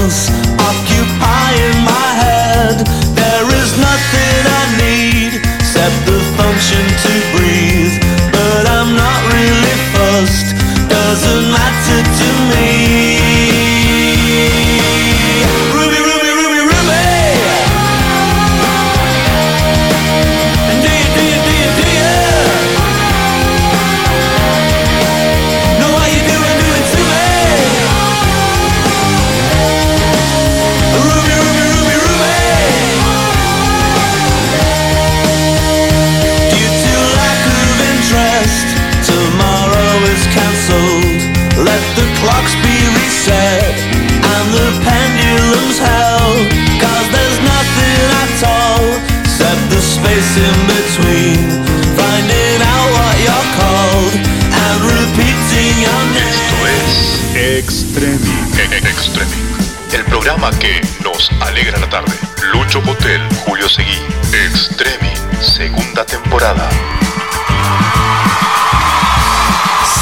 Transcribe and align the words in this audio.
else 0.00 0.39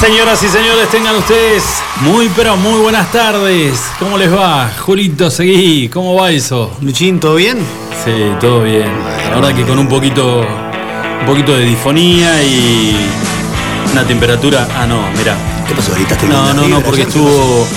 Señoras 0.09 0.41
y 0.41 0.47
señores, 0.47 0.89
tengan 0.89 1.15
ustedes 1.17 1.63
muy 2.01 2.29
pero 2.35 2.57
muy 2.57 2.79
buenas 2.81 3.11
tardes. 3.11 3.79
¿Cómo 3.99 4.17
les 4.17 4.33
va? 4.33 4.71
Julito, 4.79 5.29
seguí. 5.29 5.87
¿Cómo 5.87 6.15
va 6.15 6.31
eso? 6.31 6.75
Luchín, 6.81 7.19
¿todo 7.19 7.35
bien? 7.35 7.59
Sí, 8.03 8.11
todo 8.39 8.63
bien. 8.63 8.87
La 9.29 9.35
verdad 9.35 9.53
que 9.55 9.63
con 9.67 9.77
un 9.77 9.87
poquito, 9.87 10.39
un 11.19 11.25
poquito 11.27 11.53
de 11.55 11.63
difonía 11.63 12.41
y 12.41 12.97
una 13.91 14.03
temperatura. 14.03 14.67
Ah, 14.75 14.87
no, 14.87 14.99
mirá. 15.15 15.35
¿Qué 15.67 15.75
pasó 15.75 15.91
ahorita? 15.91 16.17
No, 16.27 16.55
no, 16.55 16.67
no, 16.67 16.79
porque 16.81 17.03
estuvo. 17.03 17.67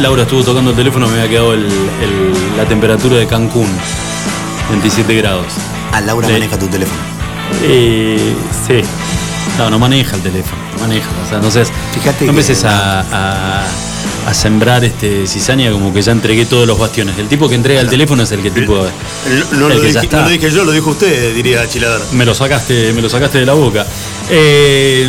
Laura 0.00 0.24
estuvo 0.24 0.42
tocando 0.44 0.72
el 0.72 0.76
teléfono, 0.76 1.06
me 1.08 1.14
había 1.14 1.30
quedado 1.30 1.54
el- 1.54 1.64
el- 1.64 2.56
la 2.58 2.66
temperatura 2.66 3.16
de 3.16 3.26
Cancún, 3.26 3.70
27 4.68 5.14
grados. 5.14 5.46
Ah, 5.92 6.02
Laura 6.02 6.26
Sí. 6.26 6.34
maneja 6.34 6.58
tu 6.58 6.66
teléfono. 6.68 7.00
Eh, 7.62 8.34
sí. 8.66 8.82
No, 9.56 9.70
no 9.70 9.78
maneja 9.78 10.14
el 10.14 10.22
teléfono, 10.22 10.60
no 10.78 10.86
maneja. 10.86 11.08
O 11.24 11.28
sea, 11.28 11.38
no 11.38 11.50
seas. 11.50 11.70
Fíjate 11.94 12.24
no 12.24 12.30
empieces 12.30 12.64
a, 12.64 13.00
a- 13.00 13.66
a 14.26 14.34
sembrar 14.34 14.84
este 14.84 15.26
cizaña 15.26 15.70
como 15.72 15.92
que 15.92 16.02
ya 16.02 16.12
entregué 16.12 16.44
todos 16.44 16.66
los 16.66 16.78
bastiones. 16.78 17.16
El 17.18 17.28
tipo 17.28 17.48
que 17.48 17.54
entrega 17.54 17.80
el 17.80 17.88
teléfono 17.88 18.22
es 18.24 18.32
el 18.32 18.42
que 18.42 18.50
tipo. 18.50 18.74
No, 18.76 19.68
el 19.68 19.76
lo 19.76 19.80
que 19.80 19.90
ya 19.92 20.00
dije, 20.00 20.04
está. 20.06 20.16
no 20.18 20.22
lo 20.24 20.28
dije 20.28 20.50
yo, 20.50 20.64
lo 20.64 20.72
dijo 20.72 20.90
usted, 20.90 21.34
diría 21.34 21.66
Chiladar. 21.68 22.00
Me 22.12 22.26
lo 22.26 22.34
sacaste, 22.34 22.92
me 22.92 23.00
lo 23.00 23.08
sacaste 23.08 23.38
de 23.38 23.46
la 23.46 23.54
boca. 23.54 23.86
Eh, 24.30 25.08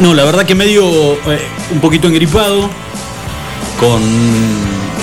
no, 0.00 0.12
la 0.14 0.24
verdad 0.24 0.44
que 0.44 0.54
medio 0.54 1.14
eh, 1.30 1.40
un 1.72 1.80
poquito 1.80 2.06
engripado, 2.08 2.68
con 3.80 4.02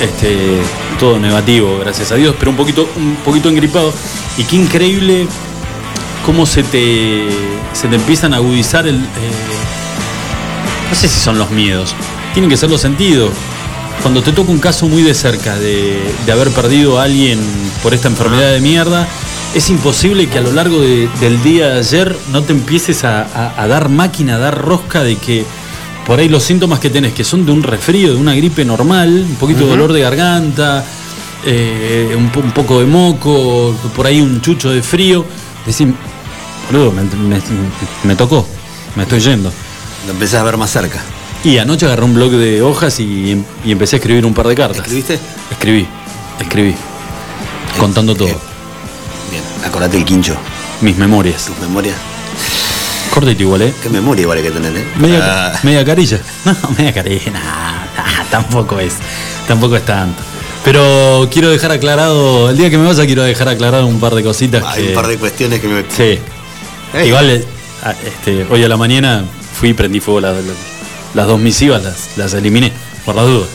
este 0.01 0.57
todo 0.99 1.17
negativo, 1.19 1.79
gracias 1.79 2.11
a 2.11 2.15
Dios, 2.15 2.35
pero 2.37 2.51
un 2.51 2.57
poquito, 2.57 2.89
un 2.95 3.15
poquito 3.25 3.49
engripado. 3.49 3.91
Y 4.37 4.43
qué 4.43 4.55
increíble 4.57 5.27
cómo 6.25 6.45
se 6.45 6.63
te, 6.63 7.27
se 7.73 7.87
te 7.87 7.95
empiezan 7.95 8.33
a 8.33 8.37
agudizar 8.37 8.87
el. 8.87 8.95
eh, 8.95 8.99
no 10.89 10.95
sé 10.95 11.07
si 11.07 11.19
son 11.19 11.37
los 11.37 11.51
miedos, 11.51 11.93
tienen 12.33 12.49
que 12.49 12.57
ser 12.57 12.69
los 12.69 12.81
sentidos. 12.81 13.31
Cuando 14.01 14.21
te 14.23 14.31
toca 14.31 14.49
un 14.51 14.59
caso 14.59 14.87
muy 14.87 15.03
de 15.03 15.13
cerca 15.13 15.57
de, 15.57 15.99
de 16.25 16.31
haber 16.31 16.49
perdido 16.51 16.99
a 16.99 17.03
alguien 17.03 17.39
por 17.83 17.93
esta 17.93 18.07
enfermedad 18.07 18.51
de 18.53 18.61
mierda, 18.61 19.07
es 19.53 19.69
imposible 19.69 20.27
que 20.29 20.37
a 20.37 20.41
lo 20.41 20.53
largo 20.53 20.79
de- 20.79 21.09
del 21.19 21.43
día 21.43 21.67
de 21.69 21.79
ayer 21.79 22.17
no 22.31 22.41
te 22.43 22.53
empieces 22.53 23.03
a, 23.03 23.23
a- 23.23 23.61
a 23.61 23.67
dar 23.67 23.89
máquina, 23.89 24.35
a 24.35 24.39
dar 24.39 24.57
rosca 24.57 25.03
de 25.03 25.17
que 25.17 25.43
por 26.07 26.17
ahí 26.19 26.29
los 26.29 26.43
síntomas 26.43 26.79
que 26.79 26.89
tenés, 26.89 27.13
que 27.13 27.23
son 27.25 27.45
de 27.45 27.51
un 27.51 27.61
resfrío, 27.61 28.13
de 28.13 28.15
una 28.17 28.33
gripe 28.33 28.63
normal, 28.63 29.25
un 29.29 29.35
poquito 29.35 29.65
de 29.65 29.69
dolor 29.71 29.91
de 29.93 29.99
garganta, 30.01 30.83
eh, 31.45 32.15
un 32.17 32.29
poco 32.53 32.79
de 32.79 32.85
moco, 32.85 33.75
por 33.95 34.07
ahí 34.07 34.21
un 34.21 34.39
chucho 34.41 34.69
de 34.71 34.81
frío, 34.81 35.25
decís, 35.65 35.87
boludo, 36.71 36.91
me, 36.91 37.03
me- 37.03 37.41
me 38.03 38.15
tocó, 38.15 38.45
me 38.95 39.03
estoy 39.03 39.19
yendo. 39.19 39.51
Lo 40.05 40.13
empezás 40.13 40.41
a 40.41 40.43
ver 40.43 40.57
más 40.57 40.69
cerca. 40.71 40.99
Y 41.43 41.57
anoche 41.57 41.85
agarré 41.85 42.03
un 42.03 42.13
blog 42.13 42.31
de 42.31 42.61
hojas 42.61 42.99
y, 42.99 43.43
y 43.63 43.71
empecé 43.71 43.95
a 43.95 43.99
escribir 43.99 44.25
un 44.25 44.33
par 44.33 44.47
de 44.47 44.55
cartas. 44.55 44.77
¿Escribiste? 44.79 45.19
Escribí, 45.51 45.87
escribí. 46.39 46.75
Contando 47.77 48.15
todo. 48.15 48.27
eh, 48.27 48.37
Bien, 49.31 49.43
acordate 49.65 49.95
el 49.97 50.03
quincho, 50.05 50.35
Mis 50.81 50.97
memorias. 50.97 51.45
tus 51.45 51.57
memorias. 51.59 51.95
Cortito 53.11 53.41
igual, 53.43 53.61
¿eh? 53.63 53.73
Qué 53.81 53.89
memoria 53.89 54.21
igual 54.23 54.37
hay 54.37 54.43
que 54.43 54.51
tener, 54.51 54.75
¿eh? 54.75 54.87
Media, 54.97 55.19
Ah, 55.53 55.59
media 55.63 55.83
carilla. 55.85 56.19
No, 56.45 56.55
media 56.77 56.93
carilla. 56.93 57.31
nah, 57.31 58.23
tampoco 58.29 58.79
es. 58.79 58.95
Tampoco 59.47 59.75
es 59.77 59.85
tanto. 59.85 60.21
Pero 60.63 61.27
quiero 61.31 61.49
dejar 61.49 61.71
aclarado, 61.71 62.49
el 62.49 62.57
día 62.57 62.69
que 62.69 62.77
me 62.77 62.85
vaya 62.85 63.05
quiero 63.05 63.23
dejar 63.23 63.47
aclarado 63.49 63.85
un 63.87 63.99
par 63.99 64.13
de 64.15 64.23
cositas. 64.23 64.63
hay 64.65 64.83
que- 64.83 64.89
un 64.89 64.95
par 64.95 65.07
de 65.07 65.17
cuestiones 65.17 65.59
que 65.61 65.67
me. 65.67 65.83
Sí. 65.89 66.19
Igual, 67.05 67.29
eh, 67.29 67.45
a- 67.83 67.91
este, 67.91 68.45
hoy 68.49 68.63
a 68.63 68.67
la 68.67 68.77
mañana 68.77 69.23
fui 69.59 69.69
y 69.69 69.73
prendí 69.73 69.99
fuego 69.99 70.19
la- 70.21 70.33
la- 70.33 70.41
las 71.13 71.27
dos 71.27 71.39
misivas, 71.39 71.83
las, 71.83 72.17
las 72.17 72.33
eliminé, 72.33 72.71
por 73.05 73.15
las 73.15 73.25
dudas. 73.25 73.47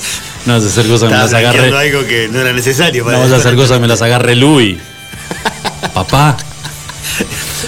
No 0.47 0.54
vas 0.54 0.65
a 0.65 0.66
hacer 0.66 0.87
cosas 0.87 1.09
que 1.09 1.15
me 1.15 1.20
las 1.20 1.32
agarre. 1.32 1.76
algo 1.78 2.06
que 2.06 2.28
no 2.31 2.41
era 2.41 2.53
necesario 2.53 3.04
para 3.04 3.16
No 3.19 3.25
vas 3.25 3.32
a 3.32 3.36
hacer 3.36 3.54
cosas 3.54 3.76
que 3.76 3.81
me 3.81 3.88
las 3.88 4.03
agarre 4.03 4.34
Luis. 4.34 4.78
Papá. 5.94 6.36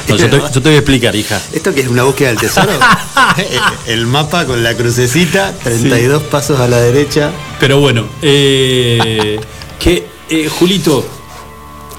No, 0.09 0.17
yo, 0.17 0.29
te, 0.31 0.39
yo 0.39 0.51
te 0.51 0.61
voy 0.61 0.75
a 0.75 0.79
explicar, 0.79 1.15
hija. 1.15 1.41
¿Esto 1.53 1.73
que 1.75 1.81
es 1.83 1.89
una 1.89 2.03
búsqueda 2.05 2.29
del 2.31 2.39
tesoro? 2.39 2.73
el 3.87 4.07
mapa 4.07 4.45
con 4.47 4.63
la 4.63 4.75
crucecita, 4.75 5.53
32 5.63 6.23
pasos 6.25 6.59
a 6.61 6.69
la 6.69 6.79
derecha. 6.79 7.31
Pero 7.61 7.81
bueno, 7.81 8.05
eh, 8.23 9.41
que 9.79 10.07
eh, 10.29 10.49
Julito, 10.49 11.07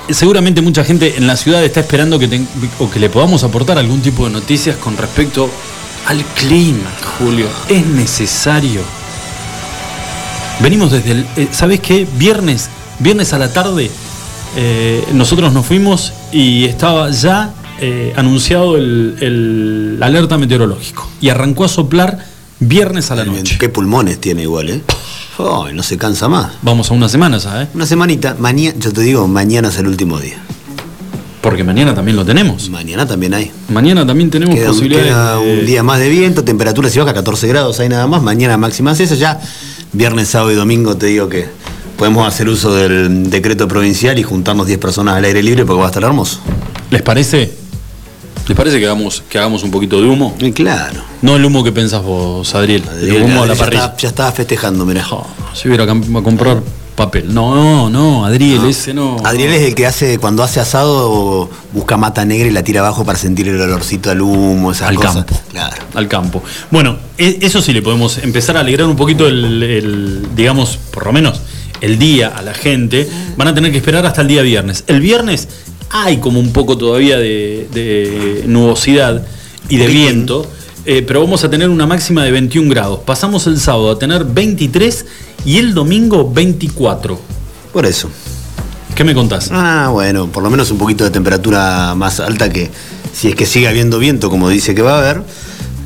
seguramente 0.09 0.61
mucha 0.61 0.83
gente 0.83 1.15
en 1.17 1.25
la 1.27 1.35
ciudad 1.35 1.63
está 1.63 1.79
esperando 1.79 2.19
que, 2.19 2.27
ten- 2.27 2.47
o 2.79 2.89
que 2.89 2.99
le 2.99 3.09
podamos 3.09 3.43
aportar 3.43 3.77
algún 3.77 4.01
tipo 4.01 4.25
de 4.25 4.31
noticias 4.31 4.75
con 4.77 4.95
respecto 4.97 5.49
al 6.05 6.23
clima, 6.35 6.89
Julio. 7.19 7.47
Es 7.69 7.85
necesario. 7.85 8.81
Venimos 10.59 10.91
desde 10.91 11.11
el. 11.11 11.25
eh, 11.35 11.47
¿Sabes 11.51 11.79
qué? 11.81 12.07
Viernes, 12.17 12.69
viernes 12.99 13.33
a 13.33 13.37
la 13.37 13.51
tarde, 13.53 13.91
eh, 14.55 15.03
nosotros 15.13 15.53
nos 15.53 15.65
fuimos 15.65 16.13
y 16.31 16.65
estaba 16.65 17.09
ya 17.11 17.53
eh, 17.79 18.13
anunciado 18.15 18.75
el, 18.77 19.17
el 19.21 19.99
alerta 20.01 20.37
meteorológico. 20.37 21.07
Y 21.21 21.29
arrancó 21.29 21.65
a 21.65 21.67
soplar 21.67 22.25
viernes 22.59 23.11
a 23.11 23.15
la 23.15 23.25
noche. 23.25 23.57
Qué 23.59 23.69
pulmones 23.69 24.19
tiene 24.19 24.43
igual, 24.43 24.69
¿eh? 24.69 24.81
Ay, 25.39 25.73
no 25.73 25.83
se 25.83 25.97
cansa 25.97 26.27
más. 26.27 26.53
Vamos 26.61 26.89
a 26.89 26.93
una 26.93 27.07
semana, 27.09 27.39
¿sabes? 27.39 27.67
Una 27.73 27.85
semanita, 27.85 28.35
mañana, 28.39 28.75
yo 28.79 28.91
te 28.91 29.01
digo, 29.01 29.27
mañana 29.27 29.67
es 29.69 29.77
el 29.77 29.87
último 29.87 30.19
día. 30.19 30.37
Porque 31.41 31.63
mañana 31.63 31.93
también 31.93 32.17
lo 32.17 32.25
tenemos. 32.25 32.69
Mañana 32.69 33.05
también 33.07 33.33
hay. 33.33 33.51
Mañana 33.69 34.05
también 34.05 34.29
tenemos 34.29 34.55
Queda, 34.55 34.67
posibilidades. 34.69 35.07
queda 35.07 35.35
de- 35.37 35.59
un 35.59 35.65
día 35.65 35.83
más 35.83 35.99
de 35.99 36.09
viento, 36.09 36.43
temperatura 36.43 36.89
si 36.89 36.99
baja 36.99 37.13
14 37.13 37.47
grados, 37.47 37.79
hay 37.79 37.89
nada 37.89 38.07
más. 38.07 38.21
Mañana 38.21 38.57
máxima 38.57 38.91
es 38.91 38.99
eso, 38.99 39.15
ya 39.15 39.39
viernes, 39.93 40.27
sábado 40.27 40.51
y 40.51 40.55
domingo 40.55 40.97
te 40.97 41.05
digo 41.05 41.29
que 41.29 41.47
podemos 41.97 42.27
hacer 42.27 42.49
uso 42.49 42.73
del 42.73 43.29
decreto 43.29 43.67
provincial 43.67 44.17
y 44.19 44.23
juntarnos 44.23 44.67
10 44.67 44.79
personas 44.79 45.15
al 45.15 45.23
aire 45.25 45.41
libre 45.43 45.65
porque 45.65 45.79
va 45.79 45.85
a 45.85 45.89
estar 45.89 46.03
hermoso. 46.03 46.39
¿Les 46.89 47.01
parece? 47.01 47.53
¿Les 48.47 48.55
parece 48.55 48.79
que 48.79 48.85
hagamos, 48.85 49.23
que 49.29 49.37
hagamos 49.37 49.63
un 49.63 49.71
poquito 49.71 50.01
de 50.01 50.07
humo? 50.07 50.35
Y 50.39 50.51
claro. 50.53 51.01
No 51.21 51.35
el 51.35 51.43
humo 51.45 51.63
que 51.63 51.71
pensás 51.73 52.01
vos, 52.01 52.53
Adriel. 52.55 52.81
El 52.83 52.97
Adriel- 53.09 53.23
humo 53.23 53.43
a 53.43 53.47
la 53.47 53.53
ya 53.55 53.59
parrilla. 53.59 53.81
estaba- 53.83 53.97
Ya 53.97 54.07
estaba 54.09 54.31
festejando, 54.31 54.85
mirá. 54.85 55.05
Oh, 55.11 55.25
si 55.53 55.67
hubiera 55.67 55.83
a 55.83 55.87
comprar 56.23 56.61
papel. 56.95 57.31
No, 57.33 57.53
no, 57.55 57.89
no, 57.89 58.25
Adriel, 58.25 58.65
ese 58.65 58.93
no. 58.93 59.17
Adriel 59.23 59.51
es 59.53 59.61
el 59.63 59.75
que 59.75 59.85
hace, 59.85 60.17
cuando 60.17 60.43
hace 60.43 60.59
asado, 60.61 61.49
busca 61.73 61.97
mata 61.97 62.23
negra 62.25 62.47
y 62.47 62.51
la 62.51 62.63
tira 62.63 62.79
abajo 62.79 63.03
para 63.05 63.17
sentir 63.19 63.47
el 63.49 63.59
olorcito 63.61 64.09
al 64.09 64.21
humo, 64.21 64.71
esas 64.71 64.89
Al 64.89 64.95
cosas. 64.95 65.13
campo. 65.25 65.39
Claro. 65.51 65.75
Al 65.93 66.07
campo. 66.07 66.41
Bueno, 66.71 66.97
e- 67.17 67.39
eso 67.41 67.61
sí 67.61 67.73
le 67.73 67.81
podemos 67.81 68.17
empezar 68.19 68.55
a 68.57 68.61
alegrar 68.61 68.87
un 68.87 68.95
poquito 68.95 69.27
el, 69.27 69.61
el, 69.61 70.27
digamos, 70.35 70.79
por 70.91 71.05
lo 71.05 71.11
menos 71.13 71.41
el 71.81 71.99
día 71.99 72.29
a 72.35 72.41
la 72.41 72.53
gente. 72.55 73.07
Van 73.35 73.49
a 73.49 73.53
tener 73.53 73.71
que 73.71 73.77
esperar 73.77 74.05
hasta 74.05 74.21
el 74.21 74.27
día 74.29 74.41
viernes. 74.41 74.83
El 74.87 74.99
viernes 75.01 75.47
hay 75.89 76.17
como 76.17 76.39
un 76.39 76.51
poco 76.51 76.77
todavía 76.77 77.17
de, 77.17 77.67
de 77.73 78.43
nubosidad 78.47 79.25
y 79.69 79.77
de 79.77 79.87
viento, 79.87 80.49
eh, 80.85 81.03
pero 81.05 81.21
vamos 81.21 81.43
a 81.43 81.49
tener 81.49 81.69
una 81.69 81.85
máxima 81.85 82.23
de 82.23 82.31
21 82.31 82.69
grados. 82.69 82.99
Pasamos 83.05 83.47
el 83.47 83.59
sábado 83.59 83.91
a 83.91 83.99
tener 83.99 84.23
23 84.23 85.05
y 85.45 85.57
el 85.57 85.73
domingo 85.73 86.31
24. 86.31 87.19
Por 87.73 87.85
eso. 87.85 88.09
¿Qué 88.95 89.03
me 89.03 89.13
contás? 89.13 89.49
Ah, 89.51 89.89
bueno, 89.91 90.27
por 90.27 90.41
lo 90.41 90.49
menos 90.49 90.71
un 90.71 90.77
poquito 90.77 91.03
de 91.03 91.11
temperatura 91.11 91.93
más 91.95 92.19
alta 92.19 92.49
que 92.49 92.71
si 93.13 93.29
es 93.29 93.35
que 93.35 93.45
sigue 93.45 93.67
habiendo 93.67 93.99
viento, 93.99 94.29
como 94.29 94.49
dice 94.49 94.73
que 94.73 94.81
va 94.81 94.95
a 94.95 94.99
haber, 94.99 95.23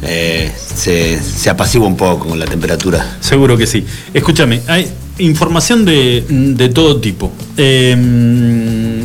eh, 0.04 0.52
se, 0.56 1.22
se 1.22 1.50
apacigua 1.50 1.88
un 1.88 1.98
poco 1.98 2.30
con 2.30 2.40
la 2.40 2.46
temperatura. 2.46 3.18
Seguro 3.20 3.58
que 3.58 3.68
sí. 3.68 3.86
Escúchame, 4.14 4.62
hay 4.68 4.90
información 5.18 5.86
de, 5.86 6.26
de 6.28 6.70
todo 6.70 7.00
tipo. 7.00 7.32
Eh, 7.58 7.96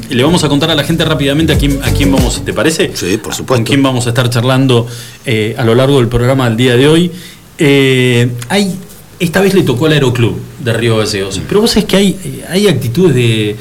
le 0.08 0.23
vamos 0.23 0.44
a 0.44 0.49
contar 0.49 0.70
a 0.70 0.75
la 0.75 0.85
gente 0.85 1.05
rápidamente 1.05 1.53
a 1.53 1.58
quién, 1.58 1.79
a 1.82 1.91
quién 1.91 2.12
vamos, 2.12 2.44
¿te 2.44 2.53
parece? 2.53 2.93
Sí, 2.94 3.17
por 3.17 3.31
Con 3.31 3.35
supuesto. 3.35 3.64
quién 3.64 3.82
vamos 3.82 4.06
a 4.06 4.11
estar 4.11 4.31
charlando 4.31 4.87
eh, 5.25 5.55
a 5.58 5.64
lo 5.64 5.75
largo 5.75 5.99
del 5.99 6.08
programa 6.08 6.49
del 6.49 6.56
día 6.56 6.76
de 6.76 6.88
hoy. 6.88 7.11
Eh, 7.58 8.31
hay, 8.49 8.75
esta 9.19 9.41
vez 9.41 9.55
le 9.55 9.62
tocó 9.62 9.87
al 9.87 9.93
Aeroclub 9.93 10.38
de 10.61 10.73
Río 10.73 10.99
Gallegos, 10.99 11.41
pero 11.49 11.61
vos 11.61 11.70
sabés 11.70 11.87
que 11.87 11.97
hay, 11.97 12.43
hay 12.49 12.69
actitudes 12.69 13.14
de. 13.14 13.56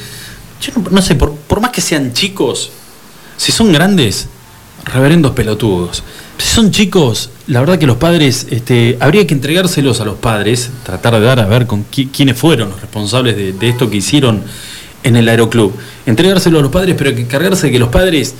Yo 0.61 0.71
no, 0.77 0.89
no 0.91 1.01
sé, 1.01 1.15
por, 1.15 1.33
por 1.35 1.61
más 1.61 1.71
que 1.71 1.81
sean 1.81 2.13
chicos, 2.13 2.71
si 3.37 3.51
son 3.51 3.71
grandes, 3.71 4.27
reverendos 4.85 5.31
pelotudos. 5.33 6.03
Si 6.37 6.47
son 6.55 6.71
chicos, 6.71 7.29
la 7.47 7.59
verdad 7.61 7.77
que 7.79 7.87
los 7.87 7.97
padres, 7.97 8.47
este, 8.49 8.97
habría 8.99 9.25
que 9.25 9.33
entregárselos 9.33 10.01
a 10.01 10.05
los 10.05 10.15
padres, 10.15 10.69
tratar 10.83 11.13
de 11.13 11.21
dar 11.21 11.39
a 11.39 11.45
ver 11.45 11.65
con 11.65 11.85
qui- 11.89 12.09
quiénes 12.11 12.37
fueron 12.37 12.69
los 12.69 12.81
responsables 12.81 13.35
de, 13.37 13.53
de 13.53 13.69
esto 13.69 13.89
que 13.89 13.97
hicieron 13.97 14.43
en 15.03 15.15
el 15.15 15.29
aeroclub. 15.29 15.73
Entregárselo 16.05 16.59
a 16.59 16.61
los 16.61 16.71
padres, 16.71 16.95
pero 16.97 17.15
que 17.15 17.25
cargarse 17.27 17.67
de 17.67 17.73
que 17.73 17.79
los 17.79 17.89
padres, 17.89 18.33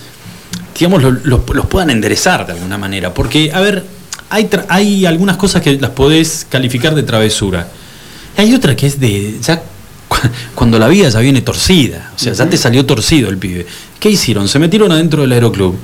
digamos, 0.77 1.01
lo- 1.03 1.11
los, 1.11 1.41
los 1.53 1.65
puedan 1.67 1.89
enderezar 1.89 2.45
de 2.45 2.53
alguna 2.53 2.77
manera. 2.77 3.13
Porque, 3.13 3.51
a 3.53 3.61
ver, 3.61 3.85
hay, 4.29 4.49
hay 4.69 5.05
algunas 5.05 5.37
cosas 5.37 5.61
que 5.61 5.79
las 5.79 5.91
podés 5.91 6.45
calificar 6.49 6.95
de 6.95 7.03
travesura. 7.03 7.67
Hay 8.37 8.53
otra 8.53 8.75
que 8.75 8.87
es 8.87 8.99
de. 8.99 9.35
Ya 9.41 9.61
cu- 10.09 10.17
cuando 10.53 10.77
la 10.79 10.87
vida 10.89 11.07
ya 11.09 11.19
viene 11.19 11.41
torcida. 11.41 12.11
O 12.15 12.19
sea, 12.19 12.33
ya 12.33 12.49
te 12.49 12.57
salió 12.57 12.85
torcido 12.85 13.29
el 13.29 13.37
pibe. 13.37 13.65
¿Qué 13.99 14.09
hicieron? 14.09 14.47
Se 14.49 14.59
metieron 14.59 14.91
adentro 14.91 15.21
del 15.21 15.31
aeroclub. 15.31 15.75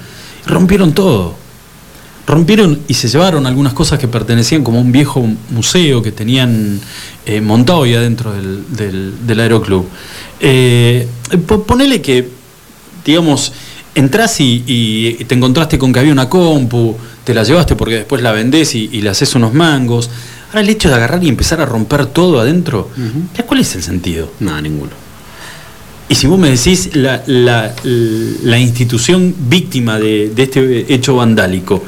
Rompieron 0.46 0.92
todo. 0.94 1.40
Rompieron 2.32 2.80
y 2.88 2.94
se 2.94 3.10
llevaron 3.10 3.46
algunas 3.46 3.74
cosas 3.74 4.00
que 4.00 4.08
pertenecían 4.08 4.64
como 4.64 4.80
un 4.80 4.92
viejo 4.94 5.28
museo 5.50 6.02
que 6.02 6.14
tenían 6.14 6.80
eh, 7.26 7.42
montado 7.42 7.84
ahí 7.84 7.94
adentro 7.94 8.32
del, 8.32 8.64
del- 8.74 9.14
del 9.28 9.40
aeroclub. 9.42 9.86
Eh, 10.40 11.06
po- 11.46 11.64
ponele 11.64 12.02
que, 12.02 12.26
digamos, 13.06 13.52
entras 13.96 14.40
y, 14.40 14.64
y 14.66 15.26
te 15.26 15.36
encontraste 15.36 15.78
con 15.78 15.92
que 15.92 16.00
había 16.00 16.14
una 16.14 16.30
compu, 16.30 16.96
te 17.26 17.34
la 17.34 17.44
llevaste 17.44 17.76
porque 17.76 17.96
después 17.96 18.22
la 18.22 18.32
vendés 18.32 18.76
y, 18.76 18.90
y 18.94 19.02
le 19.02 19.10
haces 19.10 19.36
unos 19.36 19.54
mangos. 19.54 20.10
Ahora 20.52 20.62
el 20.62 20.70
hecho 20.70 20.88
de 20.88 20.96
agarrar 20.96 21.22
y 21.24 21.28
empezar 21.28 21.60
a 21.60 21.66
romper 21.66 22.06
todo 22.06 22.40
adentro, 22.40 22.90
¿ya 23.38 23.46
¿cuál 23.46 23.60
es 23.60 23.76
el 23.76 23.84
sentido? 23.84 24.32
No, 24.40 24.60
ninguno. 24.62 24.92
Y 26.08 26.16
si 26.16 26.28
vos 26.28 26.40
me 26.40 26.50
decís 26.50 26.92
la, 26.96 27.24
la- 27.28 27.74
la 27.84 28.58
institución 28.58 29.36
víctima 29.50 30.00
de, 30.00 30.30
de 30.34 30.44
este 30.44 30.94
hecho 30.94 31.16
vandálico, 31.18 31.84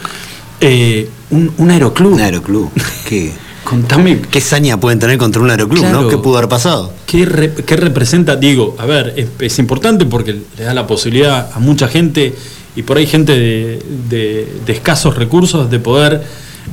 eh, 0.63 1.09
un, 1.31 1.51
un 1.57 1.71
aeroclub, 1.71 2.13
Un 2.13 2.21
aeroclub. 2.21 2.69
¿Qué, 3.07 3.31
contame 3.63 4.19
qué 4.29 4.41
saña 4.41 4.79
pueden 4.79 4.99
tener 4.99 5.17
contra 5.17 5.41
un 5.41 5.49
aeroclub, 5.49 5.79
Claro. 5.81 6.01
no? 6.03 6.07
¿Qué 6.09 6.17
pudo 6.17 6.37
haber 6.37 6.49
pasado? 6.49 6.93
¿Qué, 7.05 7.25
re- 7.25 7.53
qué 7.53 7.75
representa? 7.75 8.35
Digo, 8.35 8.75
a 8.79 8.85
ver, 8.85 9.13
es, 9.17 9.27
es 9.39 9.59
importante 9.59 10.05
porque 10.05 10.39
le 10.57 10.63
da 10.63 10.73
la 10.73 10.87
posibilidad 10.87 11.49
a 11.53 11.59
mucha 11.59 11.87
gente, 11.87 12.33
y 12.75 12.81
por 12.83 12.97
ahí 12.97 13.05
gente 13.05 13.33
de, 13.33 13.79
de- 14.09 14.47
de 14.65 14.73
escasos 14.73 15.15
recursos, 15.15 15.69
de 15.69 15.79
poder 15.79 16.23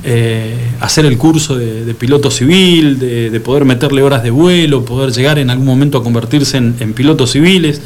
eh, 0.05 0.55
hacer 0.81 1.05
el 1.05 1.19
curso 1.19 1.57
de, 1.59 1.85
de 1.85 1.95
piloto 1.95 2.31
civil, 2.31 2.99
de, 2.99 3.29
de 3.31 3.41
poder 3.41 3.65
meterle 3.65 4.03
horas 4.03 4.23
de 4.23 4.31
vuelo, 4.31 4.85
poder 4.85 5.13
llegar 5.13 5.39
en 5.39 5.51
algún 5.51 5.67
momento 5.67 5.99
a 5.99 6.03
convertirse 6.03 6.57
en, 6.57 6.77
en 6.81 6.93
pilotos 6.95 7.33
civiles. 7.33 7.81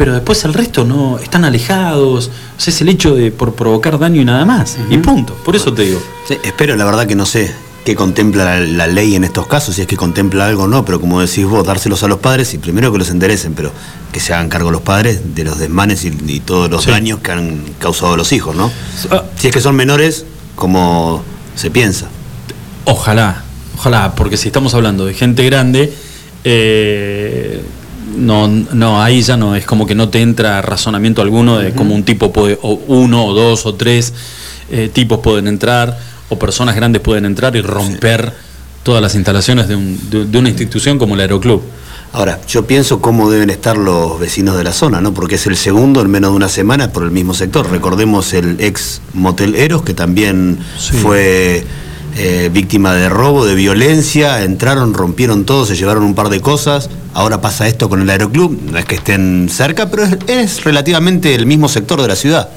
Pero 0.00 0.14
después 0.14 0.42
el 0.46 0.54
resto 0.54 0.86
no, 0.86 1.18
están 1.18 1.44
alejados, 1.44 2.28
o 2.56 2.58
sea, 2.60 2.72
es 2.72 2.80
el 2.80 2.88
hecho 2.88 3.14
de 3.14 3.30
por 3.30 3.52
provocar 3.54 3.98
daño 3.98 4.22
y 4.22 4.24
nada 4.24 4.46
más. 4.46 4.78
Y 4.88 4.96
punto, 4.96 5.34
por 5.44 5.54
eso 5.56 5.74
te 5.74 5.82
digo. 5.82 6.00
Sí, 6.26 6.38
espero, 6.42 6.74
la 6.74 6.86
verdad 6.86 7.06
que 7.06 7.14
no 7.14 7.26
sé 7.26 7.52
qué 7.84 7.94
contempla 7.94 8.44
la, 8.44 8.60
la 8.60 8.86
ley 8.86 9.14
en 9.14 9.24
estos 9.24 9.46
casos, 9.46 9.74
si 9.74 9.82
es 9.82 9.86
que 9.86 9.98
contempla 9.98 10.46
algo 10.46 10.62
o 10.62 10.68
no, 10.68 10.86
pero 10.86 11.02
como 11.02 11.20
decís 11.20 11.44
vos, 11.44 11.66
dárselos 11.66 12.02
a 12.02 12.08
los 12.08 12.18
padres 12.18 12.54
y 12.54 12.56
primero 12.58 12.90
que 12.90 12.96
los 12.96 13.10
enderecen, 13.10 13.52
pero 13.52 13.72
que 14.10 14.20
se 14.20 14.32
hagan 14.32 14.48
cargo 14.48 14.70
los 14.70 14.80
padres 14.80 15.34
de 15.34 15.44
los 15.44 15.58
desmanes 15.58 16.02
y, 16.06 16.16
y 16.28 16.40
todos 16.40 16.70
los 16.70 16.84
Sí. 16.84 16.90
daños 16.90 17.18
que 17.18 17.32
han 17.32 17.62
causado 17.78 18.14
a 18.14 18.16
los 18.16 18.32
hijos, 18.32 18.56
¿no? 18.56 18.72
Ah, 19.10 19.24
Si 19.36 19.48
es 19.48 19.52
que 19.52 19.60
son 19.60 19.76
menores, 19.76 20.24
como 20.56 21.22
se 21.56 21.70
piensa. 21.70 22.06
Ojalá, 22.86 23.44
ojalá, 23.76 24.14
porque 24.14 24.38
si 24.38 24.48
estamos 24.48 24.72
hablando 24.72 25.04
de 25.04 25.12
gente 25.12 25.44
grande, 25.44 25.92
eh, 26.44 27.60
no, 28.20 28.46
no, 28.48 29.02
ahí 29.02 29.22
ya 29.22 29.36
no, 29.36 29.56
es 29.56 29.64
como 29.64 29.86
que 29.86 29.94
no 29.94 30.08
te 30.08 30.20
entra 30.20 30.62
razonamiento 30.62 31.22
alguno 31.22 31.58
de 31.58 31.72
cómo 31.72 31.94
un 31.94 32.04
tipo 32.04 32.32
puede, 32.32 32.58
o 32.62 32.74
uno, 32.86 33.24
o 33.26 33.34
dos, 33.34 33.66
o 33.66 33.74
tres 33.74 34.12
eh, 34.70 34.88
tipos 34.92 35.18
pueden 35.20 35.48
entrar, 35.48 35.98
o 36.28 36.38
personas 36.38 36.76
grandes 36.76 37.02
pueden 37.02 37.24
entrar 37.24 37.56
y 37.56 37.60
romper 37.62 38.32
todas 38.82 39.02
las 39.02 39.14
instalaciones 39.14 39.68
de, 39.68 39.76
un- 39.76 39.98
de- 40.10 40.26
de 40.26 40.38
una 40.38 40.48
institución 40.48 40.98
como 40.98 41.14
el 41.14 41.20
Aeroclub. 41.22 41.62
Ahora, 42.12 42.40
yo 42.48 42.66
pienso 42.66 43.00
cómo 43.00 43.30
deben 43.30 43.50
estar 43.50 43.76
los 43.76 44.18
vecinos 44.18 44.56
de 44.56 44.64
la 44.64 44.72
zona, 44.72 45.00
¿no? 45.00 45.14
Porque 45.14 45.36
es 45.36 45.46
el 45.46 45.56
segundo 45.56 46.00
en 46.02 46.10
menos 46.10 46.30
de 46.32 46.36
una 46.36 46.48
semana 46.48 46.92
por 46.92 47.04
el 47.04 47.12
mismo 47.12 47.34
sector. 47.34 47.70
Recordemos 47.70 48.32
el 48.32 48.56
ex 48.60 49.00
Motel 49.14 49.54
Eros, 49.54 49.82
que 49.82 49.94
también 49.94 50.58
Sí. 50.76 50.92
fue 50.96 51.64
eh, 52.16 52.50
víctima 52.52 52.94
de 52.94 53.08
robo, 53.08 53.46
de 53.46 53.54
violencia. 53.54 54.42
Entraron, 54.44 54.94
rompieron 54.94 55.44
todo, 55.44 55.66
se 55.66 55.76
llevaron 55.76 56.02
un 56.04 56.14
par 56.14 56.28
de 56.28 56.40
cosas. 56.40 56.90
Ahora 57.14 57.40
pasa 57.40 57.66
esto 57.66 57.88
con 57.88 58.00
el 58.02 58.10
Aeroclub. 58.10 58.58
No 58.70 58.78
es 58.78 58.84
que 58.84 58.96
estén 58.96 59.48
cerca, 59.50 59.90
pero 59.90 60.04
es, 60.04 60.16
es 60.28 60.64
relativamente 60.64 61.34
el 61.34 61.46
mismo 61.46 61.68
sector 61.68 62.00
de 62.00 62.08
la 62.08 62.16
ciudad. 62.16 62.48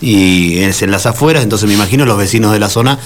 Y 0.00 0.58
es 0.58 0.82
en 0.82 0.90
las 0.90 1.06
afueras, 1.06 1.42
entonces 1.42 1.66
me 1.68 1.74
imagino 1.74 2.04
los 2.04 2.18
vecinos 2.18 2.52
de 2.52 2.58
la 2.60 2.68
zona 2.68 2.98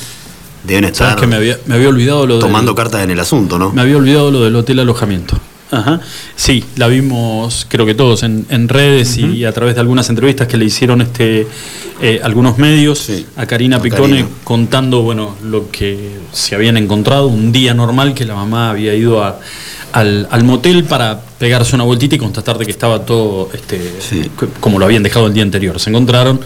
deben 0.64 0.84
estar 0.84 1.08
Sabes 1.10 1.20
que 1.22 1.26
me 1.26 1.36
había, 1.36 1.56
me 1.66 1.76
había 1.76 1.88
olvidado 1.88 2.26
lo 2.26 2.34
del- 2.34 2.40
tomando 2.42 2.74
cartas 2.74 3.02
en 3.02 3.10
el 3.10 3.20
asunto, 3.20 3.58
¿no? 3.58 3.70
Me 3.72 3.80
había 3.80 3.96
olvidado 3.96 4.30
lo 4.30 4.42
del 4.42 4.56
hotel 4.56 4.80
alojamiento. 4.80 5.38
Ajá. 5.70 6.00
Sí, 6.36 6.64
la 6.76 6.88
vimos, 6.88 7.66
creo 7.68 7.86
que 7.86 7.94
todos, 7.94 8.22
en, 8.24 8.44
en 8.50 8.68
redes 8.68 9.16
y 9.18 9.44
a 9.44 9.52
través 9.52 9.74
de 9.74 9.80
algunas 9.80 10.08
entrevistas 10.08 10.48
que 10.48 10.56
le 10.56 10.64
hicieron 10.64 11.00
este 11.00 11.46
eh, 12.02 12.20
algunos 12.24 12.56
medios 12.58 12.98
Sí, 12.98 13.26
a 13.36 13.46
Karina 13.46 13.80
Picone 13.80 14.02
Karina. 14.22 14.28
contando 14.42 15.02
bueno 15.02 15.36
lo 15.44 15.70
que 15.70 16.10
se 16.32 16.54
habían 16.54 16.76
encontrado 16.76 17.28
un 17.28 17.52
día 17.52 17.74
normal 17.74 18.14
que 18.14 18.24
la 18.24 18.34
mamá 18.34 18.70
había 18.70 18.94
ido 18.94 19.22
a- 19.22 19.38
al, 19.92 20.26
al 20.30 20.44
motel 20.44 20.84
para 20.84 21.20
pegarse 21.38 21.74
una 21.74 21.84
vueltita 21.84 22.14
y 22.14 22.18
constatar 22.18 22.56
de 22.58 22.64
que 22.64 22.70
estaba 22.70 23.04
todo 23.04 23.50
este, 23.52 23.80
Sí. 24.00 24.30
como 24.60 24.78
lo 24.78 24.84
habían 24.84 25.02
dejado 25.02 25.26
el 25.26 25.34
día 25.34 25.42
anterior. 25.42 25.78
Se 25.80 25.90
encontraron 25.90 26.40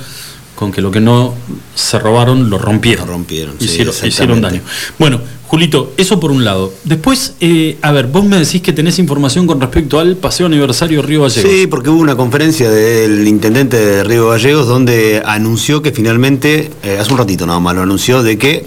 con 0.55 0.73
que 0.73 0.81
lo 0.81 0.91
que 0.91 1.01
no 1.01 1.35
se 1.75 1.99
robaron 1.99 2.49
lo 2.49 2.57
rompieron. 2.59 3.07
Lo 3.07 3.13
rompieron, 3.13 3.55
hicieron, 3.61 3.95
hicieron 4.05 4.41
daño. 4.41 4.61
Bueno, 4.99 5.21
Julito, 5.55 5.93
eso 5.97 6.19
por 6.19 6.33
un 6.33 6.45
lado. 6.45 6.73
Después, 6.83 7.35
eh, 7.39 7.79
a 7.81 7.93
ver, 7.93 8.09
vos 8.09 8.25
me 8.25 8.37
decís 8.37 8.61
que 8.61 8.73
tenés 8.73 8.99
información 8.99 9.47
con 9.47 9.61
respecto 9.61 10.01
al 10.01 10.17
paseo 10.17 10.47
aniversario 10.47 11.01
Río 11.01 11.23
Gallegos. 11.23 11.49
Sí, 11.49 11.69
porque 11.69 11.91
hubo 11.91 12.01
una 12.01 12.17
conferencia 12.17 12.69
del 12.69 13.29
intendente 13.29 13.77
de 13.77 14.03
Río 14.03 14.31
Gallegos 14.31 14.67
donde 14.67 15.23
anunció 15.25 15.81
que 15.81 15.93
finalmente, 15.93 16.73
eh, 16.83 16.99
hace 17.01 17.13
un 17.13 17.19
ratito 17.19 17.47
nada 17.47 17.61
más, 17.61 17.77
lo 17.77 17.83
anunció 17.83 18.25
de 18.25 18.37
que 18.37 18.67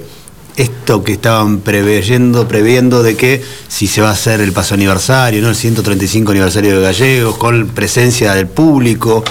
esto 0.55 1.03
que 1.03 1.11
estaban 1.11 1.59
preveyendo, 1.59 2.47
previendo 2.47 3.03
de 3.03 3.17
que 3.17 3.43
si 3.67 3.87
se 3.87 3.99
va 3.99 4.07
a 4.07 4.13
hacer 4.13 4.39
el 4.39 4.53
paso 4.53 4.75
aniversario, 4.75 5.41
¿no? 5.41 5.49
el 5.49 5.55
135 5.57 6.31
aniversario 6.31 6.77
de 6.77 6.83
Gallegos, 6.83 7.35
con 7.35 7.67
presencia 7.67 8.33
del 8.33 8.47
público, 8.47 9.25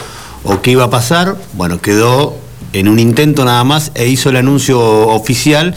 o 0.45 0.61
qué 0.61 0.73
iba 0.73 0.85
a 0.85 0.91
pasar, 0.91 1.39
bueno, 1.55 1.81
quedó 1.81 2.37
en 2.75 2.87
un 2.89 2.99
intento 2.99 3.47
nada 3.47 3.65
más 3.65 3.93
e 3.95 4.09
hizo 4.09 4.29
el 4.29 4.37
anuncio 4.37 4.79
oficial 4.79 5.75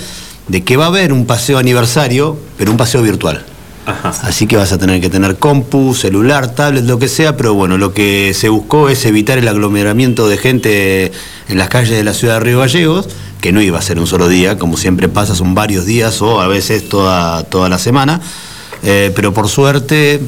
de 0.50 0.64
que 0.64 0.76
va 0.78 0.86
a 0.86 0.88
haber 0.88 1.14
un 1.14 1.26
paseo 1.26 1.58
aniversario, 1.58 2.38
pero 2.58 2.72
un 2.72 2.78
paseo 2.78 3.02
virtual. 3.02 3.46
Ajá. 3.86 4.10
Así 4.24 4.46
que 4.46 4.56
vas 4.58 4.72
a 4.72 4.78
tener 4.78 5.00
que 5.02 5.10
tener 5.10 5.38
compu, 5.38 5.96
celular, 5.96 6.54
tablet, 6.54 6.84
lo 6.86 7.00
que 7.00 7.08
sea, 7.08 7.38
pero 7.38 7.54
bueno, 7.56 7.78
lo 7.78 7.94
que 7.94 8.34
se 8.36 8.50
buscó 8.50 8.90
es 8.90 9.06
evitar 9.06 9.38
el 9.40 9.48
aglomeramiento 9.48 10.28
de 10.28 10.38
gente 10.38 11.12
en 11.48 11.58
las 11.58 11.70
calles 11.70 11.98
de 11.98 12.04
la 12.04 12.14
ciudad 12.14 12.36
de 12.36 12.40
Río 12.42 12.60
Gallegos, 12.60 13.08
que 13.42 13.52
no 13.52 13.62
iba 13.62 13.80
a 13.80 13.82
ser 13.82 13.98
un 14.00 14.06
solo 14.06 14.28
día, 14.28 14.60
como 14.60 14.76
siempre 14.78 15.08
pasa, 15.08 15.34
son 15.34 15.56
varios 15.56 15.86
días 15.86 16.22
o 16.22 16.42
a 16.42 16.48
veces 16.48 16.88
toda, 16.90 17.44
toda 17.44 17.70
la 17.70 17.78
semana, 17.80 18.20
Eh, 18.82 19.12
pero 19.14 19.34
por 19.34 19.50
suerte, 19.50 20.22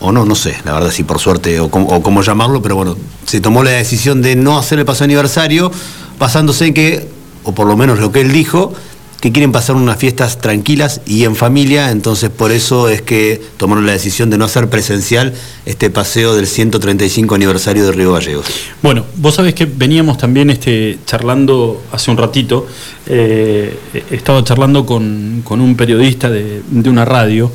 o 0.00 0.12
no, 0.12 0.24
no 0.24 0.34
sé, 0.34 0.56
la 0.64 0.72
verdad 0.72 0.90
sí 0.90 1.02
por 1.04 1.18
suerte 1.18 1.60
o, 1.60 1.70
cómo- 1.70 1.88
o 1.88 2.02
cómo 2.02 2.22
llamarlo, 2.22 2.62
pero 2.62 2.74
bueno, 2.74 2.96
se 3.26 3.40
tomó 3.42 3.62
la 3.62 3.72
decisión 3.72 4.22
de 4.22 4.34
no 4.34 4.58
hacer 4.58 4.78
el 4.78 4.86
paso 4.86 5.04
aniversario, 5.04 5.70
basándose 6.18 6.64
en 6.68 6.72
que, 6.74 7.06
o 7.44 7.52
por 7.54 7.66
lo 7.66 7.76
menos 7.76 7.98
lo 7.98 8.10
que 8.10 8.22
él 8.22 8.32
dijo, 8.32 8.72
que 9.20 9.32
quieren 9.32 9.50
pasar 9.50 9.74
unas 9.74 9.96
fiestas 9.96 10.38
tranquilas 10.38 11.00
y 11.04 11.24
en 11.24 11.34
familia, 11.34 11.90
entonces 11.90 12.30
por 12.30 12.52
eso 12.52 12.88
es 12.88 13.02
que 13.02 13.40
tomaron 13.56 13.84
la 13.84 13.92
decisión 13.92 14.30
de 14.30 14.38
no 14.38 14.44
hacer 14.44 14.70
presencial 14.70 15.34
este 15.66 15.90
paseo 15.90 16.34
del 16.36 16.46
135 16.46 17.34
aniversario 17.34 17.84
de 17.84 17.92
Río 17.92 18.12
Gallegos. 18.12 18.46
Bueno, 18.80 19.04
vos 19.16 19.34
sabés 19.34 19.54
que 19.54 19.66
veníamos 19.66 20.18
también 20.18 20.50
este, 20.50 20.98
charlando 21.04 21.82
hace 21.90 22.10
un 22.12 22.16
ratito, 22.16 22.68
eh, 23.06 23.76
he 24.10 24.14
estado 24.14 24.42
charlando 24.42 24.86
con, 24.86 25.42
con 25.42 25.60
un 25.60 25.76
periodista 25.76 26.30
de, 26.30 26.62
de 26.70 26.90
una 26.90 27.04
radio 27.04 27.50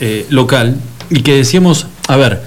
eh, 0.00 0.26
local 0.30 0.76
y 1.08 1.22
que 1.22 1.34
decíamos, 1.36 1.86
a 2.08 2.16
ver, 2.16 2.42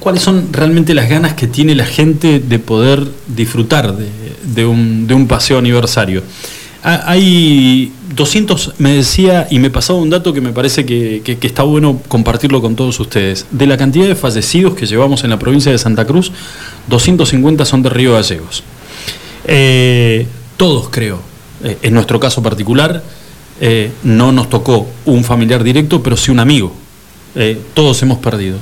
¿cuáles 0.00 0.22
son 0.22 0.52
realmente 0.52 0.92
las 0.92 1.08
ganas 1.08 1.34
que 1.34 1.46
tiene 1.46 1.76
la 1.76 1.86
gente 1.86 2.40
de 2.40 2.58
poder 2.58 3.06
disfrutar 3.28 3.96
de, 3.96 4.10
de 4.42 4.66
un, 4.66 5.06
de 5.06 5.14
un 5.14 5.28
paseo 5.28 5.58
aniversario? 5.58 6.24
Ah, 6.84 7.04
Hay 7.06 7.92
200, 8.16 8.74
me 8.78 8.94
decía, 8.94 9.46
y 9.50 9.58
me 9.60 9.70
pasaba 9.70 10.00
un 10.00 10.10
dato 10.10 10.32
que 10.32 10.40
me 10.40 10.52
parece 10.52 10.84
que, 10.84 11.38
está 11.42 11.62
bueno 11.62 12.00
compartirlo 12.08 12.60
con 12.60 12.74
todos 12.74 12.98
ustedes. 12.98 13.46
De 13.50 13.66
la 13.66 13.76
cantidad 13.76 14.06
de 14.06 14.16
fallecidos 14.16 14.74
que 14.74 14.86
llevamos 14.86 15.22
en 15.24 15.30
la 15.30 15.38
provincia 15.38 15.70
de 15.70 15.78
Santa 15.78 16.04
Cruz, 16.04 16.32
250 16.88 17.64
son 17.64 17.82
de 17.82 17.88
Río 17.88 18.14
Gallegos. 18.14 18.64
Eh, 19.44 20.26
todos 20.56 20.88
creo, 20.90 21.20
eh, 21.62 21.78
en 21.82 21.94
nuestro 21.94 22.18
caso 22.18 22.42
particular, 22.42 23.02
eh, 23.60 23.92
no 24.02 24.32
nos 24.32 24.50
tocó 24.50 24.88
un 25.04 25.22
familiar 25.22 25.62
directo, 25.62 26.02
pero 26.02 26.16
sí 26.16 26.30
un 26.30 26.40
amigo. 26.40 26.72
Todos 27.72 28.02
hemos 28.02 28.18
perdido 28.18 28.58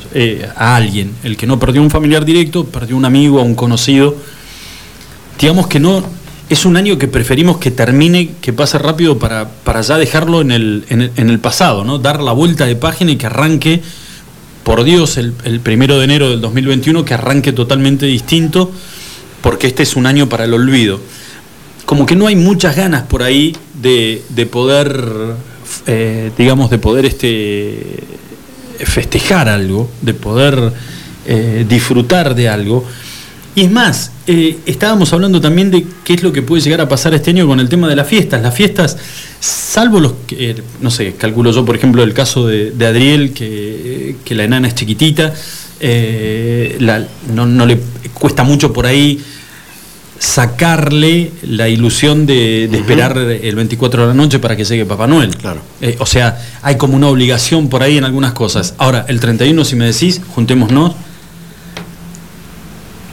a 0.55 0.77
alguien. 0.77 1.13
El 1.25 1.37
que 1.37 1.45
no 1.45 1.59
perdió 1.59 1.83
un 1.83 1.91
familiar 1.91 2.25
directo, 2.25 2.67
perdió 2.67 2.97
un 2.97 3.05
amigo, 3.05 3.41
a 3.41 3.43
un 3.43 3.57
conocido. 3.57 4.15
Digamos 5.41 5.67
que 5.67 5.81
no, 5.81 6.05
es 6.51 6.65
un 6.65 6.77
año 6.77 6.99
que 6.99 7.07
preferimos 7.07 7.59
que 7.59 7.71
termine, 7.71 8.33
que 8.41 8.53
pase 8.53 8.77
rápido 8.77 9.21
para, 9.21 9.49
para 9.49 9.83
ya 9.83 9.97
dejarlo 9.99 10.41
en 10.41 10.51
el, 10.51 10.85
en, 10.89 11.31
el, 11.31 11.39
pasado, 11.39 11.85
¿no? 11.85 11.99
Dar 12.01 12.21
la 12.21 12.33
vuelta 12.33 12.67
de 12.67 12.75
página 12.75 13.13
y 13.13 13.17
que 13.17 13.27
arranque, 13.27 13.81
por 14.65 14.83
Dios, 14.83 15.17
el, 15.17 15.33
el 15.45 15.61
primero 15.61 15.97
de 15.99 16.05
enero 16.05 16.29
del 16.29 16.41
2021, 16.41 17.05
que 17.05 17.15
arranque 17.15 17.53
totalmente 17.53 18.07
distinto, 18.07 18.73
porque 19.43 19.69
este 19.69 19.85
es 19.85 19.95
un 19.95 20.07
año 20.07 20.29
para 20.29 20.45
el 20.45 20.53
olvido. 20.53 20.99
Como 21.87 22.05
que 22.05 22.17
no 22.17 22.27
hay 22.27 22.35
muchas 22.35 22.75
ganas 22.75 23.05
por 23.05 23.23
ahí 23.23 23.57
de, 23.81 24.25
de 24.31 24.47
poder, 24.47 25.37
eh, 25.87 26.33
digamos, 26.37 26.69
de 26.69 26.79
poder 26.79 27.07
este, 27.07 28.03
festejar 28.79 29.49
algo, 29.49 29.89
de 30.03 30.15
poder 30.15 30.73
eh, 31.27 31.65
disfrutar 31.69 32.35
de 32.35 32.49
algo. 32.49 32.85
Y 33.61 33.65
es 33.65 33.71
más, 33.71 34.11
eh, 34.27 34.57
estábamos 34.65 35.13
hablando 35.13 35.39
también 35.39 35.71
de 35.71 35.85
qué 36.03 36.15
es 36.15 36.23
lo 36.23 36.33
que 36.33 36.41
puede 36.41 36.63
llegar 36.63 36.81
a 36.81 36.89
pasar 36.89 37.13
este 37.13 37.29
año 37.29 37.47
con 37.47 37.61
el 37.61 37.69
tema 37.69 37.89
de 37.89 37.95
las 37.95 38.09
fiestas. 38.09 38.41
Las 38.41 38.55
fiestas, 38.55 38.97
salvo 39.39 40.01
los 40.01 40.15
que, 40.27 40.53
eh, 40.53 40.63
no 40.81 40.91
sé, 40.91 41.13
calculo 41.13 41.53
yo, 41.53 41.63
por 41.67 41.77
ejemplo, 41.77 42.03
el 42.03 42.15
caso 42.15 42.47
de, 42.47 42.71
de 42.71 42.87
Adriel, 42.87 43.35
que, 43.35 44.17
que 44.25 44.35
la 44.35 44.45
enana 44.45 44.67
es 44.67 44.75
chiquitita, 44.75 45.35
eh, 45.79 46.79
la- 46.81 47.07
no, 47.35 47.45
no 47.45 47.67
le 47.67 47.79
cuesta 48.15 48.45
mucho 48.45 48.73
por 48.73 48.87
ahí 48.87 49.21
sacarle 50.19 51.31
la 51.43 51.69
ilusión 51.69 52.25
de, 52.25 52.67
de 52.71 52.79
esperar 52.79 53.19
el 53.19 53.55
24 53.57 54.03
de 54.03 54.09
la 54.09 54.15
noche 54.15 54.39
para 54.39 54.57
que 54.57 54.65
llegue 54.65 54.87
Papá 54.87 55.07
Noel. 55.07 55.37
Claro. 55.37 55.61
Eh, 55.83 55.97
o 55.99 56.07
sea, 56.07 56.39
hay 56.63 56.77
como 56.79 56.97
una 56.97 57.09
obligación 57.09 57.69
por 57.69 57.83
ahí 57.83 57.99
en 57.99 58.05
algunas 58.05 58.33
cosas. 58.33 58.73
Ahora, 58.79 59.05
el 59.07 59.21
31, 59.21 59.63
si 59.67 59.77
me 59.77 59.85
decís, 59.85 60.23
juntémonos 60.35 60.95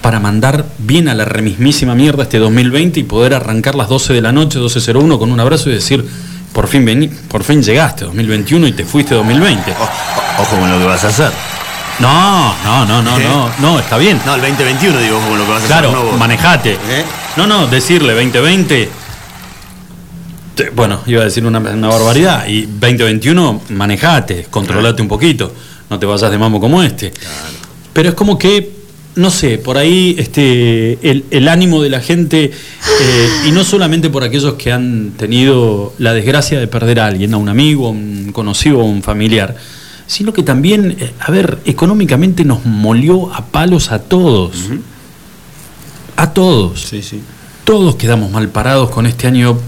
para 0.08 0.22
mandar 0.22 0.64
bien 0.78 1.10
a 1.10 1.14
la 1.16 1.26
remismísima 1.26 1.94
mierda 1.94 2.24
este 2.24 2.38
2020 2.40 3.02
y 3.02 3.04
poder 3.04 3.34
arrancar 3.34 3.76
las 3.76 3.90
12 3.90 4.14
de 4.14 4.22
la 4.22 4.32
noche, 4.32 4.58
12.01, 4.58 5.20
con 5.20 5.30
un 5.34 5.38
abrazo 5.42 5.70
y 5.70 5.74
decir, 5.74 6.02
por 6.54 6.70
fin, 6.70 6.86
vení, 6.86 7.10
por 7.10 7.44
fin 7.44 7.62
llegaste 7.62 8.06
2021 8.06 8.68
y 8.68 8.72
te 8.72 8.86
fuiste 8.86 9.16
2020. 9.16 9.70
O- 9.70 10.42
ojo 10.44 10.56
con 10.62 10.72
lo 10.72 10.80
que 10.80 10.86
vas 10.86 11.04
a 11.04 11.10
hacer. 11.10 11.30
No, 12.00 12.56
no, 12.64 12.86
no, 12.86 13.02
no, 13.02 13.20
no, 13.20 13.52
no, 13.60 13.80
está 13.80 13.98
bien. 13.98 14.18
No, 14.26 14.36
el 14.36 14.40
2021 14.44 14.98
digo, 15.02 15.18
ojo 15.18 15.28
con 15.28 15.40
lo 15.40 15.44
que 15.44 15.52
vas 15.52 15.64
a 15.64 15.68
Claro, 15.68 15.90
hacer. 15.90 16.00
no 16.02 16.06
vos. 16.12 16.18
manejate. 16.18 16.72
¿Eh? 16.76 17.04
No, 17.36 17.46
no, 17.46 17.68
decirle 17.68 18.14
2020. 18.14 18.90
te- 20.56 20.70
Bueno, 20.70 21.02
iba 21.06 21.24
a 21.24 21.26
decir 21.26 21.46
una, 21.46 21.60
una 21.60 21.88
barbaridad. 21.90 22.48
Y 22.48 22.62
2021, 22.66 23.62
manejate, 23.72 24.46
controlate 24.50 25.02
un 25.02 25.10
poquito. 25.10 25.54
No 25.90 26.00
te 26.00 26.06
vayas 26.06 26.32
de 26.32 26.38
mambo 26.38 26.62
como 26.62 26.82
este. 26.82 27.12
Pero 27.92 28.08
es 28.08 28.16
como 28.16 28.38
que, 28.38 28.77
no 29.18 29.32
sé, 29.32 29.58
por 29.58 29.78
ahí 29.78 30.16
este, 30.20 31.00
el, 31.10 31.26
el 31.32 31.48
ánimo 31.48 31.82
de 31.82 31.90
la 31.90 32.02
gente, 32.02 32.46
eh, 33.02 33.30
y 33.48 33.52
no 33.52 33.64
solamente 33.64 34.10
por 34.10 34.24
aquellos 34.24 34.54
que 34.54 34.72
han 34.72 35.12
tenido 35.18 35.94
la 35.98 36.14
desgracia 36.14 36.60
de 36.60 36.68
perder 36.68 37.00
a 37.00 37.08
alguien, 37.08 37.34
a 37.34 37.38
un 37.38 37.50
amigo, 37.50 37.88
a 37.88 37.90
un 37.90 38.32
conocido 38.32 38.80
o 38.80 38.84
un 38.84 39.02
familiar, 39.02 39.56
sino 40.06 40.34
que 40.34 40.44
también, 40.44 40.96
eh, 41.00 41.12
a 41.20 41.32
ver, 41.32 41.58
económicamente 41.66 42.46
nos 42.46 42.64
molió 42.66 43.34
a 43.34 43.48
palos 43.48 43.92
a 43.92 44.00
todos. 44.00 44.56
A 46.16 46.32
todos. 46.32 46.82
Sí, 46.82 47.02
sí. 47.02 47.20
Todos 47.64 47.96
quedamos 47.96 48.32
mal 48.32 48.48
parados 48.50 48.92
con 48.92 49.08
este 49.08 49.28
año 49.28 49.60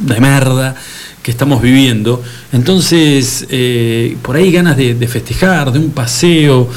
de 0.00 0.20
merda 0.20 0.74
que 1.22 1.30
estamos 1.30 1.62
viviendo. 1.62 2.20
Entonces, 2.52 3.46
eh, 3.48 4.16
por 4.22 4.34
ahí 4.34 4.50
ganas 4.50 4.76
de, 4.76 4.94
de 4.94 5.06
festejar, 5.06 5.70
de 5.70 5.78
un 5.78 5.90
paseo, 5.90 6.68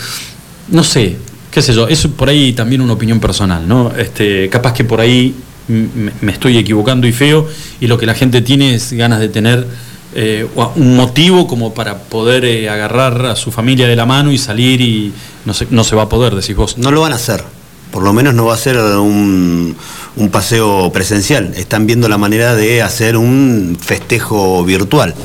no 0.69 0.83
sé, 0.83 1.17
qué 1.55 1.61
sé 1.61 1.73
yo, 1.73 1.87
eso 1.87 2.11
por 2.11 2.27
ahí 2.27 2.51
también 2.51 2.81
una 2.81 2.91
opinión 2.91 3.21
personal, 3.21 3.65
¿no? 3.65 3.89
Este, 3.97 4.49
capaz 4.49 4.73
que 4.73 4.83
por 4.83 4.99
ahí 4.99 5.33
me 5.69 6.33
estoy 6.33 6.57
equivocando 6.57 7.07
y 7.07 7.13
feo, 7.13 7.47
y 7.79 7.87
lo 7.87 7.97
que 7.97 8.05
la 8.05 8.13
gente 8.13 8.41
tiene 8.41 8.75
es 8.75 8.91
ganas 8.91 9.21
de 9.21 9.29
tener 9.29 9.65
eh, 10.15 10.45
un 10.75 10.97
motivo 10.97 11.47
como 11.47 11.73
para 11.73 11.97
poder 11.97 12.43
eh, 12.43 12.67
agarrar 12.67 13.25
a 13.27 13.37
su 13.37 13.53
familia 13.53 13.87
de 13.87 13.95
la 13.95 14.05
mano 14.05 14.33
y 14.33 14.37
salir 14.37 14.81
y 14.81 15.13
no 15.45 15.53
se, 15.53 15.65
no 15.69 15.85
se 15.85 15.95
va 15.95 16.03
a 16.03 16.09
poder, 16.09 16.35
decís 16.35 16.57
vos. 16.57 16.77
No 16.77 16.91
lo 16.91 16.99
van 16.99 17.13
a 17.13 17.15
hacer. 17.15 17.41
Por 17.95 18.03
lo 18.03 18.11
menos 18.11 18.33
no 18.33 18.43
va 18.47 18.55
a 18.55 18.57
ser 18.57 18.75
un, 18.77 19.73
un 20.17 20.29
paseo 20.29 20.91
presencial. 20.91 21.53
Están 21.55 21.87
viendo 21.87 22.09
la 22.09 22.17
manera 22.17 22.53
de 22.53 22.81
hacer 22.81 23.15
un 23.15 23.77
festejo 23.79 24.65
virtual. 24.65 25.15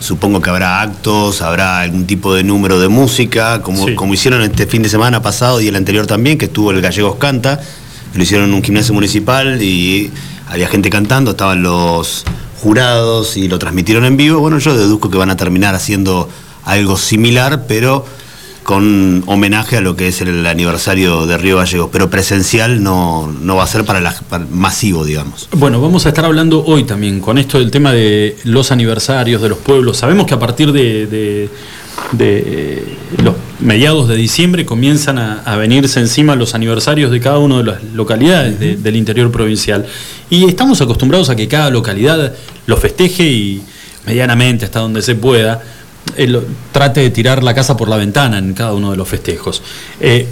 Supongo 0.00 0.40
que 0.42 0.50
habrá 0.50 0.80
actos, 0.80 1.40
habrá 1.40 1.82
algún 1.82 2.04
tipo 2.04 2.34
de 2.34 2.42
número 2.42 2.80
de 2.80 2.88
música, 2.88 3.62
como, 3.62 3.86
Sí. 3.86 3.94
como 3.94 4.12
hicieron 4.12 4.42
este 4.42 4.66
fin 4.66 4.82
de 4.82 4.88
semana 4.88 5.22
pasado 5.22 5.60
y 5.60 5.68
el 5.68 5.76
anterior 5.76 6.08
también, 6.08 6.36
que 6.36 6.46
estuvo 6.46 6.72
el 6.72 6.80
Gallegos 6.80 7.14
Canta. 7.14 7.60
Lo 8.12 8.20
hicieron 8.20 8.48
en 8.48 8.54
un 8.56 8.64
gimnasio 8.64 8.92
municipal 8.92 9.62
y 9.62 10.10
había 10.48 10.66
gente 10.66 10.90
cantando, 10.90 11.30
estaban 11.30 11.62
los 11.62 12.24
jurados 12.60 13.36
y 13.36 13.46
lo 13.46 13.60
transmitieron 13.60 14.04
en 14.04 14.16
vivo. 14.16 14.40
Bueno, 14.40 14.58
yo 14.58 14.76
deduzco 14.76 15.12
que 15.12 15.16
van 15.16 15.30
a 15.30 15.36
terminar 15.36 15.76
haciendo 15.76 16.28
algo 16.64 16.96
similar, 16.96 17.66
pero 17.68 18.04
con 18.66 19.22
homenaje 19.28 19.76
a 19.76 19.80
lo 19.80 19.94
que 19.94 20.08
es 20.08 20.20
el 20.22 20.44
aniversario 20.44 21.24
de 21.26 21.38
Río 21.38 21.58
Gallegos, 21.58 21.88
pero 21.92 22.10
presencial 22.10 22.82
no, 22.82 23.28
no 23.40 23.54
va 23.54 23.62
a 23.62 23.66
ser 23.68 23.84
para, 23.84 24.00
la, 24.00 24.12
para 24.28 24.44
masivo, 24.50 25.04
digamos. 25.04 25.48
Bueno, 25.52 25.80
vamos 25.80 26.04
a 26.04 26.08
estar 26.08 26.24
hablando 26.24 26.64
hoy 26.64 26.82
también 26.82 27.20
con 27.20 27.38
esto 27.38 27.60
del 27.60 27.70
tema 27.70 27.92
de 27.92 28.36
los 28.42 28.72
aniversarios 28.72 29.40
de 29.40 29.50
los 29.50 29.58
pueblos. 29.58 29.98
Sabemos 29.98 30.26
que 30.26 30.34
a 30.34 30.40
partir 30.40 30.72
de, 30.72 31.48
de 32.12 32.82
los 33.22 33.34
mediados 33.60 34.08
de 34.08 34.16
diciembre 34.16 34.66
comienzan 34.66 35.18
a, 35.18 35.56
venirse 35.56 36.00
encima 36.00 36.34
los 36.34 36.54
aniversarios 36.56 37.10
de 37.12 37.20
cada 37.20 37.38
una 37.38 37.58
de 37.58 37.64
las 37.64 37.82
localidades 37.94 38.58
de- 38.58 38.76
del 38.76 38.96
interior 38.96 39.30
provincial. 39.30 39.86
Y 40.28 40.44
estamos 40.44 40.80
acostumbrados 40.80 41.30
a 41.30 41.36
que 41.36 41.46
cada 41.48 41.70
localidad 41.70 42.32
lo 42.66 42.76
festeje 42.76 43.24
y 43.30 43.62
medianamente 44.06 44.64
hasta 44.64 44.80
donde 44.80 45.02
se 45.02 45.14
pueda 45.14 45.62
eh, 46.16 46.40
trate 46.72 47.00
de 47.00 47.10
tirar 47.10 47.42
la 47.42 47.54
casa 47.54 47.76
por 47.76 47.88
la 47.88 47.96
ventana 47.96 48.38
en 48.38 48.54
cada 48.54 48.74
uno 48.74 48.90
de 48.90 48.96
los 48.96 49.08
festejos. 49.08 49.62
Eh, 50.00 50.26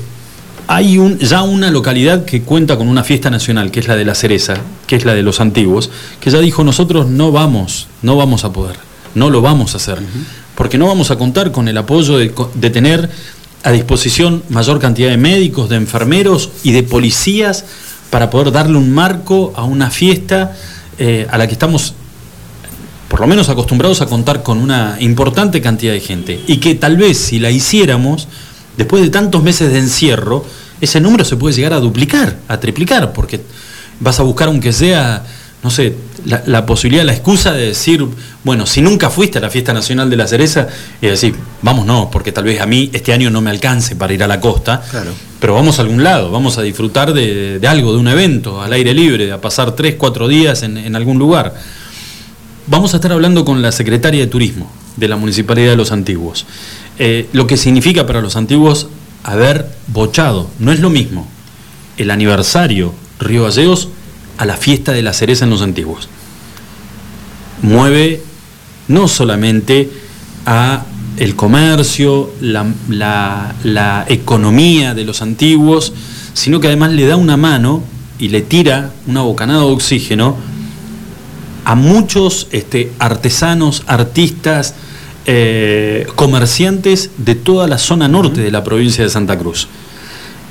hay 0.66 0.98
un, 0.98 1.18
ya 1.18 1.42
una 1.42 1.70
localidad 1.70 2.24
que 2.24 2.42
cuenta 2.42 2.76
con 2.76 2.88
una 2.88 3.04
fiesta 3.04 3.30
nacional, 3.30 3.70
que 3.70 3.80
es 3.80 3.88
la 3.88 3.96
de 3.96 4.04
la 4.04 4.14
cereza, 4.14 4.54
que 4.86 4.96
es 4.96 5.04
la 5.04 5.14
de 5.14 5.22
los 5.22 5.40
antiguos, 5.40 5.90
que 6.20 6.30
ya 6.30 6.38
dijo 6.38 6.64
nosotros 6.64 7.06
no 7.06 7.32
vamos, 7.32 7.88
no 8.02 8.16
vamos 8.16 8.44
a 8.44 8.52
poder, 8.52 8.76
no 9.14 9.28
lo 9.28 9.42
vamos 9.42 9.74
a 9.74 9.76
hacer, 9.76 9.98
porque 10.54 10.78
no 10.78 10.86
vamos 10.86 11.10
a 11.10 11.16
contar 11.16 11.52
con 11.52 11.68
el 11.68 11.76
apoyo 11.76 12.16
de 12.16 12.70
tener 12.70 13.10
a 13.62 13.72
disposición 13.72 14.42
mayor 14.48 14.78
cantidad 14.78 15.10
de 15.10 15.16
médicos, 15.16 15.68
de 15.68 15.76
enfermeros 15.76 16.50
y 16.62 16.72
de 16.72 16.82
policías 16.82 17.64
para 18.10 18.30
poder 18.30 18.52
darle 18.52 18.76
un 18.76 18.92
marco 18.92 19.52
a 19.56 19.64
una 19.64 19.90
fiesta 19.90 20.54
eh, 20.98 21.26
a 21.30 21.38
la 21.38 21.46
que 21.46 21.54
estamos 21.54 21.94
por 23.08 23.20
lo 23.20 23.26
menos 23.26 23.48
acostumbrados 23.48 24.00
a 24.00 24.06
contar 24.06 24.42
con 24.42 24.58
una 24.58 24.96
importante 25.00 25.60
cantidad 25.60 25.92
de 25.92 26.00
gente 26.00 26.40
y 26.46 26.56
que 26.58 26.74
tal 26.74 26.96
vez 26.96 27.18
si 27.18 27.38
la 27.38 27.50
hiciéramos, 27.50 28.28
después 28.76 29.02
de 29.02 29.10
tantos 29.10 29.42
meses 29.42 29.72
de 29.72 29.78
encierro, 29.78 30.44
ese 30.80 31.00
número 31.00 31.24
se 31.24 31.36
puede 31.36 31.54
llegar 31.54 31.72
a 31.72 31.80
duplicar, 31.80 32.36
a 32.48 32.58
triplicar, 32.58 33.12
porque 33.12 33.40
vas 34.00 34.18
a 34.20 34.22
buscar 34.24 34.48
aunque 34.48 34.72
sea, 34.72 35.24
no 35.62 35.70
sé, 35.70 35.94
la, 36.26 36.42
la 36.46 36.66
posibilidad, 36.66 37.04
la 37.04 37.12
excusa 37.12 37.52
de 37.52 37.66
decir, 37.68 38.04
bueno, 38.42 38.66
si 38.66 38.82
nunca 38.82 39.08
fuiste 39.10 39.38
a 39.38 39.40
la 39.40 39.50
fiesta 39.50 39.72
nacional 39.72 40.10
de 40.10 40.16
la 40.16 40.26
cereza, 40.26 40.66
y 41.00 41.06
decir, 41.06 41.34
vamos 41.62 41.86
no, 41.86 42.10
porque 42.10 42.32
tal 42.32 42.44
vez 42.44 42.60
a 42.60 42.66
mí 42.66 42.90
este 42.92 43.12
año 43.12 43.30
no 43.30 43.40
me 43.40 43.50
alcance 43.50 43.94
para 43.96 44.12
ir 44.12 44.22
a 44.24 44.26
la 44.26 44.40
costa, 44.40 44.82
Claro. 44.90 45.12
pero 45.38 45.54
vamos 45.54 45.78
a 45.78 45.82
algún 45.82 46.02
lado, 46.02 46.30
vamos 46.30 46.58
a 46.58 46.62
disfrutar 46.62 47.12
de, 47.12 47.60
de 47.60 47.68
algo, 47.68 47.92
de 47.92 47.98
un 47.98 48.08
evento, 48.08 48.60
al 48.60 48.72
aire 48.72 48.92
libre, 48.92 49.30
a 49.30 49.40
pasar 49.40 49.72
tres, 49.72 49.94
cuatro 49.96 50.26
días 50.28 50.62
en, 50.64 50.76
en 50.78 50.96
algún 50.96 51.18
lugar. 51.18 51.54
Vamos 52.66 52.94
a 52.94 52.96
estar 52.96 53.12
hablando 53.12 53.44
con 53.44 53.60
la 53.60 53.72
secretaria 53.72 54.20
de 54.20 54.26
Turismo 54.26 54.70
de 54.96 55.08
la 55.08 55.16
Municipalidad 55.16 55.70
de 55.70 55.76
Los 55.76 55.92
Antiguos. 55.92 56.46
Eh, 56.98 57.28
lo 57.34 57.46
que 57.46 57.58
significa 57.58 58.06
para 58.06 58.22
los 58.22 58.36
antiguos 58.36 58.88
haber 59.22 59.68
bochado. 59.88 60.48
No 60.58 60.72
es 60.72 60.80
lo 60.80 60.88
mismo 60.88 61.28
el 61.98 62.10
aniversario 62.10 62.94
Río 63.20 63.44
Gallegos 63.44 63.88
a 64.38 64.46
la 64.46 64.56
fiesta 64.56 64.92
de 64.92 65.02
la 65.02 65.12
cereza 65.12 65.44
en 65.44 65.50
Los 65.50 65.60
Antiguos. 65.60 66.08
Mueve 67.60 68.22
no 68.88 69.08
solamente 69.08 69.90
a 70.46 70.86
el 71.18 71.36
comercio, 71.36 72.32
la, 72.40 74.04
economía 74.08 74.94
de 74.94 75.04
los 75.04 75.20
antiguos, 75.20 75.92
sino 76.32 76.60
que 76.60 76.68
además 76.68 76.92
le 76.92 77.06
da 77.06 77.16
una 77.16 77.36
mano 77.36 77.82
y 78.18 78.28
le 78.28 78.40
tira 78.40 78.92
una 79.06 79.20
bocanada 79.20 79.60
de 79.60 79.70
oxígeno 79.70 80.53
a 81.64 81.74
muchos 81.74 82.48
este, 82.52 82.92
artesanos, 82.98 83.82
artistas, 83.86 84.74
eh, 85.26 86.06
comerciantes 86.16 87.10
de 87.16 87.34
toda 87.34 87.66
la 87.66 87.78
zona 87.78 88.08
norte 88.08 88.42
de 88.42 88.50
la 88.50 88.62
provincia 88.62 89.02
de 89.02 89.10
Santa 89.10 89.38
Cruz. 89.38 89.68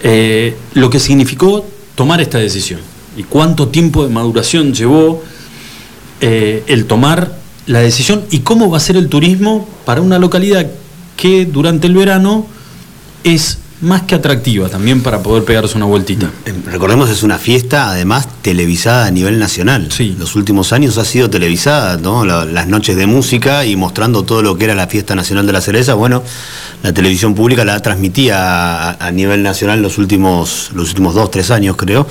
Eh, 0.01 0.55
lo 0.73 0.89
que 0.89 0.99
significó 0.99 1.65
tomar 1.95 2.21
esta 2.21 2.39
decisión 2.39 2.79
y 3.15 3.23
cuánto 3.23 3.67
tiempo 3.67 4.03
de 4.03 4.09
maduración 4.09 4.73
llevó 4.73 5.23
eh, 6.21 6.63
el 6.67 6.85
tomar 6.85 7.37
la 7.67 7.79
decisión 7.79 8.23
y 8.31 8.39
cómo 8.39 8.69
va 8.69 8.77
a 8.77 8.81
ser 8.81 8.97
el 8.97 9.09
turismo 9.09 9.67
para 9.85 10.01
una 10.01 10.19
localidad 10.19 10.69
que 11.15 11.45
durante 11.45 11.87
el 11.87 11.95
verano 11.95 12.47
es 13.23 13.59
más 13.83 14.03
que 14.03 14.15
atractiva 14.15 14.69
también 14.69 15.01
para 15.03 15.21
poder 15.21 15.43
pegarse 15.43 15.75
una 15.77 15.85
vueltita. 15.85 16.31
Eh, 16.45 16.53
Recordemos, 16.71 17.09
es 17.09 17.21
una 17.21 17.37
fiesta 17.37 17.89
además 17.89 18.27
televisada 18.41 19.05
a 19.05 19.11
nivel 19.11 19.37
nacional. 19.39 19.89
Sí. 19.91 20.15
Los 20.17 20.35
últimos 20.35 20.73
años 20.73 20.97
ha 20.97 21.05
sido 21.05 21.29
televisada, 21.29 21.97
¿no? 21.97 22.25
La- 22.25 22.45
las 22.45 22.67
noches 22.67 22.95
de 22.95 23.05
música 23.05 23.65
y 23.65 23.75
mostrando 23.75 24.23
todo 24.23 24.41
lo 24.41 24.57
que 24.57 24.65
era 24.65 24.75
la 24.75 24.87
fiesta 24.87 25.15
nacional 25.15 25.45
de 25.45 25.53
la 25.53 25.61
cereza. 25.61 25.93
Bueno, 25.93 26.23
la 26.81 26.93
televisión 26.93 27.35
pública 27.35 27.63
la 27.65 27.79
transmitía 27.81 28.89
a, 28.91 29.07
a 29.07 29.11
nivel 29.11 29.43
nacional 29.43 29.81
los 29.81 29.97
últimos, 29.97 30.71
los 30.73 30.89
últimos 30.89 31.13
dos, 31.15 31.29
tres 31.29 31.51
años, 31.51 31.75
creo. 31.77 32.07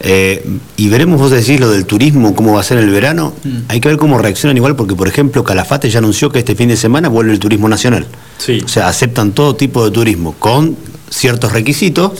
Eh, 0.00 0.46
y 0.76 0.88
veremos, 0.88 1.18
vos 1.20 1.30
decís, 1.32 1.58
lo 1.58 1.70
del 1.70 1.84
turismo, 1.84 2.34
cómo 2.34 2.54
va 2.54 2.60
a 2.60 2.62
ser 2.64 2.78
el 2.78 2.90
verano. 2.90 3.34
Hay 3.66 3.80
que 3.80 3.88
ver 3.88 3.98
cómo 3.98 4.18
reaccionan 4.18 4.56
igual, 4.56 4.76
porque, 4.76 4.94
por 4.94 5.08
ejemplo, 5.08 5.42
Calafate 5.42 5.90
ya 5.90 5.98
anunció 5.98 6.30
que 6.30 6.38
este 6.38 6.54
fin 6.54 6.68
de 6.68 6.76
semana 6.76 7.08
vuelve 7.08 7.32
el 7.32 7.40
turismo 7.40 7.68
nacional. 7.68 8.06
Sí. 8.38 8.60
O 8.64 8.68
sea, 8.68 8.86
aceptan 8.86 9.32
todo 9.32 9.56
tipo 9.56 9.84
de 9.84 9.90
turismo 9.90 10.34
con 10.38 10.76
ciertos 11.10 11.52
requisitos, 11.52 12.12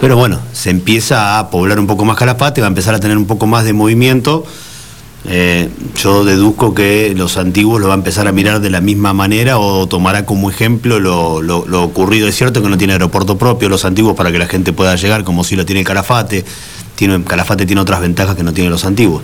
pero 0.00 0.16
bueno, 0.16 0.40
se 0.52 0.70
empieza 0.70 1.38
a 1.38 1.50
poblar 1.50 1.78
un 1.78 1.86
poco 1.86 2.04
más 2.04 2.16
Calafate, 2.16 2.60
va 2.60 2.66
a 2.66 2.68
empezar 2.68 2.94
a 2.94 3.00
tener 3.00 3.16
un 3.16 3.26
poco 3.26 3.46
más 3.46 3.64
de 3.64 3.72
movimiento. 3.72 4.44
Eh, 5.26 5.70
yo 5.96 6.22
deduzco 6.24 6.74
que 6.74 7.14
los 7.16 7.38
antiguos 7.38 7.80
lo 7.80 7.88
va 7.88 7.94
a 7.94 7.96
empezar 7.96 8.28
a 8.28 8.32
mirar 8.32 8.60
de 8.60 8.68
la 8.68 8.82
misma 8.82 9.14
manera 9.14 9.58
o 9.58 9.86
tomará 9.86 10.26
como 10.26 10.50
ejemplo 10.50 11.00
lo, 11.00 11.82
ocurrido. 11.82 12.28
Es 12.28 12.36
cierto 12.36 12.62
que 12.62 12.68
no 12.68 12.76
tiene 12.76 12.92
aeropuerto 12.92 13.38
propio 13.38 13.68
los 13.68 13.84
antiguos 13.84 14.14
para 14.14 14.30
que 14.30 14.38
la 14.38 14.46
gente 14.46 14.72
pueda 14.72 14.94
llegar, 14.96 15.24
como 15.24 15.44
si 15.44 15.56
lo 15.56 15.64
tiene 15.64 15.84
Calafate. 15.84 16.44
Tiene, 16.96 17.24
Calafate 17.24 17.64
tiene 17.66 17.80
otras 17.80 18.00
ventajas 18.00 18.36
que 18.36 18.42
no 18.42 18.52
tienen 18.52 18.70
los 18.70 18.84
antiguos. 18.84 19.22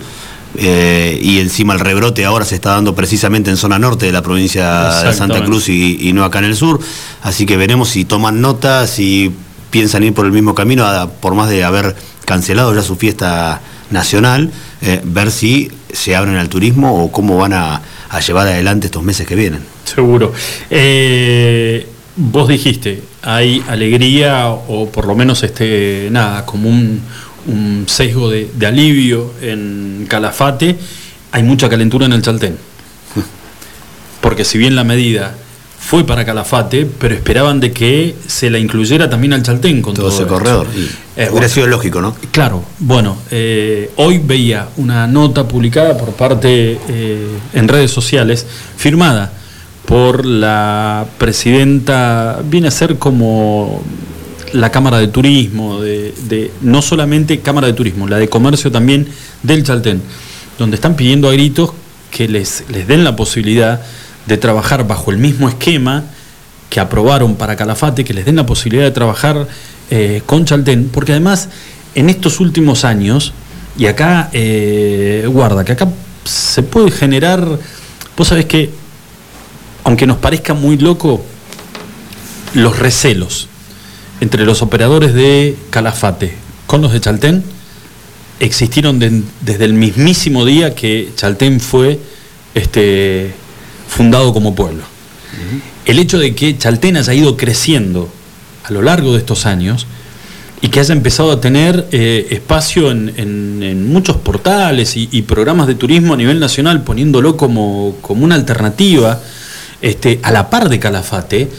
Eh, 0.57 1.17
y 1.21 1.39
encima 1.39 1.73
el 1.73 1.79
rebrote 1.79 2.25
ahora 2.25 2.43
se 2.45 2.55
está 2.55 2.71
dando 2.71 2.93
precisamente 2.93 3.49
en 3.49 3.57
zona 3.57 3.79
norte 3.79 4.05
de 4.07 4.11
la 4.11 4.21
provincia 4.21 5.01
de 5.03 5.13
Santa. 5.13 5.43
Cruz 5.43 5.69
y, 5.69 5.97
y 6.09 6.13
no 6.13 6.23
acá 6.25 6.39
en 6.39 6.45
el 6.45 6.55
sur. 6.55 6.79
Así 7.23 7.45
que 7.45 7.55
veremos 7.57 7.89
si 7.89 8.03
toman 8.05 8.41
nota, 8.41 8.85
si 8.87 9.31
piensan 9.69 10.03
ir 10.03 10.13
por 10.13 10.25
el 10.25 10.31
mismo 10.33 10.53
camino, 10.53 10.85
a- 10.85 11.09
por 11.09 11.35
más 11.35 11.49
de 11.49 11.63
haber 11.63 11.95
cancelado 12.25 12.73
ya 12.75 12.81
su 12.81 12.95
fiesta 12.97 13.61
nacional, 13.91 14.51
eh, 14.81 15.01
ver 15.03 15.31
si 15.31 15.71
se 15.93 16.15
abren 16.15 16.35
al 16.37 16.49
turismo 16.49 17.03
o 17.03 17.11
cómo 17.11 17.37
van 17.37 17.53
a, 17.53 17.81
a 18.09 18.19
llevar 18.19 18.47
adelante 18.47 18.87
estos 18.87 19.03
meses 19.03 19.25
que 19.27 19.35
vienen. 19.35 19.61
Seguro. 19.85 20.33
Eh, 20.69 21.87
vos 22.15 22.47
dijiste, 22.47 23.01
hay 23.21 23.63
alegría 23.67 24.47
o 24.49 24.89
por 24.89 25.05
lo 25.07 25.15
menos 25.15 25.43
este, 25.43 26.09
nada, 26.11 26.45
como 26.45 26.69
un, 26.69 27.01
un 27.47 27.85
sesgo 27.87 28.29
de, 28.29 28.49
de 28.53 28.65
alivio 28.67 29.33
en 29.41 30.05
Calafate, 30.09 30.77
hay 31.31 31.43
mucha 31.43 31.69
calentura 31.69 32.05
en 32.05 32.13
el 32.13 32.21
Chaltén. 32.21 32.57
Porque 34.21 34.45
si 34.45 34.57
bien 34.57 34.75
la 34.75 34.83
medida 34.83 35.33
fue 35.79 36.05
para 36.05 36.23
Calafate, 36.25 36.85
pero 36.85 37.15
esperaban 37.15 37.59
de 37.59 37.71
que 37.71 38.15
se 38.27 38.49
la 38.51 38.59
incluyera 38.59 39.09
también 39.09 39.33
al 39.33 39.41
Chaltén 39.41 39.81
con 39.81 39.93
Todo 39.95 40.05
todo, 40.07 40.13
ese 40.15 40.23
esto. 40.23 40.33
corredor. 40.35 40.67
Y 40.75 40.79
Eh, 40.81 40.89
hubiera 41.15 41.31
bueno. 41.31 41.49
sido 41.49 41.67
lógico, 41.67 42.01
¿no? 42.01 42.15
Claro, 42.31 42.63
bueno, 42.79 43.17
eh, 43.31 43.89
hoy 43.97 44.19
veía 44.19 44.69
una 44.77 45.07
nota 45.07 45.47
publicada 45.47 45.97
por 45.97 46.11
parte 46.13 46.79
eh, 46.87 47.27
en 47.53 47.67
redes 47.67 47.89
sociales, 47.91 48.45
firmada 48.77 49.33
por 49.85 50.23
la 50.25 51.05
presidenta, 51.17 52.39
viene 52.45 52.67
a 52.67 52.71
ser 52.71 52.97
como 52.97 53.83
la 54.53 54.71
Cámara 54.71 54.97
de 54.97 55.07
Turismo, 55.07 55.81
de, 55.81 56.51
no 56.61 56.81
solamente 56.81 57.39
Cámara 57.39 57.67
de 57.67 57.73
Turismo, 57.73 58.07
la 58.07 58.17
de 58.17 58.29
Comercio 58.29 58.71
también 58.71 59.07
del 59.43 59.63
Chaltén, 59.63 60.01
donde 60.57 60.75
están 60.75 60.95
pidiendo 60.95 61.29
a 61.29 61.33
gritos 61.33 61.71
que 62.09 62.27
les, 62.27 62.65
les 62.69 62.87
den 62.87 63.03
la 63.03 63.15
posibilidad 63.15 63.81
de 64.25 64.37
trabajar 64.37 64.87
bajo 64.87 65.11
el 65.11 65.17
mismo 65.17 65.49
esquema 65.49 66.03
que 66.69 66.79
aprobaron 66.79 67.35
para 67.35 67.55
Calafate, 67.55 68.03
que 68.03 68.13
les 68.13 68.25
den 68.25 68.35
la 68.35 68.45
posibilidad 68.45 68.83
de 68.83 68.91
trabajar 68.91 69.47
eh, 69.89 70.21
con 70.25 70.45
Chaltén, 70.45 70.89
porque 70.91 71.11
además 71.11 71.49
en 71.95 72.09
estos 72.09 72.39
últimos 72.39 72.85
años, 72.85 73.33
y 73.77 73.87
acá, 73.87 74.29
eh, 74.33 75.25
guarda, 75.27 75.63
que 75.65 75.73
acá 75.73 75.87
se 76.23 76.63
puede 76.63 76.91
generar, 76.91 77.45
vos 78.15 78.27
sabés 78.27 78.45
que, 78.45 78.69
aunque 79.83 80.07
nos 80.07 80.17
parezca 80.17 80.53
muy 80.53 80.77
loco, 80.77 81.23
los 82.53 82.79
recelos 82.79 83.47
entre 84.21 84.45
los 84.45 84.61
operadores 84.61 85.13
de 85.13 85.55
Calafate 85.69 86.33
con 86.67 86.81
los 86.81 86.93
de 86.93 87.01
Chaltén 87.01 87.43
existieron 88.39 88.97
de- 88.99 89.23
desde 89.41 89.65
el 89.65 89.73
mismísimo 89.73 90.45
día 90.45 90.73
que 90.73 91.09
Chaltén 91.15 91.59
fue 91.59 91.99
este, 92.55 93.33
fundado 93.87 94.33
como 94.33 94.55
pueblo. 94.55 94.83
El 95.85 95.99
hecho 95.99 96.17
de 96.19 96.33
que 96.35 96.57
Chaltén 96.57 96.97
haya 96.97 97.13
ido 97.13 97.35
creciendo 97.37 98.09
a 98.63 98.71
lo 98.71 98.81
largo 98.81 99.11
de 99.13 99.19
estos 99.19 99.45
años 99.45 99.85
y 100.61 100.67
que 100.69 100.79
haya 100.79 100.93
empezado 100.93 101.31
a 101.31 101.41
tener 101.41 101.87
eh, 101.91 102.27
espacio 102.31 102.91
en, 102.91 103.13
en- 103.17 103.63
en 103.63 103.91
muchos 103.91 104.17
portales 104.17 104.95
y, 104.97 105.09
y 105.11 105.23
programas 105.23 105.67
de 105.67 105.75
turismo 105.75 106.13
a 106.13 106.17
nivel 106.17 106.39
nacional, 106.39 106.83
poniéndolo 106.83 107.35
como, 107.37 107.95
como 108.01 108.23
una 108.25 108.35
alternativa 108.35 109.19
este, 109.81 110.19
a 110.23 110.31
la 110.31 110.49
par 110.49 110.69
de 110.69 110.79
Calafate, 110.79 111.49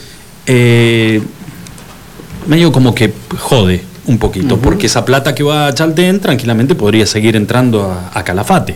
eh, 0.46 1.20
medio 2.46 2.72
como 2.72 2.94
que 2.94 3.12
jode 3.38 3.82
un 4.06 4.18
poquito, 4.18 4.58
porque 4.58 4.86
esa 4.86 5.04
plata 5.04 5.34
que 5.34 5.42
va 5.42 5.68
a 5.68 5.74
Chaltén 5.74 6.20
tranquilamente 6.20 6.74
podría 6.74 7.06
seguir 7.06 7.36
entrando 7.36 7.84
a, 7.84 8.10
a 8.12 8.24
Calafate, 8.24 8.74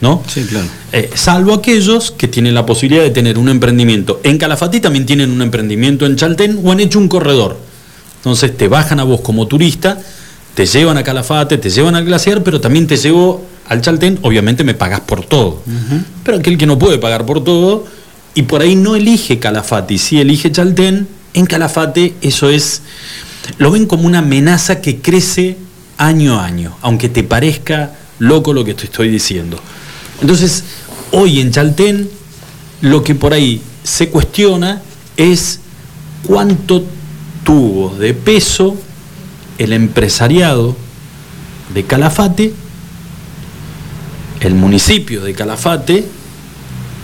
¿no? 0.00 0.22
Sí, 0.28 0.44
claro. 0.44 0.66
Eh, 0.92 1.10
salvo 1.14 1.54
aquellos 1.54 2.12
que 2.12 2.28
tienen 2.28 2.54
la 2.54 2.64
posibilidad 2.64 3.02
de 3.02 3.10
tener 3.10 3.38
un 3.38 3.48
emprendimiento 3.48 4.20
en 4.22 4.38
Calafate 4.38 4.76
y 4.76 4.80
también 4.80 5.06
tienen 5.06 5.30
un 5.30 5.42
emprendimiento 5.42 6.06
en 6.06 6.16
Chaltén 6.16 6.60
o 6.62 6.70
han 6.70 6.80
hecho 6.80 6.98
un 6.98 7.08
corredor. 7.08 7.58
Entonces 8.18 8.56
te 8.56 8.68
bajan 8.68 9.00
a 9.00 9.04
vos 9.04 9.22
como 9.22 9.46
turista, 9.46 9.98
te 10.54 10.66
llevan 10.66 10.98
a 10.98 11.02
Calafate, 11.02 11.58
te 11.58 11.70
llevan 11.70 11.94
al 11.94 12.04
glaciar, 12.04 12.42
pero 12.42 12.60
también 12.60 12.86
te 12.86 12.96
llevo 12.96 13.44
al 13.68 13.80
Chaltén, 13.80 14.18
obviamente 14.22 14.62
me 14.62 14.74
pagás 14.74 15.00
por 15.00 15.24
todo. 15.24 15.62
Pero 16.22 16.38
aquel 16.38 16.58
que 16.58 16.66
no 16.66 16.78
puede 16.78 16.98
pagar 16.98 17.24
por 17.24 17.42
todo 17.42 17.86
y 18.34 18.42
por 18.42 18.60
ahí 18.60 18.76
no 18.76 18.94
elige 18.94 19.38
Calafate 19.38 19.94
y 19.94 19.98
sí 19.98 20.20
elige 20.20 20.52
Chaltén, 20.52 21.08
en 21.34 21.46
Calafate 21.46 22.14
eso 22.20 22.48
es, 22.48 22.82
lo 23.58 23.70
ven 23.70 23.86
como 23.86 24.04
una 24.04 24.18
amenaza 24.18 24.80
que 24.80 25.00
crece 25.00 25.56
año 25.96 26.38
a 26.38 26.44
año, 26.44 26.76
aunque 26.82 27.08
te 27.08 27.22
parezca 27.22 27.92
loco 28.18 28.52
lo 28.52 28.64
que 28.64 28.74
te 28.74 28.84
estoy 28.84 29.08
diciendo. 29.08 29.60
Entonces, 30.20 30.64
hoy 31.12 31.40
en 31.40 31.50
Chaltén, 31.50 32.08
lo 32.80 33.02
que 33.02 33.14
por 33.14 33.32
ahí 33.32 33.60
se 33.82 34.08
cuestiona 34.08 34.82
es 35.16 35.60
cuánto 36.26 36.84
tuvo 37.44 37.96
de 37.96 38.14
peso 38.14 38.76
el 39.58 39.72
empresariado 39.72 40.76
de 41.74 41.84
Calafate, 41.84 42.52
el 44.40 44.54
municipio 44.54 45.22
de 45.22 45.34
Calafate, 45.34 46.06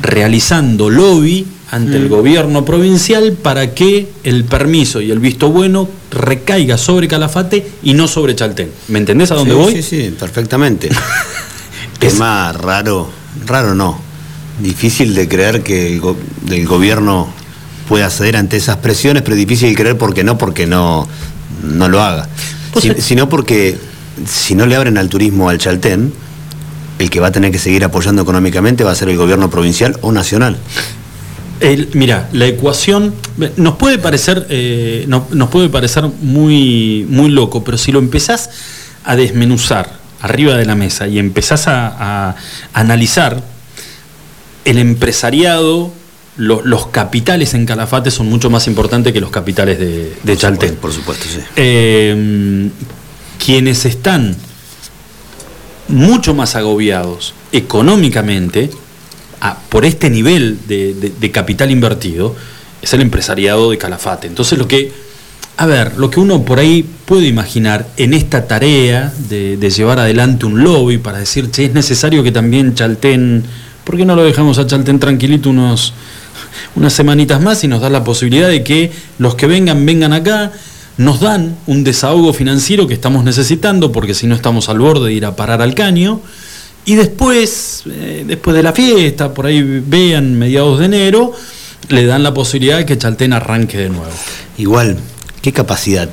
realizando 0.03 0.91
lobby 0.91 1.47
ante 1.71 1.97
el 1.97 2.09
gobierno 2.09 2.65
provincial 2.65 3.33
para 3.33 3.75
que 3.75 4.09
el 4.23 4.45
permiso 4.45 5.01
y 5.01 5.11
el 5.11 5.19
visto 5.19 5.51
bueno 5.51 5.89
recaiga 6.11 6.79
sobre 6.79 7.09
Calafate 7.09 7.67
y 7.83 7.95
no 7.95 8.07
sobre 8.07 8.35
Chaltén. 8.37 8.71
¿Me 8.89 8.99
entendés 9.01 9.31
a 9.33 9.35
dónde 9.35 9.53
sí, 9.55 9.59
voy? 9.59 9.73
Sí, 9.75 9.83
sí, 9.83 10.15
perfectamente. 10.19 10.89
Tema 11.99 12.53
raro, 12.53 13.09
raro 13.47 13.75
no. 13.75 13.99
Difícil 14.61 15.15
de 15.15 15.29
creer 15.29 15.63
que 15.63 15.87
el, 15.93 16.01
go- 16.01 16.17
el 16.49 16.67
gobierno 16.67 17.29
pueda 17.89 18.11
ceder 18.11 18.37
ante 18.37 18.57
esas 18.57 18.77
presiones, 18.79 19.23
pero 19.23 19.37
difícil 19.37 19.71
de 19.71 19.75
creer 19.75 19.99
porque 19.99 20.25
no, 20.25 20.39
porque 20.39 20.67
no, 20.67 21.09
no 21.63 21.89
lo 21.89 22.01
haga. 22.03 22.29
Pues 22.73 22.85
Si- 22.85 22.91
es- 22.91 23.05
sino 23.05 23.29
porque 23.29 23.77
si 24.27 24.55
no 24.55 24.67
le 24.67 24.77
abren 24.77 24.99
al 24.99 25.09
turismo 25.09 25.49
al 25.51 25.59
Chaltén, 25.59 26.13
el 26.99 27.11
que 27.11 27.21
va 27.21 27.27
a 27.29 27.33
tener 27.33 27.51
que 27.53 27.59
seguir 27.59 27.85
apoyando 27.85 28.23
económicamente 28.23 28.83
va 28.85 28.93
a 28.93 28.95
ser 28.95 29.09
el 29.11 29.17
gobierno 29.19 29.51
provincial 29.51 29.99
o 30.01 30.13
nacional. 30.13 30.57
El- 31.61 31.89
mira, 31.95 32.29
la 32.33 32.47
ecuación 32.47 33.15
nos 33.57 33.77
puede 33.77 33.99
parecer, 33.99 34.47
eh, 34.51 35.05
no- 35.09 35.27
nos 35.31 35.49
puede 35.49 35.69
parecer 35.69 36.05
muy, 36.21 37.07
muy 37.09 37.31
loco, 37.31 37.65
pero 37.65 37.79
si 37.79 37.93
lo 37.93 37.99
empezás 37.99 38.51
a 39.05 39.17
desmenuzar 39.17 39.91
arriba 40.21 40.57
de 40.57 40.67
la 40.67 40.75
mesa 40.75 41.07
y 41.09 41.19
empezás 41.19 41.67
a, 41.69 42.29
a 42.31 42.37
analizar 42.75 43.43
el 44.65 44.79
empresariado 44.79 45.93
lo- 46.37 46.61
los 46.63 46.89
capitales 46.89 47.55
en 47.55 47.65
Calafate 47.65 48.11
son 48.11 48.29
mucho 48.29 48.51
más 48.51 48.67
importantes 48.67 49.13
que 49.15 49.21
los 49.23 49.31
capitales 49.31 49.79
de, 49.79 50.15
de 50.23 50.37
Chaltén. 50.37 50.75
Por 50.77 50.93
supuesto, 50.93 51.25
sí. 51.33 51.41
Eh, 51.57 52.69
quienes 53.43 53.87
están 53.87 54.37
mucho 55.89 56.35
más 56.35 56.57
agobiados 56.57 57.33
económicamente 57.53 58.71
por 59.69 59.85
este 59.85 60.11
nivel 60.11 60.59
de, 60.67 61.31
capital 61.33 61.71
invertido 61.71 62.35
es 62.83 62.93
el 62.95 63.01
empresariado 63.03 63.71
de 63.71 63.79
Calafate. 63.79 64.27
Entonces 64.27 64.59
lo 64.59 64.69
que, 64.69 64.93
a 65.57 65.67
ver, 65.67 65.97
lo 65.97 66.11
que 66.11 66.21
uno 66.21 66.45
por 66.45 66.59
ahí 66.59 66.85
puede 67.05 67.27
imaginar 67.27 67.87
en 67.97 68.15
esta 68.15 68.47
tarea 68.47 69.13
de, 69.29 69.57
de 69.57 69.71
llevar 69.71 69.99
adelante 69.99 70.47
un 70.47 70.63
lobby 70.63 70.99
para 70.99 71.19
decir, 71.19 71.51
che, 71.51 71.67
es 71.67 71.75
necesario 71.75 72.23
que 72.23 72.33
también 72.33 72.75
Chaltén, 72.75 73.45
¿por 73.85 73.97
qué 73.97 74.05
no 74.05 74.17
lo 74.17 74.25
dejamos 74.25 74.59
a 74.59 74.67
Chaltén 74.67 74.99
tranquilito 74.99 75.51
unos, 75.51 75.93
unas 76.75 76.93
semanitas 76.93 77.41
más 77.41 77.63
y 77.65 77.69
nos 77.69 77.81
da 77.81 77.91
la 77.91 78.05
posibilidad 78.05 78.49
de 78.49 78.63
que 78.63 78.93
los 79.19 79.35
que 79.35 79.47
vengan, 79.47 79.85
vengan 79.85 80.13
acá, 80.13 80.53
nos 80.99 81.21
dan 81.21 81.57
un 81.67 81.85
desahogo 81.85 82.33
financiero 82.33 82.87
que 82.87 82.95
estamos 82.95 83.25
necesitando, 83.25 83.93
porque 83.93 84.15
si 84.15 84.27
no 84.27 84.35
estamos 84.35 84.69
al 84.69 84.79
borde 84.79 85.07
de 85.07 85.13
ir 85.13 85.27
a 85.27 85.37
parar 85.37 85.61
al 85.61 85.75
caño, 85.75 86.21
y 86.87 86.95
después, 86.95 87.83
eh, 87.91 88.25
después 88.27 88.57
de 88.57 88.63
la 88.63 88.73
fiesta, 88.73 89.35
por 89.35 89.47
ahí 89.47 89.61
vean 89.87 90.39
mediados 90.39 90.79
de 90.79 90.87
enero, 90.87 91.33
le 91.89 92.07
dan 92.07 92.23
la 92.23 92.33
posibilidad 92.33 92.79
de 92.79 92.87
que 92.87 92.97
Chaltén 92.97 93.33
arranque 93.33 93.77
de 93.77 93.89
nuevo. 93.91 94.11
Igual, 94.57 94.97
¿qué 95.43 95.53
capacidad 95.53 96.09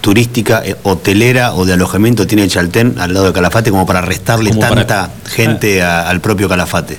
turística, 0.00 0.62
eh, 0.64 0.76
hotelera 0.82 1.54
o 1.54 1.64
de 1.64 1.74
alojamiento 1.74 2.26
tiene 2.26 2.48
Chaltén 2.48 2.96
al 2.98 3.14
lado 3.14 3.26
de 3.26 3.32
Calafate 3.32 3.70
como 3.70 3.86
para 3.86 4.00
restarle 4.00 4.50
Como 4.50 4.60
para- 4.60 4.74
tanta 4.86 5.10
gente 5.30 5.80
a- 5.82 6.08
al 6.08 6.20
propio 6.20 6.48
Calafate? 6.48 6.98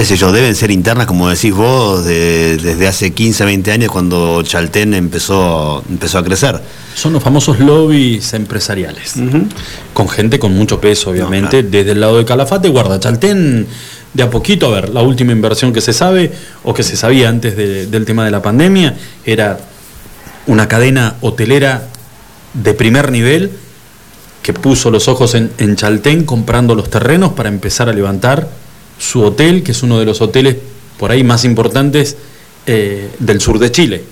Qué 0.00 0.06
sé 0.06 0.16
yo, 0.16 0.32
deben 0.32 0.54
ser 0.54 0.70
internas, 0.70 1.06
como 1.06 1.28
decís 1.28 1.52
vos, 1.52 2.04
de- 2.06 2.56
desde 2.56 2.86
hace 2.88 3.12
15, 3.12 3.44
20 3.44 3.70
años 3.72 3.90
cuando 3.92 4.42
Chaltén 4.42 4.94
empezó, 4.94 5.84
empezó 5.90 6.18
a 6.18 6.24
crecer. 6.24 6.58
Son 6.94 7.12
los 7.12 7.22
famosos 7.22 7.60
lobbies 7.60 8.32
empresariales, 8.32 9.14
con 9.92 10.08
gente 10.08 10.38
con 10.38 10.54
mucho 10.56 10.80
peso, 10.80 11.10
obviamente, 11.10 11.50
claro. 11.60 11.68
desde 11.70 11.92
el 11.92 12.00
lado 12.00 12.16
de 12.16 12.24
Calafate, 12.24 12.68
guarda, 12.70 12.98
Chaltén, 12.98 13.66
de 14.14 14.22
a 14.22 14.30
poquito, 14.30 14.66
a 14.66 14.80
ver, 14.80 14.88
la 14.88 15.02
última 15.02 15.32
inversión 15.32 15.72
que 15.72 15.82
se 15.82 15.92
sabe, 15.92 16.32
o 16.64 16.72
que 16.72 16.82
se 16.82 16.96
sabía 16.96 17.28
antes 17.28 17.54
de- 17.56 17.86
del 17.86 18.06
tema 18.06 18.24
de 18.24 18.30
la 18.30 18.40
pandemia, 18.40 18.96
era 19.26 19.58
una 20.46 20.66
cadena 20.66 21.16
hotelera 21.20 21.82
de 22.54 22.72
primer 22.74 23.12
nivel 23.12 23.50
que 24.42 24.54
puso 24.54 24.90
los 24.90 25.08
ojos 25.08 25.34
en, 25.34 25.50
en 25.58 25.76
Chaltén 25.76 26.24
comprando 26.24 26.74
los 26.74 26.88
terrenos 26.88 27.34
para 27.34 27.50
empezar 27.50 27.90
a 27.90 27.92
levantar 27.92 28.48
su 29.00 29.22
hotel, 29.22 29.62
que 29.62 29.72
es 29.72 29.82
uno 29.82 29.98
de 29.98 30.04
los 30.04 30.20
hoteles 30.20 30.56
por 30.98 31.10
ahí 31.10 31.24
más 31.24 31.44
importantes 31.44 32.16
eh, 32.66 33.10
del 33.18 33.40
sur 33.40 33.58
de 33.58 33.72
Chile. 33.72 34.04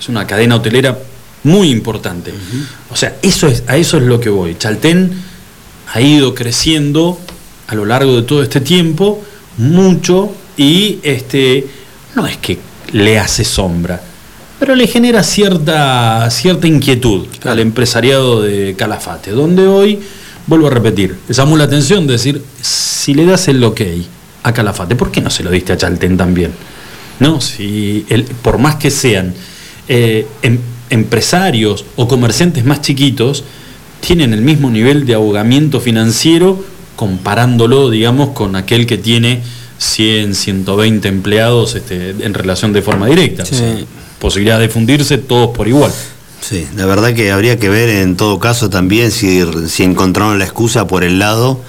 Es 0.00 0.08
una 0.08 0.26
cadena 0.26 0.56
hotelera 0.56 0.98
muy 1.44 1.70
importante. 1.70 2.32
O 2.90 2.96
sea, 2.96 3.16
eso 3.22 3.46
es, 3.46 3.62
a 3.66 3.76
eso 3.76 3.98
es 3.98 4.04
lo 4.04 4.18
que 4.18 4.30
voy. 4.30 4.56
Chaltén 4.56 5.12
ha 5.92 6.00
ido 6.00 6.34
creciendo 6.34 7.20
a 7.66 7.74
lo 7.74 7.84
largo 7.84 8.16
de 8.16 8.22
todo 8.22 8.42
este 8.42 8.60
tiempo 8.60 9.22
mucho 9.58 10.32
y 10.56 10.98
este 11.02 11.66
no 12.14 12.26
es 12.26 12.38
que 12.38 12.58
le 12.92 13.18
hace 13.18 13.44
sombra, 13.44 14.00
pero 14.58 14.74
le 14.74 14.86
genera 14.86 15.22
cierta, 15.22 16.30
cierta 16.30 16.66
inquietud 16.66 17.26
al 17.44 17.58
empresariado 17.60 18.42
de 18.42 18.74
Calafate, 18.76 19.30
donde 19.30 19.66
hoy, 19.66 20.00
vuelvo 20.46 20.66
a 20.66 20.70
repetir, 20.70 21.16
llamó 21.28 21.56
la 21.56 21.64
atención 21.64 22.06
de 22.06 22.14
decir, 22.14 22.42
si 22.60 23.14
le 23.14 23.24
das 23.24 23.48
el 23.48 23.62
ok 23.64 23.80
a 24.42 24.52
Calafate, 24.52 24.96
¿por 24.96 25.10
qué 25.10 25.20
no 25.20 25.30
se 25.30 25.42
lo 25.42 25.50
diste 25.50 25.72
a 25.72 25.76
Chaltén 25.76 26.16
también? 26.16 26.52
¿No? 27.20 27.40
Si 27.40 28.04
el- 28.08 28.24
por 28.24 28.58
más 28.58 28.76
que 28.76 28.90
sean 28.90 29.34
eh, 29.88 30.26
em- 30.42 30.58
empresarios 30.90 31.84
o 31.96 32.06
comerciantes 32.08 32.64
más 32.64 32.80
chiquitos, 32.82 33.44
tienen 34.00 34.32
el 34.32 34.40
mismo 34.42 34.70
nivel 34.70 35.06
de 35.06 35.14
ahogamiento 35.14 35.80
financiero 35.80 36.64
comparándolo, 36.96 37.90
digamos, 37.90 38.30
con 38.30 38.54
aquel 38.56 38.86
que 38.86 38.98
tiene 38.98 39.40
100, 39.78 40.34
120 40.34 41.08
empleados 41.08 41.74
este, 41.74 42.10
en 42.10 42.34
relación 42.34 42.72
de 42.72 42.82
forma 42.82 43.06
directa. 43.06 43.42
O 43.42 43.46
Sí. 43.46 43.56
sea, 43.56 43.74
posibilidad 44.20 44.60
de 44.60 44.68
fundirse 44.68 45.18
todos 45.18 45.50
por 45.56 45.66
igual. 45.68 45.92
Sí, 46.40 46.66
la 46.76 46.86
verdad 46.86 47.12
que 47.14 47.30
habría 47.32 47.58
que 47.58 47.68
ver 47.68 47.88
en 47.88 48.16
todo 48.16 48.38
caso 48.38 48.70
también 48.70 49.10
si, 49.10 49.42
si 49.68 49.82
encontraron 49.84 50.38
la 50.38 50.44
excusa 50.44 50.86
por 50.86 51.02
el 51.04 51.18
lado 51.18 51.60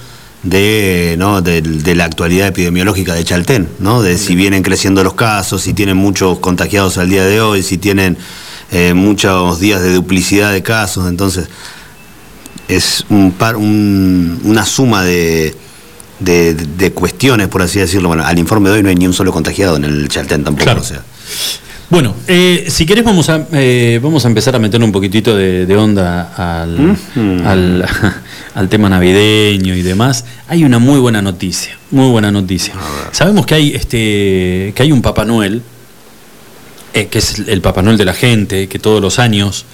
de, 0.44 1.16
¿no? 1.18 1.40
de, 1.42 1.60
de 1.62 1.94
la 1.94 2.04
actualidad 2.04 2.46
epidemiológica 2.48 3.14
de 3.14 3.24
Chaltén, 3.24 3.68
¿no? 3.80 4.02
de 4.02 4.18
si 4.18 4.34
vienen 4.36 4.62
creciendo 4.62 5.02
los 5.02 5.14
casos, 5.14 5.62
si 5.62 5.72
tienen 5.74 5.96
muchos 5.96 6.38
contagiados 6.38 6.98
al 6.98 7.08
día 7.08 7.24
de 7.24 7.40
hoy, 7.40 7.62
si 7.62 7.78
tienen 7.78 8.16
eh, 8.70 8.92
muchos 8.94 9.58
días 9.60 9.80
de 9.82 9.92
duplicidad 9.94 10.52
de 10.52 10.62
casos, 10.62 11.08
entonces 11.08 11.48
es 12.68 13.04
un 13.10 13.32
par, 13.32 13.56
un- 13.56 14.40
una 14.44 14.64
suma 14.64 15.02
de, 15.04 15.54
de, 16.20 16.54
de 16.54 16.92
cuestiones, 16.92 17.48
por 17.48 17.62
así 17.62 17.78
decirlo. 17.78 18.08
Bueno, 18.08 18.24
al 18.24 18.38
informe 18.38 18.70
de 18.70 18.76
hoy 18.76 18.82
no 18.82 18.88
hay 18.88 18.94
ni 18.96 19.06
un 19.06 19.12
solo 19.12 19.32
contagiado 19.32 19.76
en 19.76 19.84
el 19.84 20.08
Chaltén 20.08 20.44
tampoco. 20.44 20.64
Claro. 20.64 20.80
o 20.80 20.84
sea. 20.84 21.02
Bueno, 21.90 22.14
eh, 22.26 22.66
si 22.68 22.86
querés 22.86 23.04
vamos 23.04 23.28
a, 23.28 23.46
eh, 23.52 24.00
vamos 24.02 24.24
a 24.24 24.28
empezar 24.28 24.56
a 24.56 24.58
meter 24.58 24.82
un 24.82 24.90
poquitito 24.90 25.36
de, 25.36 25.66
de 25.66 25.76
onda 25.76 26.32
al, 26.34 26.96
al, 27.44 27.84
al 28.54 28.68
tema 28.68 28.88
navideño 28.88 29.74
y 29.74 29.82
demás. 29.82 30.24
Hay 30.48 30.64
una 30.64 30.78
muy 30.78 30.98
buena 30.98 31.20
noticia, 31.20 31.76
muy 31.90 32.10
buena 32.10 32.30
noticia. 32.30 32.74
Sabemos 33.12 33.46
que 33.46 33.54
hay, 33.54 33.74
este, 33.74 34.72
que 34.74 34.82
hay 34.82 34.92
un 34.92 35.02
Papá 35.02 35.24
Noel, 35.24 35.62
eh, 36.94 37.06
que 37.08 37.18
es 37.18 37.40
el 37.40 37.60
Papá 37.60 37.82
Noel 37.82 37.98
de 37.98 38.04
la 38.04 38.14
gente, 38.14 38.68
que 38.68 38.78
todos 38.78 39.02
los 39.02 39.18
años 39.18 39.66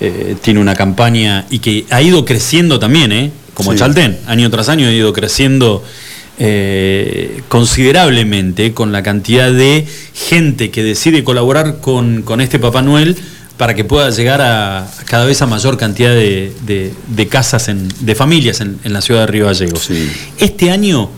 eh, 0.00 0.36
tiene 0.42 0.60
una 0.60 0.74
campaña 0.74 1.46
y 1.50 1.60
que 1.60 1.86
ha 1.90 2.02
ido 2.02 2.24
creciendo 2.24 2.78
también, 2.78 3.10
¿eh? 3.10 3.32
como 3.54 3.72
Sí. 3.72 3.78
Chaltén, 3.78 4.18
año 4.26 4.50
tras 4.50 4.68
año 4.68 4.86
ha 4.86 4.92
ido 4.92 5.12
creciendo 5.12 5.82
eh, 6.38 7.42
considerablemente 7.48 8.72
con 8.72 8.92
la 8.92 9.02
cantidad 9.02 9.52
de 9.52 9.86
gente 10.14 10.70
que 10.70 10.82
decide 10.82 11.24
colaborar 11.24 11.78
con, 11.80 12.22
con 12.22 12.40
este 12.40 12.58
Papá 12.58 12.82
Noel 12.82 13.16
para 13.56 13.74
que 13.74 13.84
pueda 13.84 14.10
llegar 14.10 14.40
a 14.40 14.88
cada 15.06 15.24
vez 15.24 15.42
a 15.42 15.46
mayor 15.46 15.76
cantidad 15.76 16.10
de, 16.10 16.52
de- 16.62 16.92
de 17.08 17.26
casas, 17.28 17.68
en- 17.68 17.88
de 18.00 18.14
familias 18.14 18.60
en, 18.60 18.78
en 18.84 18.92
la 18.92 19.00
ciudad 19.00 19.22
de 19.22 19.26
Río 19.26 19.46
Gallegos. 19.46 19.82
Sí. 19.84 20.08
Este 20.38 20.70
año 20.70 21.10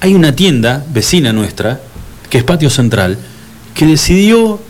hay 0.00 0.14
una 0.14 0.36
tienda 0.36 0.84
vecina 0.92 1.32
nuestra, 1.32 1.80
que 2.28 2.36
es 2.38 2.44
Patio 2.44 2.68
Central, 2.68 3.16
que 3.74 3.86
decidió 3.86 4.60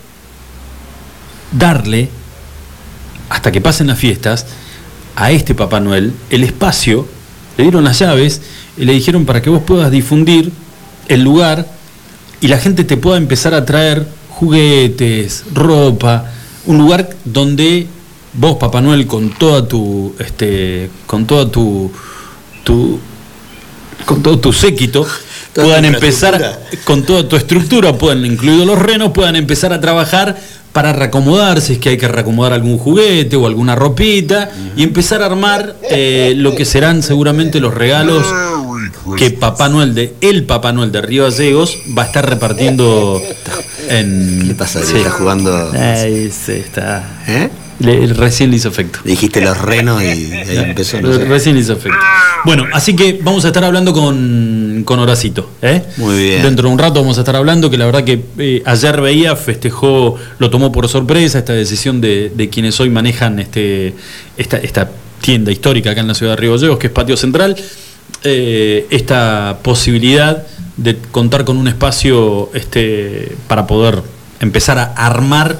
darle, 1.50 2.08
hasta 3.28 3.50
que 3.50 3.60
pasen 3.60 3.88
las 3.88 3.98
fiestas, 3.98 4.46
a 5.16 5.30
este 5.32 5.54
Papá 5.54 5.80
Noel 5.80 6.12
el 6.30 6.44
espacio, 6.44 7.08
le 7.56 7.64
dieron 7.64 7.84
las 7.84 7.98
llaves 7.98 8.42
y 8.76 8.84
le 8.84 8.92
dijeron 8.92 9.24
para 9.24 9.42
que 9.42 9.50
vos 9.50 9.62
puedas 9.62 9.90
difundir 9.90 10.52
el 11.08 11.22
lugar 11.22 11.66
y 12.40 12.48
la 12.48 12.58
gente 12.58 12.84
te 12.84 12.96
pueda 12.96 13.16
empezar 13.16 13.54
a 13.54 13.64
traer 13.64 14.06
juguetes, 14.28 15.44
ropa, 15.54 16.30
un 16.66 16.78
lugar 16.78 17.08
donde 17.24 17.86
vos, 18.34 18.56
Papá 18.56 18.80
Noel, 18.80 19.06
con 19.06 19.30
toda 19.30 19.66
tu, 19.66 20.14
este, 20.18 20.90
con 21.06 21.26
toda 21.26 21.50
tu, 21.50 21.90
tu 22.64 23.00
con 24.04 24.22
todo 24.22 24.38
tu 24.38 24.52
séquito, 24.52 25.06
puedan 25.54 25.84
empezar, 25.84 26.60
con 26.84 27.04
toda 27.04 27.28
tu 27.28 27.36
estructura, 27.36 27.96
puedan, 27.96 28.24
incluidos 28.24 28.66
los 28.66 28.78
renos, 28.78 29.12
puedan 29.12 29.36
empezar 29.36 29.72
a 29.72 29.80
trabajar 29.80 30.36
para 30.76 30.92
reacomodar, 30.92 31.62
si 31.62 31.72
es 31.72 31.78
que 31.78 31.88
hay 31.88 31.96
que 31.96 32.06
reacomodar 32.06 32.52
algún 32.52 32.76
juguete 32.76 33.34
o 33.34 33.46
alguna 33.46 33.74
ropita, 33.74 34.50
y 34.76 34.82
empezar 34.82 35.22
a 35.22 35.24
armar 35.24 35.74
eh, 35.90 36.34
lo 36.36 36.54
que 36.54 36.66
serán 36.66 37.02
seguramente 37.02 37.60
los 37.60 37.72
regalos 37.72 38.26
que 39.16 39.30
Papá 39.30 39.70
Noel 39.70 39.94
de 39.94 40.14
el 40.20 40.44
Papá 40.44 40.74
Noel 40.74 40.92
de 40.92 41.00
Río 41.00 41.22
Gallegos 41.22 41.78
va 41.96 42.02
a 42.02 42.04
estar 42.04 42.28
repartiendo 42.28 43.22
en. 43.88 44.44
¿Qué 44.48 44.54
pasa? 44.54 44.82
Sí. 44.82 44.98
Está 44.98 45.12
jugando. 45.12 45.72
Ahí 45.72 46.30
se 46.30 46.60
está. 46.60 47.22
¿Eh? 47.26 47.48
Le- 47.78 48.06
recién 48.14 48.50
le 48.50 48.56
hizo 48.56 48.68
efecto. 48.68 49.00
Dijiste 49.04 49.40
los 49.40 49.56
renos 49.60 50.02
y 50.02 50.06
ahí 50.06 50.56
empezó. 50.56 51.00
no 51.00 51.12
sé. 51.12 51.24
Recién 51.26 51.54
le 51.56 51.60
hizo 51.60 51.74
efecto. 51.74 51.98
Bueno, 52.44 52.64
así 52.72 52.94
que 52.96 53.18
vamos 53.22 53.44
a 53.44 53.48
estar 53.48 53.64
hablando 53.64 53.92
con, 53.92 54.82
con 54.84 54.98
Horacito. 54.98 55.50
¿eh? 55.62 55.82
Muy 55.96 56.16
bien. 56.18 56.42
Dentro 56.42 56.68
de 56.68 56.72
un 56.72 56.78
rato 56.78 57.00
vamos 57.00 57.18
a 57.18 57.20
estar 57.20 57.36
hablando, 57.36 57.68
que 57.70 57.76
la 57.76 57.86
verdad 57.86 58.04
que 58.04 58.24
eh, 58.38 58.62
ayer 58.64 59.00
veía, 59.00 59.36
festejó, 59.36 60.16
lo 60.38 60.48
tomó 60.50 60.72
por 60.72 60.88
sorpresa 60.88 61.38
esta 61.38 61.52
decisión 61.52 62.00
de, 62.00 62.32
de 62.34 62.48
quienes 62.48 62.78
hoy 62.80 62.88
manejan 62.90 63.38
este, 63.40 63.94
esta, 64.36 64.56
esta 64.58 64.90
tienda 65.20 65.50
histórica 65.52 65.90
acá 65.90 66.00
en 66.00 66.08
la 66.08 66.14
ciudad 66.14 66.32
de 66.32 66.36
Río 66.36 66.78
que 66.78 66.86
es 66.86 66.92
Patio 66.92 67.16
Central. 67.16 67.56
eh, 68.24 68.86
esta 68.90 69.58
posibilidad 69.62 70.46
de 70.76 70.96
contar 71.10 71.44
con 71.44 71.56
un 71.56 71.68
espacio 71.68 72.50
este, 72.54 73.36
para 73.48 73.66
poder 73.66 74.02
empezar 74.40 74.78
a 74.78 74.84
armar 74.94 75.56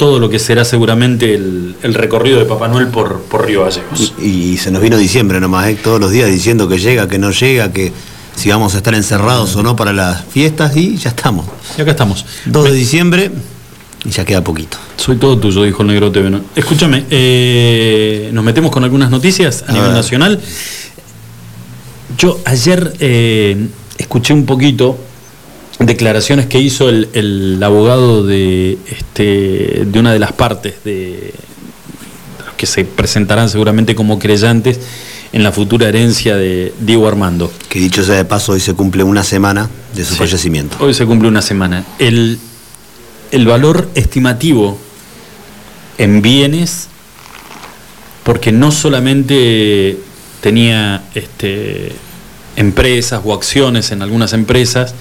todo 0.00 0.18
lo 0.18 0.30
que 0.30 0.38
será 0.38 0.64
seguramente 0.64 1.34
el, 1.34 1.76
el 1.82 1.92
recorrido 1.92 2.38
de 2.38 2.46
Papá 2.46 2.68
Noel 2.68 2.86
por, 2.86 3.20
por 3.20 3.44
Río 3.44 3.64
Gallegos. 3.64 4.14
Y, 4.18 4.52
y 4.52 4.56
se 4.56 4.70
nos 4.70 4.80
vino 4.80 4.96
diciembre 4.96 5.38
nomás, 5.40 5.68
¿eh? 5.68 5.76
todos 5.84 6.00
los 6.00 6.10
días 6.10 6.30
diciendo 6.30 6.66
que 6.70 6.78
llega, 6.78 7.06
que 7.06 7.18
no 7.18 7.30
llega, 7.32 7.70
que 7.70 7.92
si 8.34 8.48
vamos 8.48 8.72
a 8.74 8.78
estar 8.78 8.94
encerrados 8.94 9.54
o 9.56 9.62
no 9.62 9.76
para 9.76 9.92
las 9.92 10.24
fiestas 10.24 10.74
y 10.74 10.96
ya 10.96 11.10
estamos. 11.10 11.44
Y 11.76 11.82
acá 11.82 11.90
estamos. 11.90 12.24
2 12.46 12.64
de 12.64 12.72
diciembre 12.72 13.30
y 14.02 14.08
ya 14.08 14.24
queda 14.24 14.42
poquito. 14.42 14.78
Soy 14.96 15.16
todo 15.16 15.38
tuyo, 15.38 15.64
dijo 15.64 15.82
el 15.82 15.88
negro 15.88 16.10
TV. 16.10 16.40
Escúchame, 16.56 17.04
eh, 17.10 18.30
nos 18.32 18.42
metemos 18.42 18.70
con 18.70 18.82
algunas 18.84 19.10
noticias 19.10 19.64
a, 19.68 19.70
A 19.70 19.74
nivel 19.74 19.88
ver. 19.88 19.96
nacional. 19.98 20.40
Yo 22.16 22.40
ayer 22.46 22.94
eh, 23.00 23.66
escuché 23.98 24.32
un 24.32 24.46
poquito 24.46 24.96
declaraciones 25.86 26.46
que 26.46 26.60
hizo 26.60 26.88
el, 26.88 27.08
el 27.14 27.62
abogado 27.62 28.24
de, 28.24 28.78
este, 28.90 29.84
de 29.86 29.98
una 29.98 30.12
de 30.12 30.18
las 30.18 30.32
partes 30.32 30.74
de, 30.84 31.32
los 32.44 32.54
que 32.54 32.66
se 32.66 32.84
presentarán 32.84 33.48
seguramente 33.48 33.94
como 33.94 34.18
creyentes 34.18 34.78
en 35.32 35.42
la 35.42 35.52
futura 35.52 35.88
herencia 35.88 36.36
de 36.36 36.74
Diego 36.80 37.08
Armando. 37.08 37.50
Que 37.68 37.78
dicho 37.78 38.04
sea 38.04 38.16
de 38.16 38.24
paso, 38.24 38.52
hoy 38.52 38.60
se 38.60 38.74
cumple 38.74 39.04
una 39.04 39.24
semana 39.24 39.70
de 39.94 40.04
su 40.04 40.12
Sí. 40.14 40.18
fallecimiento. 40.18 40.76
Hoy 40.80 40.92
se 40.92 41.06
cumple 41.06 41.28
una 41.28 41.40
semana. 41.42 41.84
El, 41.98 42.38
el 43.30 43.46
valor 43.46 43.88
estimativo 43.94 44.76
en 45.98 46.20
bienes, 46.20 46.88
porque 48.24 48.52
no 48.52 48.70
solamente 48.72 49.98
tenía 50.40 51.02
este, 51.14 51.92
empresas 52.56 53.20
o 53.24 53.32
acciones 53.34 53.92
en 53.92 54.02
algunas 54.02 54.32
empresas, 54.32 54.94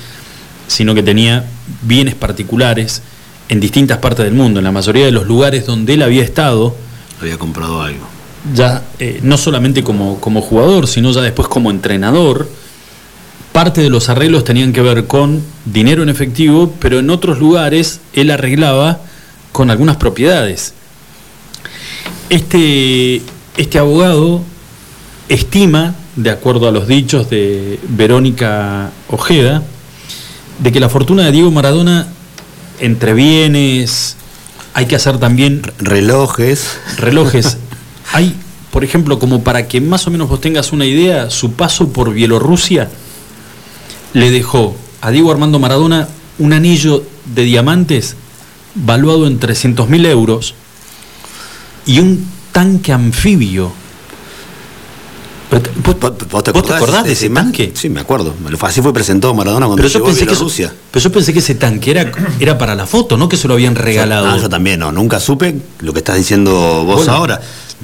sino 0.69 0.93
que 0.95 1.03
tenía 1.03 1.45
bienes 1.81 2.15
particulares 2.15 3.01
en 3.49 3.59
distintas 3.59 3.97
partes 3.97 4.23
del 4.23 4.35
mundo, 4.35 4.59
en 4.59 4.63
la 4.63 4.71
mayoría 4.71 5.03
de 5.05 5.11
los 5.11 5.25
lugares 5.25 5.65
donde 5.65 5.95
él 5.95 6.03
había 6.03 6.23
estado, 6.23 6.75
Había 7.19 7.37
comprado 7.37 7.81
algo. 7.81 8.07
ya 8.55 8.83
eh, 8.99 9.19
no 9.23 9.37
solamente 9.37 9.83
como, 9.83 10.21
como 10.21 10.41
jugador, 10.41 10.87
sino 10.87 11.11
ya 11.11 11.21
después 11.21 11.47
como 11.47 11.71
entrenador, 11.71 12.47
parte 13.51 13.81
de 13.81 13.89
los 13.89 14.07
arreglos 14.09 14.43
tenían 14.43 14.71
que 14.71 14.81
ver 14.81 15.05
con 15.07 15.41
dinero 15.65 16.03
en 16.03 16.09
efectivo, 16.09 16.73
pero 16.79 16.99
en 16.99 17.09
otros 17.09 17.39
lugares 17.39 17.99
él 18.13 18.29
arreglaba 18.29 18.99
con 19.51 19.71
algunas 19.71 19.97
propiedades. 19.97 20.73
Este, 22.29 23.23
este 23.57 23.79
abogado 23.79 24.41
estima, 25.29 25.95
de 26.15 26.29
acuerdo 26.29 26.67
a 26.67 26.71
los 26.71 26.87
dichos 26.87 27.29
de 27.31 27.79
Verónica 27.89 28.91
Ojeda, 29.09 29.63
de 30.59 30.71
que 30.71 30.79
la 30.79 30.89
fortuna 30.89 31.23
de 31.23 31.31
Diego 31.31 31.51
Maradona, 31.51 32.07
entre 32.79 33.13
bienes, 33.13 34.17
hay 34.73 34.85
que 34.85 34.95
hacer 34.95 35.17
también 35.17 35.61
Relojes. 35.79 36.77
relojes. 36.97 37.57
Hay, 38.13 38.35
por 38.71 38.83
ejemplo, 38.83 39.19
como 39.19 39.43
para 39.43 39.67
que 39.67 39.81
más 39.81 40.07
o 40.07 40.11
menos 40.11 40.29
vos 40.29 40.41
tengas 40.41 40.71
una 40.71 40.85
idea, 40.85 41.29
su 41.29 41.53
paso 41.53 41.89
por 41.89 42.11
Bielorrusia 42.13 42.89
le 44.13 44.31
dejó 44.31 44.75
a 45.01 45.11
Diego 45.11 45.31
Armando 45.31 45.59
Maradona 45.59 46.07
un 46.39 46.53
anillo 46.53 47.03
de 47.35 47.43
diamantes 47.43 48.15
valuado 48.73 49.27
en 49.27 49.39
300 49.39 49.89
mil 49.89 50.05
euros 50.05 50.55
y 51.85 51.99
un 51.99 52.25
tanque 52.51 52.93
anfibio. 52.93 53.71
Pero 55.49 55.63
¿Vos, 55.83 55.95
¿Vos, 55.99 56.13
vos 56.29 56.43
te 56.43 56.51
acordás 56.73 57.03
de 57.05 57.13
ese 57.13 57.29
tanque? 57.29 57.71
Sí, 57.73 57.89
me 57.89 58.01
acuerdo. 58.01 58.35
Así 58.61 58.81
fue 58.81 58.93
presentado 58.93 59.33
Maradona 59.33 59.65
cuando 59.65 59.77
Pero 59.81 59.89
yo, 59.89 60.03
pensé 60.03 60.19
que 60.27 60.33
eso- 60.33 60.45
Bielorrusia. 60.45 60.73
pero 60.91 61.03
yo 61.03 61.11
pensé 61.11 61.33
que 61.33 61.39
ese 61.39 61.55
tanque 61.55 61.89
era, 61.91 62.11
era 62.39 62.57
para 62.57 62.75
la 62.75 62.85
foto, 62.85 63.17
no 63.17 63.27
que 63.27 63.35
se 63.37 63.47
lo 63.47 63.55
habían 63.55 63.75
regalado. 63.75 64.27
Ah, 64.29 64.37
yo 64.37 64.47
también, 64.47 64.79
no, 64.79 64.91
nunca 64.91 65.19
supe 65.19 65.55
lo 65.79 65.91
que 65.93 65.99
estás 65.99 66.17
diciendo 66.17 66.51
vos 66.85 66.97
Bueno. 66.97 67.13
ahora. 67.13 67.41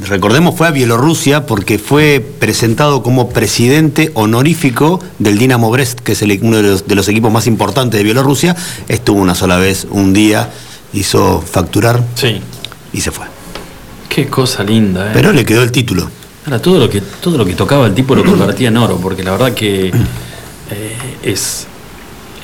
Recordemos, 0.08 0.56
fue 0.56 0.68
a 0.68 0.72
Bielorrusia 0.72 1.46
porque 1.46 1.80
fue 1.80 2.20
presentado 2.40 3.02
como 3.02 3.30
presidente 3.30 4.12
honorífico 4.14 5.00
del 5.20 5.38
Dinamo 5.40 5.72
Brest, 5.72 6.02
que 6.02 6.12
es 6.12 6.22
el- 6.22 6.38
uno 6.44 6.58
de 6.58 6.64
los, 6.64 6.86
de 6.88 6.96
los 6.96 7.08
equipos 7.08 7.32
más 7.32 7.48
importantes 7.48 7.98
de 7.98 8.04
Bielorrusia. 8.04 8.56
Estuvo 8.90 9.20
una 9.20 9.34
sola 9.36 9.58
vez, 9.58 9.88
un 9.90 10.14
día, 10.14 10.52
hizo 10.94 11.42
facturar 11.42 12.04
Sí. 12.16 12.42
y 12.94 13.02
se 13.02 13.10
fue. 13.12 13.26
Qué 14.10 14.28
cosa 14.28 14.64
linda, 14.64 15.08
¿eh? 15.08 15.12
Pero 15.14 15.32
le 15.32 15.46
quedó 15.46 15.64
el 15.64 15.72
título. 15.72 16.10
Ahora, 16.46 16.62
todo 16.62 16.80
lo 16.80 16.90
que, 16.90 17.02
todo 17.02 17.38
lo 17.38 17.46
que 17.46 17.54
tocaba 17.54 17.88
el 17.88 17.94
tipo 17.96 18.16
lo 18.16 18.24
convertía 18.24 18.68
en 18.70 18.78
oro, 18.78 18.98
porque 19.02 19.24
la 19.24 19.32
verdad 19.32 19.54
que 19.54 19.88
eh, 19.88 19.94
es, 21.24 21.66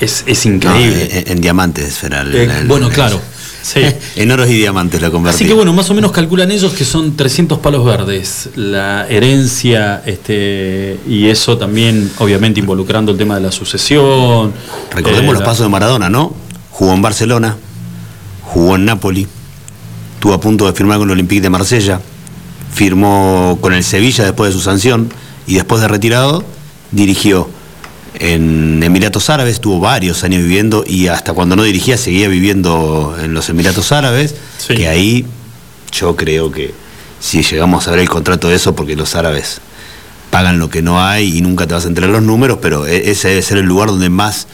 es, 0.00 0.24
es 0.26 0.46
No, 0.46 0.54
increíble. 0.54 1.08
en, 1.26 1.32
en 1.32 1.40
diamantes 1.40 2.02
era 2.02 2.22
el- 2.22 2.34
Eh, 2.34 2.44
el- 2.60 2.66
bueno, 2.66 2.88
el- 2.88 2.92
claro. 2.92 3.20
Sí. 3.62 3.80
En 4.16 4.28
oros 4.32 4.48
y 4.50 4.54
diamantes 4.54 5.00
lo 5.00 5.12
convertí. 5.12 5.36
Así 5.36 5.44
que 5.46 5.52
bueno, 5.54 5.72
más 5.72 5.88
o 5.88 5.94
menos 5.94 6.10
calculan 6.10 6.50
ellos 6.50 6.72
que 6.72 6.84
son 6.84 7.14
300 7.16 7.60
palos 7.60 7.84
verdes 7.84 8.48
la 8.56 9.06
herencia 9.08 10.02
este 10.04 10.98
y 11.06 11.28
eso 11.28 11.56
también 11.58 12.10
obviamente 12.18 12.58
involucrando 12.58 13.12
el 13.12 13.18
tema 13.18 13.36
de 13.36 13.42
la 13.42 13.52
sucesión. 13.52 14.52
Recordemos 14.92 15.22
eh, 15.28 15.32
los 15.34 15.38
la- 15.40 15.44
pasos 15.46 15.64
de 15.66 15.68
Maradona, 15.70 16.10
¿no? 16.10 16.34
Jugó 16.72 16.92
en 16.92 17.02
Barcelona, 17.02 17.56
jugó 18.42 18.74
en 18.74 18.84
Nápoli, 18.84 19.28
estuvo 20.14 20.34
a 20.34 20.40
punto 20.40 20.66
de 20.66 20.72
firmar 20.72 20.98
con 20.98 21.06
el 21.08 21.12
Olympique 21.12 21.40
de 21.40 21.50
Marsella, 21.50 22.00
firmó 22.72 23.58
con 23.60 23.72
el 23.72 23.84
Sevilla 23.84 24.24
después 24.24 24.50
de 24.52 24.58
su 24.58 24.64
sanción 24.64 25.10
y 25.46 25.54
después 25.54 25.80
de 25.82 25.88
retirado 25.88 26.44
dirigió 26.90 27.48
en 28.14 28.82
Emiratos 28.82 29.30
Árabes, 29.30 29.54
estuvo 29.54 29.80
varios 29.80 30.22
años 30.24 30.42
viviendo 30.42 30.84
y 30.86 31.08
hasta 31.08 31.32
cuando 31.32 31.56
no 31.56 31.62
dirigía 31.62 31.96
seguía 31.96 32.28
viviendo 32.28 33.16
en 33.22 33.32
los 33.34 33.48
Emiratos 33.48 33.90
Árabes, 33.92 34.34
Sí. 34.58 34.74
que 34.74 34.88
ahí 34.88 35.26
yo 35.92 36.14
creo 36.16 36.52
que 36.52 36.74
si 37.20 37.42
llegamos 37.42 37.88
a 37.88 37.92
ver 37.92 38.00
el 38.00 38.08
contrato 38.08 38.48
de 38.48 38.56
eso, 38.56 38.74
porque 38.74 38.96
los 38.96 39.14
árabes 39.14 39.60
pagan 40.30 40.58
lo 40.58 40.68
que 40.70 40.82
no 40.82 41.02
hay 41.02 41.36
y 41.36 41.40
nunca 41.40 41.66
te 41.66 41.74
vas 41.74 41.84
a 41.84 41.88
enterar 41.88 42.10
los 42.10 42.22
números, 42.22 42.58
pero 42.62 42.86
e- 42.86 43.10
ese 43.10 43.28
debe 43.28 43.42
ser 43.42 43.58
el 43.58 43.66
lugar 43.66 43.88
donde 43.88 44.08
más 44.10 44.46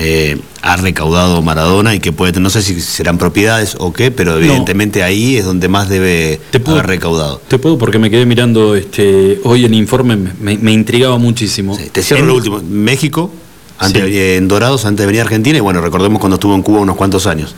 eh, 0.00 0.38
ha 0.62 0.76
recaudado 0.76 1.42
Maradona 1.42 1.92
y 1.94 1.98
que 2.00 2.12
puede, 2.12 2.30
tener- 2.32 2.44
no 2.44 2.50
sé 2.50 2.62
si 2.62 2.80
serán 2.80 3.18
propiedades 3.18 3.74
o 3.80 3.92
qué, 3.92 4.10
pero 4.12 4.36
evidentemente 4.38 5.02
ahí 5.02 5.36
es 5.36 5.44
donde 5.44 5.66
más 5.68 5.88
debe 5.88 6.40
Te 6.52 6.60
puedo- 6.60 6.78
haber 6.78 6.88
recaudado. 6.88 7.42
Te 7.48 7.58
puedo 7.58 7.76
porque 7.78 7.98
me 7.98 8.08
quedé 8.08 8.24
mirando 8.24 8.74
este 8.76 9.40
hoy 9.44 9.64
el 9.64 9.74
informe, 9.74 10.16
me, 10.16 10.56
me 10.56 10.72
intrigaba 10.72 11.18
muchísimo. 11.18 11.76
Sí, 11.76 11.90
te 11.90 12.02
cierro 12.02 12.22
En- 12.22 12.28
lo 12.28 12.34
último. 12.36 12.60
México, 12.62 13.32
antes, 13.78 14.04
Sí. 14.04 14.16
eh, 14.16 14.36
en 14.36 14.46
Dorados, 14.46 14.84
antes 14.84 15.02
de 15.02 15.06
venir 15.06 15.20
a 15.20 15.24
Argentina, 15.24 15.58
y 15.58 15.60
bueno, 15.60 15.80
recordemos 15.80 16.20
cuando 16.20 16.36
estuvo 16.36 16.54
en 16.54 16.62
Cuba 16.62 16.80
unos 16.80 16.96
cuantos 16.96 17.26
años. 17.26 17.54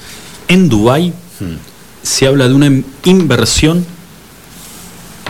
En 0.49 0.69
Dubái 0.71 1.13
se 2.03 2.27
habla 2.27 2.49
de 2.49 2.55
una 2.55 2.67
in- 2.67 2.85
inversión 3.05 3.85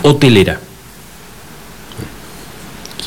hotelera. 0.02 0.60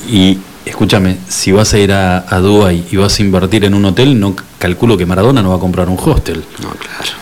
Y 0.09 0.37
escúchame, 0.65 1.17
si 1.28 1.52
vas 1.52 1.73
a 1.73 1.80
ir 1.80 1.91
a, 1.91 2.26
a 2.28 2.39
Dubái 2.39 2.86
y 2.91 2.95
vas 2.97 3.19
a 3.19 3.21
invertir 3.21 3.65
en 3.65 3.73
un 3.73 3.86
hotel, 3.86 4.19
no 4.19 4.36
calculo 4.60 4.97
que 4.97 5.06
Maradona 5.06 5.41
no 5.41 5.49
va 5.49 5.56
a 5.58 5.60
comprar 5.60 5.89
un 5.89 5.97
hostel. 5.99 6.43
No, 6.62 6.69
claro. 6.71 7.13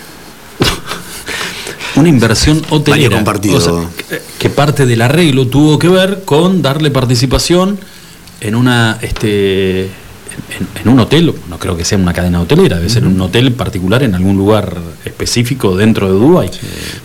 Una 1.96 2.10
inversión 2.10 2.62
hotelera. 2.70 3.16
Compartido. 3.18 3.58
O 3.58 3.62
sea, 3.62 3.90
que- 4.10 4.22
que 4.40 4.50
parte 4.50 4.86
del 4.86 5.02
arreglo 5.02 5.48
tuvo 5.48 5.78
que 5.78 5.88
ver 5.88 6.24
con 6.26 6.62
darle 6.62 6.90
participación 6.90 7.78
en 8.40 8.56
una 8.56 8.98
este 9.02 9.84
en, 9.84 10.68
en 10.82 10.88
un 10.90 11.00
hotel, 11.00 11.34
no 11.50 11.60
creo 11.60 11.76
que 11.78 11.86
sea 11.86 11.98
una 12.00 12.14
cadena 12.14 12.42
hotelera, 12.42 12.78
debe 12.78 12.90
ser 12.90 13.06
un 13.06 13.20
hotel 13.22 13.52
particular 13.52 14.02
en 14.02 14.16
algún 14.16 14.38
lugar 14.38 14.78
específico 15.06 15.76
dentro 15.76 16.08
de 16.08 16.14
Dubái. 16.14 16.50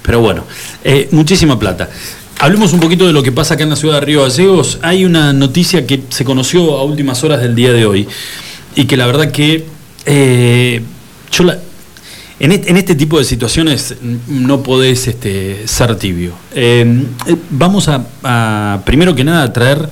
Pero 0.02 0.20
bueno, 0.20 0.44
eh, 0.84 1.08
muchísima 1.10 1.58
plata. 1.58 1.90
Hablemos 2.38 2.74
un 2.74 2.80
poquito 2.80 3.06
de 3.06 3.14
lo 3.14 3.22
que 3.22 3.32
pasa 3.32 3.54
acá 3.54 3.64
en 3.64 3.70
la 3.70 3.76
ciudad 3.76 3.94
de 3.94 4.00
Río 4.02 4.22
Gallegos. 4.22 4.78
Hay 4.82 5.04
una 5.06 5.32
noticia 5.32 5.86
que 5.86 6.02
se 6.10 6.24
conoció 6.24 6.76
a 6.76 6.84
últimas 6.84 7.24
horas 7.24 7.40
del 7.40 7.54
día 7.54 7.72
de 7.72 7.86
hoy 7.86 8.06
y 8.74 8.84
que 8.84 8.96
la 8.96 9.06
verdad 9.06 9.32
que 9.32 9.64
eh, 10.04 10.82
yo 11.32 11.44
la, 11.44 11.58
en 12.38 12.52
este, 12.52 12.70
en 12.70 12.76
este 12.76 12.94
tipo 12.94 13.18
de 13.18 13.24
situaciones 13.24 13.94
no 14.28 14.62
podés 14.62 15.08
este, 15.08 15.66
ser 15.66 15.96
tibio. 15.96 16.32
Eh, 16.54 17.04
vamos 17.48 17.88
a, 17.88 18.04
a, 18.22 18.82
primero 18.84 19.14
que 19.14 19.24
nada, 19.24 19.50
traer 19.54 19.88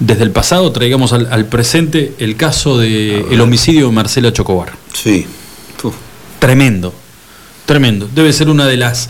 desde 0.00 0.24
el 0.24 0.32
pasado, 0.32 0.72
traigamos 0.72 1.12
al, 1.12 1.28
al 1.30 1.46
presente 1.46 2.14
el 2.18 2.36
caso 2.36 2.78
del 2.78 3.26
el 3.30 3.40
homicidio 3.40 3.86
de 3.86 3.92
Marcela 3.92 4.32
Chocobar. 4.32 4.72
Sí. 4.92 5.24
Uf. 5.84 5.94
Tremendo, 6.40 6.92
tremendo. 7.64 8.08
Debe 8.12 8.32
ser 8.32 8.48
una 8.48 8.66
de 8.66 8.76
las... 8.76 9.08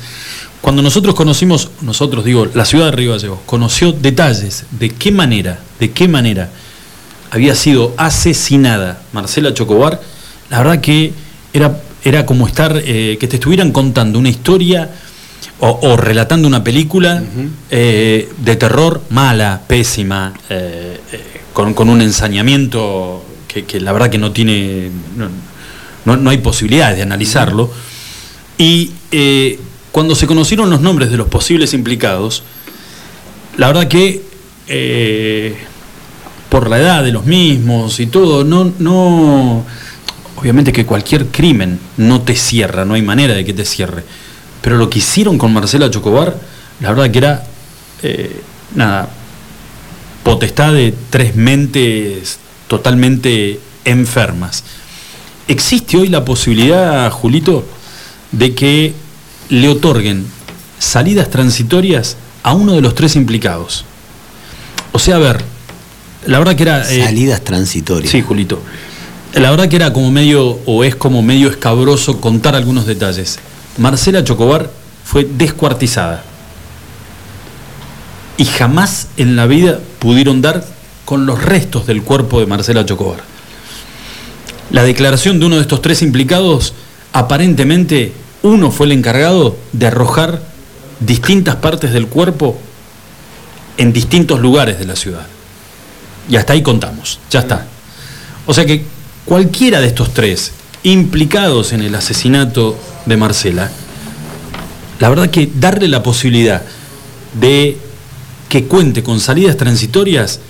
Cuando 0.61 0.83
nosotros 0.83 1.15
conocimos, 1.15 1.71
nosotros 1.83 2.25
digo, 2.25 2.47
la 2.55 2.65
ciudad 2.65 2.87
de 2.87 2.93
Río 2.93 3.13
Gallegos, 3.13 3.39
conoció 3.47 3.93
detalles 3.93 4.65
de 4.73 4.91
qué 4.91 5.13
manera, 5.13 5.61
de 5.79 5.93
qué 5.93 6.09
manera 6.09 6.51
había 7.31 7.55
sido 7.55 7.95
asesinada 7.97 9.03
Marcela 9.13 9.55
Chocobar, 9.55 10.01
la 10.51 10.59
verdad 10.59 10.81
que 10.81 11.13
era, 11.53 11.81
era 12.05 12.27
como 12.27 12.47
estar, 12.47 12.81
eh, 12.85 13.17
que 13.21 13.29
te 13.29 13.37
estuvieran 13.37 13.71
contando 13.73 14.19
una 14.19 14.29
historia 14.29 14.91
o, 15.61 15.79
o 15.83 15.97
relatando 15.97 16.49
una 16.49 16.65
película 16.65 17.23
eh, 17.71 18.29
de 18.39 18.57
terror 18.57 19.03
mala, 19.11 19.63
pésima, 19.67 20.33
eh, 20.51 21.01
con, 21.53 21.75
con 21.75 21.89
un 21.89 22.01
ensañamiento 22.03 23.25
que, 23.49 23.65
que 23.65 23.81
la 23.81 23.93
verdad 23.93 24.11
que 24.11 24.19
no 24.19 24.33
tiene, 24.33 24.91
no, 25.17 25.29
no- 26.05 26.17
no 26.17 26.31
hay 26.31 26.39
posibilidades 26.39 26.97
de 26.97 27.03
analizarlo. 27.03 27.71
Y 28.59 28.91
cuando 29.97 30.15
se 30.15 30.27
conocieron 30.27 30.69
los 30.69 30.83
nombres 30.83 31.11
de 31.11 31.17
los 31.17 31.27
posibles 31.27 31.73
implicados, 31.73 32.43
la 33.57 33.69
verdad 33.69 33.89
que 33.89 34.21
eh, 34.69 35.57
por 36.51 36.69
la 36.69 36.79
edad 36.79 37.03
de 37.03 37.13
los 37.13 37.25
mismos 37.25 37.99
y 37.99 38.07
todo, 38.07 38.45
no, 38.45 38.75
no, 38.79 39.65
obviamente 40.37 40.71
que 40.71 40.85
cualquier 40.85 41.29
crimen 41.29 41.81
no 41.97 42.21
te 42.21 42.37
cierra, 42.37 42.85
no 42.85 42.93
hay 42.93 43.01
manera 43.01 43.33
de 43.33 43.43
que 43.47 43.55
te 43.55 43.65
cierre, 43.65 44.05
pero 44.61 44.77
lo 44.77 44.91
que 44.91 44.99
hicieron 44.99 45.39
con 45.39 45.55
Marcela 45.55 45.91
Chocobar, 45.91 46.39
la 46.81 46.91
verdad 46.91 47.11
que 47.11 47.19
era, 47.19 47.47
eh, 48.03 48.43
nada, 48.75 49.09
potestad 50.23 50.75
de 50.75 50.93
tres 51.09 51.37
mentes 51.37 52.39
totalmente 52.69 53.59
enfermas. 53.87 54.63
¿Existe 55.49 55.97
hoy 55.97 56.09
la 56.09 56.23
posibilidad, 56.23 57.11
Julito, 57.11 57.65
de 58.31 58.55
que 58.55 59.06
le 59.49 59.69
otorguen 59.69 60.27
salidas 60.79 61.31
transitorias 61.31 62.17
a 62.43 62.55
uno 62.55 62.75
de 62.75 62.81
los 62.81 62.95
tres 62.95 63.17
implicados? 63.17 63.85
O 64.93 64.99
sea, 64.99 65.17
a 65.17 65.19
ver, 65.19 65.45
la 66.27 66.39
verdad 66.39 66.57
que 66.57 66.63
era... 66.63 66.91
eh, 66.91 67.05
salidas 67.05 67.43
transitorias. 67.43 68.11
Sí, 68.11 68.23
Julito. 68.23 68.61
La 69.35 69.51
verdad 69.51 69.69
que 69.69 69.77
era 69.77 69.93
como 69.93 70.11
medio, 70.11 70.59
o 70.65 70.85
es 70.85 70.97
como 70.97 71.23
medio 71.23 71.49
escabroso 71.49 72.21
contar 72.21 72.55
algunos 72.55 72.87
detalles. 72.87 73.39
Marcela 73.77 74.25
Chocobar 74.25 74.71
fue 75.05 75.25
descuartizada. 75.25 76.25
Y 78.39 78.45
jamás 78.45 79.09
en 79.17 79.37
la 79.37 79.47
vida 79.47 79.81
pudieron 79.99 80.41
dar 80.43 80.65
con 81.05 81.27
los 81.27 81.43
restos 81.43 81.87
del 81.87 82.03
cuerpo 82.03 82.41
de 82.41 82.47
Marcela 82.47 82.85
Chocobar. 82.85 83.21
La 84.71 84.83
declaración 84.83 85.39
de 85.39 85.47
uno 85.47 85.57
de 85.57 85.63
estos 85.63 85.81
tres 85.81 86.03
implicados, 86.03 86.75
aparentemente 87.13 88.13
uno 88.47 88.71
fue 88.71 88.87
el 88.87 88.93
encargado 88.93 89.57
de 89.73 89.87
arrojar 89.87 90.43
distintas 91.01 91.57
partes 91.57 91.93
del 91.93 92.07
cuerpo 92.07 92.59
en 93.77 93.93
distintos 93.93 94.41
lugares 94.41 94.79
de 94.79 94.87
la 94.87 94.97
ciudad. 94.97 95.27
Y 96.29 96.37
hasta 96.37 96.55
ahí 96.55 96.63
contamos, 96.63 97.21
ya 97.31 97.41
está. 97.41 97.67
O 98.47 98.55
sea 98.55 98.65
que 98.65 98.85
cualquiera 99.25 99.81
de 99.81 99.89
estos 99.89 100.15
tres 100.15 100.53
implicados 100.83 101.73
en 101.73 101.83
el 101.83 101.95
asesinato 101.95 102.79
de 103.07 103.17
Marcela, 103.17 103.71
la 104.99 105.09
verdad 105.09 105.31
que 105.31 105.51
darle 105.55 105.89
la 105.89 106.03
posibilidad 106.03 106.63
de 107.39 107.77
que 108.49 108.65
cuente 108.65 109.03
con 109.03 109.21
salidas 109.21 109.57
transitorias, 109.57 110.41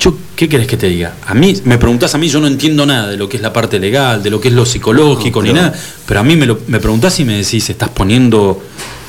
yo, 0.00 0.16
¿qué 0.34 0.48
querés 0.48 0.66
que 0.66 0.76
te 0.78 0.88
diga? 0.88 1.14
A 1.26 1.34
mí, 1.34 1.54
me 1.64 1.76
preguntás 1.78 2.14
a 2.14 2.18
mí, 2.18 2.28
yo 2.28 2.40
no 2.40 2.46
entiendo 2.46 2.86
nada 2.86 3.08
de 3.08 3.16
lo 3.18 3.28
que 3.28 3.36
es 3.36 3.42
la 3.42 3.52
parte 3.52 3.78
legal, 3.78 4.22
de 4.22 4.30
lo 4.30 4.40
que 4.40 4.48
es 4.48 4.54
lo 4.54 4.64
psicológico, 4.64 5.40
No, 5.40 5.46
ni 5.48 5.52
pero- 5.52 5.62
nada, 5.66 5.78
pero 6.06 6.20
a 6.20 6.22
mí 6.22 6.36
me, 6.36 6.46
lo- 6.46 6.60
me 6.68 6.80
preguntás 6.80 7.20
y 7.20 7.24
me 7.24 7.36
decís, 7.36 7.68
¿estás 7.68 7.90
poniendo, 7.90 8.62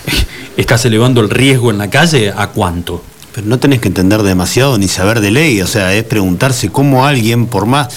estás 0.58 0.84
elevando 0.86 1.22
el 1.22 1.30
riesgo 1.30 1.72
en 1.72 1.78
la 1.78 1.90
calle? 1.90 2.32
¿A 2.36 2.48
cuánto? 2.48 3.04
Pero 3.34 3.48
no 3.48 3.58
tenés 3.60 3.80
que 3.80 3.88
entender 3.88 4.22
demasiado 4.24 4.78
ni 4.78 4.90
saber 4.90 5.22
de 5.22 5.32
ley, 5.32 5.62
o 5.62 5.68
sea, 5.68 5.94
es 5.94 6.04
preguntarse 6.04 6.68
cómo 6.70 7.06
alguien, 7.06 7.48
por 7.48 7.66
más, 7.66 7.88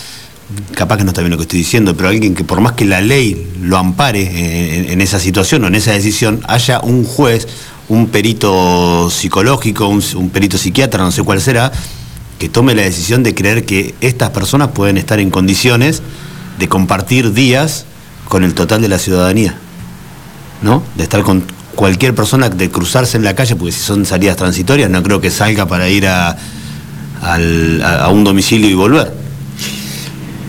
capaz 0.77 0.99
que 0.99 1.03
no 1.05 1.11
está 1.11 1.21
bien 1.23 1.33
lo 1.33 1.37
que 1.37 1.43
estoy 1.43 1.59
diciendo, 1.59 1.97
pero 1.97 2.11
alguien 2.11 2.35
que 2.37 2.45
por 2.45 2.61
más 2.61 2.75
que 2.75 2.85
la 2.85 3.01
ley 3.01 3.49
lo 3.61 3.77
ampare 3.77 4.23
en, 4.85 4.91
en 4.93 5.01
esa 5.01 5.19
situación 5.19 5.65
o 5.65 5.67
en 5.67 5.75
esa 5.75 5.91
decisión, 5.91 6.43
haya 6.47 6.79
un 6.81 7.03
juez, 7.05 7.49
un 7.89 8.07
perito 8.07 9.11
psicológico, 9.11 9.89
un, 9.89 10.01
un 10.15 10.31
perito 10.31 10.57
psiquiatra, 10.57 11.03
no 11.03 11.11
sé 11.11 11.25
cuál 11.25 11.41
será, 11.41 11.73
que 12.39 12.49
tome 12.49 12.75
la 12.75 12.83
decisión 12.83 13.23
de 13.23 13.35
creer 13.35 13.65
que 13.65 13.95
estas 14.01 14.31
personas 14.31 14.69
pueden 14.75 14.97
estar 14.99 15.21
en 15.21 15.31
condiciones 15.31 16.03
de 16.59 16.69
compartir 16.69 17.33
días 17.33 17.85
con 18.29 18.45
el 18.45 18.55
total 18.55 18.81
de 18.83 18.89
la 18.89 18.99
ciudadanía. 18.99 19.57
¿no? 20.63 20.83
De 20.97 21.03
estar 21.03 21.23
con 21.23 21.45
cualquier 21.75 22.15
persona, 22.15 22.49
de 22.49 22.71
cruzarse 22.71 23.17
en 23.17 23.25
la 23.25 23.35
calle, 23.35 23.57
porque 23.57 23.73
si 23.73 23.81
son 23.81 24.07
salidas 24.07 24.37
transitorias, 24.37 24.89
no 24.91 25.03
creo 25.03 25.21
que 25.21 25.31
salga 25.31 25.67
para 25.67 25.89
ir 25.89 26.07
a, 26.07 26.37
al- 27.23 27.83
a- 27.83 28.09
un 28.09 28.25
domicilio 28.25 28.69
y 28.71 28.75
volver. 28.75 29.13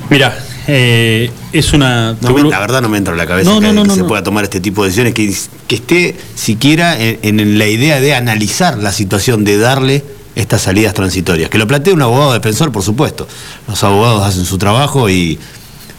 Mira, 0.10 0.38
eh, 0.68 1.32
es 1.52 1.74
una... 1.74 2.16
No 2.22 2.38
la 2.38 2.60
verdad 2.60 2.82
no 2.82 2.90
me 2.90 2.98
entra 2.98 3.14
en 3.14 3.18
la 3.18 3.26
cabeza 3.26 3.50
No, 3.50 3.60
que, 3.60 3.72
no, 3.74 3.86
se 3.94 4.04
pueda 4.04 4.24
tomar 4.24 4.44
este 4.44 4.60
tipo 4.62 4.84
de 4.84 4.90
decisiones, 4.90 5.14
que, 5.14 5.34
que 5.68 5.76
esté 5.76 6.16
siquiera 6.36 6.98
en, 7.00 7.40
en 7.40 7.58
la 7.58 7.68
idea 7.68 8.00
de 8.00 8.14
analizar 8.16 8.78
la 8.78 8.92
situación, 8.92 9.44
de 9.44 9.58
darle 9.58 10.04
estas 10.36 10.62
salidas 10.62 10.94
transitorias. 10.94 11.50
Que 11.50 11.58
lo 11.58 11.66
plantee 11.68 11.94
un 11.94 12.02
abogado 12.02 12.34
defensor, 12.34 12.72
por 12.72 12.84
supuesto. 12.84 13.28
Los 13.68 13.84
abogados 13.84 14.24
hacen 14.24 14.46
su 14.46 14.58
trabajo 14.58 15.10
y, 15.10 15.40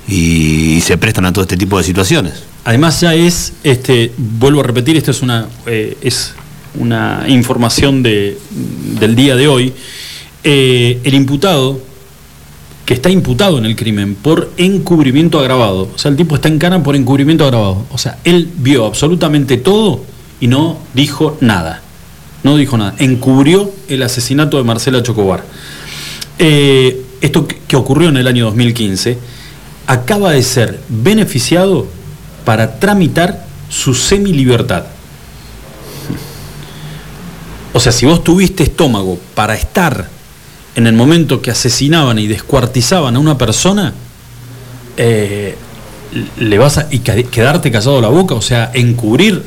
y- 0.08 0.74
y 0.76 0.80
se 0.82 0.98
prestan 0.98 1.24
a 1.26 1.32
todo 1.32 1.42
este 1.42 1.56
tipo 1.56 1.78
de 1.78 1.84
situaciones. 1.84 2.34
Además 2.64 3.00
ya 3.00 3.14
es, 3.14 3.52
este, 3.64 4.12
vuelvo 4.16 4.60
a 4.60 4.64
repetir, 4.64 4.96
esto 4.96 5.10
es 5.12 5.22
una, 5.22 5.46
eh, 5.66 5.96
es 6.02 6.34
una 6.78 7.24
información 7.28 8.02
de, 8.02 8.38
del 9.00 9.14
día 9.16 9.36
de 9.36 9.48
hoy. 9.48 9.72
Eh, 10.44 11.00
el 11.04 11.14
imputado, 11.14 11.80
que 12.84 12.94
está 12.94 13.08
imputado 13.10 13.58
en 13.58 13.64
el 13.66 13.74
crimen 13.74 14.14
por 14.14 14.50
encubrimiento 14.58 15.38
agravado, 15.40 15.88
o 15.94 15.98
sea, 15.98 16.10
el 16.10 16.16
tipo 16.16 16.34
está 16.36 16.48
en 16.48 16.58
cana 16.58 16.82
por 16.82 16.94
encubrimiento 16.94 17.44
agravado. 17.44 17.84
O 17.90 17.98
sea, 17.98 18.18
él 18.24 18.48
vio 18.58 18.84
absolutamente 18.86 19.56
todo 19.56 20.02
y 20.40 20.46
no 20.48 20.78
dijo 20.94 21.36
nada. 21.40 21.82
No 22.42 22.56
dijo 22.56 22.76
nada. 22.76 22.94
Encubrió 22.98 23.72
el 23.88 24.02
asesinato 24.02 24.56
de 24.56 24.64
Marcela 24.64 25.02
Chocobar. 25.02 25.44
Eh, 26.38 27.02
esto 27.20 27.46
que 27.46 27.76
ocurrió 27.76 28.08
en 28.08 28.18
el 28.18 28.26
año 28.26 28.44
2015 28.46 29.18
acaba 29.86 30.32
de 30.32 30.42
ser 30.42 30.80
beneficiado 30.88 31.86
para 32.44 32.78
tramitar 32.78 33.46
su 33.68 33.94
semilibertad. 33.94 34.84
O 37.72 37.80
sea, 37.80 37.92
si 37.92 38.06
vos 38.06 38.24
tuviste 38.24 38.62
estómago 38.62 39.18
para 39.34 39.54
estar 39.54 40.08
en 40.76 40.86
el 40.86 40.94
momento 40.94 41.42
que 41.42 41.50
asesinaban 41.50 42.18
y 42.18 42.26
descuartizaban 42.26 43.16
a 43.16 43.18
una 43.18 43.36
persona, 43.36 43.92
eh, 44.96 45.56
le 46.38 46.58
vas 46.58 46.78
a 46.78 46.88
quedarte 46.88 47.70
callado 47.70 48.00
la 48.00 48.08
boca, 48.08 48.34
o 48.34 48.42
sea, 48.42 48.70
encubrir 48.72 49.42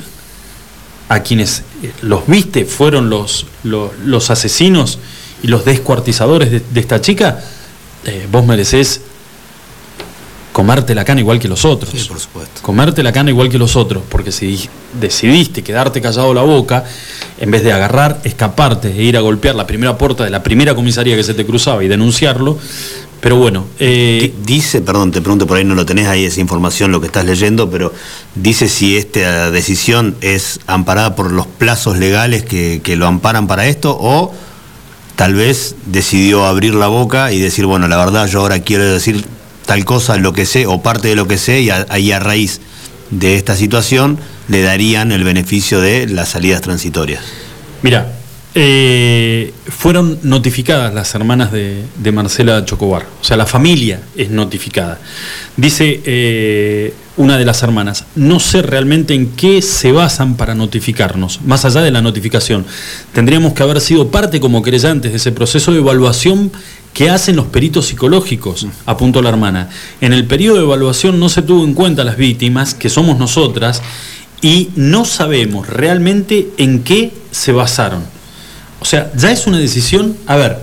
a 1.09 1.21
quienes 1.21 1.63
eh, 1.83 1.91
los 2.01 2.25
viste 2.27 2.65
fueron 2.65 3.09
los, 3.09 3.45
los, 3.63 3.91
los 4.05 4.29
asesinos 4.29 4.99
y 5.43 5.47
los 5.47 5.65
descuartizadores 5.65 6.51
de, 6.51 6.61
de 6.61 6.79
esta 6.79 7.01
chica, 7.01 7.39
eh, 8.05 8.27
vos 8.31 8.45
merecés 8.45 9.01
comerte 10.53 10.93
la 10.95 11.05
cana 11.05 11.21
igual 11.21 11.39
que 11.39 11.47
los 11.47 11.63
otros. 11.63 11.91
Sí, 11.91 12.05
por 12.07 12.19
supuesto. 12.19 12.61
Comerte 12.61 13.01
la 13.03 13.11
cana 13.11 13.29
igual 13.29 13.49
que 13.49 13.57
los 13.57 13.75
otros, 13.75 14.03
porque 14.09 14.31
si 14.31 14.47
di- 14.47 14.69
decidiste 14.99 15.63
quedarte 15.63 16.01
callado 16.01 16.33
la 16.33 16.41
boca, 16.41 16.83
en 17.39 17.51
vez 17.51 17.63
de 17.63 17.71
agarrar, 17.71 18.19
escaparte 18.23 18.89
e 18.89 19.03
ir 19.03 19.15
a 19.15 19.21
golpear 19.21 19.55
la 19.55 19.65
primera 19.65 19.97
puerta 19.97 20.23
de 20.25 20.29
la 20.29 20.43
primera 20.43 20.75
comisaría 20.75 21.15
que 21.15 21.23
se 21.23 21.33
te 21.33 21.45
cruzaba 21.45 21.83
y 21.83 21.87
denunciarlo, 21.87 22.57
pero 23.21 23.35
bueno, 23.35 23.65
eh, 23.79 24.31
Di- 24.45 24.53
Dice, 24.55 24.81
perdón, 24.81 25.11
te 25.11 25.21
pregunto, 25.21 25.45
por 25.47 25.57
ahí 25.57 25.63
no 25.65 25.75
lo 25.75 25.85
tenés 25.85 26.07
ahí 26.07 26.23
esa 26.25 26.39
información, 26.39 26.91
lo 26.91 26.99
que 27.01 27.07
estás 27.07 27.25
leyendo, 27.25 27.69
pero 27.69 27.93
dice 28.35 28.69
si 28.69 28.95
esta 28.97 29.51
decisión 29.51 30.15
es 30.21 30.59
amparada 30.67 31.15
por 31.15 31.31
los 31.31 31.45
plazos 31.47 31.97
legales 31.97 32.43
que, 32.43 32.81
que 32.83 32.95
lo 32.95 33.07
amparan 33.07 33.47
para 33.47 33.67
esto 33.67 33.97
o 33.99 34.33
tal 35.15 35.33
vez 35.35 35.75
decidió 35.85 36.45
abrir 36.45 36.73
la 36.75 36.87
boca 36.87 37.31
y 37.33 37.39
decir, 37.39 37.65
bueno, 37.65 37.87
la 37.87 37.97
verdad 37.97 38.27
yo 38.27 38.39
ahora 38.41 38.59
quiero 38.59 38.85
decir 38.85 39.25
tal 39.65 39.83
cosa, 39.85 40.17
lo 40.17 40.33
que 40.33 40.45
sé, 40.45 40.65
o 40.65 40.81
parte 40.81 41.09
de 41.09 41.15
lo 41.15 41.27
que 41.27 41.37
sé, 41.37 41.61
y 41.61 41.69
a, 41.69 41.85
y 41.99 42.11
a 42.11 42.19
raíz 42.19 42.61
de 43.11 43.35
esta 43.35 43.55
situación 43.55 44.17
le 44.47 44.61
darían 44.61 45.11
el 45.11 45.23
beneficio 45.23 45.79
de 45.81 46.07
las 46.07 46.29
salidas 46.29 46.61
transitorias. 46.61 47.21
Mira, 47.81 48.11
eh, 48.55 49.53
fueron 49.67 50.19
notificadas 50.23 50.91
las 50.93 51.13
hermanas 51.13 51.51
de, 51.51 51.83
Marcela 52.11 52.65
Chocobar, 52.65 53.05
o 53.21 53.23
sea, 53.23 53.37
la 53.37 53.45
familia 53.45 54.01
es 54.17 54.31
notificada. 54.31 54.99
Dice 55.55 56.01
eh, 56.03 56.93
una 57.17 57.37
de 57.37 57.45
las 57.45 57.61
hermanas, 57.61 58.05
no 58.15 58.39
sé 58.39 58.63
realmente 58.63 59.13
en 59.13 59.27
qué 59.31 59.61
se 59.61 59.91
basan 59.91 60.35
para 60.35 60.55
notificarnos, 60.55 61.41
más 61.45 61.63
allá 61.63 61.81
de 61.81 61.91
la 61.91 62.01
notificación. 62.01 62.65
Tendríamos 63.13 63.53
que 63.53 63.61
haber 63.61 63.81
sido 63.81 64.09
parte 64.09 64.39
como 64.39 64.63
creyentes 64.63 65.11
de 65.11 65.17
ese 65.17 65.31
proceso 65.31 65.71
de 65.71 65.79
evaluación 65.79 66.51
que 66.93 67.09
hacen 67.11 67.35
los 67.35 67.45
peritos 67.45 67.85
psicológicos, 67.85 68.65
apuntó 68.87 69.21
la 69.21 69.29
hermana. 69.29 69.69
En 70.01 70.11
el 70.11 70.25
periodo 70.25 70.57
de 70.57 70.63
evaluación 70.63 71.19
no 71.19 71.29
se 71.29 71.43
tuvo 71.43 71.63
en 71.63 71.75
cuenta 71.75 72.03
las 72.03 72.17
víctimas, 72.17 72.73
que 72.73 72.89
somos 72.89 73.19
nosotras, 73.19 73.83
y 74.41 74.69
no 74.75 75.05
sabemos 75.05 75.67
realmente 75.67 76.49
en 76.57 76.83
qué 76.83 77.11
se 77.29 77.51
basaron. 77.51 78.18
O 78.81 78.85
sea, 78.85 79.11
ya 79.15 79.31
es 79.31 79.45
una 79.45 79.57
decisión, 79.57 80.15
a 80.25 80.37
ver, 80.37 80.57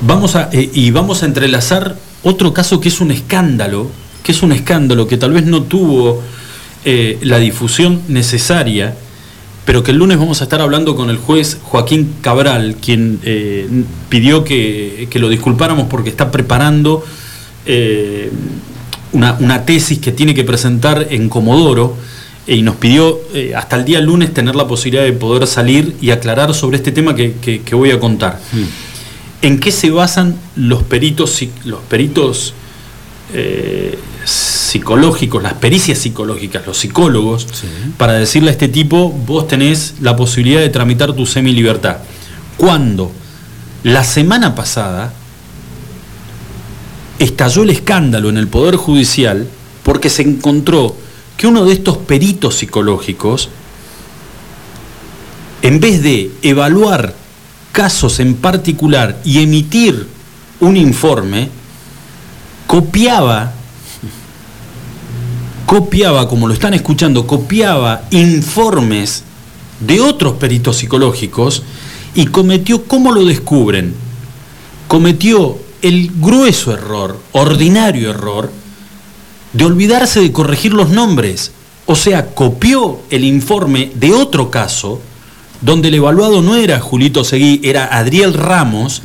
vamos 0.00 0.36
a, 0.36 0.48
eh, 0.52 0.70
y 0.72 0.90
vamos 0.90 1.22
a 1.22 1.26
entrelazar 1.26 1.96
otro 2.22 2.52
caso 2.52 2.80
que 2.80 2.88
es 2.88 3.00
un 3.00 3.10
escándalo, 3.10 3.90
que 4.22 4.32
es 4.32 4.42
un 4.42 4.52
escándalo 4.52 5.08
que 5.08 5.16
tal 5.16 5.32
vez 5.32 5.44
no 5.44 5.62
tuvo 5.62 6.22
eh, 6.84 7.18
la 7.22 7.38
difusión 7.38 8.02
necesaria, 8.08 8.94
pero 9.64 9.82
que 9.82 9.90
el 9.90 9.98
lunes 9.98 10.18
vamos 10.18 10.40
a 10.40 10.44
estar 10.44 10.60
hablando 10.60 10.94
con 10.94 11.10
el 11.10 11.16
juez 11.16 11.58
Joaquín 11.62 12.14
Cabral, 12.20 12.76
quien 12.80 13.18
eh, 13.24 13.68
pidió 14.08 14.44
que, 14.44 15.08
que 15.10 15.18
lo 15.18 15.28
disculpáramos 15.28 15.86
porque 15.88 16.10
está 16.10 16.30
preparando 16.30 17.04
una, 19.12 19.34
una 19.38 19.64
tesis 19.64 19.98
que 20.00 20.10
tiene 20.10 20.34
que 20.34 20.42
presentar 20.42 21.06
en 21.10 21.28
Comodoro 21.28 21.96
y 22.46 22.62
nos 22.62 22.76
pidió 22.76 23.20
eh, 23.34 23.52
hasta 23.54 23.76
el 23.76 23.84
día 23.84 24.00
lunes 24.00 24.32
tener 24.34 24.56
la 24.56 24.66
posibilidad 24.66 25.04
de 25.04 25.12
poder 25.12 25.46
salir 25.46 25.94
y 26.00 26.10
aclarar 26.10 26.54
sobre 26.54 26.76
este 26.78 26.90
tema 26.92 27.14
que, 27.14 27.34
que- 27.40 27.62
que 27.62 27.74
voy 27.74 27.90
a 27.90 28.00
contar. 28.00 28.40
en 29.42 29.58
qué 29.60 29.72
se 29.72 29.90
basan 29.90 30.36
los 30.56 30.82
peritos, 30.82 31.40
los 31.64 31.80
peritos 31.82 32.52
eh, 33.32 33.98
psicológicos, 34.24 35.42
las 35.42 35.54
pericias 35.54 35.98
psicológicas, 35.98 36.66
los 36.66 36.76
psicólogos, 36.76 37.46
para 37.96 38.14
decirle 38.14 38.50
a 38.50 38.52
este 38.52 38.68
tipo, 38.68 39.08
vos 39.10 39.46
tenés 39.48 39.94
la 40.00 40.14
posibilidad 40.16 40.60
de 40.60 40.68
tramitar 40.68 41.12
tu 41.14 41.24
semi-libertad. 41.26 41.98
Cuando 42.56 43.10
la 43.84 44.04
semana 44.04 44.54
pasada 44.54 45.12
estalló 47.18 47.62
el 47.62 47.70
escándalo 47.70 48.28
en 48.30 48.36
el 48.36 48.48
Poder 48.48 48.76
Judicial 48.76 49.46
porque 49.82 50.10
se 50.10 50.22
encontró 50.22 50.94
que 51.40 51.46
uno 51.46 51.64
de 51.64 51.72
estos 51.72 51.96
peritos 51.96 52.56
psicológicos, 52.56 53.48
en 55.62 55.80
vez 55.80 56.02
de 56.02 56.30
evaluar 56.42 57.14
casos 57.72 58.20
en 58.20 58.34
particular 58.34 59.18
y 59.24 59.42
emitir 59.42 60.06
un 60.60 60.76
informe, 60.76 61.48
copiaba, 62.66 63.54
copiaba, 65.64 66.28
como 66.28 66.46
lo 66.46 66.52
están 66.52 66.74
escuchando, 66.74 67.26
copiaba 67.26 68.02
informes 68.10 69.24
de 69.80 69.98
otros 69.98 70.34
peritos 70.34 70.76
psicológicos 70.76 71.62
y 72.14 72.26
cometió, 72.26 72.84
¿cómo 72.84 73.12
lo 73.12 73.24
descubren? 73.24 73.94
Cometió 74.88 75.58
el 75.80 76.12
grueso 76.16 76.74
error, 76.74 77.18
ordinario 77.32 78.10
error, 78.10 78.52
de 79.52 79.64
olvidarse 79.64 80.20
de 80.20 80.32
corregir 80.32 80.72
los 80.72 80.90
nombres. 80.90 81.52
O 81.86 81.96
sea, 81.96 82.34
copió 82.34 83.00
el 83.10 83.24
informe 83.24 83.90
de 83.94 84.12
otro 84.12 84.50
caso, 84.50 85.00
donde 85.60 85.88
el 85.88 85.94
evaluado 85.94 86.42
no 86.42 86.56
era 86.56 86.80
Julito 86.80 87.24
Seguí, 87.24 87.60
era 87.64 87.86
Adriel 87.86 88.34
Ramos, 88.34 89.02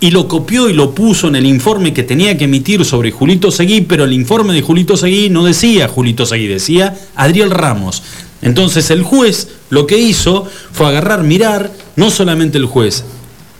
y 0.00 0.10
lo 0.10 0.28
copió 0.28 0.68
y 0.68 0.72
lo 0.72 0.94
puso 0.94 1.28
en 1.28 1.36
el 1.36 1.46
informe 1.46 1.92
que 1.92 2.02
tenía 2.02 2.36
que 2.36 2.44
emitir 2.44 2.84
sobre 2.84 3.12
Julito 3.12 3.50
Seguí, 3.50 3.82
pero 3.82 4.04
el 4.04 4.12
informe 4.12 4.54
de 4.54 4.62
Julito 4.62 4.96
Seguí 4.96 5.28
no 5.28 5.44
decía 5.44 5.88
Julito 5.88 6.26
Seguí, 6.26 6.46
decía 6.46 6.98
Adriel 7.14 7.50
Ramos. 7.50 8.02
Entonces 8.42 8.90
el 8.90 9.02
juez 9.02 9.48
lo 9.68 9.86
que 9.86 9.98
hizo 9.98 10.46
fue 10.72 10.86
agarrar, 10.88 11.22
mirar, 11.22 11.70
no 11.96 12.10
solamente 12.10 12.58
el 12.58 12.64
juez, 12.64 13.04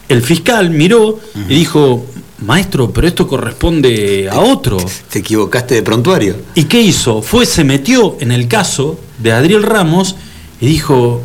el 0.08 0.22
fiscal 0.22 0.70
miró 0.70 1.20
y 1.48 1.54
dijo, 1.54 2.04
maestro, 2.42 2.90
pero 2.90 3.06
esto 3.06 3.26
corresponde 3.26 4.28
a 4.30 4.40
otro. 4.40 4.78
Te 5.10 5.20
equivocaste 5.20 5.74
de 5.74 5.82
prontuario. 5.82 6.36
¿Y 6.54 6.64
qué 6.64 6.80
hizo? 6.80 7.22
Fue, 7.22 7.46
se 7.46 7.64
metió 7.64 8.16
en 8.20 8.32
el 8.32 8.48
caso 8.48 8.98
de 9.18 9.32
Adriel 9.32 9.62
Ramos 9.62 10.16
y 10.60 10.66
dijo, 10.66 11.22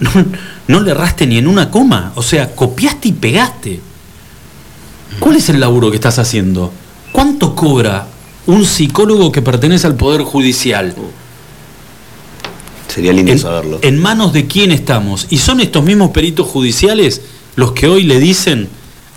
no, 0.00 0.10
no 0.66 0.80
le 0.80 0.90
erraste 0.90 1.26
ni 1.26 1.38
en 1.38 1.46
una 1.46 1.70
coma, 1.70 2.12
o 2.14 2.22
sea, 2.22 2.54
copiaste 2.54 3.08
y 3.08 3.12
pegaste. 3.12 3.80
¿Cuál 5.18 5.36
es 5.36 5.48
el 5.48 5.60
laburo 5.60 5.90
que 5.90 5.96
estás 5.96 6.18
haciendo? 6.18 6.72
¿Cuánto 7.12 7.54
cobra 7.54 8.06
un 8.46 8.64
psicólogo 8.64 9.32
que 9.32 9.42
pertenece 9.42 9.86
al 9.86 9.96
Poder 9.96 10.22
Judicial? 10.22 10.94
Sería 12.88 13.12
lindo 13.12 13.32
en, 13.32 13.38
saberlo. 13.38 13.78
¿En 13.82 13.98
manos 13.98 14.32
de 14.32 14.46
quién 14.46 14.72
estamos? 14.72 15.26
Y 15.30 15.38
son 15.38 15.60
estos 15.60 15.84
mismos 15.84 16.10
peritos 16.10 16.46
judiciales 16.46 17.22
los 17.56 17.72
que 17.72 17.88
hoy 17.88 18.04
le 18.04 18.20
dicen 18.20 18.68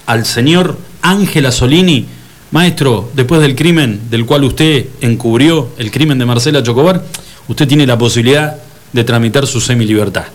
al 0.05 0.25
señor 0.25 0.77
Ángela 1.01 1.51
Solini, 1.51 2.05
maestro, 2.51 3.09
después 3.15 3.41
del 3.41 3.55
crimen 3.55 4.01
del 4.09 4.25
cual 4.25 4.43
usted 4.43 4.87
encubrió, 5.01 5.69
el 5.77 5.91
crimen 5.91 6.17
de 6.19 6.25
Marcela 6.25 6.63
Chocobar, 6.63 7.03
usted 7.47 7.67
tiene 7.67 7.85
la 7.85 7.97
posibilidad 7.97 8.57
de 8.93 9.03
tramitar 9.03 9.47
su 9.47 9.61
semi-libertad. 9.61 10.25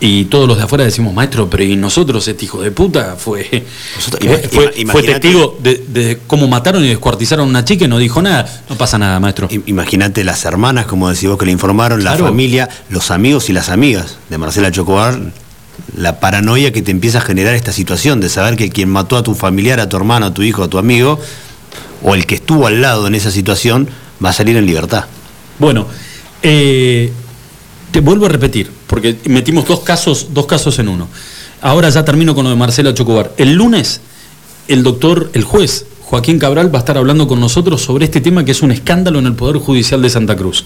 Y 0.00 0.24
todos 0.26 0.46
los 0.46 0.58
de 0.58 0.64
afuera 0.64 0.84
decimos, 0.84 1.14
maestro, 1.14 1.48
pero 1.48 1.64
¿y 1.64 1.76
nosotros, 1.76 2.28
este 2.28 2.44
hijo 2.44 2.60
de 2.60 2.70
puta? 2.70 3.16
Fue, 3.16 3.64
fue, 4.50 5.02
testigo 5.02 5.56
de, 5.62 5.82
de 5.88 6.18
cómo 6.26 6.46
mataron 6.46 6.84
y 6.84 6.88
descuartizaron 6.88 7.46
a 7.46 7.48
una 7.48 7.64
chica 7.64 7.86
y 7.86 7.88
no 7.88 7.98
dijo 7.98 8.20
nada. 8.20 8.46
No 8.68 8.76
pasa 8.76 8.98
nada, 8.98 9.18
maestro. 9.20 9.48
Imagínate 9.66 10.22
las 10.24 10.44
hermanas, 10.44 10.86
como 10.86 11.08
decís 11.08 11.28
vos, 11.28 11.38
que 11.38 11.46
le 11.46 11.52
informaron, 11.52 12.04
la 12.04 12.16
familia, 12.16 12.68
los 12.90 13.10
amigos 13.10 13.48
y 13.48 13.54
las 13.54 13.70
amigas 13.70 14.18
de 14.28 14.36
Marcela 14.36 14.70
Chocobar, 14.70 15.18
la 15.96 16.20
paranoia 16.20 16.72
que 16.72 16.82
te 16.82 16.90
empieza 16.90 17.18
a 17.18 17.20
generar 17.20 17.54
esta 17.54 17.72
situación 17.72 18.20
de 18.20 18.28
saber 18.28 18.56
que 18.56 18.70
quien 18.70 18.88
mató 18.88 19.16
a 19.16 19.22
tu 19.22 19.34
familiar, 19.34 19.80
a 19.80 19.88
tu 19.88 19.96
hermano, 19.96 20.26
a 20.26 20.34
tu 20.34 20.42
hijo, 20.42 20.62
a 20.62 20.68
tu 20.68 20.78
amigo, 20.78 21.18
o 22.02 22.14
el 22.14 22.26
que 22.26 22.36
estuvo 22.36 22.66
al 22.66 22.80
lado 22.80 23.06
en 23.06 23.14
esa 23.14 23.30
situación, 23.30 23.88
va 24.24 24.30
a 24.30 24.32
salir 24.32 24.56
en 24.56 24.66
libertad. 24.66 25.04
Bueno, 25.58 25.86
eh, 26.42 27.12
te 27.90 28.00
vuelvo 28.00 28.26
a 28.26 28.28
repetir, 28.28 28.70
porque 28.86 29.16
metimos 29.26 29.66
dos 29.66 29.80
casos, 29.80 30.28
dos 30.32 30.46
casos 30.46 30.78
en 30.78 30.88
uno. 30.88 31.08
Ahora 31.60 31.88
ya 31.88 32.04
termino 32.04 32.34
con 32.34 32.44
lo 32.44 32.50
de 32.50 32.56
Marcela 32.56 32.92
Chocobar. 32.92 33.32
El 33.36 33.54
lunes, 33.54 34.00
el 34.68 34.82
doctor, 34.82 35.30
el 35.32 35.44
juez 35.44 35.86
Joaquín 36.02 36.38
Cabral 36.38 36.72
va 36.72 36.78
a 36.78 36.80
estar 36.80 36.98
hablando 36.98 37.26
con 37.26 37.40
nosotros 37.40 37.82
sobre 37.82 38.04
este 38.04 38.20
tema 38.20 38.44
que 38.44 38.50
es 38.52 38.62
un 38.62 38.70
escándalo 38.70 39.18
en 39.18 39.26
el 39.26 39.34
Poder 39.34 39.56
Judicial 39.56 40.02
de 40.02 40.10
Santa 40.10 40.36
Cruz. 40.36 40.64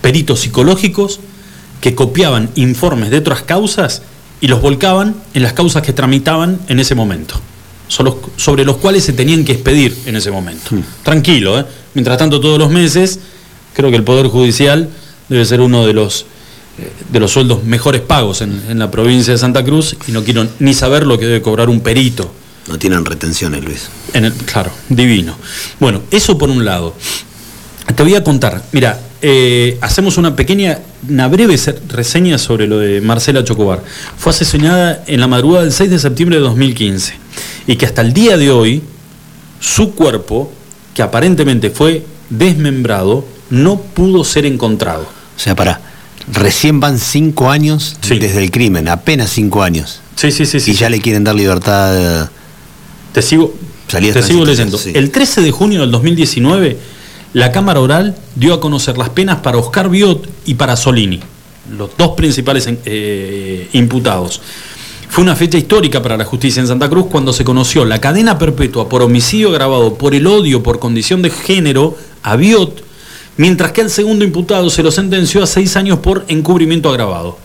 Peritos 0.00 0.40
psicológicos 0.40 1.20
que 1.80 1.94
copiaban 1.94 2.50
informes 2.54 3.10
de 3.10 3.18
otras 3.18 3.42
causas 3.42 4.02
y 4.42 4.48
los 4.48 4.60
volcaban 4.60 5.14
en 5.32 5.42
las 5.42 5.52
causas 5.54 5.82
que 5.82 5.92
tramitaban 5.92 6.58
en 6.66 6.80
ese 6.80 6.96
momento, 6.96 7.40
sobre 7.88 8.64
los 8.64 8.76
cuales 8.76 9.04
se 9.04 9.12
tenían 9.12 9.44
que 9.44 9.52
expedir 9.52 9.96
en 10.04 10.16
ese 10.16 10.32
momento. 10.32 10.70
Tranquilo, 11.04 11.60
¿eh? 11.60 11.64
Mientras 11.94 12.18
tanto, 12.18 12.40
todos 12.40 12.58
los 12.58 12.68
meses, 12.68 13.20
creo 13.72 13.90
que 13.90 13.96
el 13.96 14.02
Poder 14.02 14.26
Judicial 14.26 14.88
debe 15.28 15.44
ser 15.44 15.60
uno 15.60 15.86
de 15.86 15.92
los, 15.92 16.26
eh, 16.78 16.90
de 17.12 17.20
los 17.20 17.30
sueldos 17.30 17.62
mejores 17.62 18.00
pagos 18.00 18.40
en, 18.40 18.60
en 18.68 18.80
la 18.80 18.90
provincia 18.90 19.32
de 19.32 19.38
Santa 19.38 19.62
Cruz 19.62 19.96
y 20.08 20.12
no 20.12 20.24
quiero 20.24 20.48
ni 20.58 20.74
saber 20.74 21.06
lo 21.06 21.20
que 21.20 21.26
debe 21.26 21.40
cobrar 21.40 21.68
un 21.68 21.80
perito. 21.80 22.32
No 22.66 22.78
tienen 22.78 23.04
retenciones, 23.04 23.62
Luis. 23.62 23.90
En 24.12 24.24
el, 24.24 24.32
claro, 24.32 24.72
divino. 24.88 25.36
Bueno, 25.78 26.02
eso 26.10 26.36
por 26.36 26.50
un 26.50 26.64
lado. 26.64 26.96
Te 27.94 28.02
voy 28.02 28.16
a 28.16 28.24
contar, 28.24 28.64
mira, 28.72 29.00
eh, 29.22 29.78
hacemos 29.80 30.18
una 30.18 30.34
pequeña, 30.36 30.80
una 31.08 31.28
breve 31.28 31.56
se- 31.56 31.78
reseña 31.88 32.38
sobre 32.38 32.66
lo 32.66 32.78
de 32.78 33.00
Marcela 33.00 33.44
Chocobar. 33.44 33.82
Fue 34.18 34.30
asesinada 34.30 35.04
en 35.06 35.20
la 35.20 35.28
madrugada 35.28 35.62
del 35.64 35.72
6 35.72 35.90
de 35.90 35.98
septiembre 35.98 36.36
de 36.36 36.42
2015 36.42 37.14
y 37.66 37.76
que 37.76 37.86
hasta 37.86 38.02
el 38.02 38.12
día 38.12 38.36
de 38.36 38.50
hoy 38.50 38.82
su 39.60 39.94
cuerpo, 39.94 40.52
que 40.94 41.02
aparentemente 41.02 41.70
fue 41.70 42.04
desmembrado, 42.30 43.24
no 43.50 43.80
pudo 43.80 44.24
ser 44.24 44.44
encontrado. 44.44 45.02
O 45.36 45.38
sea, 45.38 45.54
para, 45.54 45.80
recién 46.32 46.80
van 46.80 46.98
cinco 46.98 47.50
años 47.50 47.96
Sí. 48.02 48.18
desde 48.18 48.42
el 48.42 48.50
crimen, 48.50 48.88
apenas 48.88 49.30
cinco 49.30 49.62
años. 49.62 50.00
Sí, 50.16 50.30
sí, 50.32 50.46
sí, 50.46 50.58
sí. 50.60 50.72
y 50.72 50.74
ya 50.74 50.88
le 50.90 51.00
quieren 51.00 51.22
dar 51.24 51.34
libertad. 51.34 52.28
Te 53.12 53.22
sigo, 53.22 53.54
te 53.88 54.22
sigo 54.22 54.44
leyendo. 54.44 54.78
El 54.94 55.10
13 55.10 55.42
de 55.42 55.50
junio 55.52 55.80
del 55.82 55.90
2019, 55.90 56.76
la 57.32 57.50
Cámara 57.50 57.80
Oral 57.80 58.16
dio 58.34 58.54
a 58.54 58.60
conocer 58.60 58.98
las 58.98 59.08
penas 59.10 59.38
para 59.38 59.58
Oscar 59.58 59.88
Biot 59.88 60.28
y 60.44 60.54
para 60.54 60.76
Solini, 60.76 61.20
los 61.76 61.90
dos 61.96 62.10
principales 62.10 62.68
eh, 62.84 63.68
imputados. 63.72 64.40
Fue 65.08 65.22
una 65.22 65.36
fecha 65.36 65.58
histórica 65.58 66.02
para 66.02 66.16
la 66.16 66.24
justicia 66.24 66.60
en 66.60 66.66
Santa 66.66 66.88
Cruz 66.88 67.06
cuando 67.10 67.32
se 67.32 67.44
conoció 67.44 67.84
la 67.84 68.00
cadena 68.00 68.38
perpetua 68.38 68.88
por 68.88 69.02
homicidio 69.02 69.50
agravado 69.50 69.94
por 69.94 70.14
el 70.14 70.26
odio 70.26 70.62
por 70.62 70.78
condición 70.78 71.20
de 71.20 71.30
género 71.30 71.96
a 72.22 72.36
Biot, 72.36 72.82
mientras 73.36 73.72
que 73.72 73.82
al 73.82 73.90
segundo 73.90 74.24
imputado 74.24 74.70
se 74.70 74.82
lo 74.82 74.90
sentenció 74.90 75.42
a 75.42 75.46
seis 75.46 75.76
años 75.76 75.98
por 75.98 76.24
encubrimiento 76.28 76.88
agravado. 76.88 77.38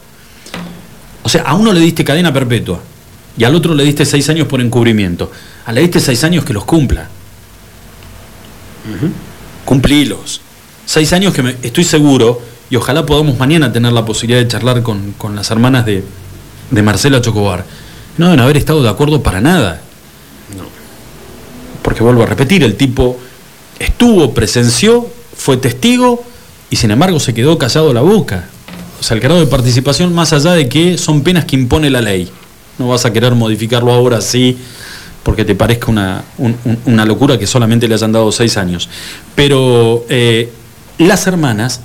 O 1.23 1.29
sea, 1.29 1.41
a 1.43 1.55
uno 1.55 1.73
le 1.73 1.81
diste 1.81 2.05
cadena 2.05 2.31
perpetua 2.31 2.79
y 3.37 3.43
al 3.43 3.53
otro 3.53 3.75
le 3.75 3.83
diste 3.83 4.05
seis 4.05 4.29
años 4.29 4.47
por 4.47 4.61
encubrimiento. 4.61 5.29
A 5.65 5.73
le 5.73 5.81
diste 5.81 5.99
seis 5.99 6.23
años 6.23 6.45
que 6.45 6.53
los 6.53 6.63
cumpla. 6.63 7.09
Cumplilos. 9.67 10.39
Seis 10.85 11.11
años 11.11 11.33
que 11.33 11.43
me- 11.43 11.57
estoy 11.61 11.83
seguro, 11.83 12.41
y 12.69 12.77
ojalá 12.77 13.05
podamos 13.05 13.37
mañana 13.37 13.73
tener 13.73 13.91
la 13.91 14.05
posibilidad 14.05 14.39
de 14.39 14.47
charlar 14.47 14.81
con, 14.81 15.11
con 15.17 15.35
las 15.35 15.51
hermanas 15.51 15.85
de, 15.85 16.05
de 16.71 16.81
Marcela 16.81 17.19
Chocobar. 17.21 17.65
No 18.17 18.27
deben 18.27 18.39
haber 18.39 18.55
estado 18.55 18.81
de 18.81 18.87
acuerdo 18.87 19.21
para 19.21 19.41
nada. 19.41 19.81
Porque 21.81 22.01
vuelvo 22.01 22.23
a 22.23 22.27
repetir, 22.27 22.63
el 22.63 22.75
tipo 22.77 23.17
estuvo, 23.77 24.33
presenció, 24.33 25.05
fue 25.35 25.57
testigo 25.57 26.23
y 26.69 26.77
sin 26.77 26.91
embargo 26.91 27.19
se 27.19 27.33
quedó 27.33 27.57
callado 27.57 27.93
la 27.93 28.01
boca. 28.01 28.47
O 29.01 29.03
sea, 29.03 29.15
el 29.15 29.21
grado 29.21 29.41
de 29.41 29.47
participación 29.47 30.13
más 30.15 30.31
allá 30.31 30.53
de 30.53 30.69
que 30.69 30.97
son 30.97 31.23
penas 31.23 31.43
que 31.43 31.57
impone 31.57 31.89
la 31.89 31.99
ley. 31.99 32.31
No 32.79 32.87
vas 32.87 33.03
a 33.03 33.11
querer 33.11 33.35
modificarlo 33.35 33.91
ahora 33.91 34.19
así 34.19 34.57
porque 35.27 35.43
te 35.43 35.55
parezca 35.55 35.87
una, 35.91 36.23
un- 36.37 36.55
un- 36.63 36.79
una 36.85 37.05
locura 37.05 37.37
que 37.37 37.45
solamente 37.45 37.85
le 37.85 37.95
hayan 37.95 38.13
dado 38.13 38.31
seis 38.31 38.55
años. 38.55 38.87
Pero 39.35 40.05
eh, 40.07 40.49
las 40.99 41.27
hermanas 41.27 41.81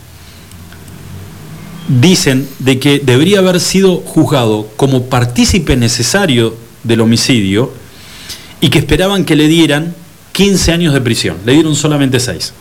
dicen 1.89 2.49
de 2.61 2.79
que 2.79 3.01
debería 3.01 3.41
haber 3.41 3.59
sido 3.59 3.97
juzgado 3.97 4.69
como 4.77 5.07
partícipe 5.07 5.77
necesario 5.77 6.55
del 6.85 7.01
homicidio 7.01 7.73
y 8.61 8.69
que 8.71 8.79
esperaban 8.79 9.25
que 9.25 9.35
le 9.35 9.49
dieran 9.49 9.93
15 10.31 10.71
años 10.71 10.95
de 10.95 11.01
prisión. 11.01 11.39
Le 11.45 11.55
dieron 11.55 11.75
solamente 11.75 12.21
6. 12.21 12.53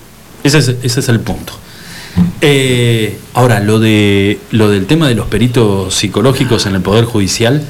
Ese 0.44 0.58
es, 0.58 0.70
ese 0.82 1.00
es 1.00 1.10
el 1.10 1.20
punto. 1.20 1.54
Eh, 2.42 3.20
ahora, 3.36 3.60
lo, 3.60 3.80
de, 3.80 4.40
lo 4.50 4.68
del 4.72 4.88
tema 4.88 5.08
de 5.08 5.14
los 5.14 5.28
peritos 5.28 5.94
psicológicos 5.94 6.66
en 6.66 6.74
el 6.74 6.82
Poder 6.82 7.06
Judicial 7.06 7.62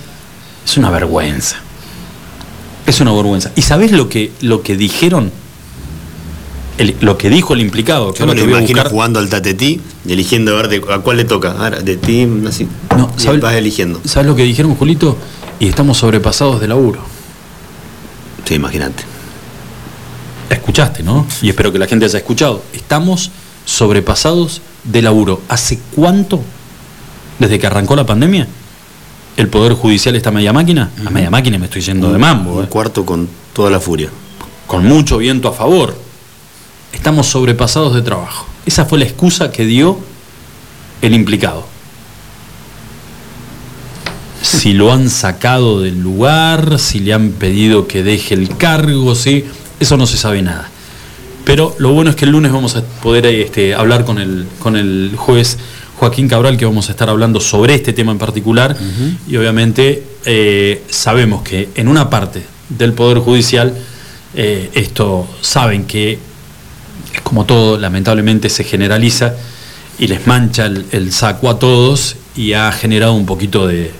es 0.65 0.77
una 0.77 0.89
vergüenza. 0.89 1.57
Es 2.85 2.99
una 2.99 3.11
vergüenza. 3.13 3.51
¿Y 3.55 3.61
sabés 3.61 3.91
lo 3.91 4.09
que, 4.09 4.31
lo 4.41 4.63
que 4.63 4.75
dijeron? 4.75 5.31
El- 6.77 6.95
lo 7.01 7.17
que 7.17 7.29
dijo 7.29 7.53
el 7.53 7.61
implicado. 7.61 8.13
Yo 8.13 8.25
me 8.25 8.33
lo 8.33 8.43
imagino 8.43 8.61
buscar. 8.79 8.89
jugando 8.91 9.19
al 9.19 9.29
tatetí 9.29 9.79
y 10.05 10.13
eligiendo 10.13 10.53
a 10.57 10.61
ver 10.61 10.67
de- 10.67 10.93
a 10.93 10.99
cuál 10.99 11.17
le 11.17 11.25
toca. 11.25 11.51
Ahora, 11.51 11.79
de 11.79 11.95
ti, 11.97 12.27
así. 12.47 12.67
No, 12.97 13.11
y 13.17 13.21
¿sabes- 13.21 13.41
vas 13.41 13.53
eligiendo. 13.55 14.01
¿Sabes 14.05 14.27
lo 14.27 14.35
que 14.35 14.43
dijeron, 14.43 14.75
Julito? 14.75 15.17
Y 15.59 15.67
estamos 15.67 15.97
sobrepasados 15.97 16.59
de 16.59 16.67
laburo. 16.67 17.01
Sí, 18.45 18.55
imagínate. 18.55 19.03
Escuchaste, 20.49 21.03
¿no? 21.03 21.25
Y 21.41 21.49
espero 21.49 21.71
que 21.71 21.79
la 21.79 21.87
gente 21.87 22.05
haya 22.05 22.17
escuchado. 22.17 22.63
Estamos 22.73 23.31
sobrepasados 23.65 24.61
de 24.83 25.01
laburo. 25.01 25.41
¿Hace 25.49 25.79
cuánto? 25.95 26.41
Desde 27.39 27.59
que 27.59 27.67
arrancó 27.67 27.95
la 27.95 28.05
pandemia. 28.05 28.47
El 29.37 29.47
Poder 29.47 29.73
Judicial 29.73 30.15
está 30.15 30.29
a 30.29 30.33
media 30.33 30.53
máquina. 30.53 30.91
A 31.05 31.09
media 31.09 31.29
máquina 31.29 31.57
me 31.57 31.65
estoy 31.65 31.81
yendo 31.81 32.11
de 32.11 32.17
mambo. 32.17 32.55
Un 32.55 32.65
¿eh? 32.65 32.67
cuarto 32.67 33.05
con 33.05 33.29
toda 33.53 33.69
la 33.69 33.79
furia. 33.79 34.09
Con 34.67 34.85
mucho 34.85 35.17
viento 35.17 35.47
a 35.47 35.53
favor. 35.53 35.95
Estamos 36.91 37.27
sobrepasados 37.27 37.93
de 37.93 38.01
trabajo. 38.01 38.45
Esa 38.65 38.85
fue 38.85 38.99
la 38.99 39.05
excusa 39.05 39.51
que 39.51 39.65
dio 39.65 39.99
el 41.01 41.13
implicado. 41.13 41.65
Si 44.41 44.73
lo 44.73 44.91
han 44.91 45.09
sacado 45.09 45.81
del 45.81 45.99
lugar, 46.01 46.77
si 46.77 46.99
le 46.99 47.13
han 47.13 47.31
pedido 47.31 47.87
que 47.87 48.03
deje 48.03 48.33
el 48.33 48.57
cargo, 48.57 49.15
sí, 49.15 49.45
eso 49.79 49.97
no 49.97 50.05
se 50.05 50.17
sabe 50.17 50.41
nada. 50.41 50.69
Pero 51.45 51.75
lo 51.79 51.91
bueno 51.93 52.09
es 52.11 52.15
que 52.15 52.25
el 52.25 52.31
lunes 52.31 52.51
vamos 52.51 52.75
a 52.75 52.83
poder 52.83 53.25
este, 53.25 53.73
hablar 53.73 54.05
con 54.05 54.19
el, 54.19 54.45
con 54.59 54.75
el 54.75 55.13
juez 55.15 55.57
Joaquín 56.01 56.27
Cabral, 56.27 56.57
que 56.57 56.65
vamos 56.65 56.87
a 56.89 56.93
estar 56.93 57.11
hablando 57.11 57.39
sobre 57.39 57.75
este 57.75 57.93
tema 57.93 58.11
en 58.11 58.17
particular. 58.17 58.75
Y 59.27 59.37
obviamente 59.37 60.03
eh, 60.25 60.81
sabemos 60.89 61.43
que 61.43 61.69
en 61.75 61.87
una 61.87 62.09
parte 62.09 62.41
del 62.69 62.93
Poder 62.93 63.19
Judicial, 63.19 63.71
eh, 64.33 64.71
esto 64.73 65.27
saben 65.41 65.85
que 65.85 66.13
es 67.13 67.21
como 67.21 67.45
todo, 67.45 67.77
lamentablemente 67.77 68.49
se 68.49 68.63
generaliza 68.63 69.35
y 69.99 70.07
les 70.07 70.25
mancha 70.25 70.65
el, 70.65 70.87
el 70.91 71.11
saco 71.11 71.47
a 71.51 71.59
todos 71.59 72.15
y 72.35 72.53
ha 72.53 72.71
generado 72.71 73.13
un 73.13 73.27
poquito 73.27 73.67
de, 73.67 73.91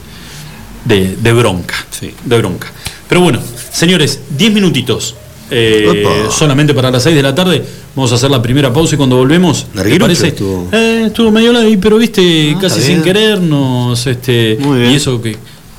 de- 0.85 1.15
de 1.17 1.33
bronca. 1.33 1.75
Sí. 1.91 2.15
De 2.25 2.35
bronca. 2.39 2.71
Pero 3.07 3.21
bueno, 3.21 3.39
señores, 3.71 4.21
10 4.35 4.53
minutitos. 4.53 5.13
eh, 5.53 6.27
solamente 6.31 6.73
para 6.73 6.89
las 6.89 7.03
6 7.03 7.15
de 7.15 7.21
la 7.21 7.35
tarde. 7.35 7.63
Vamos 7.93 8.09
a 8.13 8.15
hacer 8.15 8.31
la 8.31 8.41
primera 8.41 8.71
pausa 8.71 8.95
y 8.95 8.97
cuando 8.97 9.17
volvemos. 9.17 9.65
¿te 9.65 9.75
Larguirucho 9.75 10.05
parece? 10.05 10.27
estuvo. 10.29 10.69
Eh, 11.01 11.07
estuvo 11.07 11.31
medio 11.31 11.51
largo, 11.53 11.69
pero 11.81 11.97
viste, 11.97 12.53
Ah, 12.55 12.59
casi 12.61 12.81
sin 12.81 13.01
querernos. 13.01 14.05
Este, 14.07 14.57
Muy 14.59 14.79
bien. 14.79 14.91
Y 14.91 14.95
eso 14.95 15.21
que. 15.21 15.35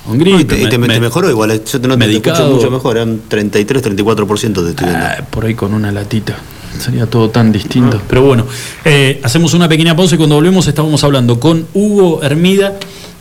No, 0.07 0.14
gripe, 0.14 0.41
y 0.41 0.45
te, 0.45 0.62
y 0.62 0.68
te- 0.68 0.79
me- 0.79 0.89
te 0.89 0.95
me- 0.95 1.01
mejoró 1.01 1.31
igual, 1.31 1.53
eh, 1.53 1.62
yo 1.64 1.81
te 1.81 1.87
noto 1.87 1.99
te 2.01 2.05
escucho 2.11 2.31
medicado. 2.33 2.55
mucho 2.57 2.70
mejor, 2.73 2.97
eran 2.97 3.20
33, 3.29 3.83
34% 3.85 4.62
de 4.62 4.75
viendo. 4.75 4.99
Ah, 4.99 5.25
por 5.31 5.45
ahí 5.45 5.55
con 5.55 5.73
una 5.75 5.93
latita. 5.93 6.37
Sería 6.79 7.07
todo 7.07 7.31
tan 7.31 7.53
distinto. 7.53 7.99
Ah. 8.01 8.05
Pero 8.09 8.23
bueno, 8.23 8.47
eh, 8.85 9.20
hacemos 9.23 9.55
una 9.55 9.68
pequeña 9.68 9.95
pausa 9.95 10.16
y 10.16 10.18
cuando 10.18 10.35
volvemos 10.35 10.66
estábamos 10.66 11.05
hablando 11.05 11.39
con 11.39 11.66
Hugo 11.75 12.20
Hermida, 12.25 12.79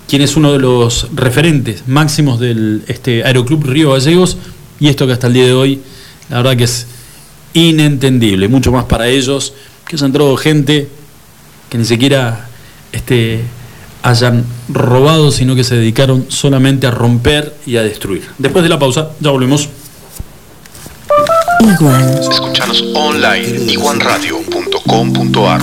quien 0.08 0.24
es 0.24 0.36
uno 0.36 0.52
de 0.54 0.58
los 0.60 1.08
referentes 1.14 1.84
máximos 1.88 2.40
del 2.40 2.82
este, 2.88 3.24
Aeroclub 3.24 3.64
Río 3.66 3.92
Gallegos. 3.92 4.38
Y 4.80 4.88
esto 4.88 5.06
que 5.06 5.14
hasta 5.14 5.28
el 5.28 5.34
día 5.34 5.46
de 5.46 5.54
hoy, 5.54 5.80
la 6.30 6.38
verdad 6.38 6.58
que 6.58 6.64
es 6.64 6.88
inentendible. 7.54 8.48
Mucho 8.48 8.72
más 8.72 8.86
para 8.86 9.08
ellos, 9.08 9.54
que 9.88 9.98
se 9.98 10.06
entrado 10.06 10.36
gente 10.38 10.88
que 11.72 11.78
ni 11.78 11.86
siquiera 11.86 12.50
este, 12.92 13.46
hayan 14.04 14.44
robado, 14.68 15.32
sino 15.32 15.56
que 15.56 15.64
se 15.64 15.76
dedicaron 15.76 16.26
solamente 16.28 16.86
a 16.86 16.92
romper 16.92 17.56
y 17.66 17.78
a 17.78 17.82
destruir. 17.82 18.28
Después 18.38 18.62
de 18.64 18.68
la 18.70 18.78
pausa, 18.78 19.12
ya 19.22 19.32
volvemos. 19.32 19.70
Escuchanos 22.30 22.84
online 22.94 23.72
iguanradio.com.ar 23.72 25.62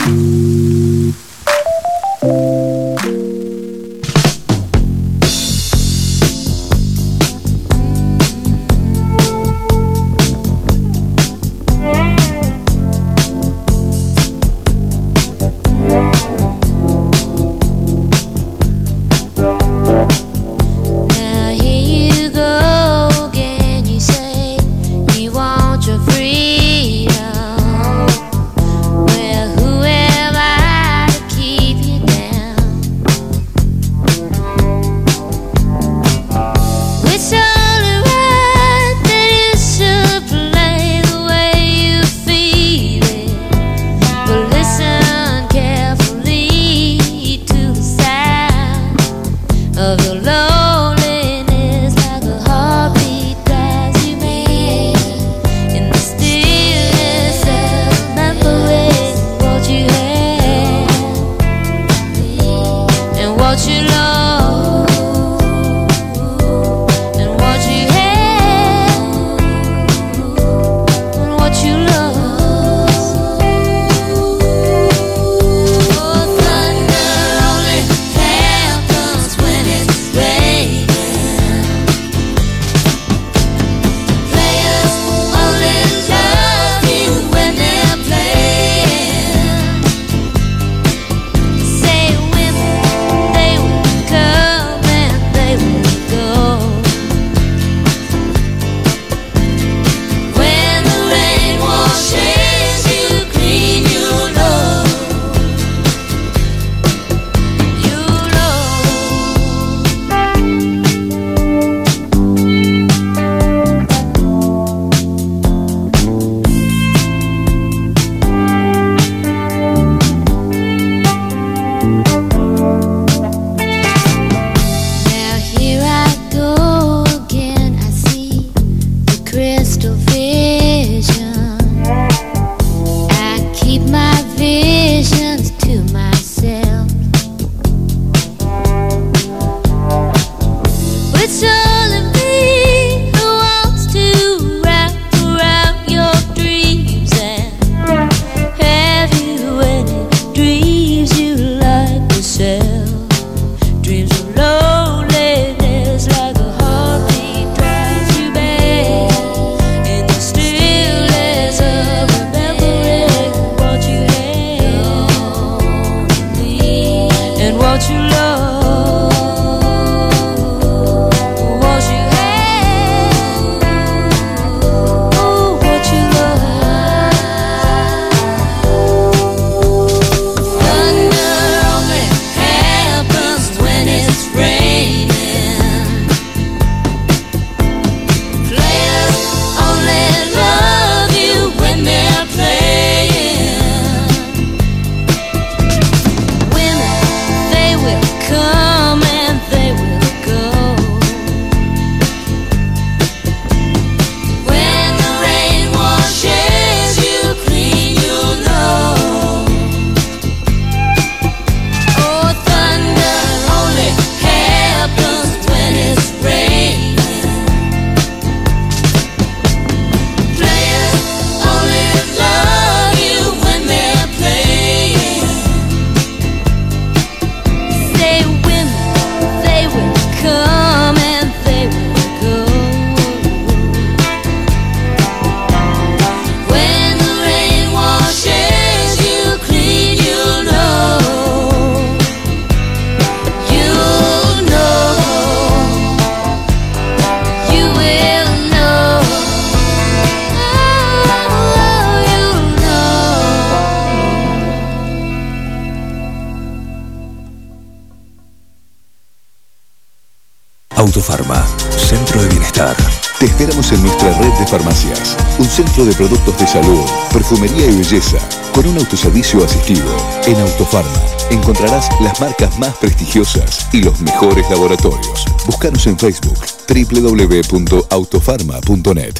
Autofarma, 260.98 261.46
Centro 261.76 262.20
de 262.20 262.28
Bienestar. 262.28 262.74
Te 263.20 263.26
esperamos 263.26 263.70
en 263.70 263.80
nuestra 263.82 264.18
red 264.18 264.32
de 264.32 264.44
farmacias, 264.48 265.16
un 265.38 265.44
centro 265.44 265.84
de 265.84 265.92
productos 265.92 266.36
de 266.40 266.46
salud, 266.48 266.80
perfumería 267.12 267.66
y 267.66 267.76
belleza, 267.76 268.18
con 268.52 268.66
un 268.66 268.78
autoservicio 268.78 269.44
asistido. 269.44 269.86
En 270.26 270.40
Autofarma 270.40 271.00
encontrarás 271.30 271.88
las 272.00 272.20
marcas 272.20 272.58
más 272.58 272.76
prestigiosas 272.78 273.68
y 273.72 273.82
los 273.82 274.00
mejores 274.00 274.50
laboratorios. 274.50 275.24
Búscanos 275.46 275.86
en 275.86 275.96
Facebook 275.96 276.40
www.autofarma.net. 276.68 279.14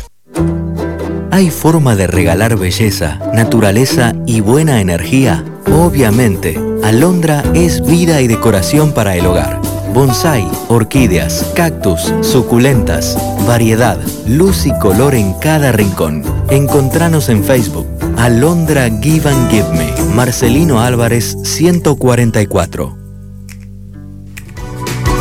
¿Hay 1.31 1.51
forma 1.51 1.95
de 1.95 2.09
regalar 2.09 2.57
belleza, 2.57 3.21
naturaleza 3.33 4.17
y 4.27 4.41
buena 4.41 4.81
energía? 4.81 5.45
Obviamente, 5.73 6.59
Alondra 6.83 7.45
es 7.55 7.87
vida 7.87 8.21
y 8.21 8.27
decoración 8.27 8.93
para 8.93 9.15
el 9.15 9.27
hogar. 9.27 9.68
Bonsai, 9.93 10.47
orquídeas, 10.69 11.45
cactus, 11.55 12.13
suculentas, 12.21 13.17
variedad, 13.47 13.99
luz 14.27 14.67
y 14.67 14.73
color 14.79 15.15
en 15.15 15.33
cada 15.35 15.73
rincón. 15.73 16.23
Encontranos 16.51 17.29
en 17.29 17.43
Facebook. 17.43 17.87
Alondra 18.17 18.89
Give 19.01 19.29
and 19.29 19.51
Give 19.51 19.69
Me. 19.71 19.93
Marcelino 20.15 20.81
Álvarez 20.81 21.37
144. 21.43 22.97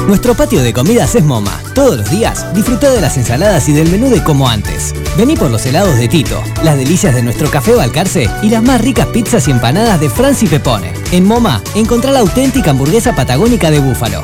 Nuestro 0.08 0.36
patio 0.36 0.64
de 0.64 0.72
comidas 0.72 1.16
es 1.16 1.24
MoMA. 1.24 1.52
Todos 1.76 1.98
los 1.98 2.10
días 2.10 2.54
disfruta 2.56 2.90
de 2.90 3.02
las 3.02 3.18
ensaladas 3.18 3.68
y 3.68 3.74
del 3.74 3.90
menú 3.90 4.10
de 4.10 4.24
como 4.24 4.48
antes. 4.48 4.96
Vení 5.18 5.36
por 5.36 5.52
los 5.52 5.66
helados 5.66 5.98
de 5.98 6.08
Tito, 6.08 6.42
las 6.64 6.78
delicias 6.78 7.14
de 7.14 7.24
nuestro 7.24 7.52
café 7.52 7.74
Balcarce 7.74 8.30
y 8.42 8.50
las 8.50 8.64
más 8.64 8.80
ricas 8.80 9.08
pizzas 9.08 9.48
y 9.50 9.52
empanadas 9.52 10.00
de 10.00 10.10
Franci 10.10 10.48
Pepone. 10.48 10.94
En 11.12 11.26
MoMA 11.26 11.62
encontrá 11.76 12.12
la 12.12 12.20
auténtica 12.20 12.72
hamburguesa 12.72 13.14
patagónica 13.16 13.70
de 13.70 13.80
búfalo. 13.80 14.24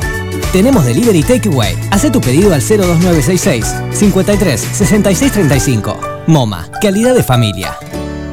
Tenemos 0.54 0.86
delivery 0.86 1.24
takeaway. 1.24 1.74
Haz 1.90 2.02
tu 2.12 2.20
pedido 2.20 2.54
al 2.54 2.60
02966 2.60 3.74
53 3.90 4.60
66 4.60 5.32
35. 5.32 5.98
MoMA, 6.28 6.70
calidad 6.80 7.12
de 7.12 7.24
familia. 7.24 7.76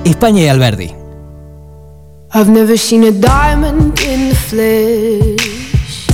España 0.06 0.44
y 0.44 0.48
Alberdi. 0.48 0.94
I've 2.32 2.52
never 2.52 2.78
seen 2.78 3.06
a 3.06 3.12
diamond 3.12 4.00
in 4.02 4.30
the 4.30 4.36
flesh. 4.36 6.06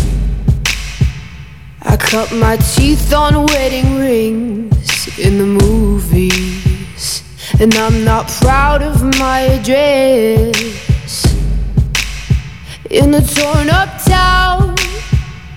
I 1.82 1.97
cut 1.97 2.32
my 2.32 2.55
teeth 2.55 3.12
on 3.14 3.45
wedding 3.47 3.99
rings 3.99 5.10
in 5.18 5.38
the 5.38 5.45
movies. 5.45 7.22
And 7.60 7.76
I'm 7.76 8.05
not 8.05 8.30
proud 8.39 8.82
of 8.82 9.03
my 9.20 9.41
address. 9.41 10.55
In 12.89 13.14
a 13.14 13.22
torn 13.22 13.70
up 13.70 14.01
town, 14.05 14.76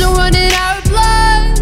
a 0.00 0.06
run 0.08 0.34
in 0.34 0.52
our 0.52 0.80
blood. 0.82 1.56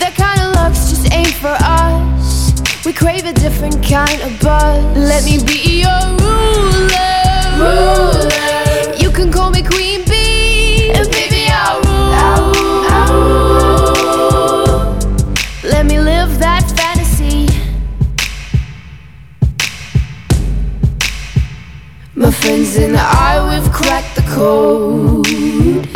That 0.00 0.14
kind 0.16 0.40
of 0.40 0.54
luck's 0.54 0.90
just 0.90 1.12
ain't 1.12 1.34
for 1.34 1.56
us. 1.60 2.52
We 2.84 2.92
crave 2.92 3.24
a 3.26 3.32
different 3.32 3.82
kind 3.84 4.20
of 4.22 4.40
buzz. 4.40 4.96
Let 4.96 5.24
me 5.24 5.38
be 5.44 5.82
your 5.82 6.02
ruler. 6.20 6.66
You 8.98 9.10
can 9.10 9.30
call 9.30 9.50
me 9.50 9.62
Queen 9.62 10.04
Bee, 10.04 10.92
and 10.94 11.10
baby 11.10 11.48
I'll 11.50 11.80
rule. 11.82 12.06
Let 15.62 15.86
me 15.86 16.00
live 16.00 16.38
that 16.38 16.64
fantasy. 16.78 17.48
My 22.14 22.30
friends 22.30 22.76
and 22.76 22.96
I, 22.96 23.40
we've 23.48 23.70
cracked 23.72 24.16
the 24.16 24.22
code. 24.22 25.95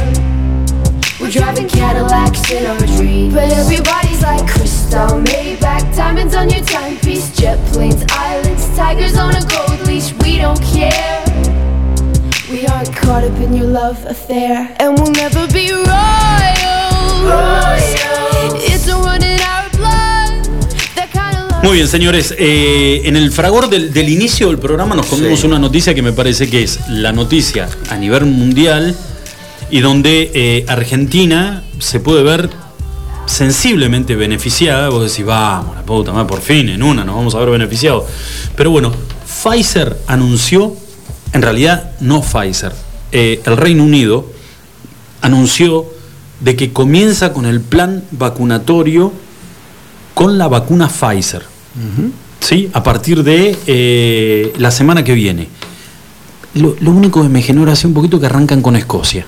Driving 1.31 1.67
Cadillacs 1.69 2.51
in 2.51 2.65
our 2.65 2.77
dreams. 2.97 3.33
But 3.33 3.51
everybody's 3.53 4.21
like 4.21 4.45
crystal, 4.47 5.07
Maybach, 5.23 5.95
diamonds 5.95 6.35
on 6.35 6.49
your 6.49 6.61
timepiece, 6.65 7.31
jet 7.37 7.57
planes, 7.71 8.03
islands, 8.11 8.67
tigers 8.75 9.15
on 9.17 9.35
a 9.35 9.41
gold 9.47 9.79
leash. 9.87 10.11
We 10.23 10.37
don't 10.39 10.59
care. 10.61 11.23
We 12.51 12.67
aren't 12.67 12.93
caught 12.95 13.23
up 13.23 13.37
in 13.39 13.53
your 13.55 13.67
love 13.67 13.97
affair, 14.05 14.75
and 14.79 14.99
we'll 14.99 15.11
never 15.13 15.47
be 15.53 15.71
royal. 15.71 15.85
It's 18.67 18.87
a 18.89 18.95
run 18.97 19.23
in 19.23 19.39
our 19.41 19.69
blood. 19.71 20.43
That 20.95 21.09
kind 21.13 21.37
of 21.37 21.49
love. 21.51 21.63
Muy 21.63 21.75
bien, 21.77 21.87
señores. 21.87 22.33
eh, 22.37 23.03
en 23.05 23.15
el 23.15 23.31
fragor 23.31 23.69
del, 23.69 23.93
del 23.93 24.09
inicio 24.09 24.47
del 24.49 24.59
programa 24.59 24.95
nos 24.95 25.05
comemos 25.05 25.39
Sí. 25.39 25.47
una 25.47 25.59
noticia 25.59 25.95
que 25.95 26.01
me 26.01 26.11
parece 26.11 26.49
que 26.49 26.63
es 26.63 26.89
la 26.89 27.13
noticia 27.13 27.69
a 27.89 27.95
nivel 27.95 28.25
mundial 28.25 28.97
y 29.71 29.79
donde 29.79 30.31
eh, 30.33 30.65
Argentina 30.67 31.63
se 31.79 32.01
puede 32.01 32.23
ver 32.23 32.49
sensiblemente 33.25 34.15
beneficiada. 34.15 34.89
Vos 34.89 35.09
decís, 35.09 35.25
vamos, 35.25 35.75
la 35.75 35.83
puta 35.83 36.11
madre, 36.11 36.27
por 36.27 36.41
fin, 36.41 36.69
en 36.69 36.83
una 36.83 37.05
nos 37.05 37.15
vamos 37.15 37.33
a 37.33 37.39
ver 37.39 37.49
beneficiados. 37.49 38.03
Pero 38.55 38.69
bueno, 38.69 38.91
Pfizer 39.25 39.97
anunció, 40.07 40.75
en 41.31 41.41
realidad 41.41 41.91
no 42.01 42.21
Pfizer, 42.21 42.73
eh, 43.13 43.41
el 43.45 43.57
Reino 43.57 43.85
Unido 43.85 44.25
anunció 45.21 45.85
de 46.41 46.55
que 46.55 46.73
comienza 46.73 47.31
con 47.31 47.45
el 47.45 47.61
plan 47.61 48.03
vacunatorio 48.11 49.13
con 50.13 50.37
la 50.37 50.47
vacuna 50.49 50.89
Pfizer. 50.89 51.43
¿Sí? 52.41 52.69
A 52.73 52.83
partir 52.83 53.23
de 53.23 53.57
eh, 53.67 54.53
la 54.57 54.71
semana 54.71 55.03
que 55.03 55.13
viene. 55.13 55.47
Lo, 56.55 56.75
lo 56.81 56.91
único 56.91 57.21
que 57.21 57.29
me 57.29 57.41
genera 57.41 57.71
así 57.71 57.87
un 57.87 57.93
poquito 57.93 58.19
que 58.19 58.25
arrancan 58.25 58.61
con 58.61 58.75
Escocia. 58.75 59.25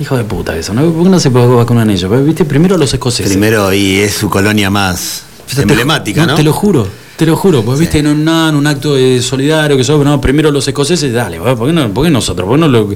Hijo 0.00 0.16
de 0.16 0.24
puta 0.24 0.56
eso, 0.56 0.74
¿no? 0.74 0.90
¿Por 0.92 1.04
qué 1.04 1.08
no 1.10 1.20
se 1.20 1.30
puede 1.30 1.46
vacunar 1.46 1.88
ellos? 1.88 2.24
¿Viste? 2.24 2.44
Primero 2.44 2.76
los 2.76 2.92
escoceses. 2.92 3.30
Primero, 3.30 3.72
y 3.72 3.96
es 4.00 4.14
su 4.14 4.28
colonia 4.28 4.68
más 4.70 5.22
emblemática, 5.56 6.26
¿no? 6.26 6.34
Te 6.34 6.42
lo 6.42 6.52
juro, 6.52 6.88
te 7.16 7.26
lo 7.26 7.36
juro. 7.36 7.62
Pues 7.62 7.78
viste, 7.78 7.98
en 7.98 8.06
un, 8.08 8.26
en 8.28 8.54
un 8.56 8.66
acto 8.66 8.94
de 8.94 9.20
solidario 9.22 9.76
que 9.76 9.84
son, 9.84 10.02
no, 10.02 10.20
primero 10.20 10.50
los 10.50 10.66
escoceses, 10.66 11.12
dale, 11.12 11.38
¿por 11.38 11.66
qué, 11.66 11.72
no, 11.72 11.92
por 11.92 12.04
qué 12.04 12.10
nosotros? 12.10 12.46
¿Por 12.48 12.56
qué, 12.56 12.60
no 12.60 12.68
lo- 12.68 12.94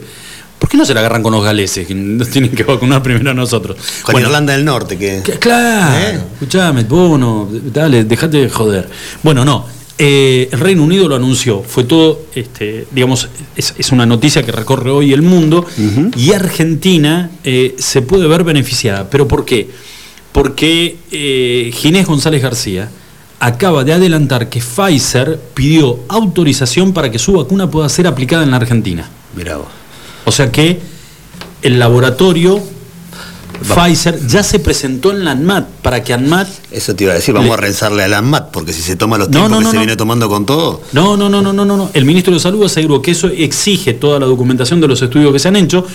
por 0.58 0.70
qué 0.70 0.78
no 0.78 0.86
se 0.86 0.94
la 0.94 1.00
agarran 1.00 1.22
con 1.22 1.32
los 1.32 1.44
galeses? 1.44 1.86
Que 1.86 1.94
nos 1.94 2.28
tienen 2.30 2.50
que 2.50 2.64
vacunar 2.64 3.02
primero 3.02 3.30
a 3.30 3.34
nosotros. 3.34 3.76
Con 4.02 4.14
Bueno, 4.14 4.28
Irlanda 4.28 4.54
del 4.54 4.64
Norte, 4.64 4.96
que. 4.96 5.20
que- 5.22 5.32
Claro, 5.38 5.96
¿Eh? 5.98 6.20
escuchame, 6.32 6.82
vos 6.84 7.20
no, 7.20 7.48
dale, 7.72 8.04
dejate 8.04 8.38
de 8.38 8.48
joder. 8.50 8.88
Bueno, 9.22 9.44
no. 9.44 9.75
Eh, 9.98 10.50
el 10.52 10.60
Reino 10.60 10.82
Unido 10.82 11.08
lo 11.08 11.16
anunció, 11.16 11.62
fue 11.62 11.84
todo, 11.84 12.20
este, 12.34 12.86
digamos, 12.90 13.30
es, 13.56 13.74
es 13.78 13.92
una 13.92 14.04
noticia 14.04 14.42
que 14.42 14.52
recorre 14.52 14.90
hoy 14.90 15.14
el 15.14 15.22
mundo 15.22 15.64
y 16.14 16.32
Argentina 16.32 17.30
eh, 17.44 17.74
se 17.78 18.02
puede 18.02 18.28
ver 18.28 18.44
beneficiada. 18.44 19.08
¿Pero 19.08 19.26
por 19.26 19.46
qué? 19.46 19.70
Porque 20.32 20.98
eh, 21.10 21.70
Ginés 21.72 22.06
González 22.06 22.42
García 22.42 22.90
acaba 23.40 23.84
de 23.84 23.94
adelantar 23.94 24.50
que 24.50 24.60
Pfizer 24.60 25.40
pidió 25.54 26.00
autorización 26.08 26.92
para 26.92 27.10
que 27.10 27.18
su 27.18 27.32
vacuna 27.32 27.70
pueda 27.70 27.88
ser 27.88 28.06
aplicada 28.06 28.42
en 28.42 28.50
la 28.50 28.58
Argentina. 28.58 29.08
Mirá 29.34 29.56
vos. 29.56 29.68
O 30.26 30.32
sea 30.32 30.52
que 30.52 30.78
el 31.62 31.78
laboratorio 31.78 32.62
Pfizer 33.62 34.26
ya 34.26 34.42
se 34.42 34.58
presentó 34.58 35.10
en 35.12 35.24
la 35.24 35.32
ANMAT 35.32 35.66
para 35.82 36.02
que 36.02 36.12
ANMAT 36.12 36.48
Eso 36.70 36.94
te 36.94 37.04
iba 37.04 37.12
a 37.12 37.16
decir, 37.16 37.34
vamos 37.34 37.48
Le- 37.48 37.54
a 37.54 37.56
rezarle 37.56 38.02
a 38.04 38.08
la 38.08 38.18
ANMAT, 38.18 38.50
porque 38.50 38.72
si 38.72 38.82
se 38.82 38.96
toma 38.96 39.18
los 39.18 39.28
No, 39.28 39.32
tiempos 39.32 39.50
no, 39.50 39.58
que 39.58 39.64
no, 39.64 39.70
se 39.70 39.76
no. 39.76 39.80
viene 39.80 39.96
tomando 39.96 40.28
con 40.28 40.46
todo. 40.46 40.82
No, 40.92 41.16
no, 41.16 41.28
no, 41.28 41.42
no, 41.42 41.52
no, 41.52 41.64
no, 41.64 41.76
no. 41.76 41.90
El 41.94 42.04
ministro 42.04 42.32
de 42.34 42.40
Salud 42.40 42.64
aseguró 42.64 43.00
que 43.02 43.10
eso 43.12 43.28
exige 43.28 43.94
toda 43.94 44.18
la 44.20 44.26
documentación 44.26 44.80
de 44.80 44.88
los 44.88 45.00
estudios 45.02 45.32
que 45.32 45.38
se 45.38 45.48
han 45.48 45.56
hecho, 45.56 45.86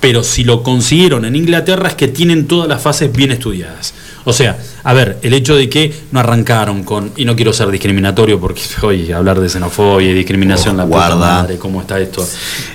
pero 0.00 0.22
si 0.22 0.44
lo 0.44 0.62
consiguieron 0.62 1.24
en 1.24 1.34
Inglaterra 1.36 1.88
es 1.88 1.94
que 1.94 2.08
tienen 2.08 2.46
todas 2.46 2.68
las 2.68 2.80
fases 2.80 3.10
bien 3.12 3.32
estudiadas. 3.32 3.94
O 4.24 4.32
sea, 4.32 4.58
a 4.84 4.92
ver, 4.92 5.18
el 5.22 5.32
hecho 5.32 5.56
de 5.56 5.68
que 5.70 5.92
no 6.12 6.20
arrancaron 6.20 6.84
con, 6.84 7.12
y 7.16 7.24
no 7.24 7.34
quiero 7.34 7.52
ser 7.52 7.70
discriminatorio 7.70 8.38
porque 8.38 8.60
hoy 8.82 9.10
hablar 9.10 9.40
de 9.40 9.48
xenofobia 9.48 10.10
y 10.10 10.14
discriminación, 10.14 10.76
la 10.76 10.84
puta 10.84 10.96
guarda. 10.96 11.16
madre, 11.16 11.56
cómo 11.56 11.80
está 11.80 11.98
esto. 11.98 12.26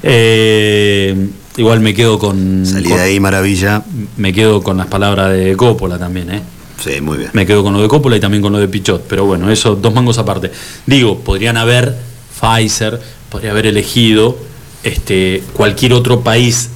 Eh, 0.01 1.27
igual 1.57 1.79
me 1.79 1.93
quedo 1.93 2.17
con, 2.19 2.65
Salí 2.65 2.89
con- 2.89 2.97
de 2.97 3.03
ahí, 3.03 3.19
maravilla. 3.19 3.83
me 4.17 4.33
quedo 4.33 4.61
con 4.63 4.77
las 4.77 4.87
palabras 4.87 5.31
de 5.31 5.55
Coppola 5.55 5.97
también, 5.99 6.31
¿eh? 6.31 6.41
Sí, 6.83 6.99
muy 7.01 7.17
bien. 7.17 7.29
Me 7.33 7.45
quedo 7.45 7.63
con 7.63 7.73
lo 7.73 7.81
de 7.81 7.87
Coppola 7.87 8.17
y 8.17 8.19
también 8.19 8.41
con 8.41 8.51
lo 8.51 8.59
de 8.59 8.67
Pichot, 8.67 9.05
pero 9.07 9.25
bueno, 9.25 9.49
eso 9.51 9.75
dos 9.75 9.93
mangos 9.93 10.17
aparte. 10.17 10.51
Digo, 10.85 11.19
podrían 11.19 11.55
haber 11.57 11.95
Pfizer, 12.39 12.99
podría 13.29 13.51
haber 13.51 13.67
elegido 13.67 14.37
este, 14.83 15.43
cualquier 15.53 15.93
otro 15.93 16.21
país 16.21 16.69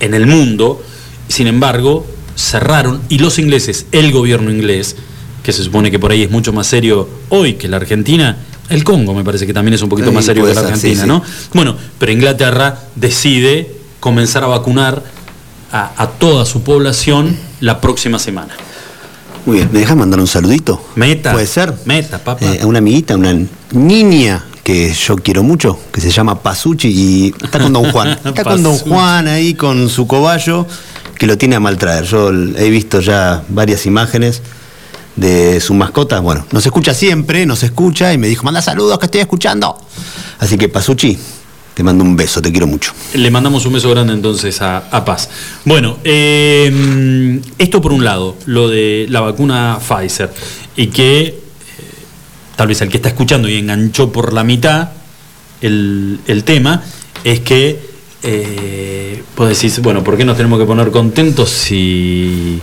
en 0.00 0.14
el 0.14 0.26
mundo, 0.26 0.82
sin 1.28 1.46
embargo, 1.46 2.06
cerraron 2.36 3.02
y 3.10 3.18
los 3.18 3.38
ingleses, 3.38 3.84
el 3.92 4.12
gobierno 4.12 4.50
inglés, 4.50 4.96
que 5.42 5.52
se 5.52 5.62
supone 5.62 5.90
que 5.90 5.98
por 5.98 6.10
ahí 6.10 6.22
es 6.22 6.30
mucho 6.30 6.52
más 6.54 6.66
serio 6.66 7.08
hoy 7.28 7.54
que 7.54 7.68
la 7.68 7.76
Argentina, 7.76 8.38
el 8.70 8.82
Congo 8.84 9.12
me 9.14 9.24
parece 9.24 9.46
que 9.46 9.52
también 9.52 9.74
es 9.74 9.82
un 9.82 9.88
poquito 9.90 10.08
Sí, 10.08 10.14
más 10.14 10.24
serio 10.24 10.44
que 10.44 10.54
la 10.54 10.60
ser, 10.62 10.64
Argentina, 10.72 11.02
sí, 11.02 11.08
¿no? 11.08 11.22
Bueno, 11.52 11.76
pero 11.98 12.12
Inglaterra 12.12 12.78
decide 12.94 13.70
comenzar 14.00 14.42
a 14.44 14.48
vacunar 14.48 15.02
a, 15.72 15.92
a 15.96 16.08
toda 16.08 16.44
su 16.44 16.62
población 16.62 17.36
la 17.60 17.80
próxima 17.80 18.18
semana. 18.18 18.54
Muy 19.46 19.58
bien. 19.58 19.70
¿Me 19.72 19.80
dejas 19.80 19.96
mandar 19.96 20.20
un 20.20 20.26
saludito? 20.26 20.82
Meta. 20.96 21.32
¿Puede 21.32 21.46
ser? 21.46 21.74
Meta, 21.84 22.18
papá. 22.18 22.44
Eh, 22.44 22.60
a 22.62 22.66
una 22.66 22.78
amiguita, 22.78 23.16
una 23.16 23.34
niña 23.72 24.44
que 24.62 24.92
yo 24.92 25.16
quiero 25.16 25.42
mucho, 25.42 25.78
que 25.92 26.00
se 26.00 26.10
llama 26.10 26.42
Pasuchi 26.42 26.88
y 26.88 27.34
está 27.42 27.58
con 27.58 27.72
Don 27.72 27.90
Juan. 27.90 28.08
Está 28.24 28.44
con 28.44 28.62
Don. 28.62 28.76
Juan 28.78 29.28
ahí 29.28 29.54
con 29.54 29.88
su 29.88 30.06
cobayo 30.06 30.66
que 31.18 31.26
lo 31.26 31.38
tiene 31.38 31.56
a 31.56 31.60
maltraer. 31.60 32.04
Yo 32.04 32.30
he 32.30 32.70
visto 32.70 33.00
ya 33.00 33.42
varias 33.48 33.86
imágenes 33.86 34.42
de 35.16 35.60
su 35.60 35.74
mascota. 35.74 36.20
Bueno, 36.20 36.46
nos 36.52 36.64
escucha 36.64 36.94
siempre, 36.94 37.46
nos 37.46 37.62
escucha 37.62 38.12
y 38.12 38.18
me 38.18 38.28
dijo, 38.28 38.44
manda 38.44 38.62
saludos 38.62 38.98
que 38.98 39.06
estoy 39.06 39.20
escuchando. 39.22 39.76
Así 40.38 40.56
que 40.56 40.68
Pasuchi, 40.68 41.18
te 41.80 41.84
mando 41.84 42.04
un 42.04 42.14
beso, 42.14 42.42
te 42.42 42.50
quiero 42.50 42.66
mucho. 42.66 42.92
Le 43.14 43.30
mandamos 43.30 43.64
un 43.64 43.72
beso 43.72 43.88
grande 43.88 44.12
entonces 44.12 44.60
a, 44.60 44.84
a 44.90 45.02
Paz. 45.02 45.30
Bueno, 45.64 45.96
eh, 46.04 47.40
esto 47.56 47.80
por 47.80 47.94
un 47.94 48.04
lado, 48.04 48.36
lo 48.44 48.68
de 48.68 49.06
la 49.08 49.20
vacuna 49.20 49.78
Pfizer, 49.80 50.30
y 50.76 50.88
que 50.88 51.22
eh, 51.22 51.34
tal 52.54 52.68
vez 52.68 52.82
el 52.82 52.90
que 52.90 52.98
está 52.98 53.08
escuchando 53.08 53.48
y 53.48 53.56
enganchó 53.56 54.12
por 54.12 54.34
la 54.34 54.44
mitad 54.44 54.90
el, 55.62 56.20
el 56.26 56.44
tema, 56.44 56.82
es 57.24 57.40
que 57.40 57.80
eh, 58.24 59.22
vos 59.34 59.48
decís, 59.48 59.80
bueno, 59.80 60.04
¿por 60.04 60.18
qué 60.18 60.26
nos 60.26 60.36
tenemos 60.36 60.58
que 60.58 60.66
poner 60.66 60.90
contentos 60.90 61.48
si, 61.48 62.60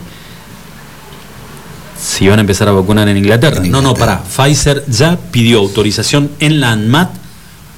si 1.99 2.27
van 2.27 2.37
a 2.37 2.41
empezar 2.41 2.67
a 2.67 2.71
vacunar 2.71 3.09
en 3.09 3.17
Inglaterra? 3.17 3.63
En 3.65 3.71
No, 3.71 3.81
no, 3.81 3.93
Inglaterra. 3.93 4.21
pará, 4.21 4.45
Pfizer 4.45 4.83
ya 4.87 5.17
pidió 5.31 5.57
autorización 5.57 6.29
en 6.39 6.59
la 6.59 6.73
ANMAT 6.73 7.25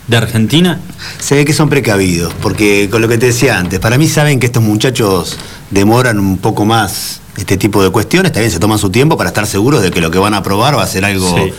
de 0.10 0.18
Argentina 0.18 0.80
Se 1.20 1.36
ve 1.36 1.46
que 1.46 1.54
son 1.54 1.70
precavidos, 1.70 2.34
porque 2.42 2.90
con 2.92 3.02
lo 3.02 3.08
que 3.08 3.18
te 3.18 3.28
decía 3.28 3.58
antes, 3.60 3.80
para 3.80 3.98
mí 3.98 4.08
saben 4.08 4.40
que 4.40 4.48
estos 4.48 4.64
muchachos 4.64 5.38
demoran 5.72 6.20
un 6.20 6.38
poco 6.38 6.66
más 6.66 7.22
este 7.38 7.56
tipo 7.58 7.82
de 7.84 7.90
cuestiones, 7.90 8.32
también 8.34 8.52
se 8.52 8.60
toman 8.60 8.80
su 8.80 8.90
tiempo 8.90 9.16
para 9.18 9.30
estar 9.30 9.46
seguros 9.48 9.82
de 9.82 9.92
que 9.92 10.02
lo 10.02 10.12
que 10.12 10.18
van 10.18 10.34
a 10.34 10.38
aprobar 10.38 10.78
va 10.78 10.84
a 10.84 10.88
ser 10.88 11.06
algo 11.06 11.34
Sí. 11.38 11.54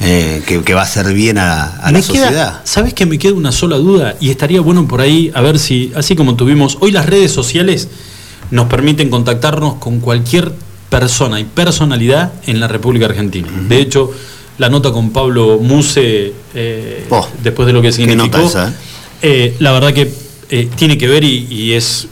eh, 0.00 0.42
que, 0.46 0.62
que 0.62 0.74
va 0.74 0.82
a 0.82 0.84
hacer 0.84 1.12
bien 1.12 1.38
a, 1.38 1.64
a 1.64 1.90
la 1.90 1.98
queda- 2.00 2.06
sociedad. 2.06 2.60
¿Sabes 2.64 2.94
que 2.94 3.04
me 3.04 3.18
queda 3.18 3.34
una 3.34 3.50
sola 3.52 3.76
duda? 3.76 4.14
Y 4.20 4.30
estaría 4.30 4.60
bueno 4.60 4.86
por 4.88 5.00
ahí, 5.00 5.30
a 5.34 5.40
ver 5.42 5.58
si, 5.58 5.92
así 5.96 6.14
como 6.16 6.36
tuvimos, 6.36 6.78
hoy 6.80 6.92
las 6.92 7.04
redes 7.06 7.32
sociales 7.32 7.88
nos 8.50 8.68
permiten 8.68 9.10
contactarnos 9.10 9.74
con 9.74 10.00
cualquier 10.00 10.52
persona 10.88 11.40
y 11.40 11.44
personalidad 11.44 12.32
en 12.46 12.60
la 12.60 12.68
República 12.68 13.06
Argentina. 13.06 13.48
De 13.68 13.78
hecho, 13.80 14.10
la 14.58 14.68
nota 14.68 14.92
con 14.92 15.10
Pablo 15.10 15.58
Muse, 15.60 16.32
eh, 16.54 17.06
Oh, 17.10 17.26
después 17.42 17.66
de 17.66 17.72
lo 17.72 17.80
que 17.80 17.92
significó, 17.92 18.38
esa, 18.38 18.68
¿eh? 18.68 18.72
eh, 19.22 19.56
la 19.60 19.72
verdad 19.72 19.92
que 19.92 20.10
tiene 20.76 20.96
que 20.96 21.06
ver 21.08 21.24
y, 21.24 21.46
y 21.50 21.72
es 21.74 22.08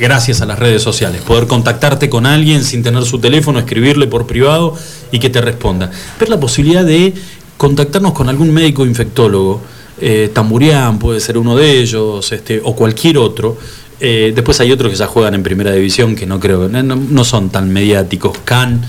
gracias 0.00 0.40
a 0.40 0.46
las 0.46 0.58
redes 0.58 0.82
sociales, 0.82 1.22
poder 1.22 1.46
contactarte 1.46 2.08
con 2.08 2.26
alguien 2.26 2.64
sin 2.64 2.82
tener 2.82 3.04
su 3.04 3.18
teléfono, 3.18 3.58
escribirle 3.58 4.06
por 4.06 4.26
privado 4.26 4.74
y 5.12 5.18
que 5.18 5.30
te 5.30 5.40
responda. 5.40 5.90
Ver 6.18 6.28
la 6.28 6.40
posibilidad 6.40 6.84
de 6.84 7.14
contactarnos 7.56 8.12
con 8.12 8.28
algún 8.28 8.52
médico 8.52 8.84
infectólogo, 8.84 9.62
eh, 10.00 10.30
Tamburián 10.32 10.98
puede 10.98 11.20
ser 11.20 11.38
uno 11.38 11.56
de 11.56 11.80
ellos, 11.80 12.30
este, 12.32 12.60
o 12.62 12.74
cualquier 12.74 13.18
otro. 13.18 13.56
Eh, 13.98 14.32
después 14.34 14.60
hay 14.60 14.72
otros 14.72 14.90
que 14.90 14.98
ya 14.98 15.06
juegan 15.06 15.34
en 15.34 15.42
primera 15.42 15.72
división 15.72 16.16
que 16.16 16.26
no 16.26 16.38
creo, 16.38 16.68
no, 16.68 16.82
no 16.82 17.24
son 17.24 17.48
tan 17.48 17.72
mediáticos. 17.72 18.36
Can, 18.44 18.82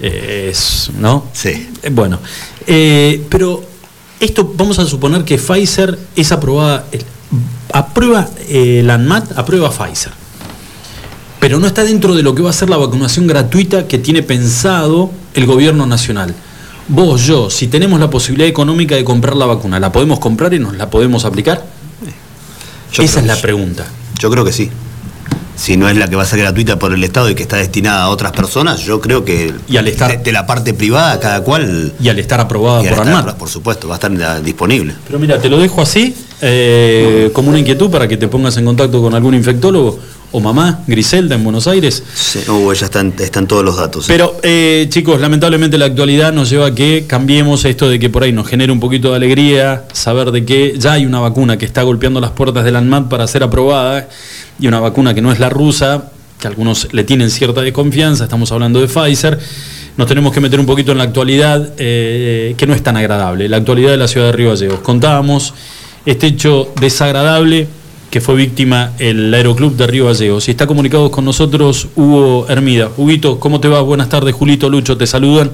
eh, 0.00 0.48
es, 0.52 0.90
¿no? 0.98 1.26
Sí. 1.32 1.68
Eh, 1.82 1.90
Bueno, 1.90 2.18
eh, 2.66 3.22
pero 3.28 3.62
esto 4.20 4.52
vamos 4.56 4.78
a 4.78 4.86
suponer 4.86 5.24
que 5.24 5.38
Pfizer 5.38 5.98
es 6.16 6.32
aprobada, 6.32 6.86
el- 6.92 7.04
aprueba 7.72 8.28
eh, 8.48 8.82
la 8.84 8.94
ANMAT, 8.94 9.36
aprueba 9.38 9.70
Pfizer. 9.70 10.12
Pero 11.40 11.58
no 11.60 11.66
está 11.66 11.84
dentro 11.84 12.14
de 12.14 12.22
lo 12.22 12.34
que 12.34 12.42
va 12.42 12.50
a 12.50 12.54
ser 12.54 12.70
la 12.70 12.76
vacunación 12.78 13.26
gratuita 13.26 13.86
que 13.86 13.98
tiene 13.98 14.22
pensado 14.22 15.10
el 15.34 15.44
gobierno 15.46 15.84
nacional. 15.86 16.34
Vos, 16.88 17.22
yo, 17.26 17.50
si 17.50 17.66
tenemos 17.66 17.98
la 18.00 18.08
posibilidad 18.10 18.48
económica 18.48 18.94
de 18.94 19.04
comprar 19.04 19.36
la 19.36 19.46
vacuna, 19.46 19.78
¿la 19.80 19.92
podemos 19.92 20.18
comprar 20.20 20.54
y 20.54 20.58
nos 20.58 20.76
la 20.76 20.88
podemos 20.90 21.24
aplicar? 21.24 21.64
Yo 22.92 23.02
Esa 23.02 23.20
es 23.20 23.26
la 23.26 23.36
pregunta. 23.40 23.84
Yo 24.18 24.30
creo 24.30 24.44
que 24.44 24.52
sí. 24.52 24.70
Si 25.56 25.76
no 25.76 25.88
es 25.88 25.96
la 25.96 26.08
que 26.08 26.16
va 26.16 26.22
a 26.22 26.26
ser 26.26 26.40
gratuita 26.40 26.78
por 26.78 26.92
el 26.92 27.02
Estado 27.04 27.30
y 27.30 27.34
que 27.34 27.42
está 27.42 27.56
destinada 27.56 28.02
a 28.04 28.08
otras 28.08 28.32
personas, 28.32 28.80
yo 28.80 29.00
creo 29.00 29.24
que 29.24 29.52
Y 29.68 29.76
al 29.76 29.86
estar- 29.86 30.10
de, 30.18 30.22
de 30.24 30.32
la 30.32 30.46
parte 30.46 30.74
privada, 30.74 31.18
cada 31.20 31.42
cual, 31.42 31.92
Y 32.00 32.08
al 32.08 32.18
estar 32.18 32.40
aprobada 32.40 32.80
al 32.80 32.88
por 32.88 32.98
estar- 32.98 33.08
ANMAT. 33.08 33.36
por 33.36 33.48
supuesto, 33.48 33.86
va 33.88 33.94
a 33.94 33.98
estar 33.98 34.42
disponible. 34.42 34.94
Pero 35.06 35.18
mira, 35.18 35.38
te 35.38 35.48
lo 35.48 35.58
dejo 35.58 35.80
así, 35.80 36.14
eh, 36.40 37.30
como 37.32 37.50
una 37.50 37.58
inquietud 37.58 37.90
para 37.90 38.08
que 38.08 38.16
te 38.16 38.28
pongas 38.28 38.56
en 38.56 38.64
contacto 38.64 39.00
con 39.00 39.14
algún 39.14 39.34
infectólogo 39.34 39.98
o 40.32 40.40
mamá, 40.40 40.80
Griselda, 40.88 41.36
en 41.36 41.44
Buenos 41.44 41.68
Aires. 41.68 42.02
Sí, 42.12 42.40
no, 42.48 42.72
ya 42.72 42.86
están, 42.86 43.14
están 43.20 43.46
todos 43.46 43.64
los 43.64 43.76
datos. 43.76 44.06
Pero 44.08 44.36
eh, 44.42 44.86
chicos, 44.90 45.20
lamentablemente 45.20 45.78
la 45.78 45.84
actualidad 45.84 46.32
nos 46.32 46.50
lleva 46.50 46.66
a 46.66 46.74
que 46.74 47.04
cambiemos 47.06 47.64
esto 47.64 47.88
de 47.88 48.00
que 48.00 48.10
por 48.10 48.24
ahí 48.24 48.32
nos 48.32 48.48
genere 48.48 48.72
un 48.72 48.80
poquito 48.80 49.10
de 49.10 49.16
alegría 49.16 49.84
saber 49.92 50.32
de 50.32 50.44
que 50.44 50.74
ya 50.76 50.94
hay 50.94 51.06
una 51.06 51.20
vacuna 51.20 51.56
que 51.56 51.64
está 51.64 51.82
golpeando 51.84 52.20
las 52.20 52.32
puertas 52.32 52.64
del 52.64 52.74
ANMAT 52.74 53.08
para 53.08 53.28
ser 53.28 53.44
aprobada 53.44 54.08
y 54.58 54.66
una 54.66 54.80
vacuna 54.80 55.14
que 55.14 55.20
no 55.20 55.32
es 55.32 55.38
la 55.38 55.48
rusa, 55.48 56.10
que 56.38 56.46
algunos 56.46 56.92
le 56.92 57.04
tienen 57.04 57.30
cierta 57.30 57.60
desconfianza, 57.60 58.24
estamos 58.24 58.50
hablando 58.52 58.80
de 58.80 58.88
Pfizer. 58.88 59.38
Nos 59.96 60.08
tenemos 60.08 60.32
que 60.32 60.40
meter 60.40 60.58
un 60.58 60.66
poquito 60.66 60.92
en 60.92 60.98
la 60.98 61.04
actualidad 61.04 61.72
eh, 61.78 62.54
que 62.56 62.66
no 62.66 62.74
es 62.74 62.82
tan 62.82 62.96
agradable, 62.96 63.48
la 63.48 63.58
actualidad 63.58 63.90
de 63.90 63.96
la 63.96 64.08
ciudad 64.08 64.26
de 64.26 64.32
Río 64.32 64.50
Gallegos. 64.50 64.80
Contábamos 64.80 65.54
este 66.04 66.26
hecho 66.26 66.72
desagradable 66.80 67.68
que 68.14 68.20
fue 68.20 68.36
víctima 68.36 68.92
el 69.00 69.34
Aeroclub 69.34 69.74
de 69.74 69.88
Río 69.88 70.06
Gallegos. 70.06 70.46
Y 70.46 70.52
está 70.52 70.68
comunicado 70.68 71.10
con 71.10 71.24
nosotros 71.24 71.88
Hugo 71.96 72.46
Hermida. 72.48 72.90
Huguito, 72.96 73.40
¿cómo 73.40 73.58
te 73.58 73.66
va? 73.66 73.80
Buenas 73.80 74.08
tardes, 74.08 74.32
Julito, 74.34 74.68
Lucho, 74.68 74.96
te 74.96 75.04
saludan. 75.04 75.50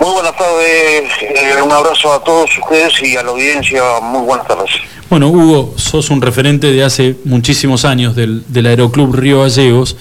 Muy 0.00 0.10
buenas 0.10 0.25
eh, 0.66 1.62
un 1.64 1.72
abrazo 1.72 2.12
a 2.12 2.22
todos 2.22 2.50
ustedes 2.58 2.92
y 3.02 3.16
a 3.16 3.22
la 3.22 3.30
audiencia, 3.30 3.82
muy 4.02 4.26
buenas 4.26 4.46
tardes. 4.46 4.70
Bueno, 5.08 5.28
Hugo, 5.28 5.74
sos 5.76 6.10
un 6.10 6.20
referente 6.20 6.72
de 6.72 6.82
hace 6.82 7.16
muchísimos 7.24 7.84
años 7.84 8.16
del, 8.16 8.44
Aeroclub 8.54 9.14
Río 9.14 9.42
Gallegos 9.42 9.96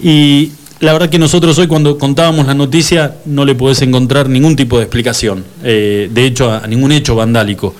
y 0.00 0.52
la 0.80 0.92
verdad 0.92 1.10
que 1.10 1.18
nosotros 1.18 1.58
hoy 1.58 1.66
cuando 1.66 1.98
contábamos 1.98 2.46
la 2.46 2.54
noticia 2.54 3.16
no 3.26 3.44
le 3.44 3.54
podés 3.54 3.82
encontrar 3.82 4.28
ningún 4.28 4.56
tipo 4.56 4.78
de 4.78 4.84
explicación, 4.84 5.44
eh, 5.62 6.08
de 6.10 6.24
hecho 6.24 6.50
a, 6.50 6.66
ningún 6.66 6.92
hecho 6.92 7.14
vandálico, 7.14 7.74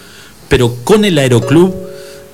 pero 0.48 0.74
con 0.84 1.04
el 1.04 1.18
Aeroclub, 1.18 1.74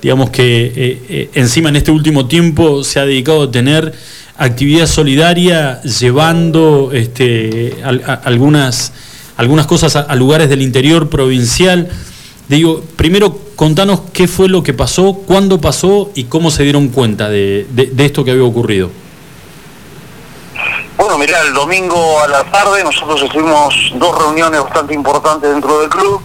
digamos 0.01 0.29
que 0.31 0.73
eh, 0.75 1.29
encima 1.35 1.69
en 1.69 1.77
este 1.77 1.91
último 1.91 2.27
tiempo 2.27 2.83
se 2.83 2.99
ha 2.99 3.05
dedicado 3.05 3.43
a 3.43 3.51
tener 3.51 3.93
actividad 4.37 4.87
solidaria 4.87 5.81
llevando 5.81 6.91
este, 6.93 7.75
algunas, 8.23 8.91
algunas 9.37 9.65
cosas 9.67 9.95
a, 9.95 10.15
lugares 10.15 10.49
del 10.49 10.61
interior 10.61 11.09
provincial. 11.09 11.89
Digo, 12.47 12.83
primero 12.95 13.37
contanos 13.55 14.01
qué 14.13 14.27
fue 14.27 14.47
lo 14.49 14.61
que 14.63 14.73
pasó, 14.73 15.13
cuándo 15.25 15.59
pasó 15.59 16.11
y 16.15 16.25
cómo 16.25 16.51
se 16.51 16.63
dieron 16.63 16.89
cuenta 16.89 17.29
de, 17.29 17.65
de- 17.71 17.87
de 17.87 18.05
esto 18.05 18.23
que 18.23 18.31
había 18.31 18.43
ocurrido. 18.43 18.91
Bueno, 20.97 21.17
mirá, 21.17 21.41
el 21.41 21.53
domingo 21.53 22.19
a 22.21 22.27
la 22.27 22.43
tarde 22.45 22.83
nosotros 22.83 23.21
estuvimos 23.21 23.75
dos 23.95 24.17
reuniones 24.17 24.61
bastante 24.61 24.93
importantes 24.93 25.49
dentro 25.49 25.81
del 25.81 25.89
club, 25.89 26.21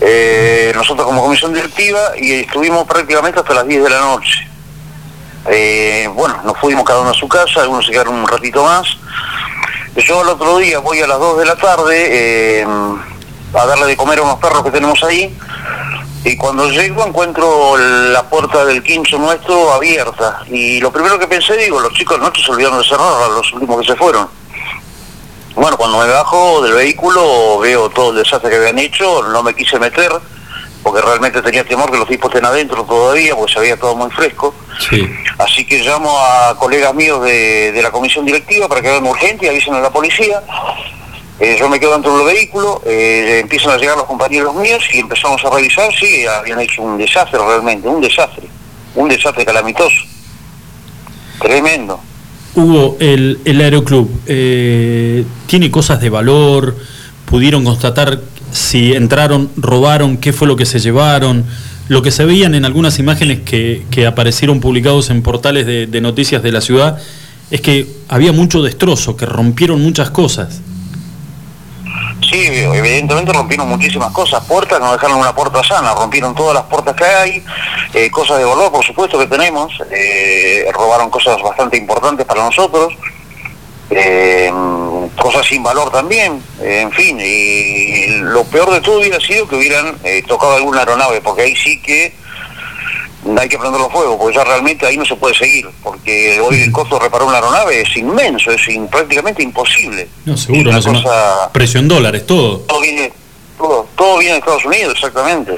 eh, 0.00 0.72
nosotros 0.74 1.06
como 1.06 1.22
comisión 1.22 1.54
directiva, 1.54 1.98
y 2.20 2.32
estuvimos 2.32 2.86
prácticamente 2.86 3.38
hasta 3.38 3.54
las 3.54 3.66
10 3.66 3.84
de 3.84 3.90
la 3.90 4.00
noche. 4.00 4.48
Eh, 5.48 6.08
bueno, 6.14 6.40
nos 6.44 6.58
fuimos 6.58 6.84
cada 6.84 7.00
uno 7.00 7.10
a 7.10 7.14
su 7.14 7.28
casa, 7.28 7.62
algunos 7.62 7.86
se 7.86 7.92
quedaron 7.92 8.14
un 8.14 8.26
ratito 8.26 8.64
más. 8.64 8.86
Yo 9.96 10.22
el 10.22 10.28
otro 10.28 10.56
día 10.56 10.78
voy 10.78 11.00
a 11.00 11.06
las 11.06 11.18
2 11.18 11.38
de 11.38 11.44
la 11.44 11.56
tarde 11.56 12.60
eh, 12.60 12.66
a 13.54 13.66
darle 13.66 13.86
de 13.86 13.96
comer 13.96 14.20
a 14.20 14.22
unos 14.22 14.38
perros 14.38 14.62
que 14.62 14.70
tenemos 14.70 15.02
ahí, 15.04 15.36
y 16.24 16.34
cuando 16.36 16.70
llego 16.70 17.06
encuentro 17.06 17.76
la 17.76 18.22
puerta 18.22 18.64
del 18.64 18.82
quincho 18.82 19.18
nuestro 19.18 19.70
abierta. 19.72 20.44
Y 20.48 20.80
lo 20.80 20.90
primero 20.90 21.18
que 21.18 21.26
pensé, 21.26 21.58
digo, 21.58 21.78
los 21.78 21.92
chicos 21.92 22.18
nuestros 22.18 22.46
se 22.46 22.52
olvidaron 22.52 22.78
de 22.78 22.88
cerrarla, 22.88 23.28
los 23.28 23.52
últimos 23.52 23.80
que 23.80 23.86
se 23.88 23.96
fueron. 23.96 24.28
Bueno, 25.56 25.76
cuando 25.76 25.98
me 25.98 26.08
bajo 26.08 26.62
del 26.62 26.72
vehículo 26.72 27.58
veo 27.58 27.90
todo 27.90 28.12
el 28.12 28.16
desastre 28.16 28.48
que 28.48 28.56
habían 28.56 28.78
hecho, 28.78 29.24
no 29.24 29.42
me 29.42 29.54
quise 29.54 29.78
meter, 29.78 30.10
porque 30.82 31.00
realmente 31.00 31.40
tenía 31.42 31.64
temor 31.64 31.90
que 31.90 31.98
los 31.98 32.08
tipos 32.08 32.30
estén 32.30 32.44
adentro 32.44 32.84
todavía, 32.84 33.36
porque 33.36 33.52
se 33.52 33.60
veía 33.60 33.76
todo 33.76 33.94
muy 33.94 34.10
fresco. 34.10 34.54
Sí. 34.88 35.08
Así 35.38 35.64
que 35.64 35.80
llamo 35.80 36.18
a 36.18 36.56
colegas 36.58 36.94
míos 36.94 37.22
de, 37.24 37.72
de 37.72 37.82
la 37.82 37.90
comisión 37.90 38.24
directiva 38.24 38.68
para 38.68 38.80
que 38.80 38.88
hagan 38.88 39.06
urgente 39.06 39.46
y 39.46 39.48
avisen 39.48 39.74
a 39.74 39.80
la 39.80 39.90
policía. 39.90 40.42
Eh, 41.40 41.56
yo 41.58 41.68
me 41.68 41.80
quedo 41.80 41.92
dentro 41.92 42.16
del 42.16 42.26
vehículo, 42.26 42.82
eh, 42.84 43.40
empiezan 43.42 43.72
a 43.72 43.76
llegar 43.76 43.96
los 43.96 44.06
compañeros 44.06 44.54
míos 44.54 44.84
y 44.92 44.98
empezamos 44.98 45.44
a 45.44 45.50
revisar, 45.50 45.92
sí, 45.92 46.24
habían 46.24 46.60
hecho 46.60 46.82
un 46.82 46.98
desastre 46.98 47.38
realmente, 47.38 47.88
un 47.88 48.00
desastre, 48.00 48.46
un 48.94 49.08
desastre 49.08 49.44
calamitoso. 49.44 49.96
Tremendo. 51.40 52.00
Hugo, 52.54 52.96
el, 53.00 53.40
el 53.44 53.60
Aeroclub, 53.60 54.08
eh, 54.26 55.24
¿tiene 55.46 55.70
cosas 55.70 56.00
de 56.00 56.10
valor? 56.10 56.76
¿Pudieron 57.24 57.64
constatar 57.64 58.20
si 58.52 58.94
entraron, 58.94 59.50
robaron, 59.56 60.18
qué 60.18 60.32
fue 60.32 60.46
lo 60.46 60.56
que 60.56 60.66
se 60.66 60.78
llevaron? 60.78 61.44
Lo 61.88 62.02
que 62.02 62.10
se 62.10 62.24
veían 62.24 62.54
en 62.54 62.64
algunas 62.64 62.98
imágenes 62.98 63.40
que, 63.40 63.84
que 63.90 64.06
aparecieron 64.06 64.60
publicados 64.60 65.10
en 65.10 65.22
portales 65.22 65.66
de, 65.66 66.00
noticias 66.00 66.42
de 66.42 66.52
la 66.52 66.60
ciudad 66.60 66.98
es 67.50 67.60
que 67.60 67.86
había 68.08 68.32
mucho 68.32 68.62
destrozo, 68.62 69.16
que 69.16 69.26
rompieron 69.26 69.82
muchas 69.82 70.10
cosas. 70.10 70.60
Sí, 72.30 72.46
evidentemente 72.46 73.32
rompieron 73.32 73.68
muchísimas 73.68 74.12
cosas, 74.12 74.42
puertas, 74.44 74.80
no 74.80 74.92
dejaron 74.92 75.18
una 75.18 75.34
puerta 75.34 75.62
sana, 75.62 75.92
rompieron 75.92 76.34
todas 76.34 76.54
las 76.54 76.64
puertas 76.64 76.94
que 76.94 77.04
hay, 77.04 77.44
eh, 77.92 78.10
cosas 78.10 78.38
de 78.38 78.44
valor, 78.44 78.70
por 78.70 78.84
supuesto 78.84 79.18
que 79.18 79.26
tenemos, 79.26 79.72
eh, 79.90 80.64
robaron 80.72 81.10
cosas 81.10 81.42
bastante 81.42 81.76
importantes 81.76 82.24
para 82.24 82.44
nosotros, 82.44 82.94
eh, 83.90 84.50
cosas 85.20 85.46
sin 85.46 85.62
valor 85.62 85.90
también, 85.90 86.42
eh, 86.60 86.80
en 86.82 86.90
fin, 86.92 87.18
y 87.20 88.06
lo 88.18 88.44
peor 88.44 88.70
de 88.72 88.80
todo 88.80 88.98
hubiera 89.00 89.20
sido 89.20 89.46
que 89.48 89.56
hubieran 89.56 89.96
eh, 90.04 90.22
tocado 90.26 90.56
alguna 90.56 90.80
aeronave, 90.80 91.20
porque 91.20 91.42
ahí 91.42 91.56
sí 91.56 91.80
que 91.80 92.14
hay 93.38 93.48
que 93.48 93.56
prenderlo 93.58 93.88
fuego, 93.90 94.18
porque 94.18 94.36
ya 94.36 94.42
realmente 94.44 94.84
ahí 94.86 94.96
no 94.96 95.04
se 95.04 95.14
puede 95.14 95.34
seguir, 95.34 95.68
porque 95.82 96.40
hoy 96.40 96.62
el 96.62 96.72
costo 96.72 96.96
de 96.98 97.04
reparar 97.04 97.26
una 97.28 97.36
aeronave 97.36 97.82
es 97.82 97.96
inmenso, 97.96 98.50
es 98.50 98.66
in- 98.68 98.88
prácticamente 98.88 99.42
imposible. 99.42 100.08
No, 100.24 100.36
seguro, 100.36 100.70
Una 100.70 100.80
no 100.80 100.92
cosa- 101.02 101.50
Precio 101.52 101.78
en 101.80 101.88
dólares, 101.88 102.26
todo. 102.26 102.58
todo 102.60 102.80
viene 102.80 103.12
todo, 103.58 103.86
todo 103.94 104.18
viene 104.18 104.32
de 104.34 104.38
Estados 104.40 104.64
Unidos 104.64 104.94
exactamente 104.96 105.54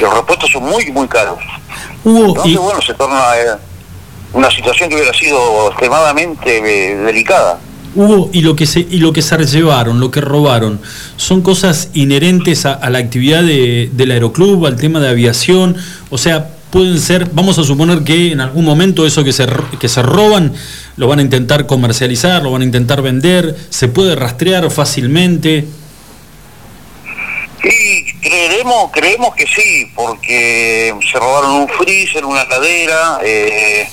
los 0.00 0.14
repuestos 0.14 0.50
son 0.50 0.64
muy 0.64 0.90
muy 0.92 1.06
caros 1.06 1.38
Hugo, 2.04 2.26
entonces 2.28 2.52
y, 2.52 2.56
bueno 2.56 2.80
se 2.80 2.94
torna 2.94 3.36
eh, 3.38 3.56
una 4.32 4.50
situación 4.50 4.88
que 4.88 4.94
hubiera 4.96 5.12
sido 5.12 5.68
extremadamente 5.68 6.58
eh, 6.58 6.96
delicada 6.96 7.58
Hugo, 7.94 8.30
y 8.32 8.42
lo 8.42 8.54
que 8.54 8.66
se 8.66 8.80
y 8.80 8.98
lo 8.98 9.12
que 9.12 9.20
se 9.22 9.36
llevaron, 9.46 9.98
lo 10.00 10.10
que 10.10 10.20
robaron, 10.20 10.80
son 11.16 11.42
cosas 11.42 11.90
inherentes 11.94 12.64
a, 12.66 12.88
la 12.88 12.98
actividad 12.98 13.42
de- 13.42 13.90
del 13.92 14.10
aeroclub, 14.12 14.66
al 14.66 14.76
tema 14.76 15.00
de 15.00 15.08
aviación, 15.08 15.76
o 16.08 16.16
sea, 16.18 16.50
pueden 16.70 17.00
ser, 17.00 17.28
vamos 17.32 17.58
a 17.58 17.64
suponer 17.64 18.04
que 18.04 18.30
en 18.30 18.40
algún 18.40 18.64
momento 18.64 19.04
eso 19.06 19.24
que 19.24 19.32
se 19.32 19.46
que 19.80 19.88
se 19.88 20.02
roban 20.02 20.52
lo 20.96 21.08
van 21.08 21.18
a 21.18 21.22
intentar 21.22 21.66
comercializar, 21.66 22.42
lo 22.42 22.52
van 22.52 22.62
a 22.62 22.64
intentar 22.64 23.02
vender, 23.02 23.56
se 23.70 23.88
puede 23.88 24.14
rastrear 24.14 24.70
fácilmente. 24.70 25.66
y 27.64 28.12
creeremos 28.20 28.90
creemos 28.92 29.34
que 29.34 29.46
sí 29.46 29.86
porque 29.94 30.94
se 31.10 31.18
robaron 31.18 31.52
un 31.62 31.68
freezer 31.68 32.24
una 32.24 32.42
heladera 32.42 33.18
eh, 33.24 33.86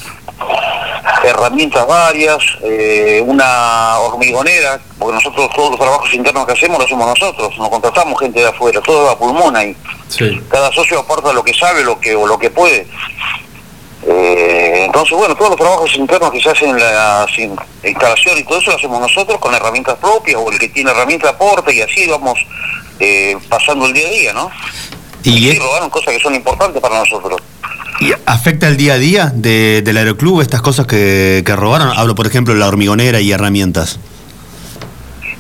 herramientas 1.23 1.85
varias 1.87 2.37
eh, 2.63 3.21
una 3.25 3.97
hormigonera 3.99 4.79
porque 4.99 5.15
nosotros 5.15 5.49
todos 5.55 5.71
los 5.71 5.79
trabajos 5.79 6.13
internos 6.13 6.45
que 6.45 6.53
hacemos 6.53 6.77
lo 6.79 6.85
hacemos 6.85 7.07
nosotros 7.07 7.57
no 7.57 7.69
contratamos 7.69 8.19
gente 8.19 8.39
de 8.39 8.47
afuera 8.47 8.81
todo 8.81 9.09
a 9.09 9.17
pulmón 9.17 9.55
ahí. 9.55 9.75
Sí. 10.09 10.39
cada 10.49 10.71
socio 10.71 10.99
aporta 10.99 11.33
lo 11.33 11.43
que 11.43 11.53
sabe 11.53 11.83
lo 11.83 11.99
que 11.99 12.15
o 12.15 12.25
lo 12.27 12.37
que 12.37 12.49
puede. 12.49 12.87
Eh, 14.09 14.83
entonces 14.85 15.17
bueno 15.17 15.35
todos 15.35 15.49
los 15.51 15.59
trabajos 15.59 15.93
internos 15.95 16.31
que 16.31 16.39
se 16.39 16.49
hacen 16.49 16.69
en 16.69 16.79
la 16.79 17.25
instalación 17.83 18.37
y 18.37 18.43
todo 18.43 18.59
eso 18.59 18.71
lo 18.71 18.77
hacemos 18.77 19.01
nosotros 19.01 19.39
con 19.39 19.53
herramientas 19.53 19.95
propias 19.97 20.39
o 20.39 20.49
el 20.51 20.59
que 20.59 20.69
tiene 20.69 20.91
herramientas 20.91 21.31
aporta 21.31 21.71
y 21.73 21.81
así 21.81 22.07
vamos 22.07 22.39
eh, 22.99 23.35
pasando 23.49 23.85
el 23.85 23.93
día 23.93 24.07
a 24.07 24.11
día 24.11 24.33
no 24.33 24.51
¿Y, 25.23 25.49
es- 25.49 25.59
robaron 25.59 25.89
cosas 25.89 26.13
que 26.13 26.19
son 26.21 26.35
importantes 26.35 26.81
para 26.81 26.99
nosotros 26.99 27.41
y 27.99 28.11
afecta 28.25 28.67
el 28.67 28.77
día 28.77 28.93
a 28.93 28.97
día 28.97 29.31
de- 29.33 29.81
del 29.83 29.97
aeroclub 29.97 30.41
estas 30.41 30.61
cosas 30.61 30.85
que, 30.87 31.43
que 31.45 31.55
robaron? 31.55 31.89
Hablo, 31.97 32.15
por 32.15 32.27
ejemplo, 32.27 32.53
de 32.53 32.59
la 32.59 32.67
hormigonera 32.67 33.19
y 33.19 33.31
herramientas. 33.31 33.99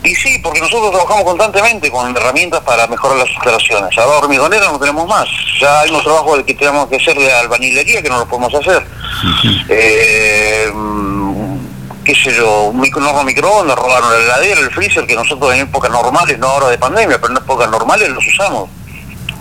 y 0.03 0.15
sí 0.15 0.39
porque 0.41 0.61
nosotros 0.61 0.91
trabajamos 0.91 1.23
constantemente 1.25 1.91
con 1.91 2.15
herramientas 2.15 2.61
para 2.61 2.87
mejorar 2.87 3.17
las 3.17 3.29
instalaciones 3.29 3.97
ahora 3.97 4.19
hormigonera 4.19 4.71
no 4.71 4.79
tenemos 4.79 5.05
más 5.07 5.27
ya 5.59 5.81
hay 5.81 5.89
unos 5.89 6.03
trabajos 6.03 6.41
que 6.45 6.53
tenemos 6.53 6.87
que 6.87 6.95
hacer 6.95 7.17
de 7.17 7.29
albañilería 7.33 8.01
que 8.01 8.07
no 8.09 8.19
lo 8.19 8.25
podemos 8.27 8.53
hacer 8.55 8.85
eh, 9.69 10.71
mm, 10.73 11.57
qué 12.05 12.15
sé 12.15 12.33
yo, 12.35 12.65
un 12.67 12.79
micro, 12.79 13.23
microondas, 13.23 13.75
robaron 13.75 14.09
la 14.11 14.17
heladera, 14.23 14.61
el 14.61 14.71
freezer, 14.71 15.05
que 15.05 15.15
nosotros 15.15 15.53
en 15.53 15.61
épocas 15.61 15.91
normales, 15.91 16.39
no 16.39 16.47
ahora 16.47 16.69
de 16.69 16.77
pandemia, 16.77 17.19
pero 17.19 17.31
en 17.33 17.37
épocas 17.43 17.69
normales 17.69 18.07
los 18.09 18.25
usamos. 18.25 18.69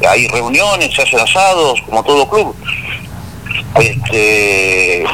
Hay 0.08 0.26
reuniones, 0.26 0.92
se 0.92 1.02
hacen 1.02 1.20
asados, 1.20 1.80
como 1.86 2.02
todo 2.02 2.28
club. 2.28 2.56
Este, 3.78 5.04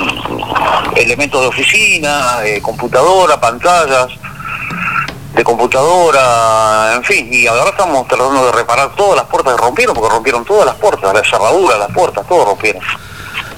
elementos 0.97 1.41
de 1.41 1.47
oficina, 1.49 2.39
eh, 2.45 2.61
computadora, 2.61 3.41
pantallas 3.41 4.09
de 5.35 5.45
computadora, 5.45 6.93
en 6.95 7.03
fin, 7.05 7.29
y 7.33 7.47
ahora 7.47 7.71
estamos 7.71 8.07
tratando 8.07 8.47
de 8.47 8.53
reparar 8.53 8.95
todas 8.95 9.17
las 9.17 9.25
puertas 9.27 9.55
que 9.55 9.63
rompieron, 9.63 9.95
porque 9.95 10.15
rompieron 10.15 10.45
todas 10.45 10.67
las 10.67 10.75
puertas, 10.75 11.15
las 11.15 11.29
cerraduras, 11.29 11.79
las 11.79 11.91
puertas, 11.91 12.27
todo 12.29 12.45
rompieron 12.45 12.83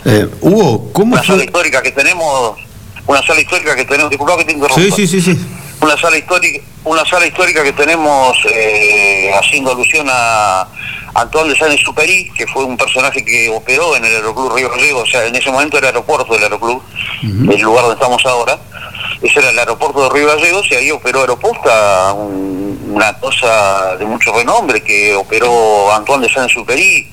Eh, 0.04 0.28
Hugo, 0.40 0.92
¿cómo 0.92 1.14
una 1.14 1.24
sala 1.24 1.42
histórica 1.42 1.82
que 1.82 1.90
tenemos, 1.90 2.58
una 3.06 3.22
sala 3.22 3.40
histórica 3.40 3.74
que 3.74 3.84
tenemos, 3.84 4.08
disculpa 4.08 4.36
que 4.36 4.44
te 4.44 4.52
interrumpa. 4.52 4.80
Sí, 4.80 4.90
sí, 4.92 5.06
sí, 5.08 5.20
sí. 5.20 5.46
Una 5.80 5.96
sala 5.96 6.16
histórica, 6.16 6.64
una 6.84 7.04
sala 7.04 7.26
histórica 7.26 7.64
que 7.64 7.72
tenemos 7.72 8.36
eh, 8.50 9.32
haciendo 9.36 9.72
alusión 9.72 10.06
a 10.08 10.68
Antoine 11.14 11.50
de 11.50 11.56
Saint-Exupéry, 11.58 12.30
que 12.36 12.46
fue 12.46 12.64
un 12.64 12.76
personaje 12.76 13.24
que 13.24 13.48
operó 13.48 13.94
en 13.96 14.04
el 14.04 14.14
Aeroclub 14.16 14.54
Río 14.54 14.68
Gallego, 14.70 15.00
o 15.00 15.06
sea, 15.06 15.24
en 15.26 15.34
ese 15.36 15.50
momento 15.50 15.78
era 15.78 15.88
el 15.90 15.94
aeropuerto 15.94 16.32
del 16.34 16.42
Aeroclub, 16.44 16.82
el 17.22 17.60
lugar 17.60 17.82
donde 17.84 17.94
estamos 17.94 18.24
ahora. 18.26 18.58
Ese 19.22 19.38
era 19.38 19.50
el 19.50 19.58
aeropuerto 19.58 20.02
de 20.02 20.10
Río 20.10 20.26
Gallegos 20.26 20.66
y 20.70 20.74
ahí 20.74 20.90
operó 20.90 21.20
Aeroposta, 21.20 22.12
un- 22.14 22.90
una 22.94 23.12
cosa 23.18 23.96
de 23.96 24.04
mucho 24.04 24.32
renombre 24.32 24.82
que 24.82 25.14
operó 25.14 25.92
Antoine 25.92 26.26
de 26.26 26.32
Saint-Exupéry 26.32 27.08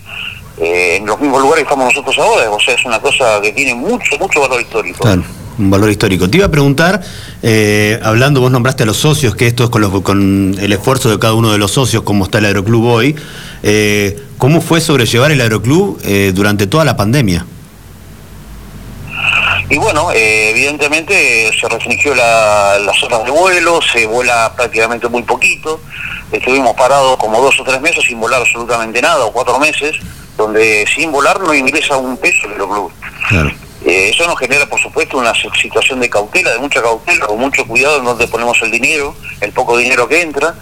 eh, 0.58 0.98
en 0.98 1.06
los 1.06 1.20
mismos 1.20 1.42
lugares 1.42 1.64
que 1.64 1.70
estamos 1.74 1.86
nosotros 1.94 2.18
ahora, 2.20 2.52
o 2.52 2.60
sea, 2.60 2.74
es 2.76 2.86
una 2.86 3.00
cosa 3.00 3.40
que 3.42 3.52
tiene 3.52 3.74
mucho, 3.74 4.18
mucho 4.20 4.42
valor 4.42 4.62
histórico. 4.62 5.00
Claro, 5.00 5.24
un 5.62 5.72
valor 5.72 5.90
histórico. 5.90 6.30
Te 6.30 6.38
iba 6.38 6.48
a 6.48 6.52
preguntar, 6.52 7.02
eh, 7.42 8.00
hablando, 8.04 8.42
vos 8.42 8.52
nombraste 8.52 8.84
a 8.84 8.86
los 8.86 8.98
socios, 8.98 9.36
que 9.36 9.48
esto 9.48 9.64
es 9.66 9.70
con, 9.70 9.82
los- 9.82 10.02
con 10.02 10.56
el 10.60 10.74
esfuerzo 10.74 11.10
de 11.10 11.20
cada 11.20 11.34
uno 11.34 11.52
de 11.52 11.58
los 11.58 11.72
socios, 11.72 12.04
como 12.04 12.26
está 12.26 12.40
el 12.40 12.46
Aeroclub 12.46 12.86
hoy. 12.86 13.16
eh, 13.64 14.20
¿Cómo 14.38 14.60
fue 14.60 14.82
sobrellevar 14.82 15.32
el 15.32 15.40
Aeroclub 15.40 16.00
eh, 16.04 16.32
durante 16.34 16.66
toda 16.66 16.84
la 16.84 16.96
pandemia? 16.98 17.46
Y 19.70 19.78
bueno, 19.78 20.12
eh, 20.12 20.50
evidentemente 20.50 21.50
se 21.60 21.70
restringió 21.70 22.14
la- 22.16 22.78
las 22.86 23.02
horas 23.04 23.24
de 23.24 23.32
vuelo, 23.32 23.80
se 23.82 24.06
vuela 24.06 24.52
prácticamente 24.56 25.08
muy 25.08 25.24
poquito. 25.24 25.80
Estuvimos 26.32 26.74
parados 26.76 27.18
como 27.18 27.40
dos 27.42 27.58
o 27.60 27.64
tres 27.64 27.80
meses 27.82 28.04
sin 28.06 28.20
volar 28.20 28.42
absolutamente 28.42 29.02
nada, 29.02 29.24
o 29.26 29.32
cuatro 29.32 29.60
meses, 29.60 29.96
donde 30.38 30.86
sin 30.94 31.12
volar 31.12 31.40
no 31.40 31.54
ingresa 31.54 31.98
un 31.98 32.18
peso 32.18 32.48
el 32.48 32.54
aeroclub. 32.54 32.92
Claro. 33.30 33.52
Eh, 33.86 34.12
eso 34.14 34.28
nos 34.28 34.38
genera, 34.38 34.68
por 34.68 34.80
supuesto, 34.80 35.18
una 35.18 35.34
situación 35.34 36.00
de 36.00 36.10
cautela, 36.10 36.52
de 36.52 36.60
mucha 36.60 36.82
cautela, 36.82 37.26
con 37.26 37.40
mucho 37.40 37.66
cuidado 37.66 37.98
en 37.98 38.06
donde 38.06 38.28
ponemos 38.28 38.62
el 38.62 38.72
dinero, 38.72 39.16
el 39.40 39.52
poco 39.52 39.78
dinero 39.78 40.08
que 40.08 40.22
entra, 40.22 40.54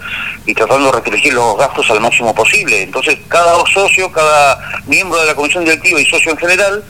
y 0.46 0.54
tratando 0.54 0.86
de 0.86 0.92
restringir 0.92 1.34
los 1.34 1.56
gastos 1.58 1.90
al 1.90 2.00
máximo 2.00 2.34
posible. 2.34 2.82
Entonces, 2.82 3.18
cada 3.28 3.54
socio, 3.66 4.10
cada 4.10 4.58
miembro 4.86 5.20
de 5.20 5.26
la 5.26 5.34
comisión 5.34 5.64
directiva 5.64 6.00
y 6.00 6.06
socio 6.06 6.32
en 6.32 6.38
general, 6.38 6.82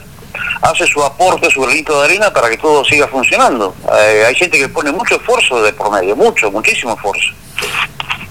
hace 0.62 0.87
su 0.87 1.03
aporte, 1.03 1.51
su 1.51 1.61
granito 1.62 1.99
de 2.01 2.07
arena 2.07 2.33
para 2.33 2.49
que 2.49 2.59
todo 2.59 2.85
siga 2.85 3.09
funcionando. 3.09 3.74
Eh, 3.93 4.24
hay 4.26 4.35
gente 4.35 4.59
que 4.59 4.68
pone 4.68 4.93
mucho 4.93 5.16
esfuerzo 5.16 5.62
de 5.62 5.72
por 5.72 5.91
medio, 5.91 6.14
mucho, 6.14 6.51
muchísimo 6.51 6.95
esfuerzo. 6.95 7.33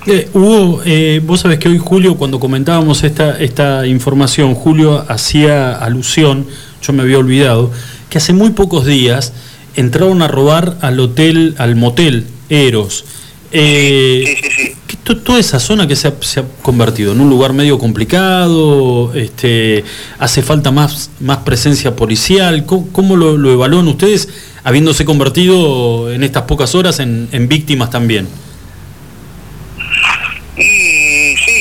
Eh, 0.06 0.30
Hugo, 0.34 0.82
eh, 0.86 1.20
vos 1.24 1.42
sabés 1.42 1.60
que 1.60 1.68
hoy 1.68 1.78
Julio, 1.78 2.16
cuando 2.18 2.40
comentábamos 2.40 3.04
esta, 3.04 3.38
esta 3.38 3.86
información, 3.86 4.56
Julio 4.56 5.06
hacía 5.08 5.78
alusión, 5.78 6.48
yo 6.82 6.94
me 6.94 7.04
había 7.04 7.18
olvidado, 7.18 7.72
que 8.10 8.18
hace 8.18 8.34
muy 8.34 8.52
pocos 8.52 8.86
días 8.86 9.34
entraron 9.76 10.22
a 10.22 10.28
robar 10.28 10.78
al 10.82 11.00
hotel, 11.00 11.56
al 11.58 11.76
motel 11.76 12.26
Eros. 12.50 13.06
Eh, 13.52 14.24
Sí, 14.26 14.36
sí, 14.44 14.50
sí. 14.56 14.76
que 14.88 15.16
toda 15.16 15.40
esa 15.40 15.60
zona 15.60 15.88
que 15.88 15.96
se 15.96 16.08
ha, 16.08 16.14
se 16.22 16.42
ha 16.42 16.44
convertido 16.62 17.14
en 17.14 17.22
un 17.22 17.30
lugar 17.30 17.54
medio 17.54 17.80
complicado, 17.80 19.12
este, 19.16 19.84
hace 20.20 20.42
falta 20.44 20.72
más, 20.72 21.10
más 21.20 21.38
presencia 21.40 21.96
policial. 21.96 22.66
¿Cómo, 22.66 22.90
cómo 22.92 23.16
lo, 23.16 23.38
lo 23.38 23.52
evalúan 23.52 23.88
ustedes, 23.88 24.30
habiéndose 24.64 25.06
convertido 25.06 26.12
en 26.12 26.24
estas 26.24 26.44
pocas 26.44 26.76
horas 26.76 27.00
en, 27.00 27.28
en 27.32 27.48
víctimas 27.48 27.90
también? 27.90 28.28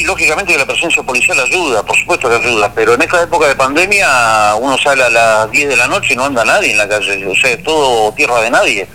Lógicamente 0.08 0.52
que 0.54 0.58
la 0.58 0.66
presencia 0.66 1.02
policial 1.02 1.38
ayuda, 1.38 1.82
por 1.84 1.96
supuesto 1.96 2.28
que 2.30 2.36
ayuda, 2.36 2.72
pero 2.74 2.94
en 2.94 3.02
esta 3.02 3.22
época 3.22 3.46
de 3.46 3.54
pandemia 3.54 4.54
uno 4.58 4.76
sale 4.78 5.04
a 5.04 5.10
las 5.10 5.50
10 5.50 5.68
de 5.68 5.76
la 5.76 5.86
noche 5.86 6.14
y 6.14 6.16
no 6.16 6.24
anda 6.24 6.44
nadie 6.46 6.72
en 6.72 6.78
la 6.78 6.88
calle, 6.88 7.26
o 7.26 7.36
sea, 7.36 7.50
es 7.50 7.62
todo 7.62 8.10
tierra 8.14 8.40
de 8.40 8.50
nadie. 8.50 8.88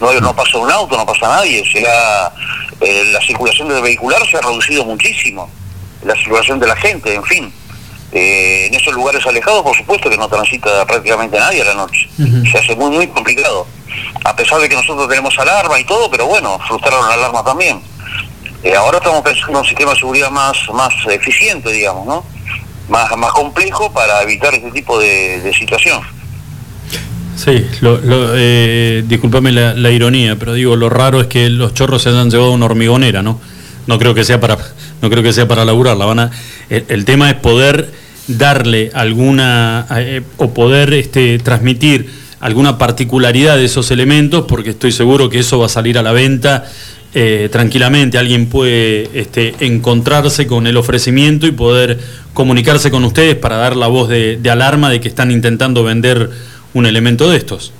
No, 0.00 0.12
no 0.20 0.34
pasa 0.34 0.58
un 0.58 0.70
auto, 0.70 0.96
no 0.96 1.06
pasa 1.06 1.28
nadie, 1.28 1.64
será, 1.72 2.32
eh, 2.80 3.04
la 3.12 3.20
circulación 3.20 3.68
de 3.68 3.80
vehicular 3.80 4.20
se 4.28 4.36
ha 4.36 4.40
reducido 4.40 4.84
muchísimo, 4.84 5.48
la 6.04 6.14
circulación 6.16 6.58
de 6.58 6.66
la 6.66 6.76
gente, 6.76 7.14
en 7.14 7.24
fin. 7.24 7.52
Eh, 8.10 8.66
en 8.66 8.74
esos 8.74 8.94
lugares 8.94 9.24
alejados, 9.26 9.62
por 9.62 9.76
supuesto 9.76 10.10
que 10.10 10.16
no 10.16 10.28
transita 10.28 10.84
prácticamente 10.86 11.38
nadie 11.38 11.62
a 11.62 11.66
la 11.66 11.74
noche. 11.74 12.08
Se 12.50 12.58
hace 12.58 12.74
muy, 12.74 12.90
muy 12.90 13.06
complicado. 13.08 13.66
A 14.24 14.34
pesar 14.34 14.60
de 14.60 14.68
que 14.68 14.74
nosotros 14.74 15.08
tenemos 15.08 15.38
alarma 15.38 15.78
y 15.78 15.84
todo, 15.84 16.10
pero 16.10 16.26
bueno, 16.26 16.58
frustraron 16.66 17.06
la 17.08 17.14
alarma 17.14 17.44
también. 17.44 17.80
Eh, 18.62 18.74
ahora 18.74 18.98
estamos 18.98 19.22
pensando 19.22 19.52
en 19.52 19.56
un 19.58 19.64
sistema 19.64 19.92
de 19.92 19.98
seguridad 19.98 20.30
más, 20.30 20.56
más 20.74 20.92
eficiente, 21.10 21.70
digamos, 21.70 22.06
¿no? 22.06 22.24
Más, 22.88 23.16
más 23.16 23.32
complejo 23.32 23.92
para 23.92 24.22
evitar 24.22 24.54
este 24.54 24.70
tipo 24.70 24.98
de, 24.98 25.52
situación. 25.56 26.00
Sí, 27.36 27.64
lo, 27.80 28.00
eh, 28.04 29.04
discúlpame 29.06 29.52
la, 29.52 29.74
la 29.74 29.90
ironía, 29.90 30.36
pero 30.36 30.54
digo, 30.54 30.74
lo 30.74 30.88
raro 30.88 31.20
es 31.20 31.28
que 31.28 31.48
los 31.50 31.72
chorros 31.74 32.02
se 32.02 32.08
hayan 32.08 32.30
llevado 32.30 32.50
una 32.52 32.66
hormigonera, 32.66 33.22
¿no? 33.22 33.40
No 33.86 33.98
creo 33.98 34.12
que 34.12 34.24
sea 34.24 34.40
para, 34.40 34.58
no 35.00 35.08
creo 35.08 35.22
que 35.22 35.32
sea 35.32 35.46
para 35.46 35.64
laburarla. 35.64 36.04
Van 36.04 36.18
a, 36.18 36.30
el, 36.68 36.84
el 36.88 37.04
tema 37.04 37.30
es 37.30 37.36
poder 37.36 37.92
darle 38.28 38.90
alguna 38.94 39.86
eh, 39.96 40.22
o 40.36 40.52
poder 40.52 40.92
este, 40.94 41.38
transmitir 41.38 42.10
alguna 42.40 42.78
particularidad 42.78 43.56
de 43.56 43.64
esos 43.64 43.90
elementos, 43.90 44.44
porque 44.46 44.70
estoy 44.70 44.92
seguro 44.92 45.28
que 45.28 45.40
eso 45.40 45.58
va 45.58 45.66
a 45.66 45.70
salir 45.70 45.98
a 45.98 46.02
la 46.02 46.12
venta 46.12 46.70
eh, 47.14 47.48
tranquilamente. 47.50 48.18
Alguien 48.18 48.48
puede 48.48 49.08
este, 49.18 49.54
encontrarse 49.60 50.46
con 50.46 50.66
el 50.66 50.76
ofrecimiento 50.76 51.46
y 51.46 51.52
poder 51.52 51.98
comunicarse 52.34 52.90
con 52.90 53.04
ustedes 53.04 53.36
para 53.36 53.56
dar 53.56 53.76
la 53.76 53.86
voz 53.86 54.08
de, 54.08 54.36
de 54.36 54.50
alarma 54.50 54.90
de 54.90 55.00
que 55.00 55.08
están 55.08 55.30
intentando 55.30 55.84
vender 55.84 56.30
un 56.74 56.86
elemento 56.86 57.30
de 57.30 57.38
estos. 57.38 57.72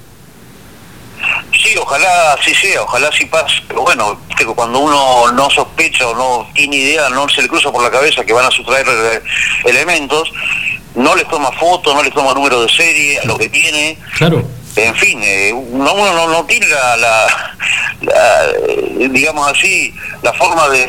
Sí, 1.53 1.77
ojalá 1.77 2.37
sí 2.45 2.55
sea, 2.55 2.83
ojalá 2.83 3.11
sí 3.13 3.25
pase, 3.27 3.57
pero 3.67 3.83
bueno, 3.83 4.21
cuando 4.55 4.79
uno 4.79 5.33
no 5.33 5.51
sospecha 5.51 6.07
o 6.07 6.15
no 6.15 6.49
tiene 6.55 6.77
idea, 6.77 7.09
no 7.09 7.29
se 7.29 7.43
le 7.43 7.49
cruza 7.49 7.73
por 7.73 7.83
la 7.83 7.91
cabeza 7.91 8.25
que 8.25 8.33
van 8.33 8.45
a 8.47 8.51
sustraer 8.51 8.87
eh, 8.89 9.23
elementos, 9.65 10.31
no 10.95 11.17
les 11.17 11.27
toma 11.29 11.51
foto, 11.53 11.95
no 11.95 12.03
les 12.03 12.13
toma 12.13 12.33
número 12.35 12.63
de 12.63 12.69
serie, 12.69 13.19
a 13.19 13.25
lo 13.25 13.37
que 13.37 13.49
tiene, 13.49 13.99
Claro. 14.17 14.47
En 14.87 14.95
fin, 14.95 15.19
eh, 15.23 15.53
uno, 15.53 15.95
no, 15.95 16.29
no 16.29 16.45
tiene 16.47 16.67
la, 16.69 17.27
eh, 18.03 19.09
digamos 19.11 19.51
así, 19.51 19.93
la 20.23 20.33
forma 20.33 20.69
de, 20.69 20.87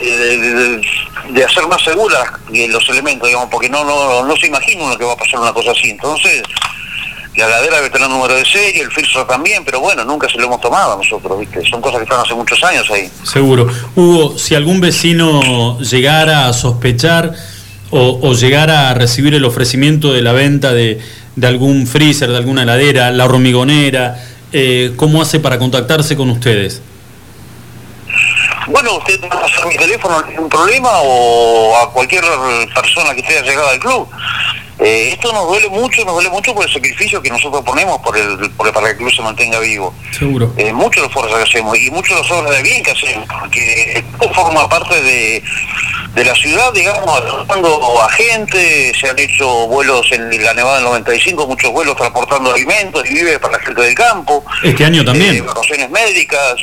de- 1.34 1.46
hacer 1.46 1.68
más 1.68 1.82
seguras 1.84 2.30
los 2.52 2.90
elementos, 2.90 3.28
digamos, 3.28 3.50
porque 3.50 3.70
no, 3.70 3.84
no, 3.84 4.24
no 4.26 4.36
se 4.38 4.48
imagina 4.48 4.84
uno 4.84 4.98
que 4.98 5.06
va 5.06 5.14
a 5.14 5.18
pasar 5.18 5.40
una 5.40 5.54
cosa 5.54 5.72
así. 5.72 5.92
Entonces, 5.92 6.42
la 7.36 7.48
ladera 7.48 7.78
debe 7.78 7.90
tener 7.90 8.10
número 8.10 8.36
de 8.36 8.44
serie, 8.46 8.82
el 8.82 8.92
filtro 8.92 9.26
también, 9.26 9.64
pero 9.64 9.80
bueno, 9.80 10.04
nunca 10.04 10.28
se 10.28 10.38
lo 10.38 10.46
hemos 10.46 10.60
tomado 10.60 10.98
nosotros, 10.98 11.40
¿viste? 11.40 11.62
Son 11.70 11.82
cosas 11.82 12.00
que 12.00 12.04
están 12.04 12.20
hace 12.20 12.34
muchos 12.34 12.62
años 12.64 12.90
ahí. 12.92 13.10
Seguro. 13.24 13.68
Hugo, 13.96 14.38
si 14.38 14.56
algún 14.56 14.82
vecino 14.82 15.80
llegara 15.80 16.48
a 16.48 16.54
sospechar 16.54 17.34
o, 17.92 18.20
o 18.22 18.34
llegara 18.34 18.90
a 18.90 18.94
recibir 18.94 19.34
el 19.36 19.46
ofrecimiento 19.46 20.12
de 20.12 20.22
la 20.22 20.34
venta 20.34 20.74
de, 20.74 21.00
de 21.36 21.48
algún 21.48 21.88
freezer, 21.88 22.30
de 22.30 22.38
alguna 22.38 22.64
heladera, 22.64 23.12
la 23.12 23.26
hormigonera, 23.26 24.24
eh, 24.52 24.94
¿cómo 24.96 25.22
hace 25.22 25.40
para 25.40 25.58
contactarse 25.60 26.16
con 26.16 26.30
ustedes? 26.30 26.82
Bueno, 28.68 28.98
usted 28.98 29.20
puede 29.20 29.32
pasar 29.42 29.68
mi 29.68 29.76
teléfono, 29.78 30.22
ningún 30.28 30.50
problema, 30.50 30.90
o 31.02 31.76
a 31.78 31.92
cualquier 31.92 32.24
persona 32.76 33.14
que 33.16 33.22
esté 33.22 33.42
llegada 33.42 33.72
al 33.72 33.80
club. 33.80 34.08
Eh, 34.80 35.10
esto 35.12 35.34
nos 35.34 35.46
duele 35.48 35.68
mucho, 35.70 36.06
nos 36.06 36.14
duele 36.14 36.30
mucho 36.30 36.54
por 36.54 36.66
el 36.66 36.72
sacrificio 36.72 37.22
que 37.22 37.30
nosotros 37.30 37.64
ponemos 37.66 37.98
por 38.00 38.16
el, 38.18 38.50
por 38.52 38.66
el- 38.68 38.74
para 38.74 38.86
que 38.88 38.92
el 38.94 38.98
club 38.98 39.12
se 39.14 39.22
mantenga 39.22 39.60
vivo. 39.60 39.94
Seguro. 40.18 40.54
Eh, 40.56 40.72
mucho 40.72 41.02
el 41.02 41.08
esfuerzo 41.08 41.36
que 41.36 41.44
hacemos 41.44 41.78
y 41.78 41.92
mucho 41.92 42.16
las 42.16 42.30
obras 42.32 42.56
de 42.56 42.64
bien 42.64 42.82
que 42.84 42.92
hacemos, 42.92 43.28
porque 43.42 43.94
esto 43.98 44.34
forma 44.34 44.70
parte 44.70 45.02
de, 45.02 45.44
de 46.14 46.26
la 46.26 46.36
ciudad, 46.36 46.74
digamos, 46.74 47.22
transportando 47.22 48.02
a 48.02 48.10
gente, 48.10 48.92
se 49.00 49.10
han 49.10 49.20
hecho 49.20 49.68
vuelos 49.68 50.12
en 50.12 50.44
la 50.44 50.54
Nevada 50.54 50.76
del 50.76 50.86
95, 50.86 51.48
muchos 51.48 51.72
vuelos 51.72 51.96
transportando 51.96 52.52
alimentos 52.52 53.04
y 53.10 53.14
vive 53.14 53.40
para 53.40 53.58
la 53.58 53.64
gente 53.64 53.82
del 53.82 53.96
campo. 53.96 54.44
Este 54.64 54.86
año 54.86 55.06
también. 55.06 55.36
Eh, 55.36 55.38
evacuaciones 55.38 55.90
médicas, 55.90 56.56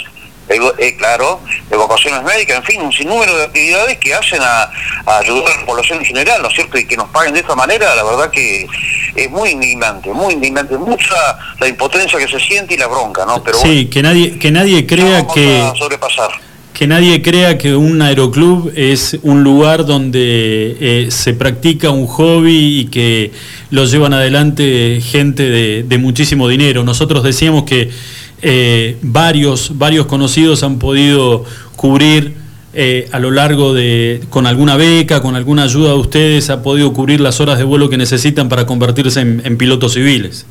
eh, 0.48 0.96
claro, 0.96 1.40
evacuaciones 1.70 2.22
médicas, 2.22 2.58
en 2.58 2.64
fin, 2.64 2.80
un 2.82 2.92
sinnúmero 2.92 3.36
de 3.36 3.44
actividades 3.44 3.98
que 3.98 4.14
hacen 4.14 4.40
a, 4.42 4.70
a 5.06 5.18
ayudar 5.18 5.52
a 5.52 5.60
la 5.60 5.66
población 5.66 5.98
en 5.98 6.04
general, 6.04 6.42
¿no 6.42 6.48
es 6.48 6.54
cierto? 6.54 6.78
Y 6.78 6.86
que 6.86 6.96
nos 6.96 7.08
paguen 7.10 7.34
de 7.34 7.40
esta 7.40 7.54
manera, 7.54 7.94
la 7.94 8.04
verdad 8.04 8.30
que 8.30 8.66
es 9.14 9.30
muy 9.30 9.50
indignante, 9.50 10.12
muy 10.12 10.34
indignante, 10.34 10.76
mucha 10.76 11.38
la 11.58 11.68
impotencia 11.68 12.18
que 12.18 12.28
se 12.28 12.38
siente 12.40 12.74
y 12.74 12.76
la 12.76 12.86
bronca, 12.86 13.24
¿no? 13.24 13.42
Pero 13.42 13.58
Sí, 13.58 13.88
que 13.88 14.02
nadie, 14.02 14.38
que 14.38 14.50
nadie 14.50 14.86
crea 14.86 15.26
que... 15.26 15.58
vamos 15.58 15.74
a 15.74 15.78
sobrepasar. 15.78 16.45
Que 16.76 16.86
nadie 16.86 17.22
crea 17.22 17.56
que 17.56 17.74
un 17.74 18.02
aeroclub 18.02 18.70
es 18.76 19.18
un 19.22 19.42
lugar 19.42 19.86
donde 19.86 20.76
eh, 20.78 21.06
se 21.08 21.32
practica 21.32 21.88
un 21.88 22.06
hobby 22.06 22.80
y 22.80 22.84
que 22.88 23.32
lo 23.70 23.86
llevan 23.86 24.12
adelante 24.12 25.00
gente 25.00 25.82
de, 25.82 25.98
muchísimo 25.98 26.48
dinero. 26.48 26.84
Nosotros 26.84 27.24
decíamos 27.24 27.64
que 27.64 27.88
eh, 28.42 28.98
varios, 29.00 29.78
varios 29.78 30.04
conocidos 30.04 30.62
han 30.64 30.78
podido 30.78 31.46
cubrir 31.76 32.34
eh, 32.74 33.08
a 33.10 33.20
lo 33.20 33.30
largo 33.30 33.72
de, 33.72 34.20
con 34.28 34.46
alguna 34.46 34.76
beca, 34.76 35.22
con 35.22 35.34
alguna 35.34 35.62
ayuda 35.62 35.92
de 35.92 35.98
ustedes, 35.98 36.50
ha 36.50 36.62
podido 36.62 36.92
cubrir 36.92 37.22
las 37.22 37.40
horas 37.40 37.56
de 37.56 37.64
vuelo 37.64 37.88
que 37.88 37.96
necesitan 37.96 38.50
para 38.50 38.66
convertirse 38.66 39.22
en 39.22 39.56
pilotos 39.56 39.94
civiles. 39.94 40.44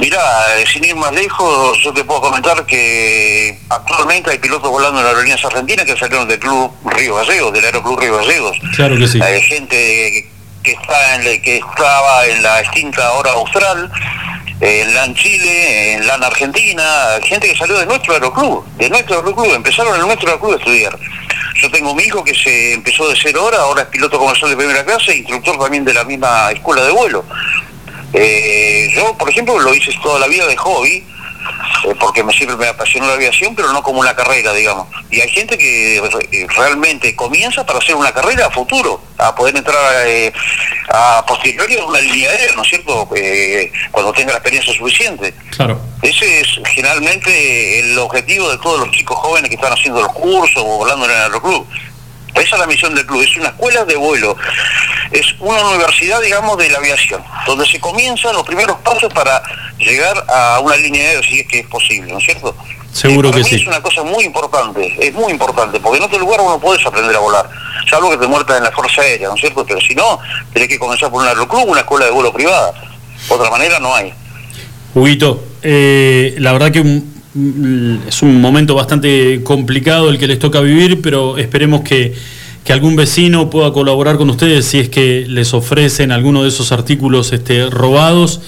Mira, 0.00 0.20
eh, 0.58 0.64
sin 0.70 0.84
ir 0.84 0.94
más 0.94 1.12
lejos, 1.12 1.78
yo 1.82 1.92
te 1.92 2.04
puedo 2.04 2.20
comentar 2.20 2.66
que 2.66 3.58
actualmente 3.70 4.30
hay 4.30 4.38
pilotos 4.38 4.70
volando 4.70 4.98
en 4.98 5.04
las 5.04 5.12
aerolíneas 5.14 5.44
argentinas 5.44 5.86
que 5.86 5.96
salieron 5.96 6.28
del 6.28 6.38
Club 6.38 6.70
Río 6.84 7.14
Gallegos, 7.16 7.52
del 7.52 7.64
Aeroclub 7.64 7.98
Río 8.00 8.16
Gallegos. 8.18 8.58
Claro 8.74 8.96
que 8.98 9.06
sí. 9.08 9.20
Hay 9.22 9.40
gente 9.42 10.26
que 10.62 10.72
está 10.72 11.14
en 11.14 11.24
la- 11.24 11.38
que 11.42 11.56
estaba 11.58 12.26
en 12.26 12.42
la 12.42 12.60
extinta 12.60 13.12
hora 13.12 13.32
austral, 13.32 13.90
en 14.60 14.94
LAN 14.94 15.14
Chile, 15.14 15.92
en 15.94 16.06
LAN 16.06 16.24
Argentina, 16.24 16.84
gente 17.22 17.48
que 17.48 17.56
salió 17.56 17.78
de 17.78 17.86
nuestro 17.86 18.12
aeroclub, 18.14 18.66
de 18.76 18.90
nuestro 18.90 19.16
aeroclub, 19.16 19.54
empezaron 19.54 19.94
en 19.98 20.02
nuestro 20.06 20.28
aeroclub 20.28 20.54
a 20.54 20.56
estudiar. 20.56 20.98
Yo 21.62 21.70
tengo 21.70 21.92
un 21.92 22.00
hijo 22.00 22.22
que 22.22 22.34
se 22.34 22.74
empezó 22.74 23.08
de 23.08 23.16
cero 23.20 23.44
hora, 23.44 23.58
ahora 23.60 23.82
es 23.82 23.88
piloto 23.88 24.18
comercial 24.18 24.50
de 24.50 24.56
primera 24.58 24.84
clase, 24.84 25.16
instructor 25.16 25.58
también 25.58 25.84
de 25.86 25.94
la 25.94 26.04
misma 26.04 26.50
escuela 26.52 26.84
de 26.84 26.90
vuelo. 26.90 27.24
Eh, 28.16 28.90
yo, 28.94 29.16
por 29.16 29.28
ejemplo, 29.28 29.58
lo 29.58 29.74
hice 29.74 29.92
toda 30.02 30.18
la 30.18 30.26
vida 30.26 30.46
de 30.46 30.56
hobby, 30.56 31.04
eh, 31.84 31.94
porque 32.00 32.24
me 32.24 32.32
siempre 32.32 32.56
me 32.56 32.66
apasionó 32.66 33.06
la 33.06 33.14
aviación, 33.14 33.54
pero 33.54 33.72
no 33.72 33.82
como 33.82 34.00
una 34.00 34.16
carrera, 34.16 34.52
digamos. 34.54 34.88
Y 35.10 35.20
hay 35.20 35.28
gente 35.28 35.58
que 35.58 35.98
eh, 35.98 36.46
realmente 36.56 37.14
comienza 37.14 37.64
para 37.64 37.78
hacer 37.78 37.94
una 37.94 38.12
carrera 38.12 38.46
a 38.46 38.50
futuro, 38.50 39.00
a 39.18 39.34
poder 39.34 39.56
entrar 39.56 39.76
eh, 40.06 40.32
a 40.88 41.24
posteriori 41.26 41.76
a 41.76 41.84
una 41.84 42.00
línea 42.00 42.30
aérea, 42.30 42.56
¿no 42.56 42.62
es 42.62 42.68
cierto? 42.68 43.08
Eh, 43.14 43.70
cuando 43.90 44.12
tenga 44.12 44.32
la 44.32 44.38
experiencia 44.38 44.72
suficiente. 44.72 45.34
Claro. 45.50 45.78
Ese 46.02 46.40
es 46.40 46.48
generalmente 46.74 47.80
el 47.80 47.98
objetivo 47.98 48.50
de 48.50 48.58
todos 48.58 48.80
los 48.80 48.90
chicos 48.90 49.18
jóvenes 49.18 49.48
que 49.50 49.56
están 49.56 49.72
haciendo 49.72 50.00
los 50.00 50.12
cursos 50.12 50.62
o 50.64 50.78
volando 50.78 51.04
en 51.04 51.10
el 51.10 51.16
aeroclub. 51.16 51.66
Esa 52.36 52.56
es 52.56 52.60
la 52.60 52.66
misión 52.66 52.94
del 52.94 53.06
club, 53.06 53.22
es 53.22 53.36
una 53.36 53.48
escuela 53.48 53.84
de 53.84 53.96
vuelo, 53.96 54.36
es 55.10 55.26
una 55.40 55.64
universidad, 55.68 56.20
digamos, 56.20 56.56
de 56.58 56.68
la 56.70 56.78
aviación, 56.78 57.22
donde 57.46 57.66
se 57.66 57.80
comienzan 57.80 58.34
los 58.34 58.44
primeros 58.44 58.76
pasos 58.78 59.12
para 59.12 59.42
llegar 59.78 60.22
a 60.28 60.60
una 60.60 60.76
línea 60.76 61.02
aérea, 61.08 61.22
si 61.22 61.40
es 61.40 61.46
que 61.48 61.60
es 61.60 61.66
posible, 61.66 62.12
¿no 62.12 62.18
es 62.18 62.24
cierto? 62.24 62.54
Seguro 62.92 63.30
Para 63.30 63.42
que 63.42 63.50
mí 63.50 63.56
sí. 63.58 63.62
Es 63.62 63.66
una 63.68 63.82
cosa 63.82 64.02
muy 64.04 64.24
importante, 64.24 64.94
es 64.98 65.12
muy 65.14 65.30
importante, 65.32 65.80
porque 65.80 65.98
en 65.98 66.04
otro 66.04 66.18
lugar 66.18 66.40
uno 66.40 66.58
puedes 66.60 66.84
aprender 66.86 67.14
a 67.16 67.18
volar, 67.20 67.48
salvo 67.90 68.10
que 68.10 68.16
te 68.18 68.26
muertas 68.26 68.58
en 68.58 68.64
la 68.64 68.72
Fuerza 68.72 69.02
Aérea, 69.02 69.28
¿no 69.28 69.34
es 69.34 69.40
cierto? 69.40 69.64
Pero 69.66 69.80
si 69.80 69.94
no, 69.94 70.18
tenés 70.52 70.68
que 70.68 70.78
comenzar 70.78 71.10
por 71.10 71.22
un 71.22 71.28
aeroclub, 71.28 71.68
una 71.68 71.80
escuela 71.80 72.06
de 72.06 72.10
vuelo 72.10 72.32
privada. 72.32 72.72
Otra 73.28 73.50
manera 73.50 73.78
no 73.80 73.94
hay. 73.94 74.12
Huguito, 74.94 75.42
eh, 75.62 76.34
la 76.38 76.52
verdad 76.52 76.70
que 76.70 76.80
un- 76.80 77.15
es 78.08 78.22
un 78.22 78.40
momento 78.40 78.74
bastante 78.74 79.42
complicado 79.42 80.08
el 80.08 80.18
que 80.18 80.26
les 80.26 80.38
toca 80.38 80.60
vivir, 80.60 81.02
pero 81.02 81.36
esperemos 81.36 81.82
que, 81.82 82.14
que 82.64 82.72
algún 82.72 82.96
vecino 82.96 83.50
pueda 83.50 83.72
colaborar 83.72 84.16
con 84.16 84.30
ustedes 84.30 84.66
si 84.66 84.78
es 84.78 84.88
que 84.88 85.26
les 85.28 85.52
ofrecen 85.52 86.12
alguno 86.12 86.42
de 86.42 86.48
esos 86.48 86.72
artículos 86.72 87.32
este, 87.32 87.68
robados 87.68 88.40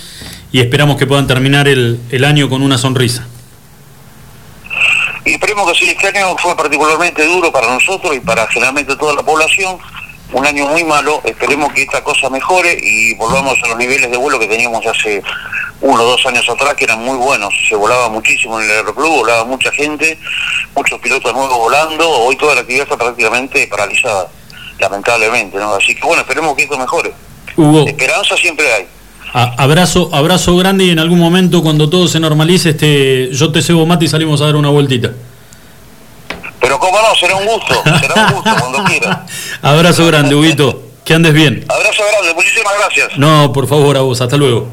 y 0.53 0.61
esperamos 0.61 0.97
que 0.97 1.07
puedan 1.07 1.27
terminar 1.27 1.69
el, 1.69 1.99
el 2.11 2.25
año 2.25 2.49
con 2.49 2.63
una 2.63 2.79
sonrisa. 2.79 3.27
Y 5.25 5.33
esperemos 5.33 5.71
que 5.71 5.79
sí, 5.79 5.91
este 5.91 6.09
año 6.09 6.37
fue 6.39 6.57
particularmente 6.57 7.27
duro 7.27 7.53
para 7.53 7.75
nosotros 7.75 8.17
y 8.17 8.21
para 8.21 8.47
generalmente 8.47 8.97
toda 8.97 9.15
la 9.15 9.23
población, 9.23 9.77
un 10.33 10.47
año 10.47 10.67
muy 10.67 10.85
malo, 10.85 11.21
esperemos 11.25 11.73
que 11.73 11.83
esta 11.83 12.03
cosa 12.05 12.29
mejore 12.29 12.79
y 12.83 13.15
volvamos 13.15 13.57
a 13.65 13.69
los 13.69 13.79
niveles 13.79 14.11
de 14.11 14.17
vuelo 14.17 14.39
que 14.39 14.47
teníamos 14.47 14.85
hace 14.87 15.23
uno 15.81 16.03
o 16.03 16.07
dos 16.07 16.27
años 16.27 16.47
atrás 16.49 16.75
que 16.75 16.85
eran 16.85 17.03
muy 17.05 17.17
buenos. 17.17 17.53
Se 17.69 17.75
volaba 17.77 18.09
muchísimo 18.11 18.61
en 18.61 18.67
el 18.67 18.77
aeroclub, 18.77 19.09
volaba 19.11 19.45
mucha 19.45 19.71
gente, 19.73 20.19
muchos 20.77 21.01
pilotos 21.01 21.33
nuevos 21.33 21.57
volando. 21.57 22.09
Hoy 22.11 22.37
toda 22.37 22.55
la 22.55 22.61
actividad 22.61 22.85
está 22.85 22.97
prácticamente 22.99 23.67
paralizada, 23.69 24.29
lamentablemente, 24.79 25.57
¿no? 25.59 25.75
Así 25.75 25.95
que 25.95 26.03
bueno, 26.07 26.23
esperemos 26.23 26.55
que 26.57 26.65
esto 26.65 26.77
mejore. 26.79 27.13
Hugo, 27.57 27.87
Esperanza 27.89 28.37
siempre 28.37 28.71
hay. 28.73 28.87
a- 29.33 29.55
abrazo, 29.63 30.11
abrazo 30.13 30.57
grande 30.57 30.85
y 30.85 30.91
en 30.91 30.99
algún 30.99 31.19
momento 31.19 31.63
cuando 31.63 31.89
todo 31.89 32.07
se 32.07 32.21
normalice, 32.21 32.71
este, 32.71 33.31
yo 33.33 33.51
te 33.51 33.63
cebo 33.63 33.87
mate 33.87 34.05
y 34.05 34.09
salimos 34.09 34.41
a 34.43 34.47
dar 34.47 34.57
una 34.57 34.69
vueltita. 34.69 35.13
Pero 36.61 36.79
cómo 36.79 36.99
no, 37.01 37.15
será 37.19 37.37
un 37.37 37.47
gusto, 37.47 37.75
será 38.01 38.27
un 38.27 38.35
gusto 38.35 38.51
cuando 38.59 38.85
quiera. 38.91 39.27
Abrazo 39.63 40.07
grande, 40.07 40.35
Huguito. 40.35 40.83
Que 41.05 41.15
andes 41.15 41.33
bien. 41.33 41.65
Abrazo 41.69 42.03
grande, 42.13 42.35
muchísimas 42.35 42.73
gracias. 42.79 43.17
No, 43.19 43.53
por 43.53 43.67
favor, 43.67 43.97
a 43.97 44.01
vos. 44.01 44.21
Hasta 44.21 44.37
luego. 44.37 44.69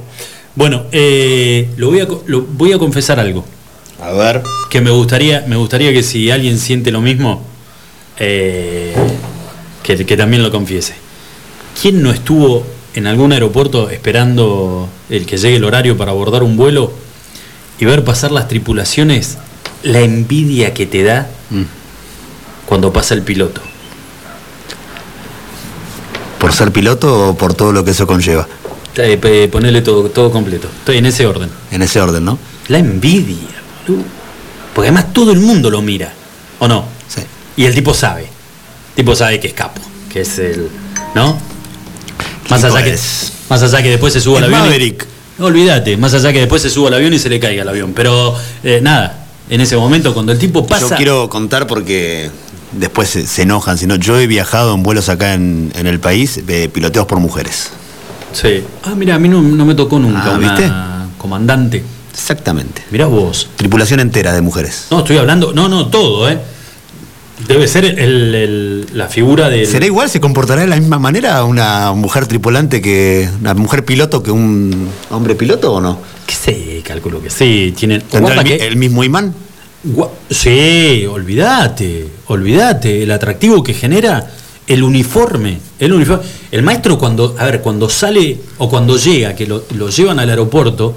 Bueno, 0.55 0.83
eh, 0.91 1.69
lo 1.77 1.89
voy 1.89 1.99
a, 2.01 2.07
lo- 2.25 2.41
voy 2.41 2.73
a 2.73 2.77
confesar 2.79 3.19
algo. 3.19 3.45
A 4.01 4.11
ver. 4.11 4.41
Que 4.69 4.81
me 4.81 4.89
gustaría, 4.91 5.45
me 5.47 5.55
gustaría 5.55 5.93
que 5.93 6.03
si 6.03 6.29
alguien 6.31 6.59
siente 6.59 6.91
lo 6.91 6.99
mismo, 7.01 7.41
eh, 8.19 8.93
que, 9.83 10.05
que 10.05 10.17
también 10.17 10.43
lo 10.43 10.51
confiese. 10.51 10.95
¿Quién 11.81 12.01
no 12.01 12.11
estuvo 12.11 12.65
en 12.93 13.07
algún 13.07 13.31
aeropuerto 13.31 13.89
esperando 13.89 14.89
el 15.09 15.25
que 15.25 15.37
llegue 15.37 15.57
el 15.57 15.63
horario 15.65 15.97
para 15.97 16.11
abordar 16.11 16.43
un 16.43 16.57
vuelo 16.57 16.91
y 17.79 17.85
ver 17.85 18.03
pasar 18.03 18.31
las 18.31 18.47
tripulaciones? 18.47 19.37
La 19.85 20.01
envidia 20.01 20.73
que 20.73 20.85
te 20.85 21.03
da 21.03 21.27
cuando 22.65 22.91
pasa 22.91 23.13
el 23.13 23.21
piloto. 23.21 23.61
¿Por 26.39 26.53
ser 26.53 26.71
piloto 26.71 27.29
o 27.29 27.37
por 27.37 27.53
todo 27.53 27.71
lo 27.71 27.83
que 27.85 27.91
eso 27.91 28.05
conlleva? 28.05 28.47
Eh, 28.97 29.49
ponele 29.51 29.81
todo, 29.81 30.09
todo 30.09 30.31
completo. 30.31 30.67
Estoy 30.79 30.97
en 30.97 31.05
ese 31.05 31.25
orden. 31.25 31.49
En 31.71 31.81
ese 31.81 31.99
orden, 32.01 32.23
¿no? 32.25 32.37
La 32.67 32.77
envidia, 32.79 33.37
boludo. 33.87 34.03
Porque 34.73 34.89
además 34.89 35.13
todo 35.13 35.31
el 35.31 35.39
mundo 35.39 35.69
lo 35.69 35.81
mira, 35.81 36.13
¿o 36.59 36.67
no? 36.67 36.85
Sí. 37.07 37.21
Y 37.57 37.65
el 37.65 37.73
tipo 37.73 37.93
sabe. 37.93 38.23
El 38.23 38.95
tipo 38.95 39.15
sabe 39.15 39.39
que 39.39 39.47
es 39.47 39.53
capo, 39.53 39.81
que 40.11 40.21
es 40.21 40.37
el. 40.39 40.69
¿No? 41.13 41.37
Más 42.49 42.63
allá, 42.63 42.83
que, 42.83 42.97
más 43.49 43.63
allá 43.63 43.81
que 43.81 43.89
después 43.89 44.13
se 44.13 44.21
suba 44.21 44.37
al 44.39 44.45
Es 44.45 44.47
avión. 44.49 44.61
y- 44.61 44.69
Maverick. 44.69 45.05
no, 45.39 45.45
olvídate, 45.47 45.97
más 45.97 46.13
allá 46.13 46.31
que 46.33 46.39
después 46.39 46.61
se 46.61 46.69
suba 46.69 46.89
al 46.89 46.95
avión 46.95 47.13
y 47.13 47.19
se 47.19 47.29
le 47.29 47.39
caiga 47.39 47.61
el 47.63 47.69
avión. 47.69 47.93
Pero 47.95 48.35
eh, 48.63 48.79
nada, 48.81 49.24
en 49.49 49.61
ese 49.61 49.77
momento 49.77 50.13
cuando 50.13 50.31
el 50.31 50.39
tipo 50.39 50.65
pasa. 50.65 50.89
Yo 50.89 50.95
quiero 50.95 51.29
contar 51.29 51.67
porque 51.67 52.29
después 52.71 53.09
se, 53.09 53.25
se 53.27 53.43
enojan, 53.43 53.77
sino 53.77 53.95
yo 53.95 54.17
he 54.19 54.27
viajado 54.27 54.73
en 54.73 54.83
vuelos 54.83 55.09
acá 55.09 55.33
en, 55.33 55.71
en 55.75 55.87
el 55.87 55.99
país 55.99 56.39
eh, 56.47 56.69
piloteados 56.71 57.07
por 57.07 57.19
mujeres. 57.19 57.69
Sí. 58.33 58.63
Ah, 58.83 58.93
mira, 58.95 59.15
a 59.15 59.19
mí 59.19 59.29
no, 59.29 59.41
no 59.41 59.65
me 59.65 59.75
tocó 59.75 59.97
nunca 59.99 60.25
Ah, 60.25 60.37
una 60.37 60.55
¿viste? 60.55 60.71
comandante. 61.17 61.83
Exactamente. 62.13 62.83
Mirá 62.91 63.07
vos. 63.07 63.49
Tripulación 63.55 63.99
entera 63.99 64.33
de 64.33 64.41
mujeres. 64.41 64.87
No, 64.91 64.99
estoy 64.99 65.17
hablando. 65.17 65.53
No, 65.53 65.67
no, 65.69 65.87
todo, 65.87 66.29
¿eh? 66.29 66.39
Debe 67.47 67.67
ser 67.67 67.83
el- 67.85 68.33
el- 68.35 68.87
la 68.93 69.07
figura 69.09 69.49
del. 69.49 69.67
¿Será 69.67 69.85
igual? 69.85 70.09
¿Se 70.09 70.21
comportará 70.21 70.61
de 70.61 70.67
la 70.67 70.77
misma 70.77 70.99
manera 70.99 71.43
una 71.43 71.91
mujer 71.93 72.27
tripulante 72.27 72.81
que 72.81 73.29
una 73.41 73.53
mujer 73.53 73.83
piloto 73.83 74.23
que 74.23 74.31
un 74.31 74.87
hombre 75.09 75.35
piloto 75.35 75.73
o 75.73 75.81
no? 75.81 75.99
¿Qué 76.25 76.33
sé? 76.33 76.81
Calculo 76.85 77.21
que 77.21 77.29
sí. 77.29 77.73
Tienen. 77.77 78.01
¿Tendrá 78.03 78.35
el, 78.35 78.43
que- 78.43 78.65
el 78.67 78.77
mismo 78.77 79.03
imán? 79.03 79.33
Gua- 79.85 80.09
Sí, 80.29 81.05
olvídate, 81.11 82.07
olvídate, 82.27 83.03
el 83.03 83.11
atractivo 83.11 83.61
que 83.61 83.73
genera 83.73 84.31
el 84.65 84.81
uniforme, 84.81 85.59
el 85.77 85.91
uniforme. 85.93 86.23
El 86.51 86.63
maestro 86.63 86.97
cuando, 86.97 87.35
a 87.37 87.45
ver, 87.45 87.61
cuando 87.61 87.89
sale 87.89 88.37
o 88.57 88.69
cuando 88.69 88.97
llega, 88.97 89.35
que 89.35 89.45
lo, 89.45 89.65
lo 89.77 89.89
llevan 89.89 90.19
al 90.19 90.29
aeropuerto, 90.29 90.95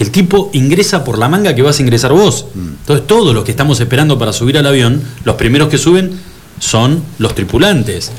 que 0.00 0.04
el 0.04 0.10
tipo 0.12 0.48
ingresa 0.54 1.04
por 1.04 1.18
la 1.18 1.28
manga 1.28 1.54
que 1.54 1.60
vas 1.60 1.78
a 1.78 1.82
ingresar 1.82 2.10
vos. 2.14 2.46
Entonces 2.54 3.06
todos 3.06 3.34
los 3.34 3.44
que 3.44 3.50
estamos 3.50 3.78
esperando 3.80 4.18
para 4.18 4.32
subir 4.32 4.56
al 4.56 4.66
avión, 4.66 5.02
los 5.24 5.34
primeros 5.36 5.68
que 5.68 5.76
suben 5.76 6.18
son 6.58 7.02
los 7.18 7.34
tripulantes. 7.34 8.10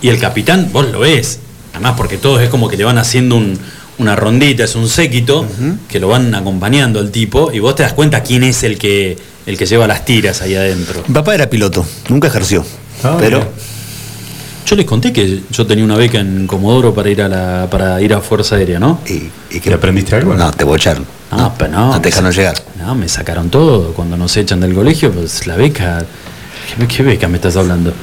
Y 0.00 0.10
el 0.10 0.20
capitán, 0.20 0.70
vos 0.72 0.86
lo 0.92 1.00
ves. 1.00 1.40
Además 1.72 1.94
porque 1.96 2.18
todos 2.18 2.40
es 2.40 2.48
como 2.50 2.68
que 2.68 2.76
le 2.76 2.84
van 2.84 2.98
haciendo 2.98 3.34
un- 3.34 3.58
una 3.98 4.14
rondita, 4.14 4.62
es 4.62 4.76
un 4.76 4.88
séquito, 4.88 5.44
que 5.88 5.98
lo 5.98 6.06
van 6.06 6.36
acompañando 6.36 7.00
al 7.00 7.10
tipo, 7.10 7.50
y 7.52 7.58
vos 7.58 7.74
te 7.74 7.82
das 7.82 7.94
cuenta 7.94 8.22
quién 8.22 8.44
es 8.44 8.62
el 8.62 8.78
que, 8.78 9.16
el 9.44 9.58
que 9.58 9.66
lleva 9.66 9.88
las 9.88 10.04
tiras 10.04 10.40
ahí 10.40 10.54
adentro. 10.54 11.02
Mi 11.08 11.14
papá 11.14 11.34
era 11.34 11.50
piloto, 11.50 11.84
nunca 12.10 12.28
ejerció. 12.28 12.64
Ah, 13.02 13.16
pero 13.18 13.38
mira. 13.38 13.50
Yo 14.68 14.76
les 14.76 14.84
conté 14.84 15.14
que 15.14 15.44
yo 15.50 15.66
tenía 15.66 15.82
una 15.82 15.96
beca 15.96 16.18
en 16.20 16.46
Comodoro 16.46 16.92
para 16.92 17.08
ir 17.08 17.22
a 17.22 17.28
la, 17.28 17.68
para 17.70 18.02
ir 18.02 18.12
a 18.12 18.20
Fuerza 18.20 18.56
Aérea, 18.56 18.78
¿no? 18.78 19.00
¿Y, 19.06 19.30
y 19.56 19.60
¿Te 19.60 19.72
aprendiste 19.72 20.14
algo? 20.14 20.34
No, 20.34 20.50
te 20.50 20.62
bocharon. 20.62 21.06
No, 21.32 21.54
pero 21.56 21.70
no. 21.72 21.94
No 21.94 22.00
te 22.02 22.10
dejaron 22.10 22.30
llegar. 22.30 22.54
No, 22.78 22.94
me 22.94 23.08
sacaron 23.08 23.48
todo. 23.48 23.94
Cuando 23.94 24.18
nos 24.18 24.36
echan 24.36 24.60
del 24.60 24.74
colegio, 24.74 25.10
pues 25.10 25.46
la 25.46 25.56
beca. 25.56 26.04
¿Qué, 26.78 26.86
qué 26.86 27.02
beca 27.02 27.28
me 27.28 27.36
estás 27.36 27.56
hablando? 27.56 27.94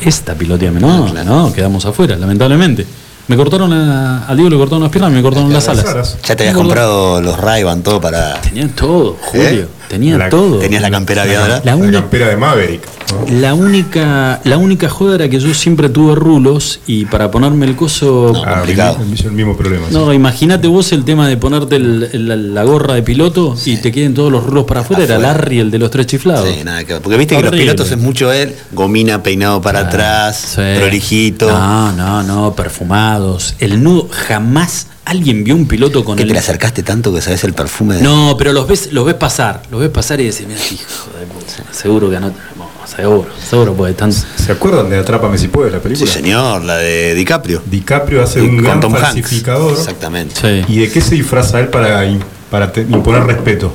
Esta 0.00 0.34
piloteame. 0.34 0.80
No, 0.80 1.12
no, 1.12 1.52
quedamos 1.52 1.84
afuera, 1.84 2.16
lamentablemente. 2.16 2.86
Me 3.28 3.36
cortaron 3.36 3.70
a, 3.74 4.26
a 4.26 4.34
Diego 4.34 4.48
le 4.48 4.56
cortaron 4.56 4.82
las 4.84 4.90
piernas 4.90 5.12
y 5.12 5.16
me 5.16 5.22
cortaron 5.22 5.52
las 5.52 5.68
alas. 5.68 6.16
Ya 6.24 6.34
te 6.34 6.44
habías 6.44 6.56
comprado 6.56 7.20
los 7.20 7.38
ray 7.38 7.64
todo 7.84 8.00
para. 8.00 8.40
Tenían 8.40 8.70
todo, 8.70 9.18
Julio. 9.20 9.64
¿Eh? 9.64 9.68
Tenían 9.92 10.18
La- 10.18 10.30
todo. 10.30 10.58
Tenías 10.58 10.80
la 10.80 10.90
campera 10.90 11.22
aviadora. 11.24 11.58
La 11.64 11.72
La 11.72 11.76
una- 11.76 12.00
campera 12.00 12.28
de 12.28 12.36
Maverick. 12.38 12.80
¿no? 13.12 13.40
La 13.40 13.52
única, 13.52 14.40
la 14.44 14.56
única 14.56 14.88
joda 14.88 15.16
era 15.16 15.28
que 15.28 15.38
yo 15.38 15.52
siempre 15.52 15.90
tuve 15.90 16.14
rulos 16.14 16.80
y 16.86 17.04
para 17.04 17.30
ponerme 17.30 17.66
el 17.66 17.76
coso. 17.76 18.32
Ah, 18.46 18.54
complicado. 18.54 18.96
el, 19.02 19.06
mismo- 19.08 19.28
el 19.28 19.34
mismo 19.34 19.54
problema. 19.54 19.88
sí. 19.88 19.92
No, 19.94 20.10
imagínate 20.14 20.66
vos 20.66 20.90
el 20.92 21.04
tema 21.04 21.28
de 21.28 21.36
ponerte 21.36 21.76
el- 21.76 22.08
el- 22.10 22.54
la 22.54 22.64
gorra 22.64 22.94
de 22.94 23.02
piloto 23.02 23.54
y 23.66 23.76
te 23.76 23.92
queden 23.92 24.14
todos 24.14 24.32
los 24.32 24.44
rulos 24.46 24.64
para 24.64 24.80
afuera. 24.80 25.04
Era. 25.04 25.18
Larry, 25.18 25.58
el 25.58 25.70
de 25.70 25.78
los 25.78 25.90
tres 25.90 26.06
chiflados. 26.06 26.48
Sí, 26.48 26.64
nada 26.64 26.84
que 26.84 26.94
ver. 26.94 27.02
Porque 27.02 27.18
viste 27.18 27.36
que 27.36 27.42
los 27.42 27.52
pilotos 27.52 27.90
es 27.90 27.98
mucho 27.98 28.32
él, 28.32 28.54
gomina 28.72 29.22
peinado 29.22 29.60
para 29.60 29.80
Ah, 29.80 29.88
atrás, 29.88 30.54
sí. 30.56 30.62
prolijito. 30.80 31.50
No, 31.50 31.92
no, 31.92 32.22
no, 32.22 32.54
perfumados. 32.54 33.56
El 33.58 33.82
nudo, 33.82 34.08
jamás 34.10 34.86
alguien 35.04 35.44
vio 35.44 35.54
un 35.54 35.66
piloto 35.66 36.04
con 36.04 36.16
¿Qué 36.16 36.22
el. 36.22 36.28
te 36.28 36.34
le 36.34 36.40
acercaste 36.40 36.82
tanto 36.82 37.12
que 37.12 37.20
sabes 37.20 37.42
el 37.44 37.52
perfume 37.54 37.96
de.? 37.96 38.02
No, 38.02 38.34
pero 38.38 38.52
los 38.52 38.66
ves, 38.68 38.92
los 38.92 39.04
ves 39.04 39.14
pasar, 39.14 39.62
los 39.70 39.80
ves 39.80 39.90
pasar 39.90 40.20
y 40.20 40.24
decís, 40.24 40.46
mira, 40.46 40.60
hijo 40.60 41.10
de 41.18 41.26
puta, 41.26 41.72
seguro 41.72 42.08
que 42.10 42.20
no 42.20 42.30
tenemos, 42.30 42.68
seguro, 42.96 43.26
seguro, 43.48 43.74
porque 43.74 43.92
están. 43.92 44.12
¿Se 44.12 44.52
acuerdan 44.52 44.88
de 44.90 44.98
Atrápame 44.98 45.38
si 45.38 45.48
puedes, 45.48 45.72
la 45.72 45.78
Sí, 45.78 45.82
película? 45.84 46.10
señor, 46.12 46.64
la 46.64 46.76
de 46.76 47.14
DiCaprio. 47.14 47.62
DiCaprio 47.66 48.22
hace 48.22 48.40
un 48.40 48.56
gran 48.62 48.80
Tom 48.80 48.94
Hanks. 48.94 49.06
falsificador. 49.06 49.72
Exactamente. 49.78 50.34
Sí. 50.40 50.72
¿Y 50.72 50.78
de 50.80 50.90
qué 50.90 51.00
se 51.00 51.14
disfraza 51.14 51.58
él 51.60 51.68
para, 51.68 52.04
in- 52.06 52.22
para 52.50 52.72
te- 52.72 52.82
imponer 52.82 53.24
respeto? 53.24 53.72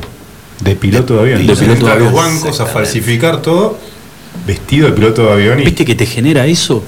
De 0.61 0.75
piloto 0.75 1.13
de 1.15 1.19
avión. 1.19 1.45
de 1.45 1.55
piloto 1.55 1.85
de 1.85 1.91
a 1.91 1.95
los 1.97 2.11
bancos 2.13 2.59
a 2.59 2.65
falsificar 2.65 3.41
todo, 3.43 3.77
vestido 4.47 4.87
de 4.87 4.93
piloto 4.93 5.25
de 5.27 5.31
avión 5.33 5.59
y. 5.59 5.65
¿Viste 5.65 5.85
que 5.85 5.93
te 5.93 6.05
genera 6.05 6.45
eso? 6.47 6.83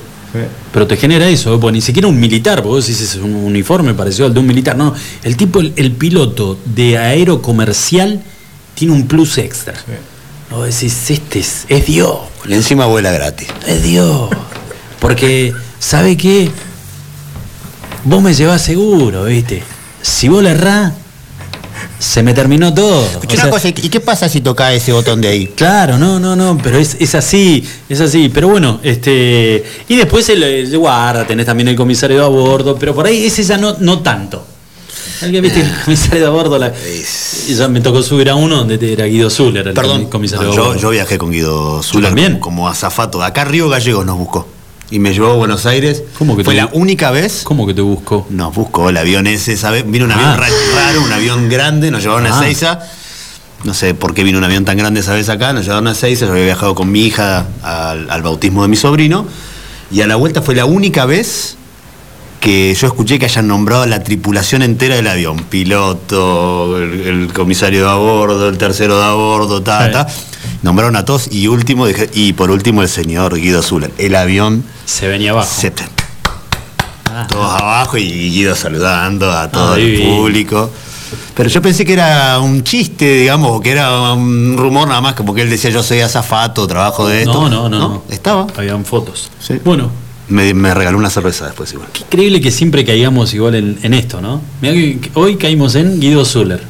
Pero 0.71 0.85
te 0.87 0.95
genera 0.97 1.27
eso, 1.27 1.55
¿eh? 1.55 1.57
porque 1.59 1.73
ni 1.73 1.81
siquiera 1.81 2.07
un 2.07 2.19
militar, 2.19 2.57
porque 2.57 2.69
vos 2.69 2.87
decís 2.87 3.01
es 3.01 3.15
un 3.15 3.33
uniforme 3.33 3.93
parecido 3.93 4.27
al 4.27 4.33
de 4.33 4.39
un 4.39 4.47
militar. 4.47 4.75
No, 4.75 4.93
el 5.23 5.35
tipo, 5.35 5.59
el, 5.59 5.73
el 5.75 5.91
piloto 5.93 6.57
de 6.65 6.97
aero 6.97 7.41
comercial 7.41 8.21
tiene 8.75 8.93
un 8.93 9.07
plus 9.07 9.37
extra. 9.39 9.73
No 10.51 10.63
decís, 10.63 11.09
este 11.09 11.39
es, 11.39 11.65
es 11.67 11.85
Dios, 11.85 12.15
Y 12.47 12.53
encima 12.53 12.85
vuela 12.85 13.11
gratis. 13.11 13.47
es 13.67 13.83
Dios. 13.83 14.29
Porque, 14.99 15.53
¿sabe 15.79 16.17
qué? 16.17 16.49
Vos 18.03 18.21
me 18.21 18.33
llevás 18.33 18.61
seguro, 18.61 19.25
¿viste? 19.25 19.63
Si 20.01 20.27
vos 20.27 20.41
le 20.43 20.51
errás, 20.51 20.93
se 21.99 22.23
me 22.23 22.33
terminó 22.33 22.73
todo. 22.73 23.05
Sea, 23.29 23.51
¿y 23.75 23.89
qué 23.89 23.99
pasa 23.99 24.27
si 24.29 24.41
toca 24.41 24.73
ese 24.73 24.91
botón 24.93 25.19
de 25.21 25.27
ahí? 25.27 25.47
Claro, 25.47 25.97
no, 25.97 26.19
no, 26.19 26.35
no, 26.35 26.57
pero 26.63 26.77
es, 26.77 26.95
es 26.99 27.13
así, 27.15 27.63
es 27.89 27.99
así. 28.01 28.29
Pero 28.33 28.47
bueno, 28.47 28.79
este. 28.83 29.63
Y 29.87 29.95
después 29.95 30.27
el, 30.29 30.41
el 30.43 30.77
guarda, 30.77 31.27
tenés 31.27 31.45
también 31.45 31.67
el 31.67 31.75
comisario 31.75 32.17
de 32.19 32.23
a 32.23 32.27
bordo, 32.27 32.77
pero 32.79 32.95
por 32.95 33.05
ahí 33.05 33.25
ese 33.25 33.43
ya 33.43 33.57
no, 33.57 33.75
no 33.79 33.99
tanto. 33.99 34.45
Alguien 35.21 35.43
viste 35.43 35.59
el 35.59 35.69
comisario 35.83 36.21
de 36.21 36.27
a 36.27 36.29
bordo, 36.29 36.57
la- 36.57 36.71
y 37.47 37.53
ya 37.53 37.67
me 37.67 37.81
tocó 37.81 38.01
subir 38.01 38.29
a 38.29 38.35
uno 38.35 38.55
donde 38.57 38.93
era 38.93 39.03
Guido 39.05 39.29
Zuller, 39.29 39.67
el 39.67 39.73
Perdón, 39.73 40.05
comisario 40.05 40.45
no, 40.47 40.51
de 40.51 40.53
a 40.53 40.55
yo, 40.61 40.65
bordo. 40.69 40.79
yo 40.79 40.89
viajé 40.91 41.17
con 41.17 41.31
Guido 41.31 41.83
Zuller 41.83 42.09
también. 42.11 42.39
como, 42.39 42.55
como 42.61 42.69
azafato. 42.69 43.21
Acá 43.21 43.43
Río 43.43 43.67
Gallegos 43.67 44.05
nos 44.05 44.17
buscó. 44.17 44.47
Y 44.91 44.97
me 44.99 45.13
llevó 45.13 45.31
a 45.31 45.35
Buenos 45.35 45.65
Aires. 45.67 46.01
¿Cómo 46.17 46.35
que 46.35 46.43
Fue 46.43 46.55
te- 46.55 46.61
la 46.61 46.69
única 46.73 47.11
vez. 47.11 47.41
¿Cómo 47.43 47.67
que 47.67 47.73
te 47.75 47.81
busco? 47.81 48.25
Nos 48.31 48.55
buscó 48.55 48.89
el 48.89 48.97
avión 48.97 49.27
ese, 49.27 49.55
¿sabes? 49.55 49.83
Vino 49.89 50.05
un 50.05 50.11
Ah. 50.11 50.15
avión 50.15 50.37
ra- 50.39 50.47
raro, 50.75 51.03
un 51.03 51.11
avión 51.11 51.47
grande, 51.49 51.91
nos 51.91 52.01
llevaron 52.01 52.25
a 52.25 52.35
Ah. 52.39 52.41
Ezeiza. 52.41 52.79
No 53.63 53.73
sé 53.73 53.93
por 53.93 54.13
qué 54.13 54.23
vino 54.23 54.37
un 54.37 54.43
avión 54.43 54.65
tan 54.65 54.77
grande 54.77 55.01
esa 55.01 55.13
vez 55.13 55.29
acá, 55.29 55.53
nos 55.53 55.65
llevaron 55.65 55.87
a 55.87 55.91
Ezeiza, 55.91 56.25
yo 56.25 56.31
había 56.31 56.45
viajado 56.45 56.73
con 56.75 56.91
mi 56.91 57.01
hija 57.05 57.45
al, 57.61 58.09
al 58.09 58.21
bautismo 58.23 58.63
de 58.63 58.67
mi 58.69 58.77
sobrino. 58.77 59.27
Y 59.91 60.01
a 60.01 60.07
la 60.07 60.15
vuelta 60.15 60.41
fue 60.41 60.55
la 60.55 60.65
única 60.65 61.05
vez 61.05 61.55
que 62.39 62.73
yo 62.73 62.87
escuché 62.87 63.19
que 63.19 63.25
hayan 63.25 63.47
nombrado 63.47 63.83
a 63.83 63.87
la 63.87 64.03
tripulación 64.03 64.61
entera 64.61 64.95
del 64.95 65.07
avión. 65.07 65.37
Piloto, 65.49 66.77
el, 66.77 67.01
el 67.01 67.33
comisario 67.33 67.83
de 67.85 67.89
a 67.89 67.95
bordo, 67.95 68.47
el 68.49 68.57
tercero 68.57 68.97
de 68.97 69.05
a 69.05 69.13
bordo, 69.13 69.61
ta, 69.61 69.85
Sí. 69.87 69.91
ta. 69.91 70.07
Nombraron 70.61 70.95
a 70.95 71.05
todos 71.05 71.29
y 71.31 71.47
último, 71.47 71.85
y 72.13 72.33
por 72.33 72.49
último 72.51 72.81
el 72.81 72.89
señor 72.89 73.35
Guido 73.37 73.61
Zuller. 73.61 73.91
El 73.97 74.15
avión 74.15 74.63
Se 74.85 75.07
venía 75.07 75.31
abajo. 75.31 75.47
se, 75.49 75.73
Ah. 77.11 77.25
todos 77.27 77.61
abajo 77.61 77.97
y 77.97 78.29
Guido 78.29 78.55
saludando 78.55 79.31
a 79.31 79.49
todo 79.49 79.75
el 79.75 80.01
público. 80.01 80.69
Pero 81.35 81.49
yo 81.49 81.61
pensé 81.61 81.83
que 81.85 81.93
era 81.93 82.37
un 82.39 82.63
chiste, 82.63 83.15
digamos, 83.15 83.51
o 83.51 83.59
que 83.61 83.71
era 83.71 84.13
un 84.13 84.55
rumor 84.57 84.87
nada 84.87 85.01
más, 85.01 85.15
como 85.15 85.33
que 85.33 85.41
él 85.41 85.49
decía 85.49 85.71
yo 85.71 85.81
soy 85.81 86.01
azafato, 86.01 86.67
trabajo 86.67 87.07
de 87.07 87.19
esto. 87.23 87.33
No, 87.33 87.49
no, 87.49 87.67
no, 87.69 87.79
no. 87.79 88.03
Estaba. 88.09 88.45
Habían 88.55 88.85
fotos. 88.85 89.31
Bueno, 89.65 89.89
Me, 90.29 90.53
me 90.53 90.73
regaló 90.73 90.97
una 90.97 91.09
cerveza 91.09 91.45
después 91.45 91.73
igual. 91.73 91.89
increíble 91.99 92.39
que 92.41 92.51
siempre 92.51 92.85
caigamos 92.85 93.33
igual 93.33 93.55
en, 93.55 93.79
en 93.83 93.93
esto, 93.93 94.21
¿no? 94.21 94.41
Mirá 94.61 94.73
que 94.73 94.99
que 94.99 95.09
hoy 95.15 95.35
caímos 95.37 95.75
en 95.75 95.99
Guido 95.99 96.23
Zuller. 96.25 96.61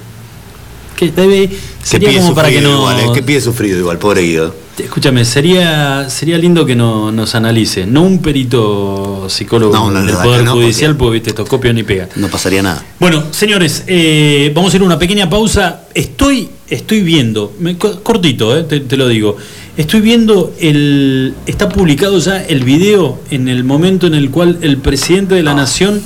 Que 0.96 1.12
debe, 1.12 1.50
sería 1.82 2.14
como 2.20 2.36
para 2.36 2.50
que 2.50 2.60
no. 2.62 2.74
igual, 2.80 3.00
eh, 3.00 3.06
que 3.14 3.24
pide 3.24 3.40
sufrido 3.40 3.78
igual, 3.80 3.98
pobre 4.00 4.22
Guido. 4.22 4.54
Escúchame, 4.78 5.26
sería, 5.26 6.10
sería 6.10 6.38
lindo 6.38 6.66
que 6.66 6.74
no, 6.76 7.12
nos 7.12 7.36
analice, 7.36 7.86
no 7.86 8.02
un 8.04 8.20
perito 8.22 9.28
psicólogo 9.30 9.74
No, 9.74 9.92
no, 9.92 10.02
del 10.06 10.16
Poder 10.16 10.44
no, 10.46 10.54
Judicial, 10.54 10.96
porque 10.96 11.14
viste, 11.16 11.30
esto 11.32 11.46
copia 11.46 11.74
ni 11.74 11.84
pega. 11.84 12.08
No 12.16 12.28
pasaría 12.30 12.62
nada. 12.64 12.84
Bueno, 13.00 13.26
señores, 13.32 13.84
eh, 13.88 14.52
vamos 14.56 14.74
a 14.74 14.78
ir 14.78 14.82
a 14.82 14.86
una 14.86 14.98
pequeña 15.00 15.30
pausa. 15.30 15.84
Estoy, 15.94 16.50
estoy 16.70 17.02
viendo, 17.02 17.54
me- 17.60 17.78
co- 17.78 18.02
cortito, 18.04 18.58
eh, 18.58 18.64
te, 18.64 18.80
te 18.82 18.96
lo 18.98 19.08
digo. 19.10 19.36
Estoy 19.80 20.02
viendo 20.02 20.54
el. 20.60 21.36
Está 21.46 21.70
publicado 21.70 22.20
ya 22.20 22.44
el 22.44 22.66
video 22.66 23.18
en 23.32 23.48
el 23.48 23.64
momento 23.64 24.08
en 24.08 24.14
el 24.14 24.30
cual 24.30 24.58
el 24.62 24.76
presidente 24.80 25.36
de 25.36 25.42
la 25.42 25.54
nación 25.54 26.04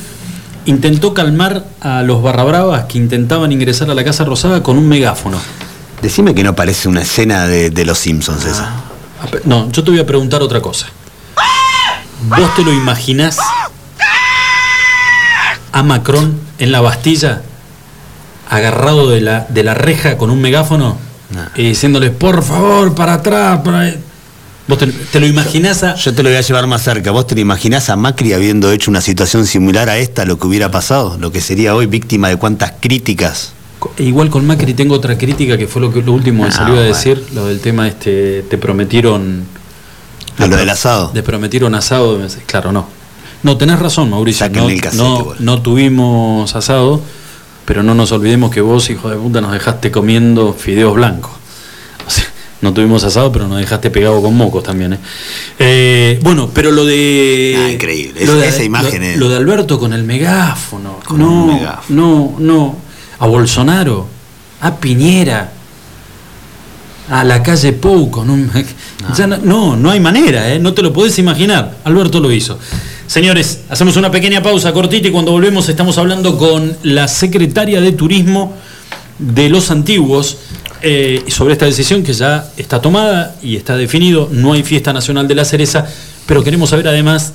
intentó 0.68 1.16
calmar 1.16 1.66
a 1.82 2.04
los 2.04 2.22
barrabravas 2.22 2.86
que 2.86 3.00
intentaban 3.00 3.52
ingresar 3.52 3.90
a 3.90 3.96
la 3.96 4.04
Casa 4.04 4.26
Rosada 4.26 4.62
con 4.62 4.78
un 4.78 4.88
megáfono. 4.88 5.40
Decime 6.04 6.36
que 6.36 6.44
no 6.44 6.56
parece 6.56 6.88
una 6.88 7.02
escena 7.02 7.48
de, 7.48 7.72
de 7.72 7.84
los 7.84 7.98
Simpsons 7.98 8.46
esa. 8.46 8.76
No, 9.44 9.72
yo 9.72 9.84
te 9.84 9.90
voy 9.90 10.00
a 10.00 10.06
preguntar 10.06 10.44
otra 10.44 10.62
cosa. 10.62 10.90
¿Vos 12.30 12.56
te 12.56 12.64
lo 12.64 12.72
imaginás 12.72 13.40
a 15.72 15.82
Macron 15.82 16.40
en 16.60 16.72
la 16.72 16.82
Bastilla 16.82 17.42
agarrado 18.52 19.10
de 19.10 19.22
la, 19.22 19.48
de 19.50 19.64
la 19.64 19.74
reja 19.74 20.16
con 20.20 20.30
un 20.30 20.42
megáfono 20.42 21.00
y 21.56 21.64
diciéndoles, 21.64 22.12
por 22.12 22.44
favor, 22.44 22.94
para 22.96 23.16
atrás, 23.16 23.60
para... 23.64 23.94
¿Vos 24.68 24.78
te, 24.78 24.88
te 24.88 25.20
lo 25.20 25.26
imaginás 25.28 25.84
a... 25.84 25.96
Yo 25.96 26.14
te 26.14 26.24
lo 26.24 26.30
voy 26.30 26.38
a 26.38 26.42
llevar 26.42 26.68
más 26.68 26.82
cerca. 26.84 27.12
¿Vos 27.12 27.28
te 27.28 27.36
lo 27.36 27.42
imaginás 27.42 27.90
a 27.90 27.96
Macri 27.98 28.32
habiendo 28.34 28.72
hecho 28.72 28.90
una 28.92 29.02
situación 29.02 29.46
similar 29.46 29.90
a 29.90 29.98
esta, 29.98 30.24
lo 30.26 30.40
que 30.40 30.48
hubiera 30.48 30.72
pasado? 30.72 31.18
Lo 31.20 31.32
que 31.32 31.42
sería 31.42 31.76
hoy 31.76 31.86
víctima 31.86 32.30
de 32.30 32.38
cuántas 32.38 32.74
críticas. 32.80 33.52
E 33.98 34.04
Igual 34.04 34.30
con 34.30 34.48
Macri 34.48 34.74
tengo 34.74 34.96
otra 34.96 35.18
crítica 35.18 35.58
que 35.58 35.68
fue 35.68 35.82
lo, 35.82 35.92
que, 35.92 36.02
lo 36.02 36.14
último 36.14 36.44
que 36.44 36.50
Ah, 36.50 36.54
salió 36.54 36.76
a 36.76 36.78
bueno. 36.78 36.96
decir, 36.96 37.22
lo 37.34 37.48
del 37.48 37.60
tema 37.60 37.88
este, 37.88 38.44
te 38.44 38.58
prometieron... 38.58 39.44
A 40.38 40.48
lo 40.48 40.56
del 40.56 40.70
asado. 40.70 41.10
Te 41.10 41.22
prometieron 41.22 41.76
asado, 41.76 42.20
claro, 42.46 42.72
no. 42.72 42.88
No, 43.44 43.58
tenés 43.58 43.78
razón, 43.80 44.10
Mauricio. 44.10 44.50
No, 44.50 44.70
el 44.70 44.82
no, 44.94 45.34
no 45.40 45.62
tuvimos 45.62 46.56
asado, 46.56 47.02
pero 47.66 47.84
no 47.84 47.94
nos 47.96 48.12
olvidemos 48.12 48.52
que 48.52 48.62
vos, 48.62 48.90
hijo 48.90 49.10
de 49.10 49.16
puta, 49.18 49.42
nos 49.42 49.52
dejaste 49.52 49.92
comiendo 49.92 50.54
fideos 50.54 50.94
blancos. 50.96 51.32
O 52.06 52.10
sea, 52.10 52.26
no 52.62 52.74
tuvimos 52.74 53.04
asado, 53.04 53.32
pero 53.32 53.48
nos 53.48 53.60
dejaste 53.60 53.90
pegado 53.90 54.22
con 54.22 54.36
mocos 54.36 54.64
también. 54.64 54.94
¿eh? 54.94 55.00
Eh, 55.60 56.20
bueno, 56.24 56.50
pero 56.54 56.72
lo 56.72 56.86
de. 56.86 57.56
Ah, 57.66 57.72
increíble. 57.72 58.26
lo 58.26 58.36
de- 58.36 58.48
esa 58.48 58.64
imagen 58.64 59.02
lo, 59.02 59.08
es- 59.08 59.18
lo 59.18 59.30
de 59.30 59.38
Alberto 59.38 59.80
con 59.80 59.94
el 59.94 60.04
megáfono. 60.04 61.00
Con 61.06 61.20
no, 61.20 61.30
un 61.46 61.54
megáfono. 61.56 61.86
no, 62.02 62.36
no. 62.40 62.78
A 63.20 63.28
Bolsonaro, 63.28 64.08
a 64.62 64.76
Piñera, 64.78 65.52
a 67.10 67.24
la 67.24 67.42
calle 67.44 67.74
Pou 67.74 68.10
con 68.10 68.30
un. 68.30 68.50
Ya 69.18 69.28
no, 69.28 69.36
no, 69.38 69.76
no 69.76 69.92
hay 69.92 70.00
manera, 70.00 70.54
¿eh? 70.54 70.60
no 70.60 70.74
te 70.74 70.82
lo 70.82 70.94
podés 70.94 71.20
imaginar. 71.20 71.76
Alberto 71.84 72.22
lo 72.22 72.32
hizo. 72.32 72.58
Señores, 73.08 73.62
hacemos 73.70 73.96
una 73.98 74.10
pequeña 74.12 74.42
pausa 74.42 74.74
cortita 74.74 75.08
y 75.08 75.12
cuando 75.12 75.32
volvemos 75.32 75.70
estamos 75.70 75.98
hablando 75.98 76.38
con 76.38 76.76
la 76.84 77.08
secretaria 77.08 77.82
de 77.82 77.92
Turismo 77.92 78.54
de 79.20 79.50
los 79.50 79.70
Antiguos 79.72 80.38
eh, 80.82 81.24
sobre 81.28 81.54
esta 81.54 81.66
decisión 81.66 82.04
que 82.04 82.14
ya 82.14 82.50
está 82.58 82.82
tomada 82.82 83.36
y 83.44 83.56
está 83.56 83.76
definido. 83.76 84.30
No 84.32 84.54
hay 84.54 84.64
fiesta 84.64 84.94
nacional 84.94 85.28
de 85.28 85.36
la 85.36 85.46
cereza, 85.46 85.86
pero 86.26 86.44
queremos 86.44 86.70
saber 86.72 86.88
además 86.88 87.34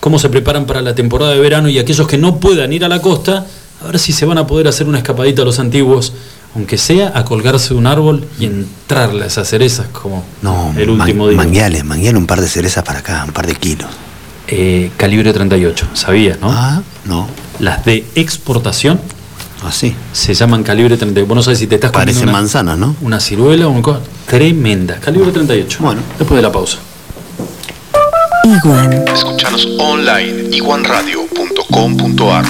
cómo 0.00 0.18
se 0.18 0.28
preparan 0.28 0.66
para 0.66 0.82
la 0.82 0.94
temporada 0.94 1.32
de 1.32 1.40
verano 1.40 1.68
y 1.68 1.78
aquellos 1.78 2.06
que 2.06 2.18
no 2.18 2.38
puedan 2.38 2.72
ir 2.72 2.84
a 2.84 2.88
la 2.88 3.00
costa, 3.00 3.46
a 3.82 3.86
ver 3.86 3.98
si 3.98 4.12
se 4.12 4.26
van 4.26 4.36
a 4.38 4.46
poder 4.46 4.68
hacer 4.68 4.86
una 4.86 4.98
escapadita 4.98 5.42
a 5.42 5.44
los 5.46 5.58
antiguos, 5.58 6.12
aunque 6.54 6.76
sea 6.76 7.12
a 7.14 7.24
colgarse 7.24 7.70
de 7.70 7.74
un 7.76 7.86
árbol 7.86 8.26
y 8.38 8.44
entrarle 8.44 9.24
a 9.24 9.26
esas 9.28 9.48
cerezas 9.48 9.86
como 9.88 10.22
No, 10.42 10.74
el 10.76 10.90
último 10.90 11.24
man- 11.24 11.28
día. 11.30 11.36
mangueales, 11.38 11.84
mangueale 11.84 12.18
un 12.18 12.26
par 12.26 12.40
de 12.42 12.48
cerezas 12.48 12.84
para 12.84 12.98
acá, 12.98 13.24
un 13.26 13.32
par 13.32 13.46
de 13.46 13.54
kilos. 13.54 13.88
Eh, 14.48 14.90
calibre 14.96 15.32
38, 15.32 15.88
¿sabías, 15.94 16.40
no? 16.40 16.50
Ah, 16.50 16.82
no. 17.04 17.28
Las 17.60 17.84
de 17.84 18.04
exportación 18.14 19.00
Así. 19.64 19.94
se 20.12 20.34
llaman 20.34 20.62
calibre 20.62 20.96
38. 20.96 21.26
Vos 21.26 21.36
no 21.36 21.42
sabés 21.42 21.58
si 21.60 21.66
te 21.66 21.76
estás 21.76 21.92
comiendo 21.92 22.22
una, 22.22 22.32
manzanas, 22.32 22.76
¿no? 22.76 22.94
una 23.00 23.20
ciruela 23.20 23.66
o 23.66 23.70
una 23.70 23.82
cosa 23.82 24.00
tremenda. 24.26 24.96
Calibre 25.00 25.32
38. 25.32 25.78
Bueno. 25.80 26.02
Después 26.18 26.36
de 26.36 26.42
la 26.42 26.52
pausa. 26.52 26.78
Iguan. 28.44 28.92
Escuchanos 29.08 29.66
online 29.78 30.54
iguanradio.com.ar. 30.54 32.44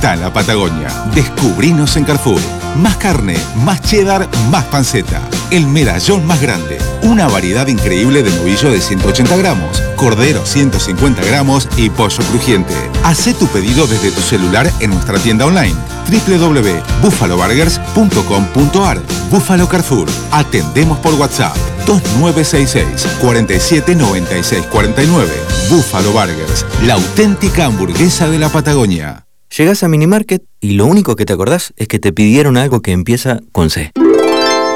está 0.00 0.16
la 0.16 0.32
Patagonia. 0.32 0.88
Descubrinos 1.14 1.94
en 1.98 2.04
Carrefour. 2.04 2.40
Más 2.78 2.96
carne, 2.96 3.36
más 3.66 3.82
cheddar, 3.82 4.26
más 4.50 4.64
panceta. 4.64 5.20
El 5.50 5.66
medallón 5.66 6.26
más 6.26 6.40
grande. 6.40 6.78
Una 7.02 7.28
variedad 7.28 7.66
increíble 7.66 8.22
de 8.22 8.30
novillo 8.30 8.70
de 8.70 8.80
180 8.80 9.36
gramos, 9.36 9.82
cordero 9.96 10.46
150 10.46 11.22
gramos 11.24 11.68
y 11.76 11.90
pollo 11.90 12.24
crujiente. 12.30 12.72
Hacé 13.04 13.34
tu 13.34 13.46
pedido 13.48 13.86
desde 13.86 14.10
tu 14.10 14.22
celular 14.22 14.72
en 14.80 14.88
nuestra 14.88 15.18
tienda 15.18 15.44
online 15.44 15.76
www.buffaloburgers.com.ar 16.08 19.02
Búfalo 19.30 19.68
Carrefour. 19.68 20.08
Atendemos 20.30 20.98
por 21.00 21.12
WhatsApp 21.14 21.54
2966 21.84 23.06
47 23.20 23.96
96 23.96 24.64
49. 24.64 25.30
Búfalo 25.68 26.12
Burgers, 26.12 26.64
la 26.86 26.94
auténtica 26.94 27.66
hamburguesa 27.66 28.30
de 28.30 28.38
la 28.38 28.48
Patagonia. 28.48 29.26
Llegás 29.56 29.82
a 29.82 29.88
Minimarket 29.88 30.44
y 30.60 30.74
lo 30.74 30.86
único 30.86 31.16
que 31.16 31.26
te 31.26 31.32
acordás 31.32 31.72
es 31.76 31.88
que 31.88 31.98
te 31.98 32.12
pidieron 32.12 32.56
algo 32.56 32.82
que 32.82 32.92
empieza 32.92 33.40
con 33.50 33.68
C. 33.68 33.90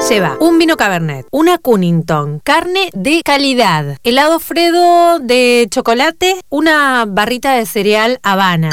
Lleva 0.09 0.35
un 0.41 0.59
vino 0.59 0.75
Cabernet, 0.75 1.25
una 1.31 1.57
Cunnington, 1.57 2.41
carne 2.43 2.89
de 2.93 3.21
calidad, 3.23 3.95
helado 4.03 4.37
Fredo 4.39 5.19
de 5.19 5.67
chocolate, 5.71 6.35
una 6.49 7.05
barrita 7.07 7.53
de 7.53 7.65
cereal 7.65 8.19
Habana. 8.21 8.69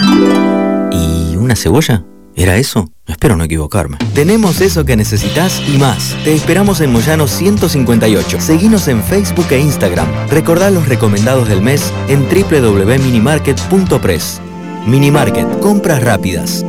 ¿Y 0.91 1.37
una 1.37 1.55
cebolla? 1.55 2.05
¿Era 2.35 2.57
eso? 2.57 2.91
Espero 3.07 3.37
no 3.37 3.45
equivocarme. 3.45 3.99
Tenemos 4.15 4.61
eso 4.61 4.85
que 4.85 4.97
necesitas 4.97 5.62
y 5.69 5.79
más. 5.79 6.16
Te 6.24 6.35
esperamos 6.35 6.81
en 6.81 6.91
Moyano 6.91 7.29
158. 7.29 8.41
Seguinos 8.41 8.89
en 8.89 9.05
Facebook 9.05 9.47
e 9.51 9.61
Instagram. 9.61 10.09
Recordá 10.29 10.69
los 10.70 10.89
recomendados 10.89 11.49
del 11.49 11.62
mes 11.62 11.93
en 12.09 12.24
www.minimarket.press. 12.24 14.41
Minimarket, 14.86 15.60
compras 15.60 16.02
rápidas. 16.02 16.64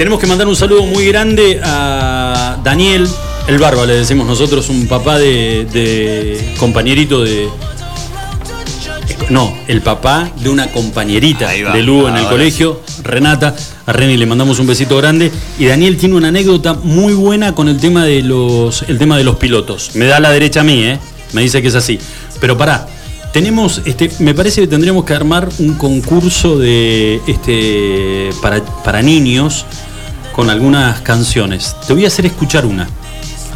tenemos 0.02 0.20
que 0.20 0.26
mandar 0.26 0.48
un 0.48 0.56
saludo 0.56 0.84
muy 0.84 1.06
grande 1.06 1.62
a 1.64 2.58
Daniel, 2.64 3.08
el 3.48 3.60
barba, 3.60 3.86
le 3.86 3.98
decimos 3.98 4.26
nosotros, 4.26 4.68
un 4.70 4.88
papá 4.88 5.20
de, 5.20 5.68
de 5.72 6.56
compañerito 6.58 7.22
de. 7.24 7.48
No, 9.30 9.56
el 9.68 9.82
papá 9.82 10.32
de 10.38 10.50
una 10.50 10.72
compañerita 10.72 11.52
va, 11.64 11.74
de 11.74 11.84
Lu 11.84 12.08
en 12.08 12.18
el 12.18 12.26
colegio, 12.26 12.82
Renata. 13.04 13.56
A 13.86 13.94
Reni 13.94 14.18
le 14.18 14.26
mandamos 14.26 14.58
un 14.58 14.66
besito 14.66 14.98
grande. 14.98 15.32
Y 15.60 15.66
Daniel 15.66 15.96
tiene 15.98 16.16
una 16.16 16.30
anécdota 16.30 16.74
muy 16.74 17.14
buena 17.14 17.54
con 17.54 17.70
el 17.70 17.80
tema 17.80 18.04
de 18.04 18.24
los, 18.24 18.82
el 18.88 18.98
tema 18.98 19.20
de 19.20 19.24
los 19.24 19.36
pilotos. 19.36 19.92
Me 19.94 20.06
da 20.06 20.20
la 20.20 20.32
derecha 20.32 20.62
a 20.62 20.64
mí, 20.64 20.82
¿eh? 20.82 20.98
Me 21.34 21.44
dice 21.44 21.62
que 21.62 21.68
es 21.68 21.76
así. 21.76 22.00
Pero 22.40 22.58
pará, 22.58 22.88
tenemos, 23.32 23.82
este, 23.86 24.10
me 24.18 24.34
parece 24.34 24.62
que 24.62 24.68
tendríamos 24.68 25.06
que 25.06 25.14
armar 25.14 25.48
un 25.60 25.76
concurso 25.76 26.58
de 26.58 27.22
este 27.28 28.32
para, 28.42 28.64
para 28.84 29.02
niños 29.04 29.66
con 30.32 30.50
algunas 30.50 31.02
canciones. 31.02 31.76
Te 31.88 31.94
voy 31.94 32.06
a 32.06 32.08
hacer 32.08 32.26
escuchar 32.26 32.66
una. 32.66 32.88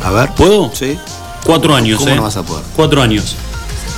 A 0.03 0.11
ver. 0.11 0.31
¿Puedo? 0.31 0.72
Sí. 0.73 0.97
Cuatro 1.45 1.76
años, 1.76 1.99
¿Cómo 1.99 2.11
¿eh? 2.11 2.15
no 2.15 2.23
vas 2.23 2.38
a 2.38 2.43
poder? 2.43 2.64
Cuatro 2.76 3.02
años. 3.02 3.35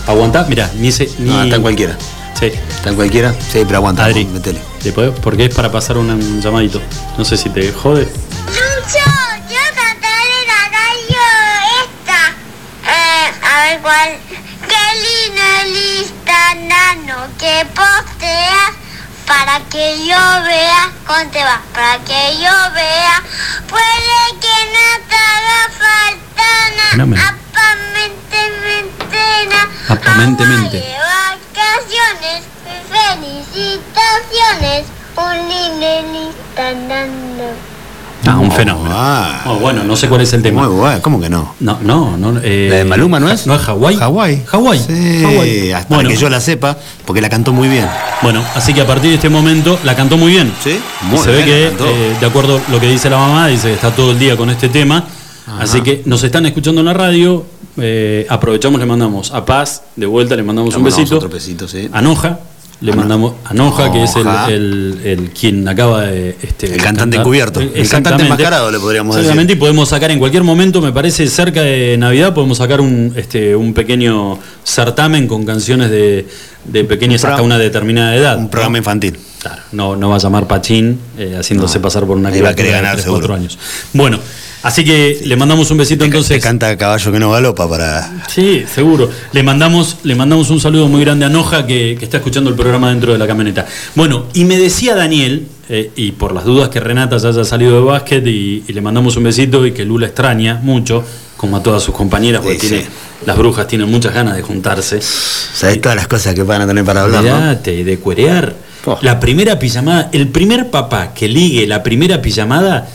Aguantá, 0.06 0.46
mira, 0.48 0.70
ni 0.76 0.90
ese. 0.90 1.10
Ni... 1.20 1.30
No, 1.30 1.44
está 1.44 1.56
en 1.56 1.62
cualquiera. 1.62 1.98
Sí. 2.40 2.46
¿Está 2.46 2.90
en 2.90 2.96
cualquiera? 2.96 3.34
Sí, 3.34 3.64
pero 3.66 3.78
aguanta. 3.78 4.06
Adri, 4.06 4.26
Metele. 4.26 4.60
¿te 4.82 4.92
puedo? 4.92 5.14
Porque 5.16 5.46
es 5.46 5.56
para 5.56 5.72
pasar 5.72 5.98
un, 5.98 6.10
un 6.10 6.42
llamadito. 6.42 6.82
No 7.18 7.26
sé 7.26 7.36
si 7.36 7.50
te 7.50 7.72
jode. 7.72 8.04
Lucho, 8.04 9.06
yo 9.50 9.64
cantaré 9.76 10.40
la 10.46 10.70
radio 10.70 11.24
esta. 11.84 12.30
Eh, 12.86 13.32
a 13.44 13.64
ver 13.64 13.82
cuál. 13.82 14.10
Qué 14.68 14.86
lindo 15.04 15.42
el 15.64 16.02
Instagram 16.02 17.28
que 17.38 17.66
posteas 17.74 18.77
para 19.28 19.60
que 19.70 20.06
yo 20.06 20.18
vea. 20.44 20.90
¿Cómo 21.06 21.30
te 21.32 21.44
va? 21.44 21.62
Para 21.74 22.00
que 22.04 22.38
yo 22.38 22.52
vea. 22.74 23.22
Puede 23.68 24.40
que 24.42 24.58
no 24.76 24.88
te 25.10 25.16
haga 25.16 25.70
falta 25.78 26.96
No 26.98 27.06
me- 27.08 27.16
nada. 27.18 27.36
Aparentemente. 29.90 30.78
De 30.78 30.98
vacaciones, 31.00 32.44
felicitaciones. 32.90 34.86
Un 35.16 35.36
lindo 35.50 35.90
Instagram. 36.30 37.12
Ah, 38.30 38.38
un 38.40 38.52
fenómeno. 38.52 38.94
Oh, 39.46 39.56
bueno, 39.60 39.84
no 39.84 39.96
sé 39.96 40.10
cuál 40.10 40.22
es 40.22 40.34
el 40.34 40.42
tema. 40.44 40.68
Muy 40.68 40.76
bueno, 40.78 41.02
¿cómo 41.02 41.20
que 41.22 41.30
no? 41.30 41.56
No, 41.62 41.80
no, 41.82 42.18
no. 42.18 42.40
eh, 42.44 42.68
¿La 42.70 42.76
de 42.78 42.84
Maluma 42.86 43.20
no 43.20 43.30
es? 43.30 43.48
¿No 43.48 43.56
es 43.56 43.62
Hawái? 43.62 43.96
Hawái. 43.96 44.44
Hawái. 44.46 44.80
Sí, 44.80 45.24
Hawái. 45.24 45.72
hasta 45.72 45.96
Bueno. 45.96 46.10
que 46.10 46.18
yo 46.18 46.30
la 46.30 46.42
sepa, 46.42 46.78
porque 47.06 47.22
la 47.22 47.30
cantó 47.30 47.54
muy 47.54 47.70
bien. 47.70 47.88
Bueno, 48.22 48.44
así 48.56 48.74
que 48.74 48.82
a 48.82 48.88
partir 48.88 49.10
de 49.12 49.16
este 49.16 49.30
momento 49.30 49.80
la 49.86 49.96
cantó 49.96 50.18
muy 50.18 50.32
bien. 50.32 50.52
Sí, 50.64 50.78
muy 51.04 51.20
se 51.20 51.32
ve 51.32 51.46
que, 51.46 51.68
eh, 51.68 52.16
de 52.20 52.26
acuerdo 52.26 52.60
a 52.68 52.72
lo 52.72 52.80
que 52.80 52.88
dice 52.90 53.10
la 53.10 53.18
mamá, 53.18 53.48
dice 53.48 53.70
que 53.70 53.74
está 53.76 53.92
todo 53.96 54.12
el 54.12 54.20
día 54.20 54.36
con 54.36 54.50
este 54.50 54.68
tema. 54.70 55.06
Así 55.60 55.80
que 55.82 56.02
nos 56.06 56.22
están 56.24 56.46
escuchando 56.46 56.82
en 56.82 56.86
la 56.88 56.94
radio. 56.94 57.46
eh, 57.80 58.26
aprovechamos, 58.30 58.80
le 58.80 58.86
mandamos 58.88 59.32
a 59.32 59.46
Paz, 59.46 59.84
de 59.96 60.06
vuelta 60.08 60.36
le 60.36 60.42
mandamos 60.44 60.76
un 60.76 60.82
mandamos 60.82 61.00
besito. 61.00 61.18
otro 61.18 61.30
besito, 61.30 61.68
sí. 61.68 61.88
A 61.94 62.02
Noja, 62.02 62.40
Le 62.80 62.94
mandamos 62.94 63.34
a 63.44 63.56
Noja, 63.56 63.92
que 63.92 64.04
es 64.04 64.16
el, 64.16 64.28
el- 64.54 65.00
el 65.04 65.30
quien 65.32 65.68
acaba 65.68 66.04
de. 66.04 66.36
Este, 66.44 66.72
El 66.76 66.82
cantante 66.82 67.18
encubierto. 67.18 67.60
El 67.60 67.90
cantante 67.90 68.22
enmascarado, 68.24 68.70
le 68.70 68.80
podríamos 68.80 69.16
decir. 69.16 69.26
Exactamente, 69.26 69.54
y 69.54 69.56
podemos 69.56 69.90
sacar 69.90 70.12
en 70.12 70.20
cualquier 70.20 70.44
momento, 70.44 70.80
me 70.80 70.92
parece, 70.92 71.26
cerca 71.28 71.62
de 71.64 71.98
Navidad, 71.98 72.36
podemos 72.36 72.60
sacar 72.60 72.80
un, 72.80 73.14
este, 73.16 73.56
un 73.56 73.74
pequeño 73.74 74.38
certamen 74.64 75.28
con 75.28 75.44
canciones 75.44 75.90
de, 75.90 76.28
de 76.66 76.84
pequeñas 76.84 77.24
Un 77.24 77.30
hasta 77.32 77.42
una 77.42 77.58
determinada 77.58 78.16
edad. 78.16 78.38
Un 78.38 78.50
programa 78.50 78.78
infantil. 78.78 79.18
Claro, 79.40 79.62
no, 79.72 79.96
no 79.96 80.10
va 80.10 80.18
a 80.18 80.20
llamar 80.20 80.46
Pachín 80.48 81.00
eh, 81.18 81.36
haciéndose 81.40 81.80
No. 81.80 81.82
pasar 81.84 82.06
por 82.06 82.18
una 82.18 82.30
va 82.30 82.50
a 82.50 82.56
querer 82.56 82.72
de 82.74 82.78
ganar, 82.78 82.94
tres, 82.94 83.06
seguro. 83.06 83.22
cuatro 83.28 83.36
años. 83.36 83.58
Bueno, 83.94 84.20
así 84.64 84.84
que 84.84 85.22
le 85.26 85.36
mandamos 85.36 85.70
un 85.72 85.78
besito 85.78 86.06
entonces. 86.06 86.42
Canta 86.42 86.76
caballo 86.78 87.12
que 87.12 87.20
no 87.20 87.32
galopa 87.32 87.70
para. 87.70 88.24
Sí, 88.28 88.64
seguro. 88.74 89.10
Le 89.32 89.44
mandamos, 89.44 89.98
le 90.04 90.16
mandamos 90.16 90.50
un 90.50 90.60
saludo 90.60 90.88
muy 90.88 91.02
grande 91.02 91.26
a 91.26 91.30
Noja 91.30 91.66
que, 91.66 91.96
que 91.98 92.06
está 92.06 92.18
escuchando 92.18 92.50
el 92.50 92.56
programa 92.56 92.90
dentro 92.90 93.14
de 93.14 93.18
la 93.20 93.28
camioneta. 93.28 93.66
Bueno, 93.96 94.26
y 94.34 94.46
me 94.46 94.58
decía 94.58 94.96
Daniel, 94.96 95.48
eh, 95.70 95.92
y 95.96 96.12
por 96.12 96.34
las 96.34 96.46
dudas 96.46 96.70
que 96.70 96.80
Renata 96.80 97.18
ya 97.18 97.30
haya 97.30 97.44
salido 97.44 97.74
de 97.76 97.82
básquet, 97.82 98.26
y, 98.28 98.64
y 98.68 98.74
le 98.74 98.82
mandamos 98.82 99.16
un 99.18 99.24
besito 99.24 99.66
y 99.66 99.72
que 99.74 99.84
Lula 99.86 100.08
extraña 100.08 100.60
mucho, 100.64 101.04
como 101.36 101.58
a 101.58 101.64
todas 101.64 101.84
sus 101.84 101.94
compañeras, 101.94 102.42
porque 102.42 102.60
Sí, 102.60 102.68
tiene, 102.68 102.84
sí. 102.84 102.90
las 103.26 103.38
brujas 103.38 103.68
tienen 103.68 103.90
muchas 103.90 104.14
ganas 104.14 104.36
de 104.36 104.42
juntarse. 104.42 105.00
Sabés 105.02 105.82
todas 105.82 105.96
las 105.96 106.08
cosas 106.08 106.34
que 106.34 106.44
van 106.44 106.62
a 106.62 106.68
tener 106.68 106.84
para 106.84 107.04
hablar, 107.04 107.24
¿no? 107.24 107.36
Olvídate, 107.36 107.74
y 107.76 107.84
de 107.84 108.00
cuerear. 108.00 108.56
La 109.02 109.20
primera 109.20 109.60
pijamada, 109.60 110.10
el 110.14 110.30
primer 110.30 110.70
papá 110.72 111.14
que 111.14 111.28
ligue 111.28 111.68
la 111.68 111.84
primera 111.84 112.22
pijamada, 112.22 112.88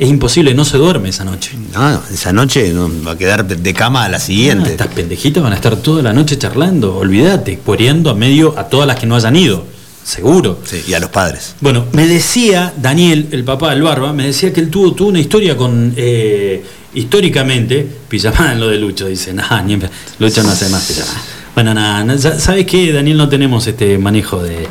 es 0.00 0.08
imposible, 0.08 0.54
no 0.54 0.64
se 0.64 0.78
duerme 0.78 1.10
esa 1.10 1.24
noche. 1.24 1.52
No, 1.74 2.02
esa 2.12 2.32
noche 2.32 2.72
no, 2.72 2.90
va 3.06 3.12
a 3.12 3.18
quedar 3.18 3.46
de 3.46 3.74
cama 3.74 4.04
a 4.04 4.08
la 4.08 4.18
siguiente. 4.18 4.70
Ah, 4.70 4.72
estas 4.72 4.88
pendejitas 4.88 5.42
van 5.42 5.52
a 5.52 5.56
estar 5.56 5.76
toda 5.76 6.02
la 6.02 6.12
noche 6.12 6.36
charlando, 6.38 6.96
olvídate, 6.96 7.58
cuereando 7.58 8.10
a 8.10 8.14
medio 8.14 8.58
a 8.58 8.64
todas 8.68 8.86
las 8.86 8.98
que 8.98 9.06
no 9.06 9.14
hayan 9.14 9.36
ido, 9.36 9.64
seguro. 10.02 10.58
Sí, 10.64 10.82
y 10.88 10.94
a 10.94 11.00
los 11.00 11.10
padres. 11.10 11.54
Bueno, 11.60 11.84
me 11.92 12.06
decía 12.08 12.72
Daniel, 12.80 13.28
el 13.30 13.44
papá 13.44 13.70
del 13.70 13.82
Barba, 13.82 14.12
me 14.12 14.24
decía 14.26 14.52
que 14.52 14.60
él 14.60 14.70
tuvo, 14.70 14.92
tuvo 14.94 15.08
una 15.10 15.20
historia 15.20 15.56
con, 15.56 15.92
eh, 15.96 16.64
históricamente, 16.94 17.86
pijamada 18.08 18.52
en 18.54 18.60
lo 18.60 18.68
de 18.68 18.78
Lucho, 18.78 19.06
dice, 19.06 19.32
nah, 19.34 19.62
ni 19.62 19.78
Lucho 20.18 20.42
no 20.42 20.50
hace 20.50 20.68
más 20.70 20.82
pijamada. 20.84 21.20
Bueno, 21.54 21.74
nada, 21.74 22.18
¿sabes 22.38 22.64
qué, 22.64 22.92
Daniel? 22.92 23.16
No 23.18 23.28
tenemos 23.28 23.66
este 23.66 23.98
manejo 23.98 24.42
de... 24.42 24.66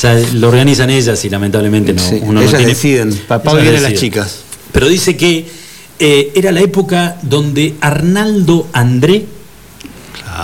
Ya 0.00 0.18
lo 0.34 0.48
organizan 0.48 0.88
ellas 0.88 1.22
y 1.26 1.28
lamentablemente 1.28 1.92
no, 1.92 2.00
Sí, 2.00 2.18
uno 2.22 2.34
no 2.34 2.40
ellas 2.40 2.52
tiene- 2.56 2.66
deciden, 2.72 3.14
papá 3.28 3.54
viene 3.56 3.78
las 3.80 3.92
chicas. 3.94 4.44
Pero 4.72 4.88
dice 4.88 5.16
que 5.16 5.46
eh, 5.98 6.32
era 6.34 6.52
la 6.52 6.60
época 6.60 7.16
donde 7.22 7.74
Arnaldo 7.80 8.66
André 8.72 9.26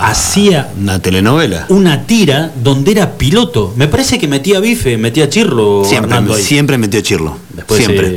hacía 0.02 0.70
Una 0.80 0.98
telenovela. 1.00 1.66
una 1.68 2.06
tira 2.06 2.50
donde 2.62 2.92
era 2.92 3.12
piloto. 3.16 3.72
Me 3.76 3.88
parece 3.88 4.18
que 4.18 4.28
metía 4.28 4.60
bife, 4.60 4.96
metía 4.98 5.28
chirlo 5.28 5.84
Siempre, 5.84 6.12
Arnaldo 6.14 6.34
ahí. 6.34 6.42
siempre 6.42 6.78
metió 6.78 7.00
chirlo. 7.00 7.36
Después 7.54 7.78
siempre. 7.84 8.08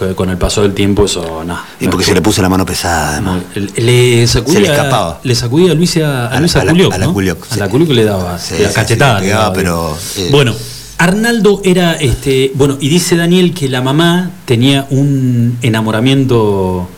eh, 0.00 0.14
con- 0.16 0.30
el 0.30 0.38
paso 0.38 0.62
del 0.62 0.74
tiempo 0.74 1.04
eso 1.04 1.42
no. 1.44 1.58
y 1.80 1.88
porque 1.88 2.04
se 2.04 2.14
le 2.14 2.22
puso 2.22 2.40
la 2.40 2.48
mano 2.48 2.64
pesada, 2.64 3.12
además. 3.12 3.42
Le- 3.54 3.82
Le 4.20 4.26
sacudía, 4.26 4.60
Se 4.60 4.66
le 4.66 4.70
escapaba. 4.72 5.20
Le 5.24 5.34
sacudía 5.34 5.72
a 5.72 5.74
Luis 5.74 5.96
a, 5.98 6.26
a 6.28 6.36
A 6.36 6.40
Luis 6.40 6.54
la- 6.54 6.60
a 6.60 6.64
la- 6.64 6.72
Culioc, 6.72 6.92
a 6.94 6.98
la 6.98 7.06
¿no? 7.06 7.12
Culioc, 7.12 7.46
A 7.50 7.54
sí. 7.54 7.60
la 7.60 7.68
Culioc 7.68 7.90
le 7.90 8.04
daba 8.04 8.38
Sí, 8.38 8.54
la 8.60 8.68
sí, 8.68 8.74
cachetada. 8.74 9.18
le 9.20 9.26
pegaba, 9.26 9.42
daba, 9.44 9.54
pero, 9.54 9.98
eh, 10.16 10.28
Bueno, 10.30 10.54
Arnaldo 10.98 11.60
era 11.64 11.94
este. 11.94 12.52
Bueno, 12.54 12.76
y 12.80 12.88
dice 12.88 13.16
Daniel 13.16 13.54
que 13.54 13.68
la 13.68 13.80
mamá 13.82 14.30
tenía 14.44 14.86
un 14.90 15.56
enamoramiento 15.62 16.88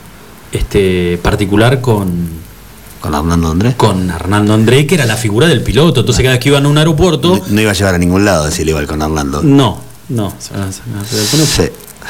este 0.53 1.19
particular 1.23 1.81
con. 1.81 2.41
Con 3.01 3.15
Arnaldo 3.15 3.51
Andrés. 3.51 3.75
Con 3.77 4.11
Arnaldo 4.11 4.53
André, 4.53 4.87
que 4.87 4.95
era 4.95 5.07
la 5.07 5.17
figura 5.17 5.47
del 5.47 5.63
piloto. 5.63 6.01
Entonces 6.01 6.23
cada 6.23 6.35
vez 6.35 6.43
que 6.43 6.51
iban 6.51 6.67
a 6.67 6.69
un 6.69 6.77
aeropuerto. 6.77 7.37
No, 7.37 7.43
no 7.49 7.61
iba 7.61 7.71
a 7.71 7.75
llevar 7.75 7.95
a 7.95 7.99
ningún 7.99 8.25
lado 8.27 8.51
si 8.51 8.63
le 8.65 8.73
iba 8.73 8.85
con 8.87 9.01
Orlando. 9.01 9.43
No, 9.43 9.81
no. 10.11 10.35
se 10.39 10.53
me- 10.55 10.73
se 10.73 10.83
me- 11.37 11.47
Sí. 11.47 11.63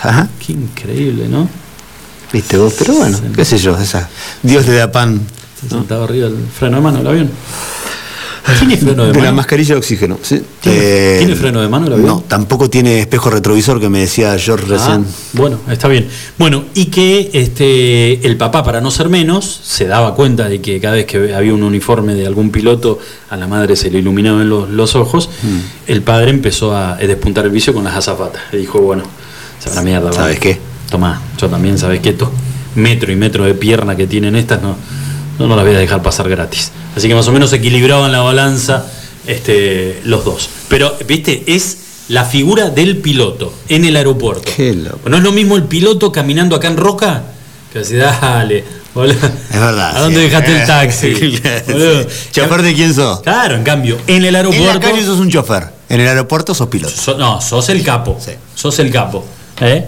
Ajá. 0.02 0.28
Qué 0.44 0.52
increíble, 0.52 1.28
¿no? 1.28 1.48
Viste 2.32 2.56
vos, 2.56 2.72
pero 2.78 2.94
bueno, 2.94 3.18
qué 3.34 3.44
sé 3.44 3.58
yo, 3.58 3.76
esa. 3.76 4.08
Dios 4.42 4.66
le 4.66 4.74
da 4.74 4.90
pan. 4.90 5.20
Se 5.60 5.68
sentaba 5.68 6.04
arriba 6.04 6.28
del 6.28 6.46
freno 6.46 6.76
de 6.76 6.82
mano 6.82 6.98
del 6.98 7.06
avión. 7.06 7.30
¿Tiene 8.58 8.76
freno 8.76 9.04
de 9.04 9.12
De 9.12 9.18
la 9.18 9.24
mano? 9.26 9.36
mascarilla 9.36 9.74
de 9.74 9.78
oxígeno. 9.78 10.18
sí. 10.22 10.40
¿Tiene, 10.60 10.78
Eh, 10.80 11.16
tiene 11.18 11.34
freno 11.36 11.60
de 11.60 11.68
mano 11.68 11.86
el 11.86 11.92
avión? 11.94 12.06
No, 12.08 12.24
tampoco 12.26 12.68
tiene 12.68 13.00
espejo 13.00 13.30
retrovisor 13.30 13.80
que 13.80 13.88
me 13.88 14.00
decía 14.00 14.36
George 14.38 14.66
Ah, 14.68 14.76
recién. 14.76 15.06
bueno, 15.34 15.58
está 15.70 15.88
bien. 15.88 16.08
Bueno, 16.38 16.64
y 16.74 16.86
que 16.86 17.30
este 17.32 18.26
el 18.26 18.36
papá, 18.36 18.62
para 18.64 18.80
no 18.80 18.90
ser 18.90 19.08
menos, 19.08 19.60
se 19.64 19.86
daba 19.86 20.14
cuenta 20.14 20.48
de 20.48 20.60
que 20.60 20.80
cada 20.80 20.94
vez 20.94 21.06
que 21.06 21.34
había 21.34 21.54
un 21.54 21.62
uniforme 21.62 22.14
de 22.14 22.26
algún 22.26 22.50
piloto, 22.50 22.98
a 23.30 23.36
la 23.36 23.46
madre 23.46 23.76
se 23.76 23.90
le 23.90 23.98
iluminaban 23.98 24.48
los, 24.48 24.68
los 24.70 24.94
ojos. 24.96 25.28
Mm. 25.42 25.58
El 25.90 26.02
padre 26.02 26.30
empezó 26.30 26.74
a 26.76 26.96
despuntar 26.96 27.44
el 27.44 27.50
vicio 27.50 27.72
con 27.72 27.84
las 27.84 27.94
azafatas. 27.96 28.42
Y 28.52 28.56
dijo, 28.58 28.80
bueno, 28.80 29.04
sabrá 29.58 29.82
mierda. 29.82 30.12
¿Sabes 30.12 30.36
va. 30.36 30.40
qué? 30.40 30.58
Tomá, 30.90 31.20
yo 31.38 31.48
también, 31.48 31.78
¿sabes 31.78 32.00
qué? 32.00 32.10
Estos 32.10 32.28
metro 32.74 33.10
y 33.12 33.16
metro 33.16 33.44
de 33.44 33.54
pierna 33.54 33.96
que 33.96 34.06
tienen 34.06 34.34
estas, 34.36 34.60
no, 34.62 34.76
no, 35.38 35.46
no 35.46 35.56
las 35.56 35.64
voy 35.64 35.74
a 35.74 35.78
dejar 35.78 36.02
pasar 36.02 36.28
gratis. 36.28 36.72
Así 36.96 37.08
que 37.08 37.14
más 37.14 37.26
o 37.28 37.32
menos 37.32 37.52
equilibraban 37.52 38.10
la 38.12 38.20
balanza 38.20 38.86
este, 39.26 40.00
los 40.04 40.24
dos. 40.24 40.48
Pero, 40.68 40.96
viste, 41.06 41.44
es 41.46 41.78
la 42.08 42.24
figura 42.24 42.70
del 42.70 42.96
piloto 42.98 43.52
en 43.68 43.84
el 43.84 43.96
aeropuerto. 43.96 44.50
Qué 44.56 44.74
loco. 44.74 45.08
No 45.08 45.16
es 45.18 45.22
lo 45.22 45.32
mismo 45.32 45.56
el 45.56 45.64
piloto 45.64 46.10
caminando 46.10 46.56
acá 46.56 46.68
en 46.68 46.76
Roca 46.76 47.22
que 47.72 47.78
así, 47.78 47.94
dale, 47.94 48.64
boludo. 48.92 49.14
Es 49.14 49.60
verdad. 49.60 49.96
¿A 49.96 50.00
dónde 50.00 50.16
sí. 50.18 50.24
dejaste 50.24 50.60
el 50.60 50.66
taxi? 50.66 51.14
Sí. 51.70 52.30
¿Chofer 52.32 52.62
de 52.62 52.74
quién 52.74 52.92
sos? 52.92 53.20
Claro, 53.20 53.54
en 53.54 53.62
cambio, 53.62 53.96
en 54.08 54.16
el 54.16 54.24
En 54.24 54.32
la 54.32 54.38
aeropuerto. 54.40 54.80
calle 54.80 55.04
sos 55.04 55.20
un 55.20 55.30
chofer. 55.30 55.68
En 55.88 56.00
el 56.00 56.08
aeropuerto 56.08 56.52
sos 56.52 56.66
piloto. 56.68 56.92
So- 56.96 57.16
no, 57.16 57.40
sos 57.40 57.68
el 57.68 57.84
capo. 57.84 58.18
Sí. 58.18 58.32
Sos 58.56 58.76
el 58.80 58.90
capo. 58.90 59.24
¿eh? 59.60 59.84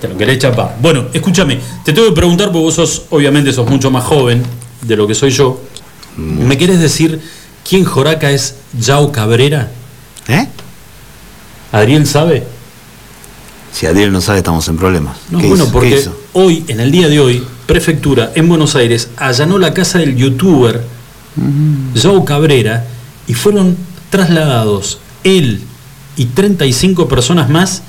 Te 0.00 0.06
lo 0.06 0.16
querés 0.16 0.38
chapar. 0.38 0.76
Bueno, 0.80 1.06
escúchame, 1.12 1.58
te 1.84 1.92
tengo 1.92 2.06
que 2.08 2.14
preguntar, 2.14 2.46
porque 2.52 2.62
vos 2.64 2.74
sos, 2.74 3.02
obviamente, 3.10 3.52
sos 3.52 3.68
mucho 3.68 3.90
más 3.90 4.04
joven 4.04 4.44
de 4.82 4.96
lo 4.96 5.08
que 5.08 5.14
soy 5.16 5.30
yo. 5.30 5.60
Mm. 6.16 6.46
¿Me 6.46 6.58
querés 6.58 6.80
decir 6.80 7.20
quién 7.68 7.84
Joraca 7.84 8.30
es 8.30 8.56
Yao 8.78 9.12
Cabrera? 9.12 9.70
¿Eh? 10.28 10.46
¿Adriel 11.72 12.06
sabe? 12.06 12.44
Si 13.72 13.86
Adriel 13.86 14.12
no 14.12 14.20
sabe, 14.20 14.38
estamos 14.38 14.66
en 14.68 14.76
problemas. 14.76 15.16
No, 15.30 15.38
¿Qué 15.38 15.46
bueno, 15.46 15.64
hizo? 15.64 15.72
porque 15.72 16.08
hoy, 16.32 16.64
en 16.68 16.80
el 16.80 16.90
día 16.90 17.08
de 17.08 17.20
hoy, 17.20 17.44
Prefectura 17.66 18.32
en 18.34 18.48
Buenos 18.48 18.74
Aires 18.74 19.10
allanó 19.16 19.56
la 19.56 19.72
casa 19.72 20.00
del 20.00 20.16
youtuber 20.16 20.82
Joe 21.94 22.24
Cabrera 22.24 22.84
y 23.28 23.34
fueron 23.34 23.76
trasladados 24.10 24.98
él 25.22 25.62
y 26.16 26.24
35 26.26 27.06
personas 27.06 27.48
más 27.48 27.82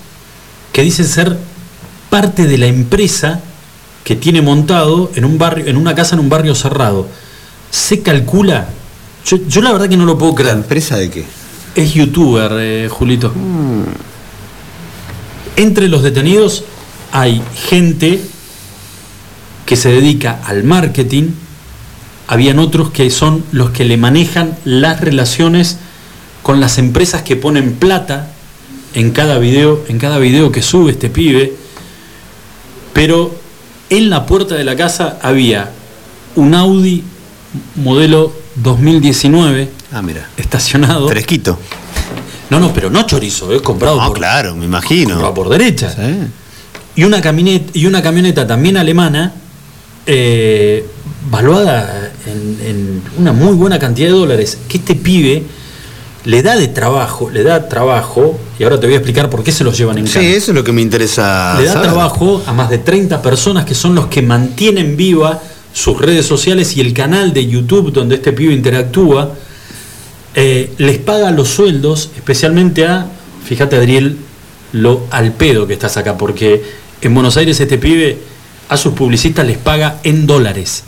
que 0.72 0.84
dicen 0.84 1.06
ser 1.06 1.36
parte 2.12 2.46
de 2.46 2.60
la 2.60 2.68
empresa 2.68 3.40
que 4.04 4.16
tiene 4.16 4.44
montado 4.44 5.12
en 5.16 5.26
un 5.26 5.40
barrio, 5.40 5.66
en 5.66 5.78
una 5.78 5.96
casa 5.96 6.16
en 6.16 6.20
un 6.20 6.30
barrio 6.30 6.54
cerrado. 6.54 7.08
Se 7.72 8.02
calcula, 8.02 8.68
yo, 9.26 9.38
yo 9.48 9.62
la 9.62 9.72
verdad 9.72 9.90
que 9.90 9.98
no 9.98 10.06
lo 10.06 10.18
puedo 10.18 10.34
¿La 10.34 10.38
creer. 10.38 10.56
empresa 10.58 10.98
de 10.98 11.10
qué? 11.10 11.26
Es 11.76 11.94
youtuber, 11.94 12.52
eh, 12.60 12.90
Julito. 12.92 13.34
Entre 15.56 15.88
los 15.88 16.04
detenidos 16.04 16.64
hay 17.12 17.42
gente 17.56 18.22
que 19.66 19.76
se 19.76 19.90
dedica 19.90 20.42
al 20.46 20.64
marketing, 20.64 21.30
habían 22.28 22.60
otros 22.60 22.92
que 22.92 23.10
son 23.10 23.44
los 23.52 23.72
que 23.72 23.86
le 23.86 23.98
manejan 23.98 24.58
las 24.66 25.02
relaciones 25.02 25.78
con 26.44 26.60
las 26.60 26.78
empresas 26.78 27.22
que 27.22 27.36
ponen 27.36 27.74
plata 27.76 28.32
en 28.96 29.12
cada 29.12 29.38
video, 29.38 29.84
en 29.88 29.98
cada 29.98 30.18
video 30.18 30.52
que 30.52 30.62
sube 30.62 30.92
este 30.92 31.10
pibe. 31.10 31.54
Pero 32.94 33.34
en 33.90 34.10
la 34.10 34.26
puerta 34.26 34.56
de 34.56 34.64
la 34.64 34.76
casa 34.76 35.20
había 35.22 35.72
un 36.36 36.54
Audi 36.56 37.04
modelo 37.76 38.32
2019 38.56 39.70
Ah, 39.94 40.02
mira. 40.02 40.28
estacionado. 40.38 41.08
Fresquito. 41.10 41.58
No, 42.50 42.60
no, 42.60 42.74
pero 42.74 42.90
no 42.90 43.04
chorizo, 43.04 43.54
es 43.54 43.62
comprado 43.62 43.98
No, 44.00 44.08
por, 44.08 44.18
claro, 44.18 44.56
me 44.56 44.66
imagino. 44.66 45.10
comprado 45.12 45.34
por 45.34 45.50
derecha. 45.50 45.90
Sí. 45.92 46.18
Y 46.96 47.04
una 47.06 47.22
camioneta, 47.22 47.72
y 47.74 47.86
una 47.86 48.02
camioneta 48.02 48.46
también 48.46 48.76
alemana, 48.78 49.34
eh, 50.06 50.86
valuada 51.30 52.12
en, 52.26 52.68
en 52.68 53.02
una 53.18 53.32
muy 53.32 53.54
buena 53.54 53.80
cantidad 53.80 54.08
de 54.10 54.14
dólares, 54.14 54.58
que 54.68 54.78
este 54.78 54.96
pibe 54.96 55.44
le 56.26 56.44
da 56.44 56.56
de 56.56 56.68
trabajo, 56.68 57.30
le 57.30 57.44
da 57.44 57.68
trabajo, 57.70 58.38
y 58.60 58.64
ahora 58.64 58.80
te 58.80 58.86
voy 58.88 58.96
a 58.96 58.98
explicar 58.98 59.30
por 59.30 59.44
qué 59.44 59.52
se 59.52 59.64
los 59.64 59.78
llevan 59.78 59.98
en 60.00 60.08
Sí, 60.08 60.14
cana. 60.16 60.28
eso 60.28 60.52
es 60.52 60.56
lo 60.56 60.64
que 60.64 60.72
me 60.72 60.82
interesa. 60.82 61.56
Le 61.60 61.66
da 61.66 61.74
saber. 61.74 61.90
trabajo 61.90 62.44
a 62.46 62.54
más 62.54 62.70
de 62.70 62.80
30 62.80 63.22
personas 63.22 63.66
que 63.66 63.74
son 63.76 63.96
los 63.96 64.08
que 64.08 64.22
mantienen 64.22 64.98
viva 64.98 65.42
sus 65.74 66.00
redes 66.00 66.26
sociales 66.26 66.76
y 66.78 66.82
el 66.82 66.94
canal 66.94 67.34
de 67.34 67.48
YouTube 67.48 67.92
donde 67.94 68.16
este 68.16 68.34
pibe 68.34 68.54
interactúa. 68.54 69.34
Eh, 70.36 70.72
les 70.78 70.98
paga 70.98 71.32
los 71.32 71.50
sueldos, 71.50 72.10
especialmente 72.16 72.86
a, 72.86 73.08
fíjate 73.46 73.76
Adriel, 73.76 74.18
lo 74.74 75.06
al 75.12 75.34
pedo 75.34 75.68
que 75.68 75.74
estás 75.74 75.98
acá, 75.98 76.18
porque 76.18 76.64
en 77.02 77.14
Buenos 77.14 77.36
Aires 77.38 77.60
este 77.60 77.78
pibe 77.78 78.18
a 78.70 78.78
sus 78.78 78.94
publicistas 78.94 79.46
les 79.46 79.58
paga 79.58 80.00
en 80.04 80.28
dólares. 80.28 80.84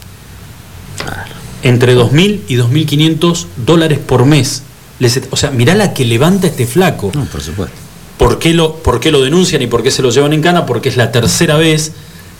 Entre 1.62 1.94
2.000 1.96 2.40
y 2.48 2.56
2.500 2.56 3.46
dólares 3.66 3.98
por 3.98 4.26
mes 4.26 4.62
les- 5.00 5.20
o 5.30 5.36
sea, 5.36 5.50
mirá 5.50 5.74
la 5.74 5.92
que 5.92 6.04
levanta 6.04 6.46
este 6.46 6.66
flaco. 6.66 7.10
No, 7.14 7.24
por 7.24 7.40
supuesto. 7.42 7.74
¿Por 8.18 8.38
qué, 8.38 8.54
lo, 8.54 8.76
¿Por 8.76 9.00
qué 9.00 9.10
lo 9.10 9.22
denuncian 9.22 9.60
y 9.60 9.66
por 9.66 9.82
qué 9.82 9.90
se 9.90 10.02
lo 10.02 10.10
llevan 10.10 10.32
en 10.32 10.40
cana? 10.40 10.66
Porque 10.66 10.88
es 10.88 10.96
la 10.96 11.10
tercera 11.10 11.56
vez 11.56 11.92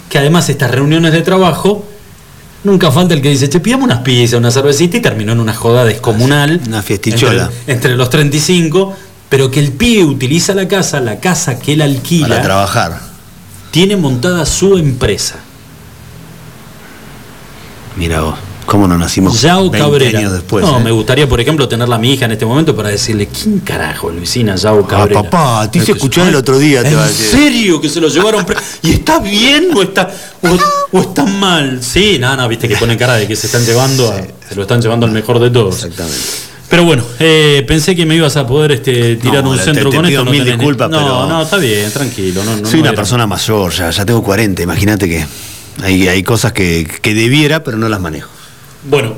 que 0.09 0.19
además 0.19 0.49
estas 0.49 0.71
reuniones 0.71 1.13
de 1.13 1.23
trabajo, 1.23 1.85
nunca 2.65 2.91
falta 2.91 3.15
el 3.15 3.23
que 3.23 3.31
dice, 3.31 3.49
che, 3.49 3.61
pidamos 3.61 3.85
unas 3.85 4.01
pizzas, 4.01 4.39
una 4.39 4.51
cervecita 4.51 4.97
y 4.97 5.01
terminó 5.01 5.33
en 5.33 5.41
una 5.41 5.55
joda 5.55 5.85
descomunal. 5.85 6.61
Una 6.67 6.83
fiestichola. 6.83 7.45
Entre, 7.45 7.73
entre 7.75 7.97
los 7.97 8.11
35, 8.11 8.97
pero 9.29 9.51
que 9.51 9.61
el 9.61 9.73
pibe 9.73 10.05
utiliza 10.05 10.55
la 10.55 10.67
casa, 10.67 11.01
la 11.01 11.21
casa 11.21 11.59
que 11.59 11.75
él 11.75 11.83
alquila. 11.83 12.29
Para 12.29 12.43
trabajar. 12.43 13.01
Tiene 13.71 13.97
montada 13.97 14.47
su 14.47 14.77
empresa. 14.79 15.37
Mira 17.97 18.23
vos, 18.23 18.39
¿cómo 18.67 18.89
no 18.89 18.97
nacimos 18.99 19.41
Yao 19.41 19.71
20 19.71 19.79
Cabrera. 19.79 20.19
años 20.19 20.33
después? 20.33 20.65
no, 20.65 20.79
eh? 20.79 20.83
me 20.85 20.91
gustaría, 20.91 21.29
por 21.29 21.41
ejemplo, 21.41 21.69
tenerla 21.69 21.97
a 21.97 21.99
mi 21.99 22.13
hija 22.13 22.25
en 22.25 22.33
este 22.33 22.47
momento 22.47 22.75
para 22.75 22.89
decirle, 22.89 23.29
¿quién 23.29 23.61
carajo, 23.61 24.11
Luisina 24.11 24.57
Yao 24.57 24.81
Ah, 24.85 24.89
Cabrera? 24.89 25.23
papá, 25.23 25.71
te 25.71 25.79
hice 25.79 25.93
escuchar 25.93 26.29
el 26.29 26.35
otro 26.37 26.59
día, 26.59 26.83
te 26.83 26.89
¿En 26.91 26.97
va 26.99 27.05
a 27.05 27.09
decir. 27.09 27.27
serio 27.27 27.81
que 27.81 27.89
se 27.89 28.01
lo 28.01 28.09
llevaron? 28.09 28.45
¿Y 28.83 28.93
está 28.93 29.19
bien 29.19 29.69
o 29.75 29.83
está, 29.83 30.11
o, 30.43 30.97
o 30.99 31.01
está 31.01 31.25
mal? 31.25 31.81
Sí, 31.83 32.19
nada, 32.19 32.37
no, 32.37 32.49
viste 32.49 32.69
que 32.69 32.77
ponen 32.77 32.97
cara 32.99 33.15
de 33.15 33.27
que 33.27 33.37
se 33.37 33.47
están 33.47 33.65
llevando, 33.65 34.11
a- 34.13 34.21
se 34.49 34.55
lo 34.55 34.63
están 34.63 34.81
llevando 34.83 35.07
al 35.07 35.13
mejor 35.13 35.39
de 35.41 35.51
todos. 35.51 35.77
Exactamente. 35.77 36.19
Pero 36.69 36.85
bueno, 36.85 37.05
eh, 37.21 37.63
pensé 37.69 37.95
que 37.95 38.05
me 38.07 38.17
ibas 38.17 38.37
a 38.37 38.47
poder 38.47 38.73
este, 38.73 39.17
tirar 39.17 39.45
No, 39.45 39.51
un 39.51 39.59
centro 39.59 39.91
te 39.91 39.97
con 39.97 40.07
pido 40.07 40.21
esto. 40.23 40.31
mil 40.33 40.41
tenés 40.41 40.55
ni- 40.57 40.61
disculpas, 40.65 40.91
no, 40.91 40.99
pero- 40.99 41.27
no, 41.29 41.43
está 41.43 41.57
bien, 41.59 41.91
tranquilo. 41.93 42.43
No, 42.43 42.57
no, 42.57 42.65
Soy 42.67 42.75
no 42.77 42.81
una 42.81 42.89
era- 42.89 42.97
persona 42.97 43.27
mayor, 43.27 43.71
ya, 43.73 43.91
ya 43.91 44.05
tengo 44.05 44.23
40, 44.25 44.63
imagínate 44.63 45.07
que 45.09 45.27
hay, 45.83 46.09
hay 46.09 46.23
cosas 46.23 46.53
que, 46.53 46.89
que 47.03 47.15
debiera, 47.15 47.63
pero 47.63 47.77
no 47.77 47.89
las 47.89 48.01
manejo. 48.01 48.31
Bueno, 48.85 49.15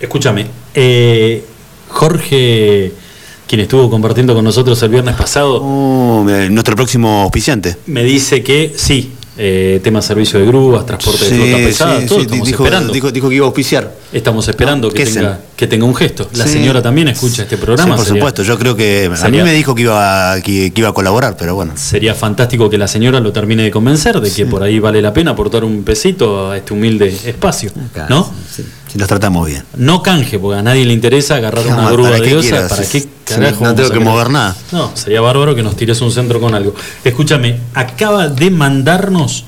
escúchame. 0.00 0.46
eh, 0.74 1.44
Jorge, 1.88 2.92
quien 3.46 3.60
estuvo 3.62 3.90
compartiendo 3.90 4.34
con 4.34 4.44
nosotros 4.44 4.80
el 4.82 4.88
viernes 4.90 5.16
pasado, 5.16 5.60
Oh, 5.62 6.22
me- 6.24 6.48
nuestro 6.48 6.76
próximo 6.76 7.22
auspiciante. 7.22 7.76
me 7.86 8.04
dice 8.04 8.42
que 8.42 8.72
sí, 8.76 9.12
eh, 9.36 9.80
tema 9.82 10.00
servicio 10.02 10.38
de 10.38 10.46
grúas, 10.46 10.86
transporte 10.86 11.28
de 11.28 11.34
flota 11.36 11.56
pesada, 11.64 12.00
sí, 12.00 12.06
todo 12.06 12.18
sí, 12.20 12.24
estamos 12.26 12.46
dijo, 12.46 12.62
esperando. 12.64 12.92
dijo- 12.92 13.10
dijo 13.10 13.28
que 13.28 13.34
iba 13.36 13.44
a 13.44 13.48
auspiciar. 13.48 13.92
Estamos 14.12 14.46
esperando 14.48 14.88
No, 14.88 14.94
que, 14.94 15.04
¿qué 15.04 15.10
tenga, 15.12 15.40
que 15.56 15.66
tenga 15.66 15.84
un 15.84 15.94
gesto. 15.94 16.28
La 16.34 16.46
señora 16.46 16.82
también 16.82 17.08
escucha 17.08 17.42
este 17.42 17.56
programa. 17.56 17.94
Sí, 17.94 17.96
por 17.98 18.06
sería- 18.06 18.20
supuesto, 18.20 18.42
yo 18.42 18.58
creo 18.58 18.76
que 18.76 19.10
a 19.20 19.28
mí 19.28 19.42
me 19.42 19.52
dijo 19.52 19.74
que 19.74 19.82
iba, 19.82 20.36
que, 20.42 20.72
que 20.72 20.80
iba 20.80 20.90
a 20.90 20.92
colaborar, 20.94 21.36
pero 21.38 21.54
bueno. 21.54 21.72
Sería 21.76 22.14
fantástico 22.14 22.68
que 22.70 22.76
la 22.78 22.86
señora 22.88 23.18
lo 23.20 23.32
termine 23.32 23.62
de 23.64 23.70
convencer 23.70 24.20
de 24.20 24.30
que 24.32 24.46
por 24.46 24.62
ahí 24.62 24.78
vale 24.78 25.00
la 25.02 25.12
pena 25.12 25.30
aportar 25.32 25.64
un 25.64 25.82
pesito 25.84 26.50
a 26.50 26.56
este 26.56 26.72
humilde 26.74 27.08
espacio. 27.24 27.70
¿No? 28.08 28.30
Si 28.92 28.98
los 28.98 29.06
tratamos 29.08 29.46
bien. 29.46 29.62
No 29.76 30.02
canje, 30.02 30.38
porque 30.38 30.58
a 30.58 30.62
nadie 30.62 30.84
le 30.84 30.92
interesa 30.92 31.36
agarrar 31.36 31.64
No, 31.64 31.72
una 31.74 31.82
¿para 31.84 31.92
grúa 31.92 32.10
de 32.10 32.36
osa. 32.36 32.68
¿Para 32.68 32.84
qué 32.88 33.06
carajo? 33.24 33.64
no 33.64 33.74
tengo 33.74 33.90
que 33.90 34.00
mover 34.00 34.30
nada. 34.30 34.56
No, 34.72 34.90
sería 34.94 35.20
bárbaro 35.20 35.54
que 35.54 35.62
nos 35.62 35.76
tires 35.76 36.00
un 36.00 36.10
centro 36.10 36.40
con 36.40 36.54
algo. 36.54 36.74
Escúchame, 37.04 37.58
acaba 37.74 38.28
de 38.28 38.50
mandarnos 38.50 39.44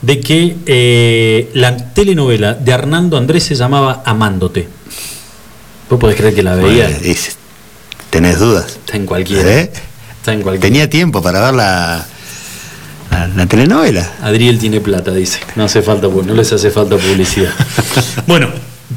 de 0.00 0.20
que 0.20 0.56
eh, 0.66 1.50
la 1.54 1.76
telenovela 1.76 2.54
de 2.54 2.72
Hernando 2.72 3.16
Andrés 3.16 3.44
se 3.44 3.54
llamaba 3.54 4.02
Amándote. 4.06 4.68
¿Vos 5.90 5.98
podés 6.00 6.16
creer 6.16 6.34
que 6.34 6.42
la 6.42 6.54
veía? 6.54 6.84
Bueno, 6.86 6.98
es- 7.04 7.36
¿Tenés 8.10 8.38
dudas? 8.38 8.66
Está 8.84 8.96
en 8.96 9.04
cualquiera. 9.06 9.52
¿Eh? 9.60 9.70
Está 10.18 10.32
en 10.32 10.40
cualquiera. 10.42 10.66
Tenía 10.68 10.88
tiempo 10.88 11.20
para 11.20 11.40
ver 11.42 11.54
la, 11.54 12.06
la, 13.10 13.26
la 13.28 13.46
telenovela. 13.46 14.10
Adriel 14.22 14.58
tiene 14.58 14.80
plata, 14.80 15.10
dice. 15.12 15.40
No 15.54 15.64
hace 15.64 15.82
falta, 15.82 16.08
no 16.08 16.34
les 16.34 16.50
hace 16.52 16.70
falta 16.70 16.96
publicidad. 16.96 17.50
bueno, 18.26 18.48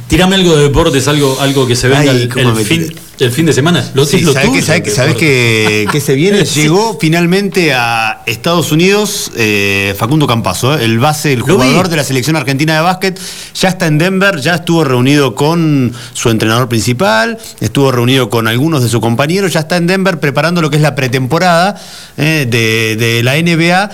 tirame 0.08 0.36
algo 0.36 0.56
de 0.56 0.64
deportes, 0.64 1.08
algo, 1.08 1.38
algo 1.42 1.66
que 1.68 1.76
se 1.76 1.88
venga 1.88 2.12
Ay, 2.12 2.30
el, 2.36 2.56
fin, 2.66 2.94
el 3.20 3.32
fin 3.32 3.46
de 3.48 3.54
semana. 3.54 3.84
Lo, 3.96 4.06
Sí, 4.06 4.20
lo 4.22 4.34
¿sabés, 4.34 4.50
tuyo, 4.50 4.60
que, 4.62 4.66
sabés, 4.92 5.14
el 5.14 5.16
que- 5.16 5.86
que, 5.86 5.88
que 5.92 6.02
se 6.02 6.14
viene? 6.16 6.44
Llegó 6.56 6.98
finalmente 7.00 7.74
a 7.74 8.22
Estados 8.28 8.72
Unidos 8.72 9.32
eh, 9.36 9.96
Facundo 9.98 10.28
Campazo, 10.28 10.78
eh, 10.78 10.86
el 10.86 11.00
base, 11.00 11.34
el 11.34 11.42
jugador 11.42 11.90
de 11.90 11.96
la 11.96 12.04
selección 12.04 12.36
argentina 12.36 12.76
de 12.76 12.82
básquet. 12.82 13.20
Ya 13.60 13.70
está 13.70 13.88
en 13.88 13.98
Denver, 13.98 14.40
ya 14.40 14.56
estuvo 14.56 14.84
reunido 14.84 15.34
con 15.34 15.92
su 16.14 16.30
entrenador 16.30 16.70
principal, 16.70 17.38
estuvo 17.60 17.92
reunido 17.92 18.30
con 18.30 18.48
algunos 18.48 18.84
de 18.84 18.90
sus 18.90 19.00
compañeros, 19.02 19.54
ya 19.54 19.62
está 19.62 19.78
en 19.78 19.88
Denver 19.88 20.20
preparando 20.20 20.62
lo 20.62 20.70
que 20.70 20.76
es 20.78 20.82
la 20.84 20.94
pretemporada 20.96 21.82
eh, 22.18 22.46
de, 22.50 22.96
de 22.96 23.24
la 23.24 23.36
NBA. 23.42 23.90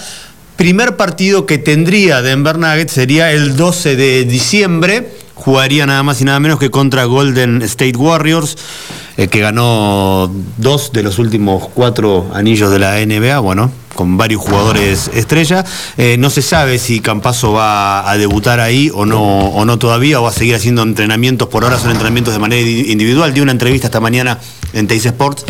Primer 0.57 0.95
partido 0.97 1.45
que 1.45 1.57
tendría 1.57 2.21
Denver 2.21 2.57
Nuggets 2.57 2.93
sería 2.93 3.31
el 3.31 3.55
12 3.57 3.95
de 3.95 4.23
diciembre. 4.25 5.09
Jugaría 5.45 5.85
nada 5.85 6.01
más 6.01 6.19
y 6.21 6.25
nada 6.25 6.39
menos 6.39 6.57
que 6.59 6.71
contra 6.71 7.05
Golden 7.05 7.61
State 7.61 7.95
Warriors, 7.95 8.57
eh, 9.15 9.27
que 9.27 9.39
ganó 9.41 10.31
dos 10.57 10.91
de 10.91 11.03
los 11.03 11.19
últimos 11.19 11.67
cuatro 11.73 12.31
anillos 12.33 12.71
de 12.71 12.79
la 12.79 12.99
NBA, 13.05 13.37
bueno, 13.39 13.71
con 13.93 14.17
varios 14.17 14.41
jugadores 14.41 15.09
estrella. 15.13 15.63
Eh, 15.97 16.17
no 16.17 16.31
se 16.31 16.41
sabe 16.41 16.79
si 16.79 16.99
Campazo 16.99 17.53
va 17.53 18.09
a 18.09 18.17
debutar 18.17 18.59
ahí 18.59 18.89
o 18.93 19.05
no, 19.05 19.21
o 19.21 19.65
no 19.65 19.77
todavía, 19.77 20.19
o 20.19 20.23
va 20.23 20.29
a 20.29 20.33
seguir 20.33 20.55
haciendo 20.55 20.81
entrenamientos. 20.81 21.47
Por 21.47 21.63
ahora 21.63 21.77
son 21.77 21.91
entrenamientos 21.91 22.33
de 22.33 22.39
manera 22.39 22.65
di- 22.65 22.91
individual. 22.91 23.31
Di 23.31 23.41
una 23.41 23.51
entrevista 23.51 23.85
esta 23.87 23.99
mañana 23.99 24.39
en 24.73 24.87
Teis 24.87 25.05
Sports 25.05 25.45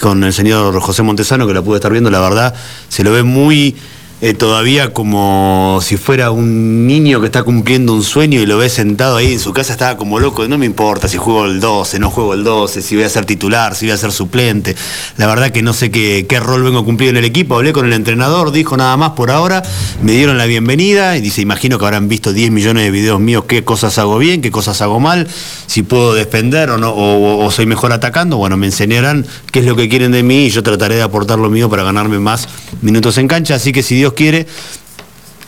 con 0.00 0.24
el 0.24 0.32
señor 0.32 0.80
José 0.80 1.02
Montesano, 1.02 1.46
que 1.46 1.52
la 1.54 1.60
pude 1.62 1.76
estar 1.76 1.92
viendo, 1.92 2.10
la 2.10 2.20
verdad, 2.20 2.54
se 2.88 3.04
lo 3.04 3.12
ve 3.12 3.22
muy 3.22 3.76
eh, 4.22 4.32
todavía 4.32 4.94
como 4.94 5.80
si 5.82 5.98
fuera 5.98 6.30
un 6.30 6.86
niño 6.86 7.20
que 7.20 7.26
está 7.26 7.42
cumpliendo 7.42 7.92
un 7.92 8.02
sueño 8.02 8.40
y 8.40 8.46
lo 8.46 8.56
ve 8.56 8.70
sentado 8.70 9.16
ahí 9.16 9.34
en 9.34 9.38
su 9.38 9.52
casa, 9.52 9.72
estaba 9.72 9.98
como 9.98 10.18
loco, 10.18 10.48
no 10.48 10.56
me 10.56 10.64
importa 10.64 11.06
si 11.06 11.18
juego 11.18 11.44
el 11.44 11.60
12, 11.60 11.98
no 11.98 12.10
juego 12.10 12.32
el 12.32 12.42
12, 12.42 12.80
si 12.80 12.94
voy 12.96 13.04
a 13.04 13.10
ser 13.10 13.26
titular, 13.26 13.74
si 13.74 13.84
voy 13.84 13.92
a 13.92 13.98
ser 13.98 14.12
suplente. 14.12 14.74
La 15.18 15.26
verdad 15.26 15.50
que 15.50 15.60
no 15.60 15.74
sé 15.74 15.90
qué, 15.90 16.24
qué 16.26 16.40
rol 16.40 16.62
vengo 16.62 16.78
a 16.78 16.84
cumplir 16.84 17.10
en 17.10 17.18
el 17.18 17.26
equipo, 17.26 17.56
hablé 17.56 17.74
con 17.74 17.84
el 17.84 17.92
entrenador, 17.92 18.52
dijo 18.52 18.76
nada 18.78 18.96
más 18.96 19.10
por 19.10 19.30
ahora, 19.30 19.62
me 20.02 20.12
dieron 20.12 20.38
la 20.38 20.46
bienvenida 20.46 21.18
y 21.18 21.20
dice, 21.20 21.42
imagino 21.42 21.78
que 21.78 21.84
habrán 21.84 22.08
visto 22.08 22.32
10 22.32 22.50
millones 22.52 22.84
de 22.84 22.90
videos 22.90 23.20
míos, 23.20 23.44
qué 23.46 23.64
cosas 23.64 23.98
hago 23.98 24.16
bien, 24.16 24.40
qué 24.40 24.50
cosas 24.50 24.80
hago 24.80 24.98
mal, 24.98 25.28
si 25.66 25.82
puedo 25.82 26.14
defender 26.14 26.70
o 26.70 26.78
no, 26.78 26.90
o, 26.90 27.44
o 27.44 27.50
soy 27.50 27.66
mejor 27.66 27.92
atacando, 27.92 28.38
bueno, 28.38 28.56
me 28.56 28.64
enseñarán 28.64 29.26
qué 29.52 29.58
es 29.58 29.66
lo 29.66 29.76
que 29.76 29.90
quieren 29.90 30.12
de 30.12 30.22
mí 30.22 30.46
y 30.46 30.50
yo 30.50 30.62
trataré 30.62 30.94
de 30.94 31.02
aportar 31.02 31.38
lo 31.38 31.50
mío 31.50 31.68
para 31.68 31.82
ganarme 31.82 32.18
más 32.18 32.48
minutos 32.80 33.18
en 33.18 33.28
cancha, 33.28 33.56
así 33.56 33.72
que 33.72 33.82
si 33.82 33.94
Dios 33.94 34.05
quiere, 34.14 34.46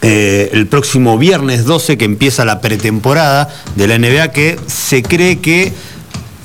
eh, 0.01 0.51
el 0.53 0.67
próximo 0.69 1.19
viernes 1.19 1.65
12 1.65 1.99
que 1.99 2.05
empieza 2.05 2.45
la 2.45 2.61
pretemporada 2.61 3.49
de 3.75 3.89
la 3.89 3.99
NBA 3.99 4.31
que 4.31 4.59
se 4.67 5.03
cree 5.03 5.41
que 5.41 5.73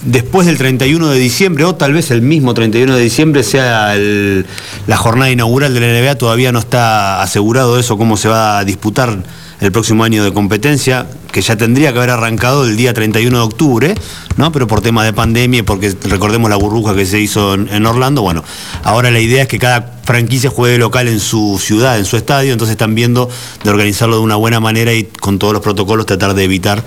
después 0.06 0.48
del 0.48 0.58
31 0.58 1.08
de 1.10 1.20
diciembre 1.20 1.64
o 1.66 1.76
tal 1.76 1.94
vez 1.94 2.12
el 2.12 2.22
mismo 2.22 2.54
31 2.54 2.96
de 2.96 3.02
diciembre 3.02 3.44
sea 3.44 3.96
la 3.96 4.98
jornada 4.98 5.32
inaugural 5.32 5.74
de 5.74 5.80
la 5.80 5.88
NBA, 5.88 6.16
todavía 6.16 6.52
no 6.52 6.60
está 6.60 7.22
asegurado 7.22 7.80
eso, 7.80 7.98
cómo 7.98 8.18
se 8.18 8.28
va 8.28 8.60
a 8.60 8.66
disputar 8.66 9.24
el 9.64 9.72
próximo 9.72 10.04
año 10.04 10.24
de 10.24 10.34
competencia, 10.34 11.08
que 11.32 11.42
ya 11.42 11.56
tendría 11.56 11.94
que 11.94 11.98
haber 11.98 12.10
arrancado 12.10 12.66
el 12.66 12.76
día 12.76 12.94
31 12.94 13.38
de 13.38 13.44
octubre, 13.44 13.96
¿no? 14.36 14.52
Pero 14.52 14.68
por 14.68 14.82
tema 14.82 15.06
de 15.06 15.14
pandemia, 15.14 15.64
porque 15.64 15.96
recordemos 16.04 16.50
la 16.50 16.58
burbuja 16.58 16.94
que 16.94 17.06
se 17.06 17.20
hizo 17.20 17.54
en, 17.54 17.70
en 17.70 17.86
Orlando, 17.86 18.22
bueno, 18.22 18.44
ahora 18.84 19.10
la 19.10 19.22
idea 19.22 19.44
es 19.44 19.48
que 19.48 19.60
cada 19.60 19.94
franquicia 20.04 20.50
juegue 20.50 20.78
local 20.78 21.08
en 21.08 21.22
su 21.22 21.60
ciudad, 21.62 21.98
en 21.98 22.06
su 22.06 22.18
estadio, 22.18 22.52
entonces 22.52 22.74
están 22.74 22.94
viendo 22.94 23.30
de 23.64 23.70
organizarlo 23.70 24.18
de 24.18 24.22
una 24.22 24.36
buena 24.36 24.60
manera 24.60 24.94
y 24.94 25.06
con 25.06 25.40
todos 25.40 25.54
los 25.54 25.62
protocolos 25.62 26.06
tratar 26.06 26.34
de 26.34 26.44
evitar 26.44 26.84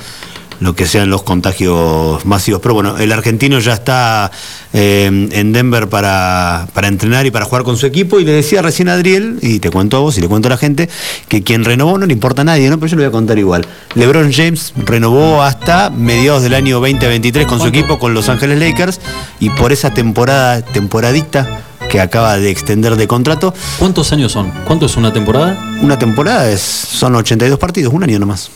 lo 0.61 0.75
que 0.75 0.87
sean 0.87 1.11
los 1.11 1.23
contagios 1.23 2.25
masivos. 2.25 2.61
Pero 2.61 2.75
bueno, 2.75 2.99
el 2.99 3.13
argentino 3.13 3.59
ya 3.59 3.75
está 3.75 4.31
eh, 4.73 5.07
en 5.07 5.53
Denver 5.53 5.89
para, 5.89 6.69
para 6.73 6.89
entrenar 6.89 7.27
y 7.27 7.31
para 7.31 7.45
jugar 7.45 7.65
con 7.65 7.77
su 7.77 7.87
equipo. 7.87 8.21
Y 8.21 8.25
le 8.25 8.33
decía 8.33 8.63
recién 8.63 8.89
a 8.89 8.95
Adriel, 8.95 9.39
y 9.43 9.59
te 9.59 9.71
cuento 9.71 9.97
a 9.97 10.01
vos 10.01 10.17
y 10.19 10.21
le 10.21 10.29
cuento 10.29 10.49
a 10.49 10.51
la 10.51 10.59
gente, 10.59 10.89
que 11.29 11.43
quien 11.43 11.65
renovó 11.65 11.99
no 11.99 12.07
le 12.07 12.13
importa 12.13 12.43
a 12.43 12.45
nadie, 12.45 12.69
¿no? 12.71 12.79
Pero 12.79 12.91
yo 12.91 12.97
lo 12.97 13.03
voy 13.03 13.09
a 13.09 13.13
contar 13.13 13.39
igual. 13.39 13.67
LeBron 13.95 14.33
James 14.33 14.73
renovó 14.77 15.43
hasta 15.43 15.91
mediados 15.91 16.43
del 16.43 16.55
año 16.55 16.81
2023 16.81 17.47
con 17.47 17.61
su 17.61 17.67
equipo, 17.67 17.99
con 17.99 18.15
Los 18.15 18.29
Ángeles 18.29 18.59
Lakers, 18.59 19.01
y 19.41 19.51
por 19.51 19.73
esa 19.73 19.93
temporada, 19.93 20.63
temporadita 20.63 21.63
que 21.89 22.01
acaba 22.01 22.37
de 22.37 22.51
extender 22.51 22.97
de 22.97 23.07
contrato. 23.07 23.55
¿Cuántos 23.79 24.13
años 24.13 24.33
son? 24.33 24.51
¿Cuánto 24.67 24.87
es 24.87 24.97
una 24.97 25.13
temporada? 25.13 25.79
Una 25.83 25.99
temporada 25.99 26.51
es, 26.51 26.61
son 26.61 27.15
82 27.15 27.59
partidos, 27.59 27.93
un 27.93 28.03
año 28.03 28.19
nomás. 28.19 28.51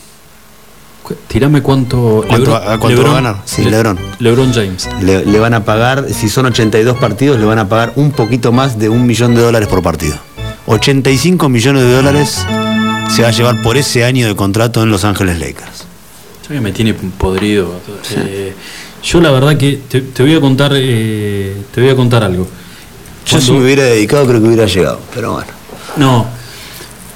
Tirame 1.27 1.61
cuánto. 1.61 2.23
¿Cuánto, 2.27 2.51
Lebron- 2.51 2.73
a 2.73 2.77
cuánto 2.79 3.03
va 3.03 3.09
a 3.11 3.13
ganar? 3.13 3.35
Sí, 3.45 3.63
Le- 3.63 3.71
Lebron. 3.71 3.99
LeBron 4.19 4.53
James. 4.53 4.89
Le, 5.01 5.25
le 5.25 5.39
van 5.39 5.53
a 5.53 5.63
pagar, 5.65 6.05
si 6.13 6.29
son 6.29 6.45
82 6.45 6.97
partidos, 6.97 7.39
le 7.39 7.45
van 7.45 7.59
a 7.59 7.67
pagar 7.69 7.93
un 7.95 8.11
poquito 8.11 8.51
más 8.51 8.77
de 8.79 8.89
un 8.89 9.05
millón 9.05 9.35
de 9.35 9.41
dólares 9.41 9.67
por 9.67 9.81
partido. 9.81 10.15
85 10.67 11.49
millones 11.49 11.83
de 11.83 11.93
dólares 11.93 12.45
se 13.13 13.21
va 13.23 13.29
a 13.29 13.31
llevar 13.31 13.61
por 13.61 13.77
ese 13.77 14.05
año 14.05 14.27
de 14.27 14.35
contrato 14.35 14.81
en 14.83 14.89
Los 14.89 15.03
Ángeles 15.03 15.39
Lakers. 15.39 15.85
Ya 16.49 16.59
me 16.61 16.71
tiene 16.71 16.93
podrido. 16.93 17.73
Eh, 18.15 18.53
yo 19.03 19.21
la 19.21 19.31
verdad 19.31 19.57
que 19.57 19.79
te, 19.89 20.01
te 20.01 20.21
voy 20.23 20.35
a 20.35 20.41
contar, 20.41 20.71
eh, 20.75 21.55
te 21.73 21.81
voy 21.81 21.89
a 21.89 21.95
contar 21.95 22.23
algo. 22.23 22.47
Yo 23.25 23.39
si 23.39 23.51
me 23.51 23.61
hubiera 23.63 23.83
dedicado 23.83 24.25
creo 24.27 24.41
que 24.41 24.47
hubiera 24.47 24.65
llegado, 24.65 24.99
pero 25.13 25.33
bueno. 25.33 25.47
No, 25.97 26.25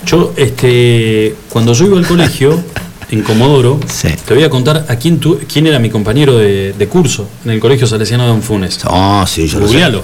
yo 0.05 0.33
este, 0.37 1.35
cuando 1.49 1.73
yo 1.73 1.85
iba 1.87 1.97
al 1.97 2.07
colegio, 2.07 2.61
en 3.15 3.23
Comodoro, 3.23 3.79
te 4.25 4.33
voy 4.33 4.43
a 4.43 4.49
contar 4.49 4.85
a 4.87 4.95
quién, 4.97 5.19
tu- 5.19 5.39
quién 5.51 5.67
era 5.67 5.79
mi 5.79 5.89
compañero 5.89 6.37
de, 6.37 6.73
de 6.73 6.87
curso 6.87 7.27
en 7.45 7.51
el 7.51 7.59
Colegio 7.59 7.87
Salesiano 7.87 8.23
de 8.23 8.29
Don 8.29 8.41
Funes. 8.41 8.79
Ah, 8.85 9.25
sí, 9.27 9.47
yo 9.47 9.59
lo 9.59 9.67
sé. 9.67 9.73
Googlealo. 9.73 10.03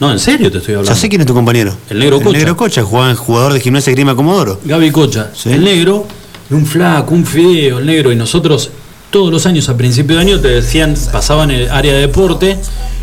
No, 0.00 0.10
en 0.12 0.18
serio 0.18 0.50
te 0.50 0.58
estoy 0.58 0.74
hablando. 0.74 0.94
Ya 0.94 0.98
sé 1.00 1.08
quién 1.08 1.20
es 1.20 1.26
tu 1.26 1.34
compañero. 1.34 1.74
El 1.90 1.98
negro 1.98 2.18
Cocha. 2.18 2.28
El 2.30 2.34
negro 2.36 2.56
Cocha, 2.56 2.82
jugador 2.82 3.52
de 3.52 3.60
gimnasia 3.60 3.92
grima 3.92 4.14
Comodoro. 4.16 4.58
Gaby 4.64 4.90
Cocha, 4.90 5.30
el 5.44 5.62
negro, 5.64 6.06
un 6.50 6.64
flaco, 6.66 7.14
un 7.14 7.26
fideo, 7.26 7.78
el 7.78 7.86
negro, 7.86 8.10
y 8.12 8.16
nosotros 8.16 8.70
todos 9.10 9.30
los 9.32 9.44
años 9.46 9.68
a 9.68 9.76
principio 9.76 10.16
de 10.16 10.22
año 10.22 10.40
te 10.40 10.48
decían, 10.48 10.94
pasaban 11.12 11.50
el 11.50 11.68
área 11.70 11.92
de 11.92 12.00
deporte, 12.00 12.56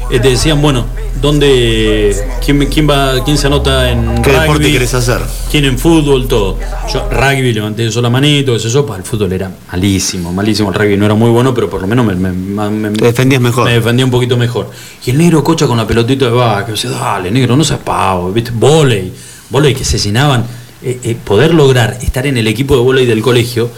eh, 0.10 0.20
te 0.20 0.30
decían, 0.30 0.62
bueno, 0.62 0.86
¿dónde, 1.22 2.16
quién, 2.44 2.66
quién 2.68 2.90
va, 2.90 3.24
quién 3.24 3.38
se 3.38 3.48
anota 3.48 3.90
en 3.92 4.22
¿Qué 4.22 4.30
rugby? 4.32 4.40
deporte 4.42 4.72
querés 4.72 4.94
hacer? 4.94 5.22
¿Quién 5.52 5.66
en 5.66 5.78
fútbol? 5.78 6.28
Todo. 6.28 6.58
Yo 6.94 7.08
rugby 7.10 7.54
levanté 7.54 7.90
yo 7.90 8.02
la 8.02 8.10
manito, 8.10 8.58
sé 8.60 8.70
yo, 8.70 8.86
pues 8.86 9.00
el 9.00 9.06
fútbol 9.06 9.34
era 9.34 9.52
malísimo, 9.72 10.32
malísimo, 10.34 10.70
el 10.70 10.76
rugby 10.76 10.98
no 10.98 11.06
era 11.06 11.14
muy 11.16 11.30
bueno, 11.30 11.54
pero 11.54 11.70
por 11.70 11.82
lo 11.82 11.88
menos 11.88 12.06
me, 12.06 12.16
me- 12.16 12.32
me- 12.32 12.70
me- 12.90 12.98
Te 12.98 13.06
defendías 13.06 13.42
mejor. 13.42 13.66
me 13.66 13.74
defendía 13.74 14.06
un 14.06 14.12
poquito 14.12 14.38
mejor. 14.38 14.70
Y 15.06 15.12
el 15.12 15.18
negro 15.18 15.44
cocha 15.44 15.68
con 15.68 15.78
la 15.78 15.86
pelotita 15.88 16.26
de 16.26 16.32
vaca, 16.32 16.66
que 16.66 16.72
decía, 16.74 16.90
dale, 16.92 17.30
negro, 17.32 17.56
no 17.56 17.64
seas 17.64 17.80
pavo, 17.80 18.32
¿viste? 18.32 18.52
Voley, 18.54 19.12
voley 19.50 19.74
que 19.76 19.84
se 19.86 19.98
llenaban. 19.98 20.46
Eh, 20.84 21.00
eh, 21.04 21.18
poder 21.24 21.54
lograr 21.56 21.98
estar 22.02 22.28
en 22.28 22.38
el 22.38 22.48
equipo 22.48 22.76
de 22.76 22.82
voley 22.82 23.06
del 23.08 23.22
colegio 23.24 23.70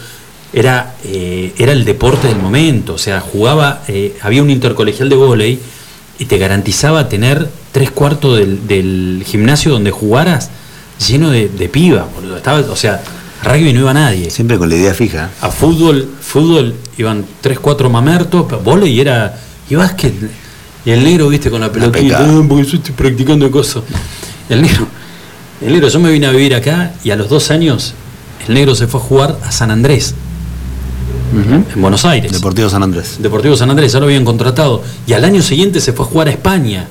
era, 0.52 0.96
eh, 1.06 1.54
era 1.58 1.72
el 1.72 1.86
deporte 1.86 2.28
del 2.28 2.38
momento. 2.38 2.96
O 2.96 2.98
sea, 2.98 3.22
jugaba, 3.22 3.84
eh, 3.88 4.18
había 4.22 4.44
un 4.44 4.50
intercolegial 4.50 5.08
de 5.08 5.16
voley 5.16 5.60
y 6.20 6.26
te 6.26 6.38
garantizaba 6.38 7.10
tener 7.10 7.50
tres 7.72 7.90
cuartos 7.92 8.38
del, 8.38 8.68
del 8.68 9.24
gimnasio 9.26 9.72
donde 9.72 9.90
jugaras 9.92 10.50
lleno 11.08 11.30
de, 11.32 11.48
de 11.50 11.70
pibas, 11.70 12.06
boludo. 12.14 12.38
Estaba, 12.38 12.60
o 12.60 12.76
sea, 12.76 13.02
a 13.42 13.48
rugby 13.54 13.72
no 13.74 13.80
iba 13.80 13.94
nadie. 13.94 14.30
Siempre 14.30 14.58
con 14.58 14.70
la 14.70 14.76
idea 14.76 14.94
fija. 14.94 15.30
A 15.42 15.50
fútbol, 15.50 16.08
fútbol 16.22 16.76
iban 16.98 17.26
tres, 17.42 17.58
cuatro 17.60 17.90
mamertos, 17.90 18.46
pero 18.50 18.62
volei 18.62 19.00
era. 19.00 19.40
y 19.70 19.76
básquet. 19.76 20.14
Y 20.86 20.92
el 20.92 21.04
negro, 21.04 21.30
viste, 21.30 21.50
con 21.50 21.62
la 21.62 21.72
pelotita. 21.72 22.20
"Ah, 22.20 22.44
porque 22.48 22.66
yo 22.66 22.78
estoy 22.78 22.94
practicando 22.96 23.50
cosas. 23.52 23.84
El 24.50 24.62
negro, 24.62 24.88
el 25.62 25.72
negro, 25.74 25.88
yo 25.90 26.00
me 26.00 26.12
vine 26.12 26.26
a 26.28 26.32
vivir 26.32 26.56
acá 26.56 26.94
y 27.04 27.12
a 27.12 27.16
los 27.16 27.30
dos 27.30 27.52
años 27.52 27.94
el 28.48 28.54
negro 28.56 28.76
se 28.76 28.88
fue 28.88 29.00
a 29.00 29.04
jugar 29.04 29.38
a 29.46 29.52
San 29.52 29.72
Andrés. 29.72 30.16
En 31.32 31.82
Buenos 31.82 32.06
Aires. 32.06 32.32
Deportivo 32.32 32.70
San 32.70 32.84
Andrés. 32.84 33.18
Deportivo 33.20 33.56
San 33.56 33.70
Andrés, 33.70 33.92
ya 33.94 34.00
lo 34.00 34.06
habían 34.06 34.26
contratado. 34.26 34.82
Y 35.08 35.14
al 35.14 35.24
año 35.26 35.42
siguiente 35.42 35.80
se 35.82 35.94
fue 35.94 36.06
a 36.06 36.10
jugar 36.10 36.28
a 36.28 36.32
España. 36.32 36.88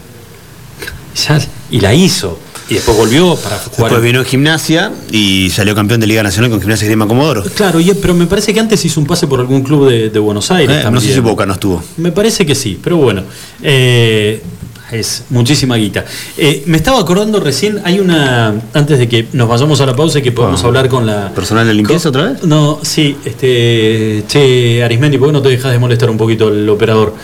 Ya- 1.26 1.40
y 1.70 1.80
la 1.80 1.94
hizo. 1.94 2.38
Y 2.70 2.74
después 2.74 2.96
volvió 2.96 3.34
para 3.36 3.56
jugar. 3.58 3.76
Después 3.90 4.02
vino 4.02 4.20
en 4.20 4.26
gimnasia 4.26 4.92
y 5.10 5.48
salió 5.50 5.74
campeón 5.74 6.00
de 6.00 6.06
Liga 6.06 6.22
Nacional 6.22 6.50
con 6.50 6.60
gimnasia 6.60 6.84
y 6.84 6.88
grima 6.88 7.06
Comodoro. 7.08 7.42
Claro, 7.54 7.80
y- 7.80 7.92
pero 7.94 8.12
me 8.14 8.26
parece 8.26 8.52
que 8.52 8.60
antes 8.60 8.84
hizo 8.84 9.00
un 9.00 9.06
pase 9.06 9.26
por 9.26 9.40
algún 9.40 9.62
club 9.62 9.88
de, 9.88 10.10
de 10.10 10.18
Buenos 10.18 10.50
Aires. 10.50 10.84
Eh, 10.84 10.90
no 10.90 11.00
sé 11.00 11.12
si 11.14 11.20
Boca 11.20 11.46
no 11.46 11.54
estuvo. 11.54 11.82
Me 11.96 12.12
parece 12.12 12.44
que 12.46 12.54
sí, 12.54 12.78
pero 12.82 12.98
bueno. 12.98 13.22
eh, 13.62 14.42
es 14.90 15.24
muchísima 15.30 15.76
guita. 15.76 16.04
Eh, 16.36 16.62
me 16.66 16.76
estaba 16.76 16.98
acordando 17.00 17.40
recién, 17.40 17.80
hay 17.84 18.00
una. 18.00 18.54
Antes 18.74 18.98
de 18.98 19.08
que 19.08 19.26
nos 19.32 19.48
vayamos 19.48 19.80
a 19.80 19.86
la 19.86 19.94
pausa 19.94 20.18
y 20.18 20.22
que 20.22 20.32
podamos 20.32 20.62
Ah. 20.64 20.66
hablar 20.66 20.88
con 20.88 21.06
la. 21.06 21.32
¿Personal 21.34 21.66
de 21.66 21.74
limpieza 21.74 22.08
otra 22.08 22.30
vez? 22.32 22.44
No, 22.44 22.80
sí, 22.82 23.16
este. 23.24 24.24
Che, 24.28 24.82
Arismendi, 24.82 25.18
¿por 25.18 25.28
qué 25.28 25.32
no 25.32 25.42
te 25.42 25.50
dejas 25.50 25.72
de 25.72 25.78
molestar 25.78 26.08
un 26.10 26.16
poquito 26.16 26.48
el 26.48 26.68
operador? 26.68 27.14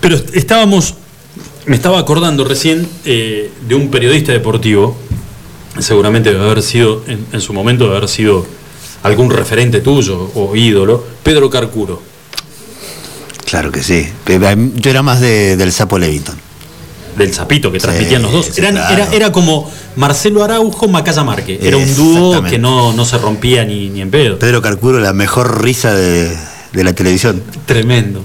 Pero 0.00 0.16
estábamos. 0.32 0.94
Me 1.66 1.74
estaba 1.76 1.98
acordando 1.98 2.44
recién 2.44 2.86
eh, 3.04 3.50
de 3.68 3.74
un 3.74 3.90
periodista 3.90 4.32
deportivo. 4.32 4.96
Seguramente 5.80 6.32
debe 6.32 6.44
haber 6.44 6.62
sido, 6.62 7.02
en, 7.06 7.26
en 7.32 7.40
su 7.40 7.52
momento, 7.52 7.84
debe 7.84 7.96
haber 7.96 8.08
sido 8.08 8.46
algún 9.02 9.30
referente 9.30 9.80
tuyo 9.80 10.30
o 10.34 10.54
ídolo. 10.56 11.04
Pedro 11.22 11.50
Carcuro. 11.50 12.00
Claro 13.44 13.70
que 13.70 13.82
sí. 13.82 14.06
Pero, 14.24 14.48
Yo 14.76 14.90
era 14.90 15.02
más 15.02 15.20
de- 15.20 15.56
del 15.56 15.72
Sapo 15.72 15.98
Levington. 15.98 16.36
Del 17.16 17.32
Zapito 17.34 17.70
que 17.72 17.78
transmitían 17.78 18.22
los 18.22 18.32
dos. 18.32 18.58
Eran- 18.58 18.74
claro. 18.74 18.94
era, 18.94 19.12
era 19.12 19.32
como 19.32 19.70
Marcelo 19.96 20.44
Araujo, 20.44 20.88
Macaya 20.88 21.24
Márquez. 21.24 21.58
Era 21.62 21.76
un 21.76 21.94
dúo 21.96 22.42
que 22.44 22.58
no, 22.58 22.92
no 22.92 23.04
se 23.04 23.18
rompía 23.18 23.64
ni, 23.64 23.88
ni 23.88 24.00
en 24.02 24.10
pedo. 24.10 24.38
Pedro 24.38 24.60
Carcuro, 24.62 24.98
la 25.00 25.12
mejor 25.12 25.62
risa 25.62 25.94
de, 25.94 26.36
de 26.72 26.84
la 26.84 26.92
televisión. 26.92 27.42
Tremendo. 27.66 28.22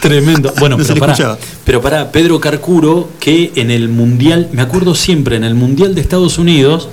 Tremendo. 0.00 0.52
Bueno, 0.60 0.76
No 0.76 0.84
pero 0.84 1.04
escuchaba. 1.06 1.38
pero 1.64 1.80
para 1.82 2.12
Pedro 2.12 2.40
Carcuro, 2.40 3.10
que 3.18 3.52
en 3.56 3.70
el 3.70 3.88
Mundial, 3.88 4.48
me 4.52 4.62
acuerdo 4.62 4.94
siempre, 4.94 5.36
en 5.36 5.44
el 5.44 5.54
Mundial 5.54 5.94
de 5.94 6.00
Estados 6.00 6.38
Unidos, 6.38 6.88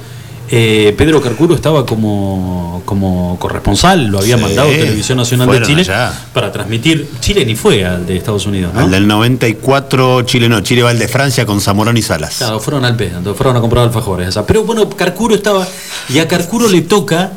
eh, 0.49 0.94
Pedro 0.98 1.22
Carcuro 1.22 1.56
estaba 1.56 1.86
como, 1.86 2.82
como 2.86 3.38
corresponsal, 3.40 4.07
lo 4.07 4.20
había 4.20 4.38
Sí, 4.38 4.41
mandado 4.44 4.70
Televisión 4.70 5.18
Nacional 5.18 5.49
de 5.49 5.61
Chile 5.61 5.82
allá. 5.82 6.14
para 6.34 6.52
transmitir. 6.52 7.07
Chile 7.20 7.45
ni 7.45 7.56
fue 7.56 7.86
al 7.86 8.06
de 8.06 8.18
Estados 8.18 8.45
Unidos, 8.45 8.74
¿no? 8.74 8.82
Al 8.82 8.91
del 8.91 9.07
94, 9.07 10.24
Chile 10.24 10.49
no. 10.49 10.61
Chile 10.61 10.84
va 10.84 10.90
al 10.91 10.99
de 10.99 11.07
Francia 11.07 11.45
con 11.45 11.60
Zamorón 11.61 11.98
y 11.98 12.02
Salas. 12.02 12.36
Claro, 12.38 12.60
fueron 12.60 12.86
al 12.86 12.95
pedo, 12.95 13.34
fueron 13.36 13.56
a 13.57 13.61
comprar 13.61 13.86
alfajores. 13.86 14.28
esa. 14.30 14.45
Pero 14.45 14.64
bueno, 14.64 14.88
Carcuro 14.90 15.34
estaba. 15.36 15.68
Y 16.10 16.20
a 16.20 16.28
Carcuro 16.28 16.68
le 16.70 16.82
toca 16.82 17.32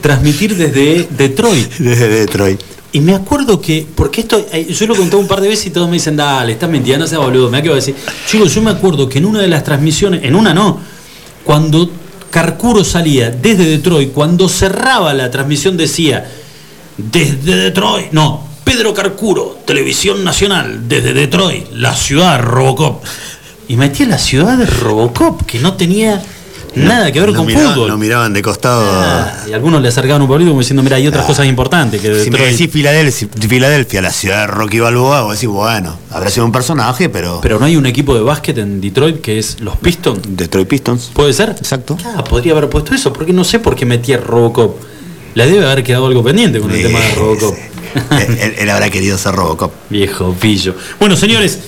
transmitir 0.00 0.56
desde 0.56 1.06
Detroit. 1.10 1.72
Desde 1.78 2.08
Detroit. 2.08 2.60
Y 2.94 3.00
me 3.00 3.14
acuerdo 3.14 3.58
que, 3.58 3.86
porque 3.94 4.20
esto, 4.20 4.44
eh, 4.52 4.66
yo 4.70 4.86
lo 4.86 4.94
conté 4.94 5.16
un 5.16 5.26
par 5.26 5.40
de 5.40 5.48
veces 5.48 5.66
y 5.66 5.70
todos 5.70 5.88
me 5.88 5.94
dicen, 5.94 6.14
dale, 6.14 6.52
estás 6.52 6.68
mintiendo, 6.68 7.04
no 7.04 7.08
seas 7.08 7.22
boludo, 7.22 7.48
me 7.48 7.56
da 7.56 7.62
que 7.62 7.68
va 7.70 7.76
a 7.76 7.76
decir. 7.76 7.94
Chicos, 8.28 8.54
yo 8.54 8.60
me 8.60 8.70
acuerdo 8.70 9.08
que 9.08 9.16
en 9.16 9.24
una 9.24 9.38
de 9.40 9.48
las 9.48 9.64
transmisiones, 9.64 10.22
en 10.24 10.34
una 10.34 10.52
no, 10.52 10.78
cuando 11.42 11.90
Carcuro 12.32 12.82
salía 12.82 13.30
desde 13.30 13.66
Detroit, 13.66 14.10
cuando 14.12 14.48
cerraba 14.48 15.12
la 15.12 15.30
transmisión 15.30 15.76
decía, 15.76 16.26
desde 16.96 17.56
Detroit, 17.56 18.10
no, 18.12 18.48
Pedro 18.64 18.94
Carcuro, 18.94 19.58
Televisión 19.66 20.24
Nacional, 20.24 20.88
desde 20.88 21.12
Detroit, 21.12 21.70
la 21.72 21.94
ciudad 21.94 22.38
de 22.38 22.42
Robocop. 22.42 23.04
Y 23.68 23.76
metía 23.76 24.06
la 24.06 24.16
ciudad 24.16 24.56
de 24.56 24.64
Robocop, 24.64 25.42
que 25.42 25.58
no 25.58 25.74
tenía 25.74 26.22
nada 26.74 27.10
que 27.12 27.20
ver 27.20 27.32
con 27.34 27.46
miraban- 27.46 27.74
fútbol. 27.74 27.88
No 27.88 27.98
miraban 27.98 28.32
de 28.32 28.42
costado. 28.42 28.82
Ah, 28.84 29.44
y 29.48 29.52
algunos 29.52 29.80
le 29.82 29.88
acercaban 29.88 30.22
un 30.22 30.28
poquito 30.28 30.48
como 30.50 30.60
diciendo, 30.60 30.82
mira, 30.82 30.96
hay 30.96 31.06
otras 31.06 31.24
cosas 31.26 31.46
importantes 31.46 32.00
que 32.00 32.24
Si 32.24 32.30
me 32.30 32.38
decís 32.38 32.70
Filadelfia, 32.70 33.28
Filadelfia, 33.48 34.02
la 34.02 34.10
ciudad 34.12 34.40
de 34.42 34.46
Rocky 34.48 34.80
Balboa, 34.80 35.22
vos 35.22 35.34
decís, 35.34 35.48
bueno, 35.48 35.96
habrá 36.10 36.30
sido 36.30 36.46
un 36.46 36.52
personaje, 36.52 37.08
pero. 37.08 37.40
Pero 37.42 37.58
no 37.58 37.66
hay 37.66 37.76
un 37.76 37.86
equipo 37.86 38.14
de 38.14 38.20
básquet 38.22 38.56
en 38.58 38.80
Detroit 38.80 39.20
que 39.20 39.38
es 39.38 39.60
los 39.60 39.76
Pistons. 39.76 40.20
Detroit 40.28 40.68
Pistons. 40.68 41.10
¿Puede 41.12 41.32
ser? 41.32 41.50
Exacto. 41.50 41.96
Ah, 42.16 42.24
podría 42.24 42.52
haber 42.52 42.68
puesto 42.68 42.94
eso, 42.94 43.12
porque 43.12 43.32
no 43.32 43.44
sé 43.44 43.58
por 43.58 43.74
qué 43.74 43.84
metía 43.86 44.16
Robocop. 44.18 44.76
Le 45.34 45.46
debe 45.46 45.64
haber 45.64 45.82
quedado 45.82 46.06
algo 46.06 46.22
pendiente 46.22 46.60
con 46.60 46.70
el 46.70 46.76
Sí, 46.76 46.82
tema 46.82 47.00
de 47.00 47.14
Robocop. 47.14 47.54
él, 48.10 48.38
él- 48.40 48.54
él 48.58 48.70
habrá 48.70 48.90
querido 48.90 49.16
ser 49.18 49.34
Robocop. 49.34 49.72
Viejo 49.90 50.34
pillo. 50.38 50.74
Bueno, 51.00 51.16
señores, 51.16 51.58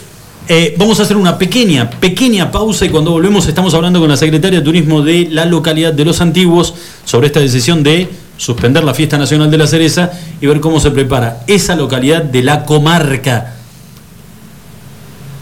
eh, 0.49 0.75
vamos 0.79 1.01
a 1.01 1.05
hacer 1.05 1.17
una 1.17 1.39
pequeña, 1.39 1.89
pequeña 1.91 2.51
pausa 2.51 2.85
y 2.85 2.91
cuando 2.91 3.13
volvemos 3.13 3.47
estamos 3.47 3.73
hablando 3.75 4.01
con 4.01 4.09
la 4.11 4.17
secretaria 4.17 4.59
de 4.59 4.65
Turismo 4.65 5.03
de 5.03 5.29
la 5.31 5.47
localidad 5.47 5.93
de 5.93 6.05
Los 6.05 6.21
Antiguos 6.21 6.75
sobre 7.05 7.29
esta 7.29 7.41
decisión 7.41 7.83
de 7.83 8.09
suspender 8.37 8.85
la 8.85 8.93
Fiesta 8.93 9.17
Nacional 9.17 9.51
de 9.51 9.59
la 9.59 9.67
Cereza 9.67 10.11
y 10.41 10.47
ver 10.47 10.61
cómo 10.61 10.81
se 10.81 10.91
prepara 10.91 11.45
esa 11.47 11.75
localidad 11.77 12.23
de 12.23 12.43
la 12.43 12.65
comarca 12.65 13.55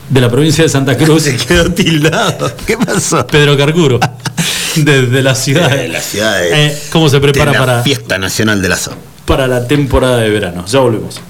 de 0.09 0.20
la 0.20 0.29
provincia 0.31 0.62
de 0.62 0.69
Santa 0.70 0.97
Cruz. 0.97 1.23
Se 1.24 1.37
quedó 1.37 1.73
tildado. 1.73 2.53
¿Qué 2.66 2.77
pasó? 2.77 3.27
Pedro 3.27 3.57
Carcuro. 3.57 3.99
Desde 4.77 5.23
la 5.23 5.35
ciudad. 5.35 5.70
De 5.70 5.89
la 5.89 6.01
ciudad 6.01 6.39
de, 6.39 6.66
Eh, 6.66 6.79
¿Cómo 6.93 7.09
se 7.09 7.19
prepara 7.19 7.53
de 7.53 7.59
la 7.59 7.65
para, 7.66 7.83
Fiesta 7.83 8.19
Nacional 8.19 8.61
del 8.62 8.73
Asado. 8.73 8.97
para 9.24 9.47
la 9.47 9.66
temporada 9.66 10.19
de 10.19 10.31
verano? 10.31 10.65
Ya 10.66 10.81
volvemos. 10.81 11.20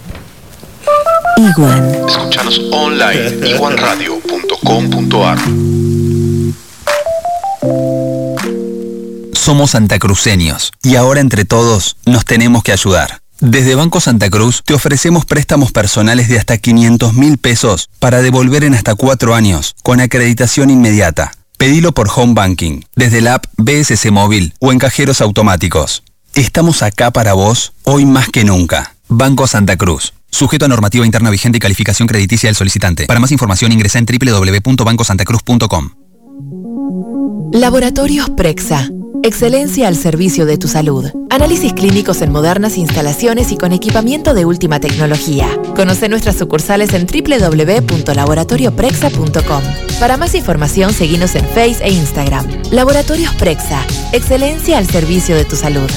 Iguan. 1.37 2.09
Escuchanos 2.09 2.61
online 2.71 3.49
iguanradio.com.ar 3.55 5.39
Somos 9.33 9.71
santacruceños 9.73 10.73
y 10.83 10.97
ahora 10.97 11.21
entre 11.21 11.45
todos 11.45 11.97
nos 12.07 12.25
tenemos 12.25 12.63
que 12.63 12.73
ayudar. 12.73 13.21
Desde 13.41 13.75
Banco 13.75 14.01
Santa 14.01 14.31
Cruz 14.31 14.63
te 14.65 14.73
ofrecemos 14.75 15.25
préstamos 15.25 15.73
personales 15.73 16.29
de 16.29 16.39
hasta 16.39 16.59
500 16.59 17.15
mil 17.15 17.39
pesos 17.39 17.89
para 17.99 18.23
devolver 18.23 18.63
en 18.63 18.75
hasta 18.75 18.95
cuatro 18.95 19.35
años, 19.35 19.75
con 19.83 20.01
acreditación 20.01 20.71
inmediata. 20.71 21.33
Pedilo 21.59 21.93
por 21.93 22.09
Home 22.15 22.35
Banking, 22.35 22.83
desde 22.95 23.21
la 23.21 23.35
app 23.35 23.47
BSC 23.57 24.11
Móvil 24.11 24.55
o 24.61 24.71
en 24.71 24.79
cajeros 24.79 25.21
automáticos. 25.21 26.05
Estamos 26.35 26.83
acá 26.83 27.11
para 27.11 27.33
vos 27.33 27.73
hoy 27.83 28.07
más 28.07 28.29
que 28.29 28.45
nunca. 28.45 28.95
Banco 29.09 29.47
Santa 29.47 29.77
Cruz. 29.77 30.15
Sujeto 30.33 30.65
a 30.65 30.69
normativa 30.69 31.05
interna 31.05 31.29
vigente 31.31 31.59
y 31.59 31.61
calificación 31.61 32.09
crediticia 32.09 32.49
del 32.49 32.57
solicitante. 32.57 33.07
Para 33.07 33.21
más 33.21 33.31
información 33.31 33.71
ingresa 33.71 33.99
en 33.99 34.07
www.bancosantacruz.com. 34.07 35.91
Laboratorios 37.53 38.31
Prexa. 38.31 38.89
Excelencia 39.23 39.87
al 39.87 39.95
servicio 39.95 40.45
de 40.47 40.59
tu 40.59 40.67
salud. 40.69 41.09
Análisis 41.31 41.75
clínicos 41.75 42.23
en 42.23 42.33
modernas 42.33 42.77
instalaciones 42.79 43.53
y 43.53 43.59
con 43.59 43.73
equipamiento 43.73 44.33
de 44.35 44.45
última 44.47 44.81
tecnología. 44.81 45.49
Conoce 45.77 46.09
nuestras 46.09 46.37
sucursales 46.37 46.93
en 46.95 47.07
www.laboratorioprexa.com. 47.07 49.63
Para 50.01 50.17
más 50.17 50.35
información, 50.35 50.93
seguinos 50.95 51.37
en 51.37 51.45
Face 51.45 51.85
e 51.85 51.93
Instagram. 51.93 52.49
Laboratorios 52.73 53.33
Prexa. 53.35 53.87
Excelencia 54.13 54.79
al 54.79 54.89
servicio 54.89 55.37
de 55.37 55.45
tu 55.45 55.55
salud. 55.57 55.91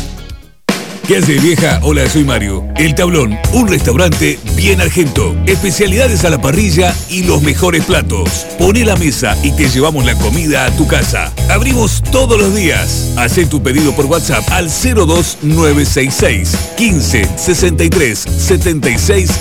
¿Qué 1.07 1.17
hace 1.17 1.37
vieja? 1.37 1.79
Hola, 1.83 2.09
soy 2.09 2.23
Mario. 2.23 2.67
El 2.77 2.95
Tablón, 2.95 3.37
un 3.53 3.67
restaurante 3.67 4.39
bien 4.55 4.81
argento. 4.81 5.35
Especialidades 5.45 6.25
a 6.25 6.31
la 6.31 6.41
parrilla 6.41 6.95
y 7.09 7.23
los 7.23 7.43
mejores 7.43 7.85
platos. 7.85 8.47
Pone 8.57 8.83
la 8.83 8.95
mesa 8.95 9.37
y 9.43 9.51
te 9.51 9.69
llevamos 9.69 10.03
la 10.03 10.15
comida 10.15 10.65
a 10.65 10.71
tu 10.71 10.87
casa. 10.87 11.31
Abrimos 11.47 12.01
todos 12.11 12.39
los 12.39 12.55
días. 12.55 13.13
Haz 13.17 13.35
tu 13.49 13.61
pedido 13.61 13.95
por 13.95 14.05
WhatsApp 14.05 14.49
al 14.49 14.65
02966 14.67 16.57
15 16.75 17.29
63 17.37 18.19
76 18.19 19.31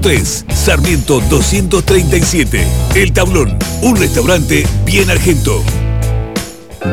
03. 0.00 0.44
Sarmiento 0.52 1.20
237. 1.20 2.66
El 2.96 3.12
Tablón, 3.12 3.56
un 3.82 3.96
restaurante 3.96 4.66
bien 4.84 5.08
argento. 5.08 5.62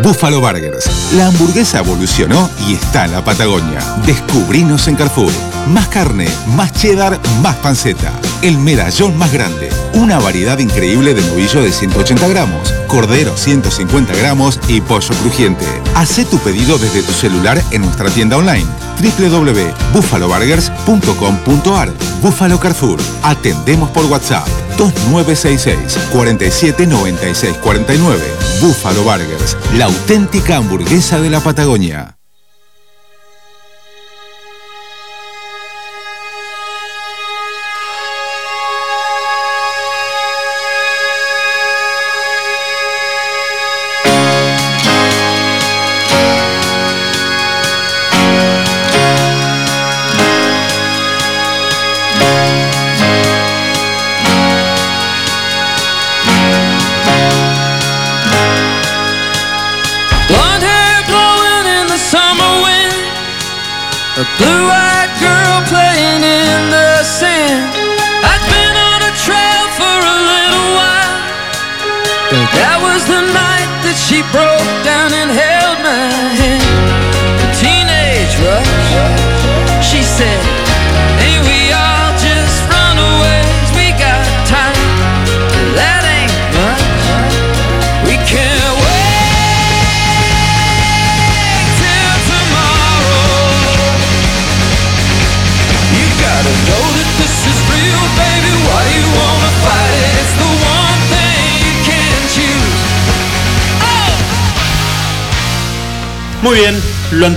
Buffalo 0.03 0.39
Burgers. 0.39 1.13
La 1.13 1.27
hamburguesa 1.27 1.79
evolucionó 1.79 2.49
y 2.67 2.73
está 2.73 3.05
en 3.05 3.11
la 3.11 3.23
Patagonia. 3.23 3.79
Descubrinos 4.05 4.87
en 4.87 4.95
Carrefour. 4.95 5.31
Más 5.69 5.87
carne, 5.87 6.27
más 6.55 6.73
cheddar, 6.73 7.19
más 7.41 7.55
panceta. 7.57 8.11
El 8.41 8.57
medallón 8.57 9.15
más 9.17 9.31
grande. 9.31 9.69
Una 9.93 10.17
variedad 10.17 10.57
increíble 10.57 11.13
de 11.13 11.21
novillo 11.21 11.61
de 11.61 11.71
180 11.71 12.27
gramos, 12.27 12.73
cordero 12.87 13.37
150 13.37 14.15
gramos 14.15 14.59
y 14.67 14.81
pollo 14.81 15.13
crujiente. 15.21 15.65
Haz 15.95 16.19
tu 16.29 16.39
pedido 16.39 16.77
desde 16.77 17.03
tu 17.03 17.13
celular 17.13 17.63
en 17.71 17.83
nuestra 17.83 18.09
tienda 18.09 18.35
online 18.37 18.67
www.buffaloburgers.com.ar 18.99 21.93
Buffalo 22.21 22.59
Carrefour. 22.59 22.99
Atendemos 23.23 23.89
por 23.91 24.03
WhatsApp 24.05 24.45
2966 24.77 25.97
4796 26.11 27.57
49. 27.57 28.21
Buffalo 28.61 29.03
Burgers, 29.03 29.55
la 29.77 29.85
auténtica 29.85 30.57
hamburguesa 30.57 31.21
de 31.21 31.29
la 31.29 31.39
Patagonia. 31.39 32.18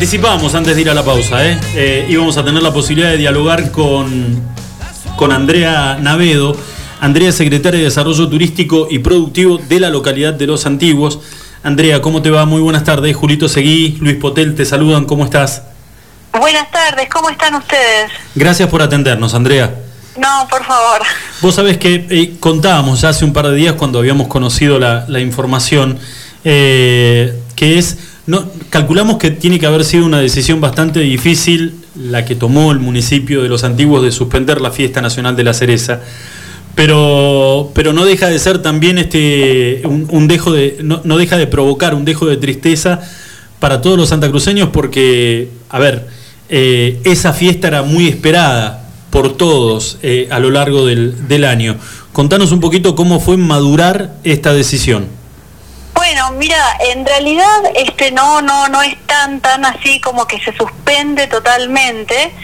Anticipábamos 0.02 0.52
antes 0.56 0.74
de 0.74 0.82
ir 0.82 0.90
a 0.90 0.94
la 0.94 1.04
pausa. 1.04 1.46
¿eh? 1.48 1.60
Eh, 1.76 2.06
íbamos 2.08 2.36
a 2.36 2.44
tener 2.44 2.60
la 2.60 2.72
posibilidad 2.72 3.10
de 3.10 3.18
dialogar 3.18 3.70
con, 3.70 4.42
con 5.14 5.30
Andrea 5.30 5.96
Navedo. 6.00 6.56
Andrea 7.00 7.28
es 7.28 7.36
secretaria 7.36 7.78
de 7.78 7.84
Desarrollo 7.84 8.28
Turístico 8.28 8.88
y 8.90 8.98
Productivo 8.98 9.58
de 9.58 9.78
la 9.78 9.90
localidad 9.90 10.34
de 10.34 10.48
Los 10.48 10.66
Antiguos. 10.66 11.20
Andrea, 11.62 12.02
¿cómo 12.02 12.20
te 12.20 12.30
va? 12.30 12.44
Muy 12.46 12.60
buenas 12.60 12.82
tardes. 12.82 13.14
Julito 13.14 13.48
Seguí, 13.48 13.96
Luis 14.00 14.16
Potel 14.16 14.56
te 14.56 14.64
saludan. 14.64 15.04
¿Cómo 15.04 15.24
estás? 15.24 15.62
Buenas 16.32 16.68
tardes, 16.72 17.08
¿cómo 17.08 17.30
están 17.30 17.54
ustedes? 17.54 18.10
Gracias 18.34 18.68
por 18.68 18.82
atendernos, 18.82 19.34
Andrea. 19.34 19.72
No, 20.16 20.48
por 20.50 20.64
favor. 20.64 21.02
Vos 21.40 21.54
sabés 21.54 21.78
que 21.78 22.06
eh, 22.10 22.34
contábamos 22.40 23.02
ya 23.02 23.10
hace 23.10 23.24
un 23.24 23.32
par 23.32 23.46
de 23.46 23.54
días 23.54 23.74
cuando 23.74 24.00
habíamos 24.00 24.26
conocido 24.26 24.80
la, 24.80 25.04
la 25.06 25.20
información, 25.20 25.96
eh, 26.42 27.40
que 27.54 27.78
es, 27.78 27.98
calculamos 28.70 29.18
que 29.18 29.30
tiene 29.30 29.58
que 29.58 29.66
haber 29.66 29.84
sido 29.84 30.06
una 30.06 30.20
decisión 30.20 30.60
bastante 30.60 31.00
difícil 31.00 31.74
la 31.96 32.24
que 32.24 32.34
tomó 32.34 32.72
el 32.72 32.78
municipio 32.78 33.42
de 33.42 33.48
Los 33.48 33.64
Antiguos 33.64 34.02
de 34.02 34.12
suspender 34.12 34.60
la 34.60 34.70
fiesta 34.70 35.00
nacional 35.00 35.36
de 35.36 35.44
la 35.44 35.54
cereza, 35.54 36.00
pero, 36.74 37.70
pero 37.74 37.92
no 37.92 38.04
deja 38.04 38.28
de 38.28 38.38
ser 38.38 38.62
también 38.62 38.98
este, 38.98 39.82
un, 39.84 40.06
un 40.10 40.28
dejo 40.28 40.52
de, 40.52 40.78
no, 40.82 41.00
no 41.04 41.18
deja 41.18 41.36
de 41.36 41.46
provocar 41.46 41.94
un 41.94 42.04
dejo 42.04 42.26
de 42.26 42.36
tristeza 42.36 43.00
para 43.58 43.80
todos 43.80 43.98
los 43.98 44.08
santacruceños 44.08 44.70
porque, 44.70 45.48
a 45.68 45.78
ver, 45.78 46.08
eh, 46.48 47.00
esa 47.04 47.32
fiesta 47.32 47.68
era 47.68 47.82
muy 47.82 48.08
esperada 48.08 48.88
por 49.10 49.36
todos 49.36 49.98
eh, 50.02 50.28
a 50.30 50.38
lo 50.38 50.50
largo 50.50 50.86
del, 50.86 51.28
del 51.28 51.44
año. 51.44 51.76
Contanos 52.12 52.52
un 52.52 52.60
poquito 52.60 52.94
cómo 52.94 53.20
fue 53.20 53.36
madurar 53.36 54.14
esta 54.24 54.52
decisión. 54.52 55.06
Bueno, 56.04 56.32
mira, 56.32 56.78
en 56.80 57.06
realidad 57.06 57.62
este 57.76 58.10
no 58.10 58.42
no 58.42 58.66
no 58.66 58.82
es 58.82 58.96
tan 59.06 59.40
tan 59.40 59.64
así 59.64 60.00
como 60.00 60.26
que 60.26 60.40
se 60.40 60.52
suspende 60.52 61.28
totalmente, 61.28 62.34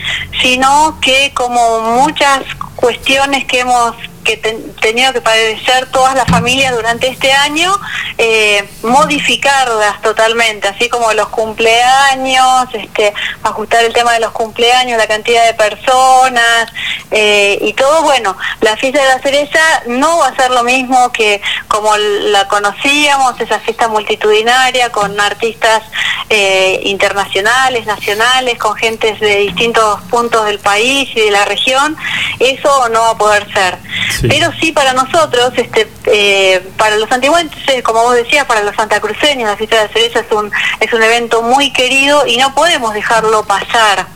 sino 0.41 0.97
que 1.01 1.33
como 1.35 1.81
muchas 1.81 2.45
cuestiones 2.77 3.47
que 3.47 3.59
hemos 3.59 3.97
que 4.29 4.37
ten- 4.37 4.75
tenido 4.77 5.11
que 5.15 5.23
padecer 5.23 5.87
todas 5.91 6.15
las 6.15 6.27
familias 6.29 6.75
durante 6.75 7.09
este 7.09 7.33
año, 7.33 7.75
eh, 8.19 8.69
modificarlas 8.83 10.03
totalmente, 10.03 10.69
así 10.69 10.91
como 10.91 11.11
los 11.15 11.29
cumpleaños, 11.29 12.67
este, 12.75 13.15
ajustar 13.43 13.85
el 13.87 13.95
tema 13.95 14.13
de 14.13 14.21
los 14.21 14.33
cumpleaños, 14.33 14.99
la 14.99 15.07
cantidad 15.07 15.47
de 15.47 15.55
personas 15.55 16.71
eh, 17.11 17.59
y 17.63 17.73
todo, 17.73 18.03
bueno, 18.03 18.37
la 18.61 18.77
fiesta 18.77 19.01
de 19.01 19.09
la 19.09 19.19
cereza 19.21 19.61
no 19.87 20.19
va 20.19 20.29
a 20.29 20.37
ser 20.37 20.51
lo 20.51 20.63
mismo 20.63 21.11
que 21.11 21.41
como 21.69 21.97
la 21.97 22.47
conocíamos, 22.49 23.41
esa 23.41 23.59
fiesta 23.61 23.89
multitudinaria 23.89 24.93
con 24.93 25.19
artistas 25.19 25.83
eh, 26.29 26.81
internacionales, 26.85 27.87
nacionales, 27.87 28.59
con 28.59 28.77
gentes 28.77 29.19
de 29.21 29.37
distintos 29.37 30.03
puntos 30.11 30.45
del 30.45 30.59
país 30.59 31.09
y 31.17 31.21
de 31.23 31.31
la 31.31 31.47
región, 31.47 31.97
eso 32.41 32.89
no 32.91 33.01
va 33.01 33.11
a 33.11 33.17
poder 33.19 33.51
ser. 33.55 33.79
Pero 34.23 34.51
sí 34.61 34.73
para 34.73 34.93
nosotros, 34.93 35.53
este, 35.57 35.89
eh, 36.07 36.69
para 36.77 36.97
los 36.97 37.11
antiguenses, 37.13 37.83
como 37.83 38.03
vos 38.03 38.15
decías, 38.15 38.45
para 38.47 38.63
los 38.63 38.75
santacruceños, 38.75 39.49
la 39.49 39.57
fiesta 39.57 39.83
de 39.83 39.93
cereza 39.93 40.21
es 40.21 40.33
un, 40.33 40.51
es 40.81 40.93
un 40.93 41.03
evento 41.03 41.43
muy 41.43 41.73
querido 41.73 42.27
y 42.27 42.37
no 42.37 42.55
podemos 42.55 42.95
dejarlo 42.95 43.45
pasar. 43.45 44.07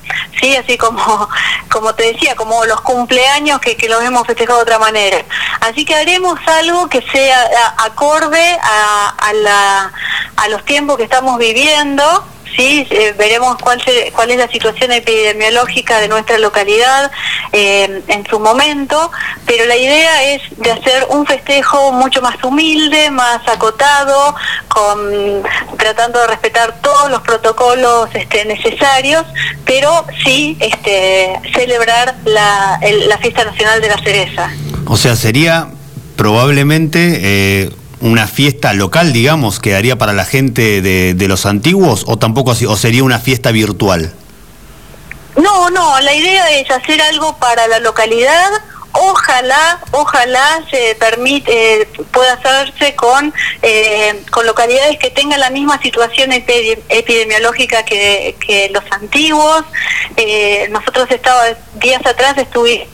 Sí, 0.41 0.57
así 0.57 0.77
como, 0.77 1.29
como 1.71 1.95
te 1.95 2.13
decía, 2.13 2.35
como 2.35 2.65
los 2.65 2.81
cumpleaños 2.81 3.61
que, 3.61 3.77
que 3.77 3.89
los 3.89 4.03
hemos 4.03 4.27
festejado 4.27 4.59
de 4.59 4.63
otra 4.63 4.79
manera. 4.79 5.19
Así 5.61 5.85
que 5.85 5.95
haremos 5.95 6.39
algo 6.47 6.89
que 6.89 7.03
sea 7.13 7.75
acorde 7.79 8.59
a, 8.63 9.33
la, 9.35 9.93
a 10.37 10.49
los 10.49 10.65
tiempos 10.65 10.97
que 10.97 11.05
estamos 11.05 11.39
viviendo, 11.39 12.25
¿sí? 12.57 12.87
Eh, 12.91 13.15
veremos 13.17 13.57
cuál, 13.59 13.81
es 13.87 14.37
la 14.37 14.49
situación 14.49 14.93
epidemiológica 14.93 16.01
de 16.01 16.09
nuestra 16.09 16.39
localidad 16.39 17.11
eh, 17.53 18.03
en 18.09 18.27
su 18.27 18.39
momento, 18.41 19.11
pero 19.47 19.67
la 19.67 19.77
idea 19.77 20.33
es 20.35 20.43
de 20.57 20.71
hacer 20.73 21.07
un 21.11 21.27
festejo 21.27 21.93
mucho 21.93 22.21
más 22.23 22.43
humilde, 22.45 23.11
más 23.11 23.47
acotado, 23.49 24.35
con, 24.69 25.43
tratando 25.79 26.21
de 26.21 26.27
respetar 26.29 26.81
todos 26.81 27.11
los 27.11 27.21
protocolos 27.23 28.09
este, 28.15 28.45
necesarios, 28.45 29.25
pero 29.65 30.07
sí 30.25 30.57
este, 30.61 31.33
celebrar 31.55 32.15
la, 32.25 32.79
el- 32.83 33.09
la 33.09 33.19
fiesta 33.19 33.45
nacional 33.45 33.81
de 33.81 33.89
la 33.89 33.99
cereza. 33.99 34.51
O 34.87 34.97
sea, 34.97 35.17
sería 35.17 35.69
probablemente 36.17 37.19
eh, 37.23 37.71
una 38.03 38.27
fiesta 38.27 38.73
local, 38.75 39.13
digamos, 39.13 39.61
que 39.61 39.71
daría 39.71 39.97
para 39.97 40.13
la 40.13 40.25
gente 40.25 40.83
de, 40.83 41.15
de 41.15 41.29
los 41.29 41.47
antiguos, 41.47 42.05
o 42.07 42.19
tampoco 42.19 42.51
o 42.51 42.77
sería 42.77 43.05
una 43.05 43.19
fiesta 43.19 43.51
virtual. 43.53 44.13
No, 45.37 45.71
no, 45.71 46.01
la 46.01 46.15
idea 46.15 46.51
es 46.51 46.71
hacer 46.71 47.01
algo 47.01 47.37
para 47.39 47.67
la 47.69 47.79
localidad 47.79 48.51
ojalá, 48.93 49.81
ojalá 49.91 50.65
se 50.71 50.95
permite, 50.97 51.83
eh, 51.83 51.89
pueda 52.11 52.35
hacerse 52.35 52.95
con, 52.95 53.33
eh, 53.63 54.23
con 54.31 54.47
localidades 54.47 54.99
que 54.99 55.11
tengan 55.11 55.41
la 55.41 55.51
misma 55.51 55.81
situación 55.81 56.31
epide- 56.33 56.81
epidemiológica 56.89 57.85
que, 57.85 58.37
que 58.45 58.69
los 58.71 58.85
antiguos. 58.91 59.65
Eh, 60.17 60.69
nosotros 60.71 61.11
estaba, 61.11 61.45
días 61.75 62.05
atrás 62.07 62.37
estuvimos 62.39 62.89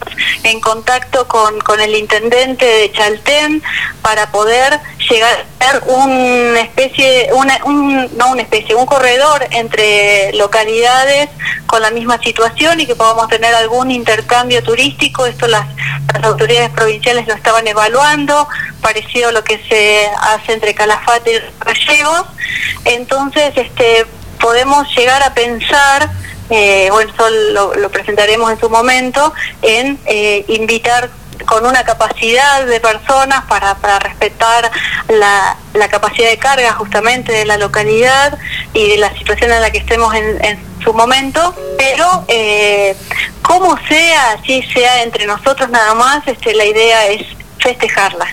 en 0.44 0.60
contacto 0.60 1.26
con, 1.26 1.58
con 1.60 1.80
el 1.80 1.94
intendente 1.94 2.64
de 2.64 2.92
Chaltén 2.92 3.62
para 4.02 4.30
poder 4.30 4.78
llegar 5.10 5.46
a 5.60 5.64
ser 5.72 5.82
una 5.86 6.60
especie, 6.60 7.30
una, 7.32 7.58
un, 7.64 8.16
no 8.16 8.30
una 8.30 8.42
especie, 8.42 8.74
un 8.74 8.86
corredor 8.86 9.46
entre 9.50 10.32
localidades 10.34 11.28
con 11.66 11.82
la 11.82 11.90
misma 11.90 12.18
situación 12.18 12.80
y 12.80 12.86
que 12.86 12.94
podamos 12.94 13.28
tener 13.28 13.54
algún 13.54 13.90
intercambio 13.90 14.62
turístico. 14.62 15.26
Esto 15.26 15.46
las, 15.48 15.66
las 16.14 16.24
autoridades 16.24 16.70
provinciales 16.70 17.26
lo 17.26 17.34
estaban 17.34 17.66
evaluando, 17.66 18.48
parecido 18.80 19.28
a 19.28 19.32
lo 19.32 19.44
que 19.44 19.62
se 19.68 20.08
hace 20.20 20.52
entre 20.52 20.74
Calafate 20.74 21.32
y 21.32 21.64
Gallegos. 21.64 22.26
Entonces, 22.84 23.52
este, 23.56 24.06
podemos 24.40 24.88
llegar 24.96 25.22
a 25.22 25.34
pensar, 25.34 26.10
eh, 26.50 26.88
bueno, 26.90 27.12
eso 27.12 27.28
lo, 27.76 27.90
presentaremos 27.90 28.50
en 28.50 28.60
su 28.60 28.70
momento, 28.70 29.32
en 29.62 29.98
eh, 30.06 30.44
invitar 30.48 31.10
con 31.46 31.64
una 31.66 31.84
capacidad 31.84 32.66
de 32.66 32.80
personas 32.80 33.44
para, 33.48 33.74
para 33.76 33.98
respetar 33.98 34.70
la, 35.08 35.56
la 35.74 35.88
capacidad 35.88 36.28
de 36.28 36.38
carga 36.38 36.72
justamente 36.72 37.32
de 37.32 37.44
la 37.44 37.56
localidad 37.56 38.38
y 38.74 38.88
de 38.88 38.98
la 38.98 39.16
situación 39.16 39.52
en 39.52 39.60
la 39.60 39.70
que 39.70 39.78
estemos 39.78 40.14
en, 40.14 40.44
en 40.44 40.58
su 40.82 40.92
momento, 40.92 41.54
pero 41.76 42.24
eh, 42.28 42.94
como 43.42 43.76
sea, 43.88 44.32
así 44.32 44.62
sea 44.74 45.02
entre 45.02 45.26
nosotros 45.26 45.70
nada 45.70 45.94
más, 45.94 46.26
este, 46.26 46.54
la 46.54 46.64
idea 46.64 47.06
es 47.08 47.22
festejarla. 47.58 48.26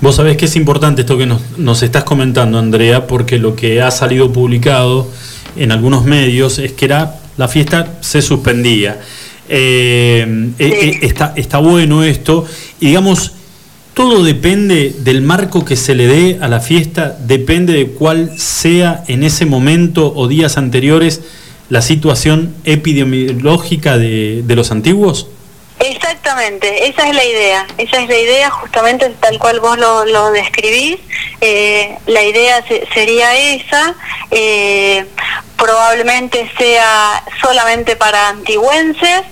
Vos 0.00 0.16
sabés 0.16 0.36
que 0.36 0.46
es 0.46 0.56
importante 0.56 1.02
esto 1.02 1.18
que 1.18 1.26
nos, 1.26 1.58
nos 1.58 1.82
estás 1.82 2.04
comentando, 2.04 2.58
Andrea, 2.58 3.06
porque 3.06 3.38
lo 3.38 3.54
que 3.54 3.82
ha 3.82 3.90
salido 3.90 4.32
publicado 4.32 5.08
en 5.56 5.72
algunos 5.72 6.04
medios 6.04 6.58
es 6.58 6.72
que 6.72 6.86
era, 6.86 7.16
la 7.36 7.48
fiesta 7.48 7.86
se 8.00 8.22
suspendía. 8.22 9.00
Eh, 9.52 10.52
eh, 10.58 10.64
eh, 10.68 10.98
está, 11.02 11.32
está 11.36 11.58
bueno 11.58 12.04
esto. 12.04 12.46
Y 12.78 12.86
digamos, 12.86 13.32
todo 13.94 14.22
depende 14.22 14.94
del 15.00 15.20
marco 15.22 15.64
que 15.64 15.74
se 15.76 15.94
le 15.96 16.06
dé 16.06 16.38
a 16.40 16.46
la 16.48 16.60
fiesta, 16.60 17.16
depende 17.20 17.72
de 17.72 17.88
cuál 17.88 18.38
sea 18.38 19.02
en 19.08 19.24
ese 19.24 19.46
momento 19.46 20.12
o 20.14 20.28
días 20.28 20.56
anteriores 20.56 21.20
la 21.68 21.82
situación 21.82 22.54
epidemiológica 22.64 23.98
de, 23.98 24.42
de 24.44 24.56
los 24.56 24.70
antiguos. 24.70 25.26
Exactamente, 25.80 26.88
esa 26.88 27.08
es 27.08 27.14
la 27.14 27.24
idea, 27.24 27.66
esa 27.78 28.02
es 28.02 28.08
la 28.08 28.18
idea 28.18 28.50
justamente 28.50 29.10
tal 29.18 29.38
cual 29.38 29.60
vos 29.60 29.78
lo, 29.78 30.04
lo 30.04 30.30
describís, 30.30 30.98
eh, 31.40 31.96
la 32.06 32.22
idea 32.22 32.62
se- 32.68 32.86
sería 32.92 33.34
esa, 33.54 33.94
eh, 34.30 35.06
probablemente 35.56 36.50
sea 36.58 37.24
solamente 37.42 37.96
para 37.96 38.28
antigüenses, 38.28 39.22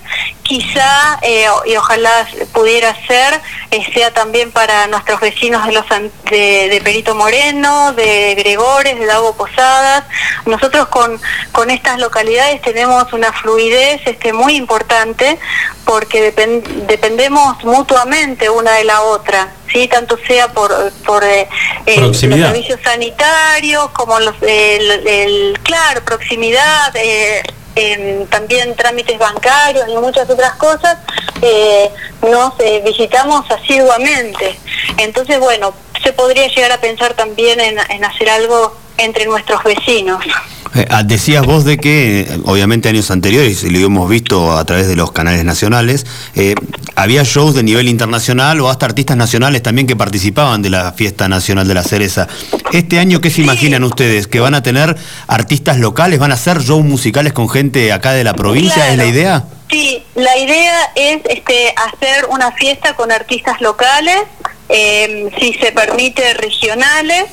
quizá 0.49 1.19
eh, 1.21 1.45
y 1.67 1.75
ojalá 1.75 2.27
pudiera 2.53 2.95
ser, 3.05 3.39
eh, 3.69 3.85
sea 3.93 4.11
también 4.11 4.51
para 4.51 4.87
nuestros 4.87 5.19
vecinos 5.19 5.63
de, 5.67 5.73
los, 5.73 5.85
de, 6.31 6.69
de 6.69 6.81
Perito 6.83 7.13
Moreno, 7.13 7.93
de 7.93 8.33
Gregores, 8.35 8.97
de 8.99 9.05
Dago 9.05 9.35
Posadas. 9.35 10.05
Nosotros 10.47 10.87
con, 10.87 11.21
con 11.51 11.69
estas 11.69 11.99
localidades 11.99 12.63
tenemos 12.63 13.13
una 13.13 13.31
fluidez 13.31 14.01
este, 14.05 14.33
muy 14.33 14.55
importante 14.55 15.37
porque 15.85 16.33
depen- 16.35 16.63
dependemos 16.87 17.63
mutuamente 17.63 18.49
una 18.49 18.71
de 18.73 18.85
la 18.85 19.01
otra. 19.01 19.49
¿sí? 19.71 19.87
tanto 19.87 20.17
sea 20.27 20.51
por, 20.51 20.71
por 21.05 21.23
eh, 21.23 21.47
eh, 21.85 21.97
los 22.01 22.17
servicios 22.47 22.79
sanitarios 22.83 23.91
como 23.91 24.19
los 24.19 24.33
el, 24.41 25.07
el- 25.07 25.59
claro 25.61 26.03
proximidad 26.03 26.91
también 28.29 28.75
trámites 28.75 29.17
bancarios 29.17 29.87
y 29.87 29.95
muchas 29.97 30.29
otras 30.29 30.53
cosas 30.55 30.97
eh, 31.41 31.89
nos 32.21 32.53
eh, 32.59 32.81
visitamos 32.85 33.49
asiduamente. 33.49 34.59
Entonces 34.97 35.39
bueno 35.39 35.73
se 36.03 36.13
podría 36.13 36.47
llegar 36.47 36.71
a 36.71 36.79
pensar 36.79 37.13
también 37.13 37.59
en, 37.59 37.77
en 37.89 38.05
hacer 38.05 38.29
algo 38.29 38.75
entre 38.99 39.25
nuestros 39.25 39.63
vecinos 39.63 40.23
Eh, 40.75 40.85
ah, 40.89 41.01
decías 41.01 41.45
vos 41.45 41.65
de 41.65 41.77
que, 41.77 42.21
eh, 42.21 42.27
obviamente 42.45 42.89
años 42.89 43.09
anteriores, 43.09 43.63
y 43.63 43.69
lo 43.71 43.79
hemos 43.79 44.07
visto 44.07 44.55
a 44.55 44.63
través 44.65 44.87
de 44.87 44.95
los 44.95 45.11
canales 45.11 45.43
nacionales, 45.43 46.05
eh, 46.35 46.53
había 46.95 47.23
shows 47.23 47.55
de 47.55 47.63
nivel 47.63 47.87
internacional 47.87 48.61
o 48.61 48.69
hasta 48.69 48.85
artistas 48.85 49.17
nacionales 49.17 49.63
también 49.63 49.87
que 49.87 49.95
participaban 49.95 50.61
de 50.61 50.69
la 50.69 50.91
fiesta 50.93 51.27
nacional 51.27 51.67
de 51.67 51.73
la 51.73 51.83
cereza. 51.83 52.27
Este 52.71 52.99
año, 52.99 53.19
¿qué 53.19 53.31
se 53.31 53.41
imaginan 53.41 53.83
ustedes? 53.83 54.27
¿Que 54.27 54.39
van 54.39 54.53
a 54.53 54.61
tener 54.61 54.95
artistas 55.27 55.79
locales? 55.79 56.19
¿Van 56.19 56.31
a 56.31 56.35
hacer 56.35 56.61
shows 56.61 56.85
musicales 56.85 57.33
con 57.33 57.49
gente 57.49 57.91
acá 57.91 58.11
de 58.11 58.23
la 58.23 58.35
provincia? 58.35 58.91
¿Es 58.91 58.97
la 58.97 59.05
idea? 59.05 59.45
Sí, 59.71 60.03
la 60.15 60.37
idea 60.37 60.91
es 60.95 61.21
este, 61.29 61.73
hacer 61.75 62.25
una 62.29 62.51
fiesta 62.51 62.95
con 62.95 63.11
artistas 63.11 63.59
locales, 63.61 64.17
eh, 64.67 65.29
si 65.39 65.53
se 65.53 65.71
permite 65.71 66.33
regionales, 66.35 67.25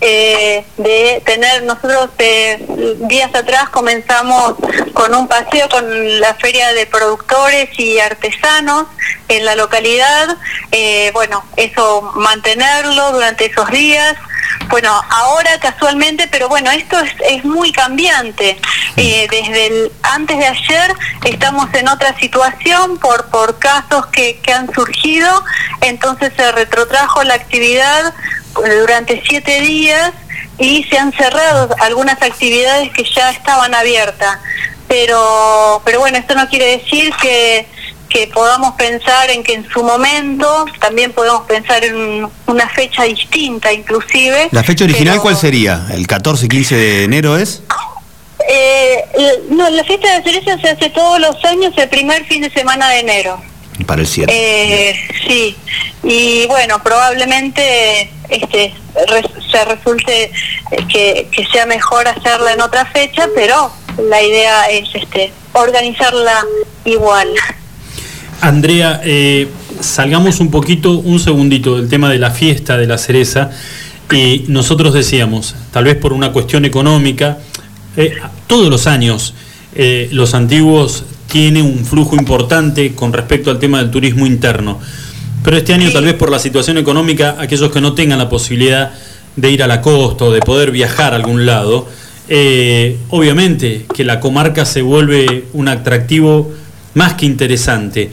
eh, 0.00 0.64
de 0.76 1.22
tener, 1.24 1.62
nosotros 1.64 2.10
eh, 2.18 2.64
días 3.08 3.34
atrás 3.34 3.68
comenzamos 3.70 4.54
con 4.92 5.14
un 5.14 5.26
paseo 5.28 5.68
con 5.68 6.20
la 6.20 6.34
feria 6.34 6.72
de 6.72 6.86
productores 6.86 7.68
y 7.78 7.98
artesanos 7.98 8.86
en 9.28 9.44
la 9.44 9.54
localidad, 9.56 10.36
eh, 10.72 11.10
bueno, 11.12 11.44
eso 11.56 12.12
mantenerlo 12.14 13.12
durante 13.12 13.46
esos 13.46 13.70
días, 13.70 14.16
bueno, 14.70 14.92
ahora 15.10 15.58
casualmente, 15.60 16.28
pero 16.30 16.48
bueno, 16.48 16.70
esto 16.70 16.98
es, 17.00 17.12
es 17.26 17.44
muy 17.44 17.72
cambiante. 17.72 18.58
Eh, 18.96 19.26
desde 19.30 19.66
el, 19.66 19.92
antes 20.02 20.38
de 20.38 20.46
ayer 20.46 20.92
estamos 21.24 21.72
en 21.74 21.88
otra 21.88 22.16
situación 22.18 22.98
por, 22.98 23.26
por 23.30 23.58
casos 23.58 24.06
que, 24.06 24.38
que 24.40 24.52
han 24.52 24.72
surgido, 24.74 25.44
entonces 25.80 26.32
se 26.36 26.52
retrotrajo 26.52 27.22
la 27.24 27.34
actividad 27.34 28.14
durante 28.54 29.22
siete 29.28 29.60
días 29.60 30.12
y 30.58 30.84
se 30.84 30.98
han 30.98 31.12
cerrado 31.12 31.74
algunas 31.80 32.20
actividades 32.22 32.90
que 32.92 33.04
ya 33.04 33.30
estaban 33.30 33.74
abiertas. 33.74 34.38
Pero, 34.88 35.82
pero 35.84 36.00
bueno, 36.00 36.18
esto 36.18 36.34
no 36.34 36.48
quiere 36.48 36.78
decir 36.78 37.12
que, 37.20 37.66
que 38.08 38.26
podamos 38.28 38.74
pensar 38.74 39.30
en 39.30 39.42
que 39.44 39.52
en 39.54 39.68
su 39.68 39.82
momento 39.84 40.64
también 40.80 41.12
podemos 41.12 41.42
pensar 41.42 41.84
en 41.84 42.26
una 42.46 42.68
fecha 42.70 43.02
distinta 43.04 43.72
inclusive. 43.72 44.48
¿La 44.50 44.62
fecha 44.64 44.84
original 44.84 45.14
pero- 45.14 45.22
cuál 45.22 45.36
sería? 45.36 45.86
¿El 45.92 46.06
14-15 46.06 46.68
de 46.70 47.04
enero 47.04 47.36
es? 47.36 47.62
Eh, 48.48 49.04
no, 49.50 49.68
la 49.68 49.84
fiesta 49.84 50.18
de 50.18 50.22
cereza 50.22 50.58
se 50.58 50.70
hace 50.70 50.88
todos 50.90 51.20
los 51.20 51.44
años 51.44 51.74
el 51.76 51.88
primer 51.90 52.24
fin 52.24 52.40
de 52.40 52.50
semana 52.50 52.88
de 52.88 53.00
enero. 53.00 53.38
Para 53.86 54.00
el 54.02 54.06
7. 54.06 54.32
Eh, 54.34 54.94
sí, 55.26 55.56
y 56.04 56.46
bueno, 56.46 56.82
probablemente 56.82 58.10
este 58.28 58.74
re- 59.08 59.30
se 59.50 59.64
resulte 59.64 60.30
que, 60.92 61.28
que 61.30 61.46
sea 61.52 61.64
mejor 61.66 62.06
hacerla 62.08 62.52
en 62.52 62.60
otra 62.60 62.84
fecha, 62.86 63.28
pero 63.34 63.70
la 64.08 64.22
idea 64.22 64.64
es 64.66 64.88
este 64.94 65.32
organizarla 65.52 66.44
igual. 66.84 67.28
Andrea, 68.40 69.00
eh, 69.04 69.48
salgamos 69.80 70.40
un 70.40 70.50
poquito, 70.50 70.92
un 70.98 71.18
segundito 71.18 71.76
del 71.76 71.88
tema 71.88 72.08
de 72.10 72.18
la 72.18 72.30
fiesta 72.30 72.76
de 72.76 72.86
la 72.86 72.98
cereza. 72.98 73.50
Y 74.10 74.44
nosotros 74.48 74.94
decíamos, 74.94 75.54
tal 75.72 75.84
vez 75.84 75.96
por 75.96 76.12
una 76.12 76.32
cuestión 76.32 76.64
económica, 76.64 77.38
eh, 77.96 78.14
todos 78.46 78.70
los 78.70 78.86
años 78.86 79.34
eh, 79.74 80.08
los 80.12 80.32
antiguos 80.34 81.04
tienen 81.28 81.64
un 81.64 81.84
flujo 81.84 82.16
importante 82.16 82.94
con 82.94 83.12
respecto 83.12 83.50
al 83.50 83.58
tema 83.58 83.78
del 83.78 83.90
turismo 83.90 84.26
interno. 84.26 84.80
Pero 85.44 85.56
este 85.56 85.74
año, 85.74 85.90
tal 85.92 86.04
vez 86.04 86.14
por 86.14 86.30
la 86.30 86.38
situación 86.38 86.78
económica, 86.78 87.36
aquellos 87.38 87.70
que 87.70 87.80
no 87.80 87.94
tengan 87.94 88.18
la 88.18 88.28
posibilidad 88.28 88.92
de 89.36 89.50
ir 89.50 89.62
a 89.62 89.66
la 89.66 89.80
costa 89.80 90.24
o 90.24 90.32
de 90.32 90.40
poder 90.40 90.72
viajar 90.72 91.12
a 91.12 91.16
algún 91.16 91.46
lado, 91.46 91.86
eh, 92.28 92.98
obviamente 93.10 93.86
que 93.94 94.04
la 94.04 94.20
comarca 94.20 94.64
se 94.64 94.82
vuelve 94.82 95.44
un 95.52 95.68
atractivo 95.68 96.50
más 96.94 97.14
que 97.14 97.26
interesante. 97.26 98.10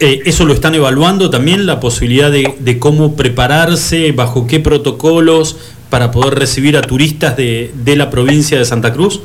Eh, 0.00 0.22
¿Eso 0.24 0.44
lo 0.44 0.54
están 0.54 0.74
evaluando 0.74 1.30
también, 1.30 1.66
la 1.66 1.80
posibilidad 1.80 2.30
de, 2.30 2.54
de 2.58 2.78
cómo 2.78 3.14
prepararse, 3.14 4.12
bajo 4.12 4.46
qué 4.46 4.58
protocolos 4.58 5.56
para 5.88 6.10
poder 6.10 6.34
recibir 6.34 6.76
a 6.76 6.82
turistas 6.82 7.36
de, 7.36 7.72
de 7.84 7.96
la 7.96 8.10
provincia 8.10 8.58
de 8.58 8.64
Santa 8.64 8.92
Cruz? 8.92 9.20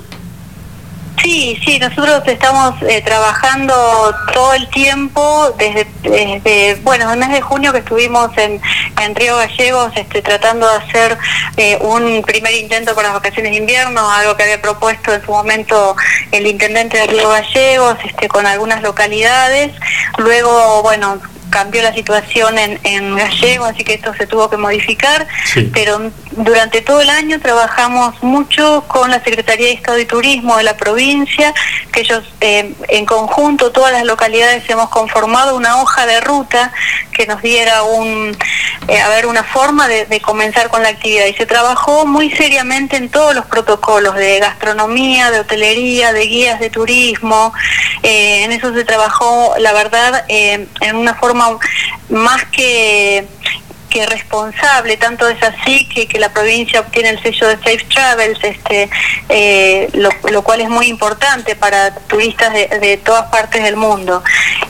Sí, 1.29 1.55
sí, 1.63 1.77
nosotros 1.77 2.23
estamos 2.25 2.73
eh, 2.81 3.03
trabajando 3.03 3.75
todo 4.33 4.55
el 4.55 4.67
tiempo, 4.71 5.53
desde, 5.59 5.85
desde, 6.01 6.81
bueno, 6.81 7.13
el 7.13 7.19
mes 7.19 7.29
de 7.29 7.39
junio 7.39 7.71
que 7.71 7.77
estuvimos 7.77 8.35
en, 8.35 8.59
en 8.99 9.13
Río 9.13 9.37
Gallegos 9.37 9.91
este, 9.95 10.23
tratando 10.23 10.67
de 10.67 10.77
hacer 10.77 11.17
eh, 11.55 11.77
un 11.81 12.23
primer 12.23 12.55
intento 12.55 12.95
para 12.95 13.09
las 13.09 13.17
vacaciones 13.17 13.51
de 13.51 13.59
invierno, 13.59 14.09
algo 14.09 14.35
que 14.35 14.41
había 14.41 14.59
propuesto 14.59 15.13
en 15.13 15.23
su 15.23 15.29
momento 15.29 15.95
el 16.31 16.47
intendente 16.47 16.97
de 16.97 17.05
Río 17.05 17.29
Gallegos 17.29 17.97
este, 18.03 18.27
con 18.27 18.47
algunas 18.47 18.81
localidades. 18.81 19.71
Luego, 20.17 20.81
bueno, 20.81 21.21
cambió 21.49 21.81
la 21.81 21.93
situación 21.93 22.57
en, 22.57 22.79
en 22.83 23.15
Gallego, 23.15 23.65
así 23.65 23.83
que 23.83 23.93
esto 23.95 24.13
se 24.13 24.27
tuvo 24.27 24.49
que 24.49 24.57
modificar, 24.57 25.27
Sí. 25.53 25.69
pero 25.73 26.11
durante 26.31 26.81
todo 26.81 27.01
el 27.01 27.09
año 27.09 27.39
trabajamos 27.39 28.21
mucho 28.23 28.83
con 28.87 29.09
la 29.11 29.23
Secretaría 29.23 29.67
de 29.67 29.73
Estado 29.73 29.99
y 29.99 30.05
Turismo 30.05 30.57
de 30.57 30.63
la 30.63 30.77
provincia, 30.77 31.53
que 31.91 32.01
ellos 32.01 32.23
eh, 32.41 32.73
en 32.87 33.05
conjunto, 33.05 33.71
todas 33.71 33.91
las 33.91 34.05
localidades 34.05 34.69
hemos 34.69 34.89
conformado 34.89 35.55
una 35.55 35.81
hoja 35.81 36.05
de 36.05 36.21
ruta 36.21 36.71
que 37.19 37.27
nos 37.27 37.41
diera 37.41 37.83
un, 37.83 38.37
eh, 38.87 39.01
a 39.01 39.09
ver, 39.09 39.25
una 39.25 39.43
forma 39.43 39.89
de, 39.89 40.21
comenzar 40.21 40.69
con 40.69 40.81
la 40.83 40.87
actividad. 40.87 41.25
Y 41.25 41.33
se 41.33 41.45
trabajó 41.45 42.05
muy 42.05 42.31
seriamente 42.31 42.95
en 42.95 43.09
todos 43.09 43.35
los 43.35 43.45
protocolos 43.45 44.15
de 44.15 44.39
gastronomía, 44.39 45.29
de 45.29 45.41
hotelería, 45.41 46.13
de 46.13 46.21
guías 46.27 46.61
de 46.61 46.69
turismo. 46.69 47.51
Eh, 48.03 48.45
en 48.45 48.53
eso 48.53 48.73
se 48.73 48.85
trabajó, 48.85 49.53
la 49.59 49.73
verdad, 49.73 50.23
eh, 50.29 50.67
en 50.79 50.95
una 50.95 51.13
forma 51.15 51.59
más 52.07 52.45
que 52.45 53.27
que 53.89 54.05
responsable, 54.05 54.97
tanto 54.97 55.27
es 55.27 55.41
así 55.43 55.87
que, 55.89 56.07
que 56.07 56.19
la 56.19 56.31
provincia 56.31 56.79
obtiene 56.79 57.09
el 57.09 57.21
sello 57.21 57.47
de 57.47 57.55
Safe 57.57 57.85
Travels, 57.93 58.39
este, 58.43 58.89
eh, 59.29 59.89
lo, 59.93 60.09
lo 60.31 60.41
cual 60.43 60.61
es 60.61 60.69
muy 60.69 60.87
importante 60.87 61.55
para 61.55 61.93
turistas 61.95 62.53
de, 62.53 62.67
de 62.67 62.97
todas 62.97 63.25
partes 63.31 63.63
del 63.63 63.75
mundo. 63.75 64.23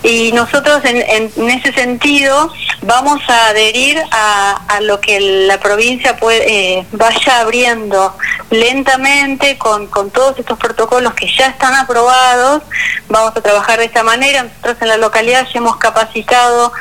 Y 0.03 0.31
nosotros 0.31 0.83
en, 0.85 0.97
en- 0.97 1.31
en 1.35 1.49
ese 1.49 1.73
sentido 1.73 2.51
vamos 2.81 3.21
a 3.29 3.47
adherir 3.47 4.01
a, 4.11 4.61
a 4.69 4.81
lo 4.81 4.99
que 5.01 5.19
la 5.19 5.59
provincia 5.59 6.15
puede, 6.17 6.77
eh, 6.79 6.85
vaya 6.93 7.39
abriendo 7.41 8.15
lentamente 8.49 9.57
con, 9.57 9.87
con 9.87 10.09
todos 10.11 10.37
estos 10.39 10.57
protocolos 10.57 11.13
que 11.13 11.27
ya 11.37 11.47
están 11.47 11.73
aprobados. 11.75 12.63
Vamos 13.09 13.35
a 13.35 13.41
trabajar 13.41 13.79
de 13.79 13.85
esta 13.85 14.03
manera. 14.03 14.43
Nosotros 14.43 14.77
en 14.81 14.87
la 14.87 14.97
localidad 14.97 15.45
ya 15.51 15.59
hemos 15.59 15.77
capacitado 15.77 16.71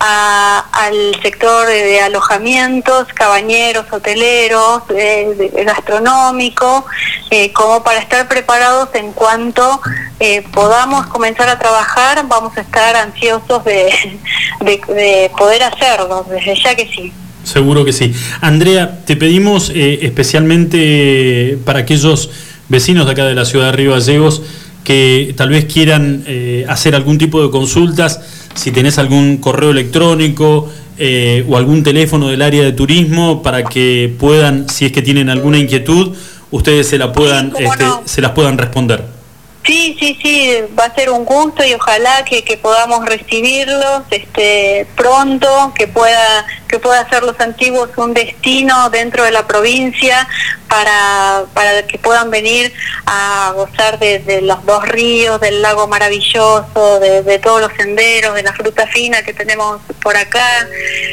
a- 0.00 0.64
al 0.72 1.20
sector 1.22 1.66
de, 1.66 1.82
de 1.88 2.00
alojamientos, 2.02 3.08
cabañeros, 3.14 3.86
hoteleros, 3.90 4.82
eh, 4.94 5.64
gastronómico, 5.64 6.84
eh, 7.30 7.50
como 7.52 7.82
para 7.82 7.98
estar 8.00 8.28
preparados 8.28 8.90
en 8.94 9.12
cuanto 9.12 9.80
eh, 10.20 10.42
podamos 10.52 11.06
comenzar 11.06 11.48
a 11.48 11.58
trabajar, 11.58 12.26
vamos 12.28 12.56
a 12.58 12.60
estar 12.60 12.94
ansiosos 12.96 13.64
de, 13.64 13.86
de- 14.60 14.94
de 14.94 15.30
poder 15.38 15.62
hacerlo, 15.62 16.26
desde 16.28 16.54
ya 16.62 16.74
que 16.74 16.86
sí. 16.94 17.10
Seguro 17.44 17.84
que 17.86 17.94
sí. 17.94 18.12
Andrea, 18.42 19.00
te 19.06 19.16
pedimos 19.16 19.70
eh, 19.74 20.00
especialmente 20.02 21.58
para 21.64 21.78
aquellos 21.80 22.30
vecinos 22.68 23.06
de 23.06 23.12
acá 23.12 23.24
de 23.24 23.34
la 23.34 23.46
ciudad 23.46 23.66
de 23.66 23.72
Río 23.72 23.92
Gallegos 23.92 24.42
que 24.84 25.34
tal 25.36 25.50
vez 25.50 25.66
quieran 25.66 26.24
hacer 26.66 26.94
algún 26.94 27.18
tipo 27.18 27.42
de 27.42 27.50
consultas, 27.50 28.20
si 28.54 28.70
tenés 28.70 28.96
algún 28.98 29.36
correo 29.36 29.70
electrónico 29.70 30.70
eh, 30.98 31.44
o 31.48 31.56
algún 31.56 31.82
teléfono 31.82 32.28
del 32.28 32.42
área 32.42 32.62
de 32.64 32.72
turismo 32.72 33.42
para 33.42 33.64
que 33.64 34.14
puedan, 34.18 34.68
si 34.68 34.86
es 34.86 34.92
que 34.92 35.02
tienen 35.02 35.28
alguna 35.30 35.58
inquietud, 35.58 36.14
ustedes 36.50 36.88
se 36.88 36.98
la 36.98 37.12
puedan, 37.12 37.52
este, 37.58 37.84
se 38.04 38.20
las 38.20 38.32
puedan 38.32 38.58
responder. 38.58 39.17
Sí, 39.68 39.96
sí, 40.00 40.18
sí, 40.22 40.50
va 40.78 40.84
a 40.84 40.94
ser 40.94 41.10
un 41.10 41.26
gusto 41.26 41.62
y 41.62 41.74
ojalá 41.74 42.24
que, 42.24 42.42
que 42.42 42.56
podamos 42.56 43.04
recibirlos 43.04 44.02
este, 44.10 44.86
pronto, 44.96 45.74
que 45.74 45.86
pueda 45.86 46.46
que 46.66 46.78
pueda 46.78 47.00
hacer 47.00 47.22
los 47.22 47.38
antiguos 47.38 47.90
un 47.98 48.14
destino 48.14 48.88
dentro 48.88 49.24
de 49.24 49.30
la 49.30 49.46
provincia 49.46 50.26
para, 50.68 51.44
para 51.52 51.86
que 51.86 51.98
puedan 51.98 52.30
venir 52.30 52.72
a 53.04 53.52
gozar 53.54 53.98
de, 53.98 54.40
los 54.40 54.64
dos 54.64 54.88
ríos, 54.88 55.38
del 55.38 55.60
lago 55.60 55.86
maravilloso, 55.86 56.98
de, 57.00 57.22
de 57.22 57.38
todos 57.38 57.60
los 57.60 57.70
senderos, 57.74 58.36
de 58.36 58.44
la 58.44 58.54
fruta 58.54 58.86
fina 58.86 59.22
que 59.22 59.34
tenemos 59.34 59.82
por 60.02 60.16
acá. 60.16 60.66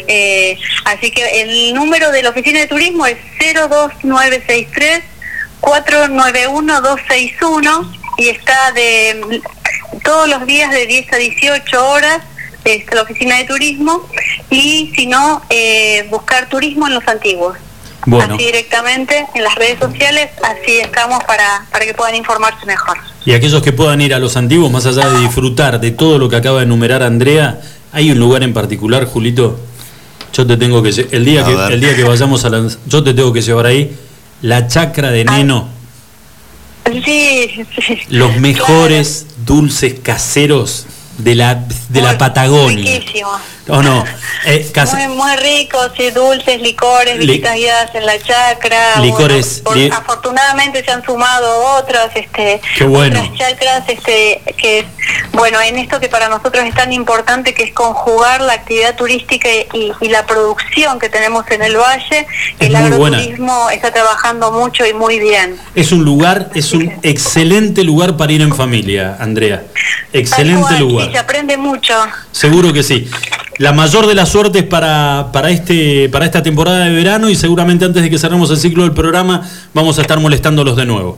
Eh, 0.08 0.58
así 0.86 1.12
que 1.12 1.42
el 1.42 1.74
número 1.74 2.10
de 2.12 2.24
la 2.24 2.30
oficina 2.30 2.62
de 2.62 2.68
turismo 2.68 3.06
es 3.06 3.18
02963 3.38 5.04
491-261 5.62 8.05
y 8.18 8.30
está 8.30 8.72
de 8.74 9.42
todos 10.04 10.28
los 10.30 10.46
días 10.46 10.72
de 10.72 10.86
10 10.86 11.14
a 11.14 11.18
18 11.18 11.90
horas 11.90 12.20
es 12.64 12.84
la 12.94 13.04
oficina 13.04 13.38
de 13.38 13.44
turismo 13.46 14.08
y 14.50 14.92
si 14.96 15.06
no, 15.06 15.42
eh, 15.50 16.08
buscar 16.10 16.50
turismo 16.50 16.88
en 16.88 16.96
los 16.96 17.08
antiguos. 17.08 17.58
Bueno, 18.08 18.36
Así 18.36 18.46
directamente 18.46 19.26
en 19.34 19.44
las 19.44 19.56
redes 19.56 19.80
sociales, 19.80 20.30
así 20.44 20.80
estamos 20.80 21.24
para, 21.24 21.66
para 21.72 21.86
que 21.86 21.94
puedan 21.96 22.14
informarse 22.16 22.64
mejor. 22.66 22.98
y 23.26 23.34
aquellos 23.34 23.64
que 23.64 23.72
puedan 23.74 24.00
ir 24.02 24.14
a 24.14 24.20
los 24.20 24.38
antiguos, 24.38 24.72
más 24.72 24.86
allá 24.86 25.10
de 25.10 25.22
disfrutar 25.22 25.80
de 25.80 25.92
todo 25.92 26.20
lo 26.20 26.30
que 26.30 26.36
acaba 26.36 26.60
de 26.60 26.66
enumerar 26.66 27.02
Andrea, 27.02 27.60
¿hay 27.92 28.12
un 28.12 28.20
lugar 28.20 28.44
en 28.44 28.54
particular, 28.54 29.06
Julito? 29.06 29.60
Yo 30.34 30.46
te 30.46 30.58
tengo 30.58 30.84
que 30.84 30.90
el 30.90 31.26
día 31.26 31.42
A 31.42 31.46
que 31.48 31.56
ver. 31.56 31.72
el 31.72 31.82
día 31.82 31.96
que 31.96 32.04
vayamos 32.04 32.46
a 32.46 32.50
la 32.50 32.68
yo 32.86 33.04
te 33.04 33.14
tengo 33.14 33.32
que 33.34 33.42
llevar 33.42 33.66
ahí 33.66 33.96
la 34.42 34.68
chacra 34.68 35.10
de 35.10 35.26
Neno, 35.26 35.70
Sí, 37.04 37.66
sí. 37.82 38.00
los 38.10 38.38
mejores 38.38 39.26
dulces 39.46 39.96
caseros 40.02 40.86
de 41.18 41.36
la 41.36 41.56
de 41.90 42.02
la 42.02 42.18
Patagonia. 42.18 43.00
Riquísimo. 43.00 43.30
¿O 43.68 43.82
no? 43.82 44.04
Eh, 44.46 44.72
Muy, 44.94 45.08
muy 45.16 45.36
ricos, 45.38 45.92
sí, 45.98 46.12
dulces, 46.12 46.62
licores, 46.62 47.18
Li- 47.18 47.26
visitas 47.26 47.56
guiadas 47.56 47.96
en 47.96 48.06
la 48.06 48.20
chacra. 48.22 49.00
Licores, 49.02 49.64
Bueno, 49.64 49.90
por- 49.90 49.98
afortunadamente 50.04 50.84
se 50.86 50.92
han 50.92 51.04
sumado 51.04 51.76
otras, 51.78 52.12
este, 52.16 52.62
bueno. 52.88 53.20
otras 53.20 53.36
chacras, 53.38 53.84
este, 53.88 54.42
que, 54.58 54.86
bueno, 55.34 55.60
en 55.62 55.80
esto 55.80 56.00
que 56.00 56.10
para 56.10 56.30
nosotros 56.30 56.64
es 56.64 56.76
tan 56.76 56.94
importante, 56.94 57.56
que 57.56 57.64
es 57.64 57.74
conjugar 57.74 58.42
la 58.42 58.54
actividad 58.54 58.96
turística 58.96 59.50
y, 59.74 59.92
y 60.00 60.10
la 60.10 60.28
producción 60.28 61.00
que 61.00 61.10
tenemos 61.10 61.50
en 61.50 61.64
el 61.64 61.76
valle, 61.76 62.28
Es 62.60 62.70
el 62.70 62.78
muy 62.78 62.92
buena. 62.92 63.18
agroturismo 63.18 63.70
está 63.72 63.92
trabajando 63.92 64.52
mucho 64.52 64.86
y 64.86 64.94
muy 64.94 65.18
bien. 65.20 65.58
es 65.74 65.92
un 65.92 66.06
lugar, 66.06 66.52
es 66.54 66.72
un 66.74 66.94
excelente 67.02 67.84
lugar 67.84 68.16
para 68.16 68.32
ir 68.32 68.42
en 68.44 68.54
familia, 68.56 69.18
Andrea. 69.20 69.64
Excelente 70.14 70.78
lugar. 70.80 71.10
Y 71.10 71.14
se 71.14 71.18
aprende 71.18 71.58
mucho. 71.58 71.94
Seguro 72.32 72.72
que 72.72 72.84
sí. 72.84 73.10
La 73.58 73.72
mayor 73.72 74.06
de 74.06 74.16
las 74.16 74.30
suertes 74.30 74.64
para, 74.64 75.30
para, 75.32 75.50
este, 75.50 76.10
para 76.10 76.26
esta 76.26 76.44
temporada 76.44 76.86
de 76.86 76.92
verano 76.94 77.30
y 77.30 77.36
seguramente 77.36 77.86
antes 77.86 78.04
de 78.04 78.10
que 78.10 78.18
cerremos 78.18 78.52
el 78.52 78.58
ciclo 78.58 78.84
del 78.84 78.92
programa 78.92 79.50
vamos 79.74 79.98
a 79.98 80.02
estar 80.02 80.20
molestándolos 80.20 80.76
de 80.76 80.86
nuevo. 80.86 81.18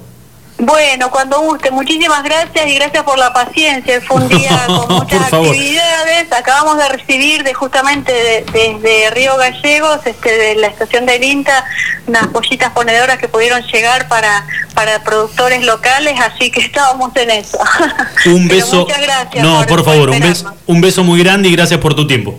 Bueno, 0.59 1.11
cuando 1.11 1.39
guste. 1.41 1.69
Muchísimas 1.69 2.23
gracias 2.23 2.65
y 2.67 2.73
gracias 2.75 3.03
por 3.03 3.19
la 3.19 3.31
paciencia. 3.31 4.01
Fue 4.01 4.17
un 4.17 4.27
día 4.27 4.63
con 4.67 4.87
muchas 4.95 5.31
actividades. 5.31 6.31
Acabamos 6.31 6.77
de 6.77 6.89
recibir 6.89 7.43
de 7.43 7.53
justamente 7.53 8.11
de- 8.11 8.45
desde 8.51 9.11
Río 9.11 9.37
Gallegos, 9.37 9.99
este, 10.05 10.35
de 10.35 10.55
la 10.55 10.67
estación 10.67 11.05
de 11.05 11.19
Vinta, 11.19 11.63
unas 12.07 12.27
pollitas 12.27 12.71
ponedoras 12.71 13.19
que 13.19 13.27
pudieron 13.27 13.61
llegar 13.63 14.07
para 14.07 14.45
para 14.73 15.03
productores 15.03 15.63
locales, 15.65 16.19
así 16.19 16.49
que 16.51 16.59
estábamos 16.65 17.15
en 17.15 17.29
eso. 17.31 17.57
Un 18.25 18.47
Pero 18.47 18.65
beso. 18.65 18.75
muchas 18.81 19.01
gracias 19.01 19.43
No, 19.43 19.63
por- 19.67 19.83
favor, 19.85 20.09
un 20.09 20.19
beso, 20.19 20.53
un 20.65 20.81
beso 20.81 21.03
muy 21.03 21.19
grande 21.23 21.49
y 21.49 21.55
gracias 21.55 21.79
por 21.79 21.93
tu 21.95 22.07
tiempo. 22.07 22.33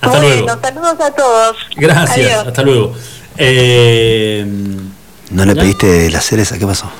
Hasta 0.00 0.18
bueno, 0.18 0.44
luego. 0.46 0.60
saludos 0.62 0.96
a 1.00 1.10
todos. 1.10 1.56
Gracias, 1.76 2.16
Adiós. 2.16 2.46
hasta 2.46 2.62
luego. 2.62 2.94
Eh, 3.36 4.46
¿No 5.30 5.44
le 5.44 5.54
pediste 5.54 6.10
la 6.10 6.22
cereza? 6.22 6.58
¿Qué 6.58 6.66
pasó? 6.66 6.90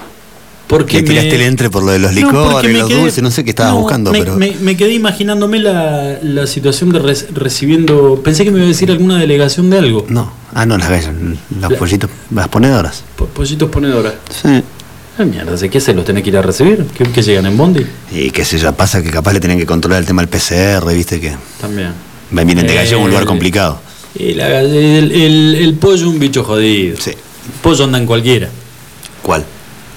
Porque 0.71 0.99
Le 0.99 1.03
tiraste 1.03 1.31
me- 1.31 1.35
el 1.35 1.41
entre 1.43 1.69
por 1.69 1.83
lo 1.83 1.91
de 1.91 1.99
los 1.99 2.13
No, 2.13 2.17
licores, 2.17 2.73
me 2.73 2.79
los 2.79 2.89
quedé- 2.89 3.01
dulces, 3.01 3.23
no 3.25 3.31
sé 3.33 3.43
qué 3.45 3.51
estabas 3.51 3.75
no, 3.75 3.81
buscando, 3.81 4.13
me, 4.13 4.21
pero. 4.21 4.37
me- 4.37 4.55
me 4.61 4.77
quedé 4.77 4.93
imaginándome 4.95 5.59
la, 5.59 6.19
la 6.23 6.47
situación 6.47 6.91
de 6.93 7.01
re- 7.01 7.27
recibiendo. 7.35 8.21
Pensé 8.25 8.45
que 8.45 8.51
me 8.53 8.59
iba 8.59 8.67
a 8.67 8.69
decir 8.69 8.89
alguna 8.91 9.19
delegación 9.19 9.69
de 9.69 9.79
algo. 9.79 10.07
No, 10.09 10.33
ah, 10.55 10.65
no, 10.67 10.79
las 10.79 10.89
gallas, 10.89 11.13
los 11.61 11.71
La- 11.73 11.77
pollitos, 11.77 12.09
las 12.33 12.47
ponedoras. 12.49 13.03
Po- 13.17 13.27
Pollitos 13.27 13.69
ponedoras. 13.69 14.15
Sí. 14.31 14.63
Ah, 15.19 15.25
mierda, 15.25 15.55
¿de 15.57 15.69
qué 15.69 15.81
se 15.81 15.93
los 15.93 16.05
tenés 16.05 16.23
que 16.23 16.31
ir 16.31 16.37
a 16.39 16.43
recibir? 16.43 16.87
¿Que, 16.97 17.05
que 17.05 17.21
llegan 17.23 17.45
en 17.47 17.57
Bondi? 17.59 17.85
Y 18.13 18.31
qué 18.31 18.45
sé 18.45 18.57
yo, 18.59 18.73
pasa 18.73 19.03
que 19.03 19.11
capaz 19.11 19.33
le 19.33 19.41
tienen 19.41 19.59
que 19.59 19.67
controlar 19.67 19.99
el 20.01 20.07
tema 20.07 20.23
del 20.23 20.29
PCR, 20.31 20.95
viste 20.95 21.21
que. 21.21 21.35
También. 21.61 21.91
Vienen 22.31 22.65
de 22.67 22.75
gallego, 22.75 23.03
un 23.03 23.09
lugar 23.09 23.25
Eh, 23.25 23.27
complicado. 23.27 23.81
Y 24.15 24.35
la- 24.35 24.61
el, 24.61 25.11
el- 25.13 25.55
el 25.57 25.75
pollo 25.75 26.09
un 26.09 26.19
bicho 26.21 26.45
jodido. 26.45 26.97
Sí. 26.99 27.11
El 27.11 27.17
pollo 27.61 27.85
anda 27.85 27.99
en 27.99 28.07
cualquiera. 28.07 28.49
¿Cuál? 29.23 29.45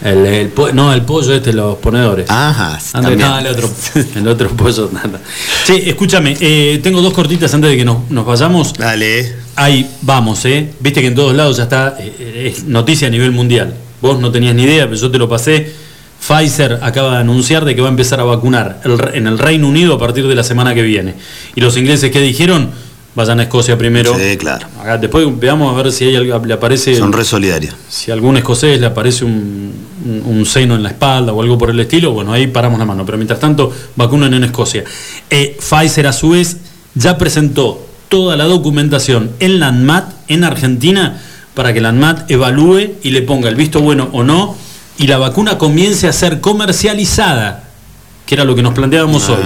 El, 0.04 0.26
el 0.26 0.52
no, 0.74 0.94
el 0.94 1.04
pollo 1.04 1.34
este, 1.34 1.54
los 1.54 1.78
ponedores. 1.78 2.30
Ajá, 2.30 2.78
no, 3.02 3.08
el 3.40 3.48
otro, 3.48 3.70
el 4.16 4.28
otro 4.28 4.50
pollo 4.50 4.90
nada. 4.92 5.22
Sí, 5.64 5.82
escúchame, 5.86 6.36
eh, 6.42 6.82
tengo 6.84 7.02
dos 7.02 7.14
cortitas 7.14 7.54
antes 7.54 7.72
de 7.72 7.78
que 7.78 7.86
nos, 7.86 8.10
nos 8.10 8.26
vayamos. 8.26 8.74
Dale. 8.74 9.34
Ahí 9.56 9.90
vamos, 10.02 10.44
¿eh? 10.46 10.74
Viste 10.82 11.00
que 11.00 11.08
en 11.08 11.16
todos 11.16 11.34
lados 11.34 11.58
ya 11.58 11.64
está, 11.64 11.96
eh, 12.00 12.52
es 12.54 12.66
noticia 12.66 13.08
a 13.08 13.12
nivel 13.12 13.32
mundial. 13.32 13.74
Vos 14.02 14.20
no 14.20 14.30
tenías 14.30 14.54
ni 14.56 14.64
idea, 14.64 14.86
pero 14.86 15.00
yo 15.00 15.10
te 15.10 15.18
lo 15.18 15.30
pasé. 15.30 15.72
Pfizer 16.20 16.80
acaba 16.82 17.14
de 17.14 17.18
anunciar 17.20 17.64
de 17.64 17.76
que 17.76 17.82
va 17.82 17.88
a 17.88 17.92
empezar 17.92 18.20
a 18.20 18.24
vacunar 18.24 18.82
en 19.14 19.28
el 19.28 19.38
Reino 19.38 19.68
Unido 19.68 19.96
a 19.96 20.00
partir 20.00 20.28
de 20.28 20.36
la 20.36 20.44
semana 20.44 20.74
que 20.74 20.82
viene. 20.82 21.16
Y 21.56 21.62
los 21.62 21.76
ingleses 21.78 22.12
que 22.12 22.22
dijeron, 22.22 22.72
vayan 23.16 23.40
a 23.40 23.44
Escocia 23.44 23.78
primero. 23.78 24.16
Sí, 24.18 24.38
claro. 24.38 24.68
Acá, 24.82 24.98
después 24.98 25.26
veamos 25.40 25.74
a 25.74 25.82
ver 25.84 25.92
si 25.92 26.06
hay, 26.06 26.18
le 26.26 26.54
aparece 26.54 26.96
Son 26.96 27.14
re 27.14 27.24
solidarios. 27.24 27.76
si 27.90 28.12
a 28.12 28.14
algún 28.14 28.38
escocés 28.38 28.80
le 28.80 28.86
aparece 28.88 29.24
un, 29.26 29.74
un- 30.06 30.24
un 30.38 30.46
seno 30.46 30.76
en 30.76 30.84
la 30.84 30.90
espalda 30.90 31.32
o 31.34 31.42
algo 31.42 31.58
por 31.58 31.70
el 31.70 31.80
estilo, 31.80 32.12
bueno, 32.12 32.34
ahí 32.34 32.48
paramos 32.48 32.80
la 32.80 32.86
mano. 32.86 33.06
Pero 33.06 33.18
mientras 33.18 33.40
tanto, 33.40 33.72
vacunan 33.96 34.34
en 34.34 34.44
Escocia. 34.46 34.84
Eh, 35.30 35.58
Pfizer, 35.60 36.08
a 36.08 36.14
su 36.14 36.30
vez, 36.30 36.58
ya 36.96 37.18
presentó 37.18 37.86
toda 38.10 38.36
la 38.36 38.46
documentación 38.46 39.32
en 39.40 39.60
la 39.60 39.68
ANMAT 39.70 40.12
en 40.28 40.44
Argentina 40.44 41.22
para 41.56 41.74
que 41.74 41.82
la 41.82 41.90
ANMAT 41.90 42.30
evalúe 42.32 42.94
y 43.04 43.12
le 43.12 43.22
ponga 43.22 43.50
el 43.50 43.56
visto 43.56 43.80
bueno 43.82 44.10
o 44.12 44.24
no 44.24 44.56
y 44.98 45.08
la 45.08 45.18
vacuna 45.18 45.58
comience 45.58 46.08
a 46.08 46.14
ser 46.14 46.40
comercializada, 46.40 47.64
que 48.26 48.36
era 48.36 48.44
lo 48.44 48.56
que 48.56 48.62
nos 48.62 48.74
planteábamos 48.74 49.28
hoy. 49.30 49.38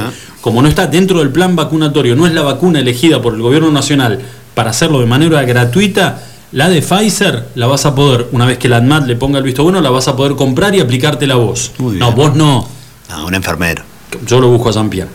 Como 0.41 0.61
no 0.61 0.67
está 0.67 0.87
dentro 0.87 1.19
del 1.19 1.29
plan 1.29 1.55
vacunatorio, 1.55 2.15
no 2.15 2.25
es 2.27 2.33
la 2.33 2.41
vacuna 2.41 2.79
elegida 2.79 3.21
por 3.21 3.33
el 3.33 3.41
gobierno 3.41 3.71
nacional 3.71 4.19
para 4.53 4.69
hacerlo 4.71 4.99
de 4.99 5.05
manera 5.05 5.43
gratuita, 5.43 6.23
la 6.53 6.69
de 6.69 6.81
Pfizer 6.81 7.47
la 7.55 7.67
vas 7.67 7.85
a 7.85 7.93
poder, 7.93 8.27
una 8.31 8.45
vez 8.45 8.57
que 8.57 8.69
la 8.69 8.77
ANMAT 8.77 9.05
le 9.07 9.15
ponga 9.15 9.37
el 9.39 9.43
visto 9.43 9.63
bueno, 9.63 9.81
la 9.81 9.89
vas 9.89 10.07
a 10.07 10.15
poder 10.15 10.35
comprar 10.35 10.73
y 10.75 10.79
aplicártela 10.79 11.35
vos. 11.35 11.71
No, 11.79 12.11
vos 12.13 12.35
no. 12.35 12.67
No, 13.09 13.25
un 13.25 13.35
enfermero. 13.35 13.83
Yo 14.25 14.39
lo 14.39 14.47
busco 14.49 14.69
a 14.69 14.73
San 14.73 14.89
Pierre. 14.89 15.09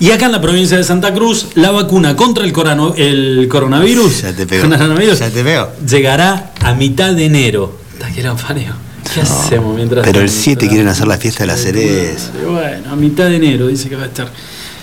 Y 0.00 0.10
acá 0.10 0.26
en 0.26 0.32
la 0.32 0.40
provincia 0.40 0.76
de 0.76 0.82
Santa 0.82 1.14
Cruz, 1.14 1.48
la 1.54 1.70
vacuna 1.70 2.16
contra 2.16 2.44
el, 2.44 2.52
corano- 2.52 2.94
el 2.96 3.46
coronavirus, 3.48 4.22
Ya 4.22 4.32
te 4.34 4.46
pego. 4.46 4.64
coronavirus, 4.68 5.18
Ya 5.20 5.30
te 5.30 5.44
llegará 5.86 6.52
a 6.60 6.74
mitad 6.74 7.12
de 7.12 7.26
enero. 7.26 7.78
Que 8.14 8.22
lo 8.22 8.34
parió. 8.36 8.72
¿Qué 9.14 9.20
hacemos 9.20 9.76
mientras 9.76 10.04
Pero 10.04 10.20
el 10.20 10.26
tanto? 10.26 10.42
7 10.42 10.68
quieren 10.68 10.88
hacer 10.88 11.06
la 11.06 11.18
fiesta 11.18 11.44
de 11.44 11.46
la 11.48 11.56
cereza. 11.56 12.30
Y 12.40 12.44
Bueno, 12.50 12.90
a 12.90 12.96
mitad 12.96 13.26
de 13.28 13.36
enero 13.36 13.68
dice 13.68 13.88
que 13.88 13.94
va 13.96 14.02
a 14.04 14.06
estar. 14.06 14.28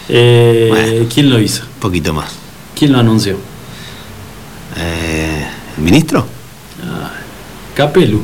Eh, 0.10 1.08
¿Quién 1.14 1.30
lo 1.30 1.40
hizo? 1.40 1.64
Un 1.64 1.80
poquito 1.80 2.14
más. 2.14 2.30
¿Quién 2.78 2.92
lo 2.94 3.00
anunció? 3.00 3.38
Eh, 4.78 5.46
¿El 5.78 5.84
ministro? 5.84 6.26
Capelu. 7.76 8.22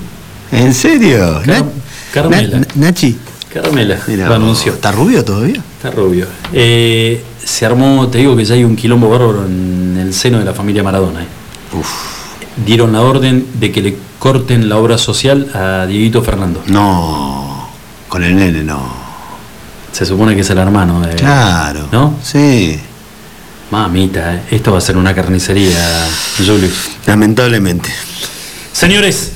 ¿En 0.51 0.73
serio? 0.73 1.41
Car- 1.45 1.63
Na- 1.63 1.71
Carmela. 2.13 2.59
Na- 2.59 2.67
Nachi. 2.75 3.17
Carmela. 3.53 3.99
Mira, 4.07 4.27
lo 4.27 4.35
anunció. 4.35 4.73
¿Está 4.73 4.91
rubio 4.91 5.23
todavía? 5.23 5.61
Está 5.77 5.91
rubio. 5.91 6.27
Eh, 6.53 7.23
se 7.43 7.65
armó, 7.65 8.07
te 8.09 8.17
digo 8.17 8.35
que 8.35 8.43
ya 8.43 8.55
hay 8.55 8.63
un 8.63 8.75
quilombo 8.75 9.09
bárbaro 9.09 9.45
en 9.45 9.97
el 10.01 10.13
seno 10.13 10.39
de 10.39 10.45
la 10.45 10.53
familia 10.53 10.83
Maradona. 10.83 11.21
eh. 11.21 11.27
Dieron 12.65 12.93
la 12.93 13.01
orden 13.01 13.47
de 13.59 13.71
que 13.71 13.81
le 13.81 13.97
corten 14.19 14.67
la 14.69 14.77
obra 14.77 14.97
social 14.97 15.49
a 15.53 15.85
Dieguito 15.85 16.21
Fernando. 16.21 16.63
No, 16.67 17.69
con 18.07 18.23
el 18.23 18.35
nene 18.35 18.63
no. 18.63 19.04
Se 19.95 20.05
supone 20.05 20.35
que 20.35 20.41
es 20.41 20.49
el 20.49 20.57
hermano 20.57 20.99
de. 20.99 21.15
Claro. 21.15 21.87
¿No? 21.89 22.17
Sí. 22.21 22.77
Mamita, 23.71 24.35
eh, 24.35 24.41
esto 24.51 24.73
va 24.73 24.79
a 24.79 24.81
ser 24.81 24.97
una 24.97 25.15
carnicería, 25.15 25.79
Julio. 26.37 26.69
Lamentablemente. 27.07 27.89
Señores, 28.73 29.31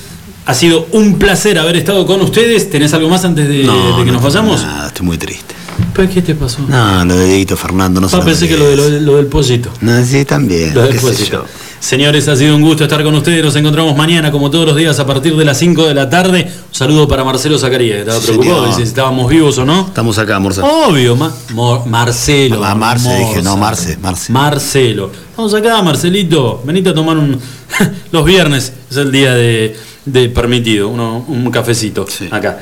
ha 0.45 0.53
sido 0.53 0.85
un 0.91 1.17
placer 1.17 1.57
haber 1.59 1.77
estado 1.77 2.05
con 2.05 2.19
ustedes. 2.21 2.69
¿Tenés 2.69 2.93
algo 2.93 3.07
más 3.09 3.23
antes 3.23 3.47
de, 3.47 3.63
No, 3.63 3.97
de 3.99 4.03
que 4.03 4.11
no 4.11 4.19
nos 4.19 4.23
vayamos? 4.23 4.61
nada, 4.61 4.87
estoy 4.87 5.05
muy 5.05 5.17
triste. 5.17 5.55
¿Pero 5.93 6.09
qué 6.13 6.21
te 6.21 6.35
pasó? 6.35 6.59
No, 6.67 7.05
lo 7.05 7.15
de 7.15 7.25
Dieguito 7.25 7.55
Fernando, 7.55 8.01
no 8.01 8.07
Ah, 8.07 8.09
sé. 8.09 8.19
pensé 8.19 8.47
que 8.49 8.57
lo, 8.57 8.67
de- 8.69 8.75
lo 8.75 8.89
lo 8.89 9.15
del 9.15 9.27
pollito. 9.27 9.69
No, 9.79 10.03
sí, 10.05 10.25
también. 10.25 10.73
Lo 10.75 10.81
del 10.83 10.97
pollito. 10.97 11.45
Señores, 11.79 12.27
ha 12.27 12.35
sido 12.35 12.55
un 12.55 12.61
gusto 12.61 12.83
estar 12.83 13.01
con 13.03 13.15
ustedes. 13.15 13.43
Nos 13.43 13.55
encontramos 13.55 13.95
mañana, 13.95 14.31
como 14.31 14.51
todos 14.51 14.65
los 14.67 14.75
días, 14.75 14.99
a 14.99 15.05
partir 15.05 15.35
de 15.35 15.45
las 15.45 15.57
5 15.57 15.87
de 15.87 15.93
la 15.93 16.09
tarde. 16.09 16.43
Un 16.67 16.75
saludo 16.75 17.07
para 17.07 17.23
Marcelo 17.23 17.57
Zacarías. 17.57 17.95
que 17.95 17.99
Estaba 18.01 18.19
Sí, 18.19 18.27
preocupado 18.27 18.65
de 18.67 18.73
si 18.73 18.81
estábamos 18.83 19.29
vivos 19.29 19.57
o 19.57 19.65
no. 19.65 19.87
Estamos 19.87 20.17
acá, 20.17 20.39
Morsa. 20.39 20.63
Obvio, 20.63 21.15
ma- 21.15 21.33
Mo- 21.53 21.85
Marcelo. 21.85 22.63
Ah, 22.63 22.75
Marce, 22.75 23.09
dije, 23.17 23.41
no, 23.41 23.55
Marce, 23.55 23.97
Marce. 23.97 24.31
Marcelo. 24.31 25.09
Estamos 25.31 25.53
acá, 25.53 25.81
Marcelito. 25.81 26.61
Venite 26.65 26.89
a 26.89 26.93
tomar 26.93 27.17
un. 27.17 27.39
Los 28.11 28.25
viernes 28.25 28.73
es 28.91 28.97
el 28.97 29.11
día 29.11 29.33
de, 29.33 29.75
de 30.05 30.29
permitido, 30.29 30.89
uno- 30.89 31.23
un 31.27 31.49
cafecito 31.49 32.05
acá. 32.29 32.59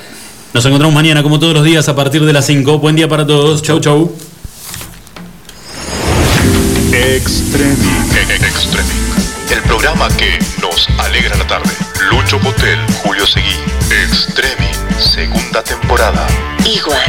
Nos 0.53 0.64
encontramos 0.65 0.94
mañana, 0.94 1.23
como 1.23 1.39
todos 1.39 1.53
los 1.56 1.64
días, 1.64 1.89
a 1.89 1.95
partir 1.95 2.23
de 2.23 2.34
las 2.34 2.45
5. 2.45 2.77
Buen 2.80 2.95
día 2.95 3.10
para 3.10 3.26
todos. 3.26 3.61
Chau, 3.64 3.80
chau. 3.80 4.11
Extreming. 6.94 7.98
El 9.49 9.61
programa 9.64 10.10
que 10.18 10.38
nos 10.61 10.90
alegra 10.99 11.36
la 11.38 11.48
tarde. 11.48 11.69
Lucho 12.10 12.40
Potel, 12.40 12.80
Julio 13.03 13.26
Seguí. 13.26 13.56
Extreming. 13.90 14.99
Segunda 14.99 15.64
temporada. 15.64 16.28
Igual. 16.65 17.02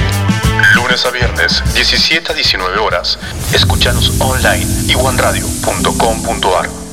Lunes 0.74 1.04
a 1.04 1.10
viernes, 1.10 1.62
17 1.74 2.32
a 2.32 2.34
19 2.34 2.78
horas. 2.78 3.18
Escúchanos 3.52 4.12
online 4.20 4.66
iguanradio.com.ar. 4.88 6.87